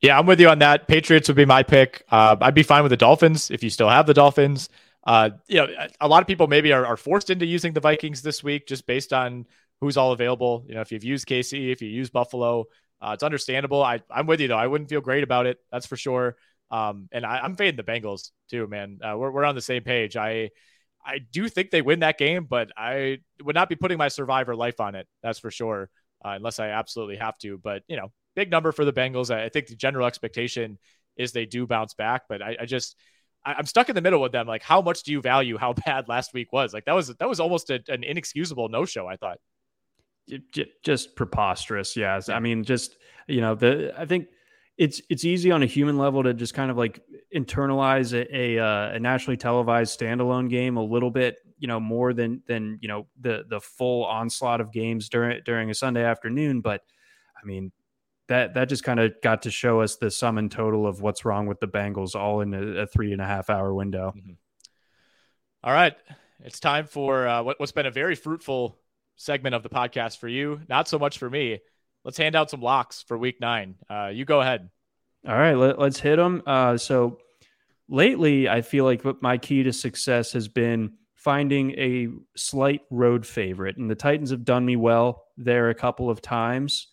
Yeah, 0.00 0.18
I'm 0.18 0.26
with 0.26 0.40
you 0.40 0.48
on 0.48 0.60
that. 0.60 0.88
Patriots 0.88 1.28
would 1.28 1.36
be 1.36 1.44
my 1.44 1.62
pick. 1.62 2.04
Uh, 2.10 2.36
I'd 2.40 2.54
be 2.54 2.62
fine 2.62 2.82
with 2.82 2.90
the 2.90 2.96
Dolphins 2.96 3.50
if 3.50 3.62
you 3.62 3.68
still 3.68 3.88
have 3.88 4.06
the 4.06 4.14
Dolphins. 4.14 4.70
Uh, 5.04 5.30
you 5.46 5.58
know, 5.58 5.66
a 6.00 6.08
lot 6.08 6.22
of 6.22 6.26
people 6.26 6.46
maybe 6.46 6.72
are, 6.72 6.86
are 6.86 6.96
forced 6.96 7.30
into 7.30 7.44
using 7.44 7.72
the 7.72 7.80
Vikings 7.80 8.22
this 8.22 8.42
week 8.42 8.66
just 8.66 8.86
based 8.86 9.12
on 9.12 9.46
who's 9.80 9.96
all 9.96 10.12
available. 10.12 10.64
You 10.66 10.74
know, 10.74 10.80
if 10.80 10.92
you've 10.92 11.04
used 11.04 11.26
KC, 11.26 11.70
if 11.70 11.82
you 11.82 11.88
use 11.88 12.08
Buffalo, 12.10 12.66
uh, 13.00 13.12
it's 13.14 13.22
understandable. 13.22 13.82
I, 13.82 14.00
I'm 14.10 14.26
with 14.26 14.40
you 14.40 14.48
though. 14.48 14.56
I 14.56 14.66
wouldn't 14.66 14.90
feel 14.90 15.00
great 15.00 15.22
about 15.22 15.46
it. 15.46 15.58
That's 15.72 15.86
for 15.86 15.96
sure. 15.96 16.36
Um, 16.70 17.08
and 17.10 17.24
I, 17.24 17.44
am 17.44 17.56
fading 17.56 17.76
the 17.76 17.82
Bengals 17.82 18.30
too, 18.48 18.66
man. 18.66 18.98
Uh, 19.02 19.16
we're, 19.16 19.30
we're 19.30 19.44
on 19.44 19.54
the 19.54 19.60
same 19.60 19.82
page. 19.82 20.16
I, 20.16 20.50
I 21.04 21.18
do 21.18 21.48
think 21.48 21.70
they 21.70 21.82
win 21.82 22.00
that 22.00 22.18
game, 22.18 22.44
but 22.44 22.70
I 22.76 23.18
would 23.42 23.54
not 23.54 23.68
be 23.68 23.74
putting 23.76 23.98
my 23.98 24.08
survivor 24.08 24.54
life 24.54 24.80
on 24.80 24.94
it. 24.94 25.08
That's 25.22 25.38
for 25.38 25.50
sure. 25.50 25.90
Uh, 26.24 26.30
unless 26.36 26.58
I 26.58 26.68
absolutely 26.68 27.16
have 27.16 27.38
to, 27.38 27.56
but 27.56 27.82
you 27.88 27.96
know, 27.96 28.12
big 28.36 28.50
number 28.50 28.72
for 28.72 28.84
the 28.84 28.92
Bengals. 28.92 29.34
I, 29.34 29.44
I 29.44 29.48
think 29.48 29.68
the 29.68 29.74
general 29.74 30.06
expectation 30.06 30.78
is 31.16 31.32
they 31.32 31.46
do 31.46 31.66
bounce 31.66 31.94
back, 31.94 32.22
but 32.28 32.42
I, 32.42 32.56
I 32.60 32.66
just, 32.66 32.94
I, 33.44 33.58
am 33.58 33.64
stuck 33.64 33.88
in 33.88 33.94
the 33.94 34.02
middle 34.02 34.20
with 34.20 34.32
them. 34.32 34.46
Like, 34.46 34.62
how 34.62 34.82
much 34.82 35.02
do 35.02 35.12
you 35.12 35.22
value 35.22 35.56
how 35.56 35.72
bad 35.86 36.08
last 36.08 36.34
week 36.34 36.52
was? 36.52 36.74
Like, 36.74 36.84
that 36.84 36.94
was 36.94 37.08
that 37.08 37.28
was 37.28 37.40
almost 37.40 37.70
a, 37.70 37.82
an 37.88 38.04
inexcusable 38.04 38.68
no 38.68 38.84
show. 38.84 39.06
I 39.06 39.16
thought 39.16 39.38
just 40.82 41.16
preposterous. 41.16 41.96
Yes, 41.96 42.28
I 42.28 42.38
mean, 42.38 42.64
just 42.64 42.96
you 43.26 43.40
know, 43.40 43.54
the 43.54 43.92
I 43.98 44.06
think 44.06 44.28
it's 44.80 45.02
it's 45.10 45.24
easy 45.24 45.50
on 45.50 45.62
a 45.62 45.66
human 45.66 45.98
level 45.98 46.22
to 46.22 46.32
just 46.32 46.54
kind 46.54 46.70
of 46.70 46.76
like 46.78 47.02
internalize 47.36 48.14
a 48.14 48.34
a, 48.34 48.58
uh, 48.58 48.92
a 48.92 48.98
nationally 48.98 49.36
televised 49.36 49.98
standalone 50.00 50.48
game 50.48 50.78
a 50.78 50.82
little 50.82 51.10
bit, 51.10 51.36
you 51.58 51.68
know, 51.68 51.78
more 51.78 52.12
than 52.12 52.42
than 52.46 52.78
you 52.80 52.88
know 52.88 53.06
the 53.20 53.44
the 53.48 53.60
full 53.60 54.06
onslaught 54.06 54.60
of 54.60 54.72
games 54.72 55.08
during 55.08 55.42
during 55.44 55.68
a 55.70 55.74
Sunday 55.74 56.02
afternoon. 56.02 56.62
But 56.62 56.82
I 57.40 57.44
mean, 57.44 57.72
that 58.28 58.54
that 58.54 58.70
just 58.70 58.82
kind 58.82 59.00
of 59.00 59.12
got 59.22 59.42
to 59.42 59.50
show 59.50 59.80
us 59.80 59.96
the 59.96 60.10
sum 60.10 60.38
and 60.38 60.50
total 60.50 60.86
of 60.86 61.02
what's 61.02 61.26
wrong 61.26 61.46
with 61.46 61.60
the 61.60 61.68
Bengals, 61.68 62.14
all 62.14 62.40
in 62.40 62.54
a, 62.54 62.82
a 62.82 62.86
three 62.86 63.12
and 63.12 63.20
a 63.20 63.26
half 63.26 63.50
hour 63.50 63.74
window. 63.74 64.14
Mm-hmm. 64.16 64.32
All 65.62 65.74
right, 65.74 65.94
it's 66.42 66.58
time 66.58 66.86
for 66.86 67.28
uh, 67.28 67.42
what, 67.42 67.60
what's 67.60 67.72
been 67.72 67.84
a 67.84 67.90
very 67.90 68.14
fruitful 68.14 68.79
segment 69.20 69.54
of 69.54 69.62
the 69.62 69.68
podcast 69.68 70.18
for 70.18 70.28
you, 70.28 70.62
not 70.68 70.88
so 70.88 70.98
much 70.98 71.18
for 71.18 71.28
me. 71.28 71.60
Let's 72.04 72.16
hand 72.16 72.34
out 72.34 72.48
some 72.48 72.62
locks 72.62 73.04
for 73.06 73.18
week 73.18 73.38
nine. 73.38 73.74
Uh, 73.88 74.06
you 74.06 74.24
go 74.24 74.40
ahead. 74.40 74.70
All 75.28 75.36
right, 75.36 75.54
let, 75.54 75.78
us 75.78 76.00
hit 76.00 76.16
them. 76.16 76.42
Uh, 76.46 76.78
so 76.78 77.18
lately, 77.86 78.48
I 78.48 78.62
feel 78.62 78.86
like 78.86 79.04
my 79.20 79.36
key 79.36 79.62
to 79.64 79.72
success 79.74 80.32
has 80.32 80.48
been 80.48 80.94
finding 81.14 81.72
a 81.72 82.08
slight 82.34 82.80
road 82.90 83.26
favorite, 83.26 83.76
and 83.76 83.90
the 83.90 83.94
Titans 83.94 84.30
have 84.30 84.46
done 84.46 84.64
me 84.64 84.76
well 84.76 85.26
there 85.36 85.68
a 85.68 85.74
couple 85.74 86.08
of 86.08 86.22
times. 86.22 86.88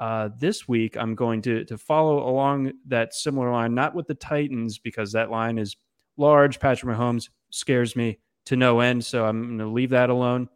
Uh, 0.00 0.30
this 0.36 0.66
week, 0.66 0.96
I'm 0.96 1.14
going 1.14 1.42
to 1.42 1.64
to 1.66 1.78
follow 1.78 2.28
along 2.28 2.72
that 2.88 3.14
similar 3.14 3.52
line, 3.52 3.74
not 3.74 3.94
with 3.94 4.08
the 4.08 4.14
Titans 4.14 4.78
because 4.78 5.12
that 5.12 5.30
line 5.30 5.58
is 5.58 5.76
large. 6.16 6.58
Patrick 6.58 6.96
Mahomes 6.96 7.28
scares 7.50 7.94
me 7.94 8.18
to 8.46 8.56
no 8.56 8.80
end, 8.80 9.04
so 9.04 9.24
I'm 9.24 9.42
going 9.42 9.58
to 9.58 9.66
leave 9.68 9.90
that 9.90 10.10
alone. 10.10 10.48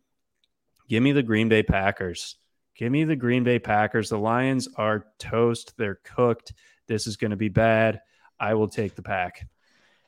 Give 0.92 1.02
me 1.02 1.12
the 1.12 1.22
Green 1.22 1.48
Bay 1.48 1.62
Packers. 1.62 2.36
Give 2.76 2.92
me 2.92 3.04
the 3.04 3.16
Green 3.16 3.44
Bay 3.44 3.58
Packers. 3.58 4.10
The 4.10 4.18
Lions 4.18 4.68
are 4.76 5.06
toast. 5.18 5.72
They're 5.78 5.98
cooked. 6.04 6.52
This 6.86 7.06
is 7.06 7.16
going 7.16 7.30
to 7.30 7.36
be 7.38 7.48
bad. 7.48 8.02
I 8.38 8.52
will 8.52 8.68
take 8.68 8.94
the 8.94 9.00
pack. 9.00 9.48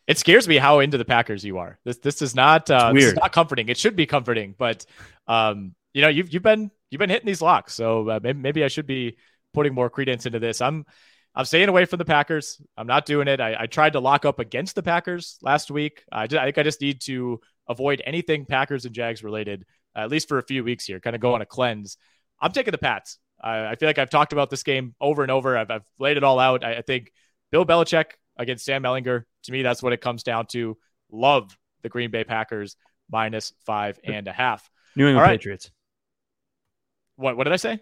It 0.07 0.19
scares 0.19 0.47
me 0.47 0.59
how 0.59 0.81
into 0.81 0.99
the 0.99 1.07
Packers 1.07 1.43
you 1.43 1.57
are. 1.57 1.79
This 1.85 1.97
this 2.01 2.21
is 2.21 2.35
not 2.35 2.71
uh, 2.71 2.93
this 2.93 3.05
is 3.05 3.15
not 3.15 3.33
comforting. 3.33 3.71
It 3.71 3.79
should 3.79 3.97
be 3.97 4.05
comforting, 4.05 4.55
but 4.59 4.85
um, 5.27 5.75
you 5.95 6.03
know 6.03 6.09
you've 6.09 6.31
you've 6.35 6.43
been 6.43 6.71
you've 6.91 6.99
been 6.99 7.09
hitting 7.09 7.29
these 7.29 7.41
locks, 7.41 7.73
so 7.73 8.07
uh, 8.11 8.21
maybe, 8.23 8.39
maybe 8.39 8.63
I 8.63 8.69
should 8.69 8.87
be 8.87 9.17
putting 9.55 9.73
more 9.73 9.89
credence 9.89 10.27
into 10.27 10.39
this. 10.39 10.61
I'm 10.61 10.85
I'm 11.35 11.47
staying 11.47 11.71
away 11.71 11.87
from 11.87 11.97
the 11.97 12.05
Packers. 12.05 12.61
I'm 12.77 12.87
not 12.87 13.07
doing 13.07 13.29
it. 13.29 13.41
I, 13.41 13.57
I 13.61 13.67
tried 13.69 13.95
to 13.95 14.01
lock 14.01 14.27
up 14.27 14.39
against 14.39 14.75
the 14.75 14.83
Packers 14.83 15.39
last 15.41 15.71
week. 15.71 16.05
I, 16.13 16.27
just, 16.27 16.43
I 16.43 16.45
think 16.45 16.59
I 16.59 16.63
just 16.63 16.83
need 16.83 17.01
to 17.07 17.41
avoid 17.67 18.03
anything 18.05 18.45
Packers 18.45 18.85
and 18.85 18.95
Jags 18.95 19.25
related 19.25 19.65
at 19.97 20.11
least 20.11 20.29
for 20.29 20.39
a 20.39 20.43
few 20.43 20.65
weeks 20.65 20.85
here, 20.85 21.01
kind 21.01 21.17
of 21.17 21.23
go 21.23 21.35
on 21.35 21.43
a 21.43 21.47
cleanse. 21.47 21.97
I'm 22.41 22.53
taking 22.53 22.73
the 22.73 22.79
Pats. 22.79 23.19
I, 23.41 23.67
I 23.67 23.75
feel 23.77 23.89
like 23.89 23.99
I've 23.99 24.11
talked 24.11 24.33
about 24.33 24.51
this 24.51 24.63
game 24.63 24.95
over 25.01 25.23
and 25.23 25.31
over. 25.31 25.57
I've, 25.57 25.71
I've 25.71 25.85
laid 25.99 26.17
it 26.17 26.25
all 26.25 26.39
out. 26.39 26.65
I, 26.65 26.77
I, 26.77 26.83
think 26.83 27.13
Bill 27.51 27.65
Belichick 27.65 28.13
against 28.37 28.65
Sam 28.65 28.83
Ehlinger, 28.83 29.25
to 29.45 29.53
me, 29.53 29.63
that's 29.63 29.83
what 29.83 29.93
it 29.93 30.01
comes 30.01 30.23
down 30.23 30.47
to. 30.47 30.77
Love 31.11 31.57
the 31.83 31.89
Green 31.89 32.11
Bay 32.11 32.25
Packers 32.25 32.77
minus 33.11 33.53
five 33.67 34.01
and 34.03 34.27
a 34.27 34.33
half. 34.33 34.69
New 34.97 35.07
England 35.07 35.23
right. 35.23 35.39
Patriots. 35.39 35.71
What, 37.17 37.37
what 37.37 37.45
did 37.45 37.53
I 37.53 37.57
say? 37.57 37.81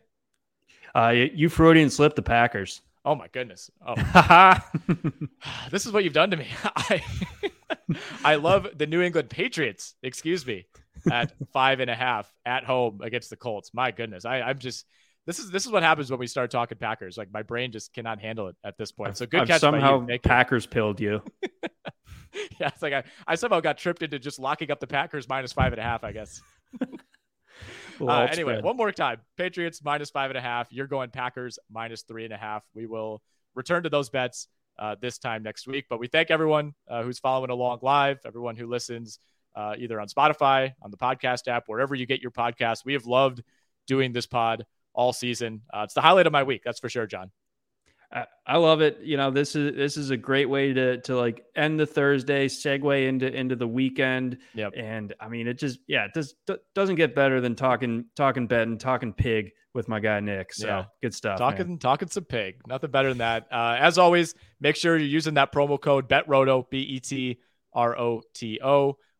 Uh, 0.94 1.14
you 1.32 1.48
Freudian 1.48 1.90
slip 1.90 2.14
the 2.14 2.22
Packers. 2.22 2.82
Oh 3.04 3.14
my 3.14 3.28
goodness. 3.28 3.70
Oh. 3.86 3.94
this 5.70 5.86
is 5.86 5.92
what 5.92 6.04
you've 6.04 6.12
done 6.12 6.30
to 6.30 6.36
me. 6.36 6.48
I, 6.64 7.02
I 8.24 8.34
love 8.36 8.68
the 8.76 8.86
New 8.86 9.00
England 9.00 9.30
Patriots. 9.30 9.94
Excuse 10.02 10.46
me 10.46 10.66
at 11.10 11.32
five 11.52 11.80
and 11.80 11.90
a 11.90 11.94
half 11.94 12.32
at 12.44 12.64
home 12.64 13.00
against 13.02 13.30
the 13.30 13.36
Colts. 13.36 13.72
My 13.74 13.90
goodness, 13.90 14.24
I, 14.24 14.40
I'm 14.40 14.58
just 14.58 14.86
this 15.26 15.38
is 15.38 15.50
this 15.50 15.66
is 15.66 15.72
what 15.72 15.82
happens 15.82 16.10
when 16.10 16.18
we 16.18 16.26
start 16.26 16.50
talking 16.50 16.78
Packers. 16.78 17.16
Like 17.16 17.32
my 17.32 17.42
brain 17.42 17.72
just 17.72 17.92
cannot 17.92 18.20
handle 18.20 18.48
it 18.48 18.56
at 18.64 18.76
this 18.76 18.92
point. 18.92 19.16
So 19.16 19.26
good 19.26 19.42
I've 19.42 19.48
catch. 19.48 19.60
Somehow 19.60 20.06
Packers 20.22 20.66
pilled 20.66 21.00
you. 21.00 21.22
yeah, 22.60 22.68
it's 22.68 22.82
like 22.82 22.92
I, 22.92 23.04
I 23.26 23.34
somehow 23.36 23.60
got 23.60 23.78
tripped 23.78 24.02
into 24.02 24.18
just 24.18 24.38
locking 24.38 24.70
up 24.70 24.80
the 24.80 24.86
Packers 24.86 25.28
minus 25.28 25.52
five 25.52 25.72
and 25.72 25.80
a 25.80 25.84
half. 25.84 26.02
I 26.02 26.12
guess. 26.12 26.40
uh, 28.00 28.26
anyway, 28.30 28.60
one 28.60 28.76
more 28.76 28.90
time. 28.90 29.20
Patriots 29.36 29.80
minus 29.84 30.10
five 30.10 30.30
and 30.30 30.38
a 30.38 30.42
half. 30.42 30.72
You're 30.72 30.88
going 30.88 31.10
Packers 31.10 31.58
minus 31.70 32.02
three 32.02 32.24
and 32.24 32.32
a 32.32 32.38
half. 32.38 32.64
We 32.74 32.86
will 32.86 33.22
return 33.54 33.84
to 33.84 33.90
those 33.90 34.10
bets 34.10 34.48
uh, 34.78 34.96
this 35.00 35.18
time 35.18 35.44
next 35.44 35.68
week. 35.68 35.86
But 35.88 36.00
we 36.00 36.08
thank 36.08 36.30
everyone 36.32 36.74
uh, 36.88 37.04
who's 37.04 37.20
following 37.20 37.50
along 37.50 37.78
live, 37.82 38.18
everyone 38.24 38.56
who 38.56 38.66
listens 38.66 39.20
uh, 39.54 39.74
either 39.78 40.00
on 40.00 40.08
Spotify, 40.08 40.72
on 40.82 40.90
the 40.90 40.96
podcast 40.96 41.48
app, 41.48 41.64
wherever 41.66 41.94
you 41.94 42.06
get 42.06 42.20
your 42.20 42.30
podcast. 42.30 42.84
We 42.84 42.94
have 42.94 43.06
loved 43.06 43.42
doing 43.86 44.12
this 44.12 44.26
pod 44.26 44.66
all 44.94 45.12
season. 45.12 45.62
Uh, 45.72 45.82
it's 45.84 45.94
the 45.94 46.00
highlight 46.00 46.26
of 46.26 46.32
my 46.32 46.42
week, 46.42 46.62
that's 46.64 46.80
for 46.80 46.88
sure, 46.88 47.06
John. 47.06 47.30
I 48.46 48.58
love 48.58 48.82
it. 48.82 48.98
You 49.02 49.16
know, 49.16 49.30
this 49.30 49.56
is 49.56 49.74
this 49.74 49.96
is 49.96 50.10
a 50.10 50.16
great 50.16 50.48
way 50.48 50.72
to 50.72 50.98
to 51.02 51.16
like 51.16 51.44
end 51.56 51.80
the 51.80 51.86
Thursday, 51.86 52.46
segue 52.46 53.08
into 53.08 53.32
into 53.32 53.56
the 53.56 53.66
weekend. 53.66 54.38
Yep. 54.54 54.74
And 54.76 55.14
I 55.18 55.28
mean, 55.28 55.46
it 55.46 55.58
just 55.58 55.78
yeah, 55.86 56.04
it 56.04 56.12
just 56.14 56.34
doesn't 56.74 56.96
get 56.96 57.14
better 57.14 57.40
than 57.40 57.54
talking 57.54 58.04
talking 58.14 58.46
bet 58.46 58.68
and 58.68 58.78
talking 58.78 59.14
pig 59.14 59.52
with 59.72 59.88
my 59.88 59.98
guy 59.98 60.20
Nick. 60.20 60.52
So 60.52 60.66
yeah. 60.66 60.84
good 61.00 61.14
stuff. 61.14 61.38
Talking 61.38 61.68
man. 61.68 61.78
talking 61.78 62.08
some 62.08 62.24
pig. 62.24 62.56
Nothing 62.66 62.90
better 62.90 63.08
than 63.08 63.18
that. 63.18 63.46
Uh, 63.50 63.76
as 63.78 63.96
always, 63.96 64.34
make 64.60 64.76
sure 64.76 64.98
you're 64.98 65.06
using 65.06 65.34
that 65.34 65.50
promo 65.50 65.80
code 65.80 66.08
BETROTO 66.08 66.68
B 66.68 66.80
E 66.80 67.00
T 67.00 67.38
R 67.72 67.98
O 67.98 68.22
T 68.34 68.60
O 68.62 68.98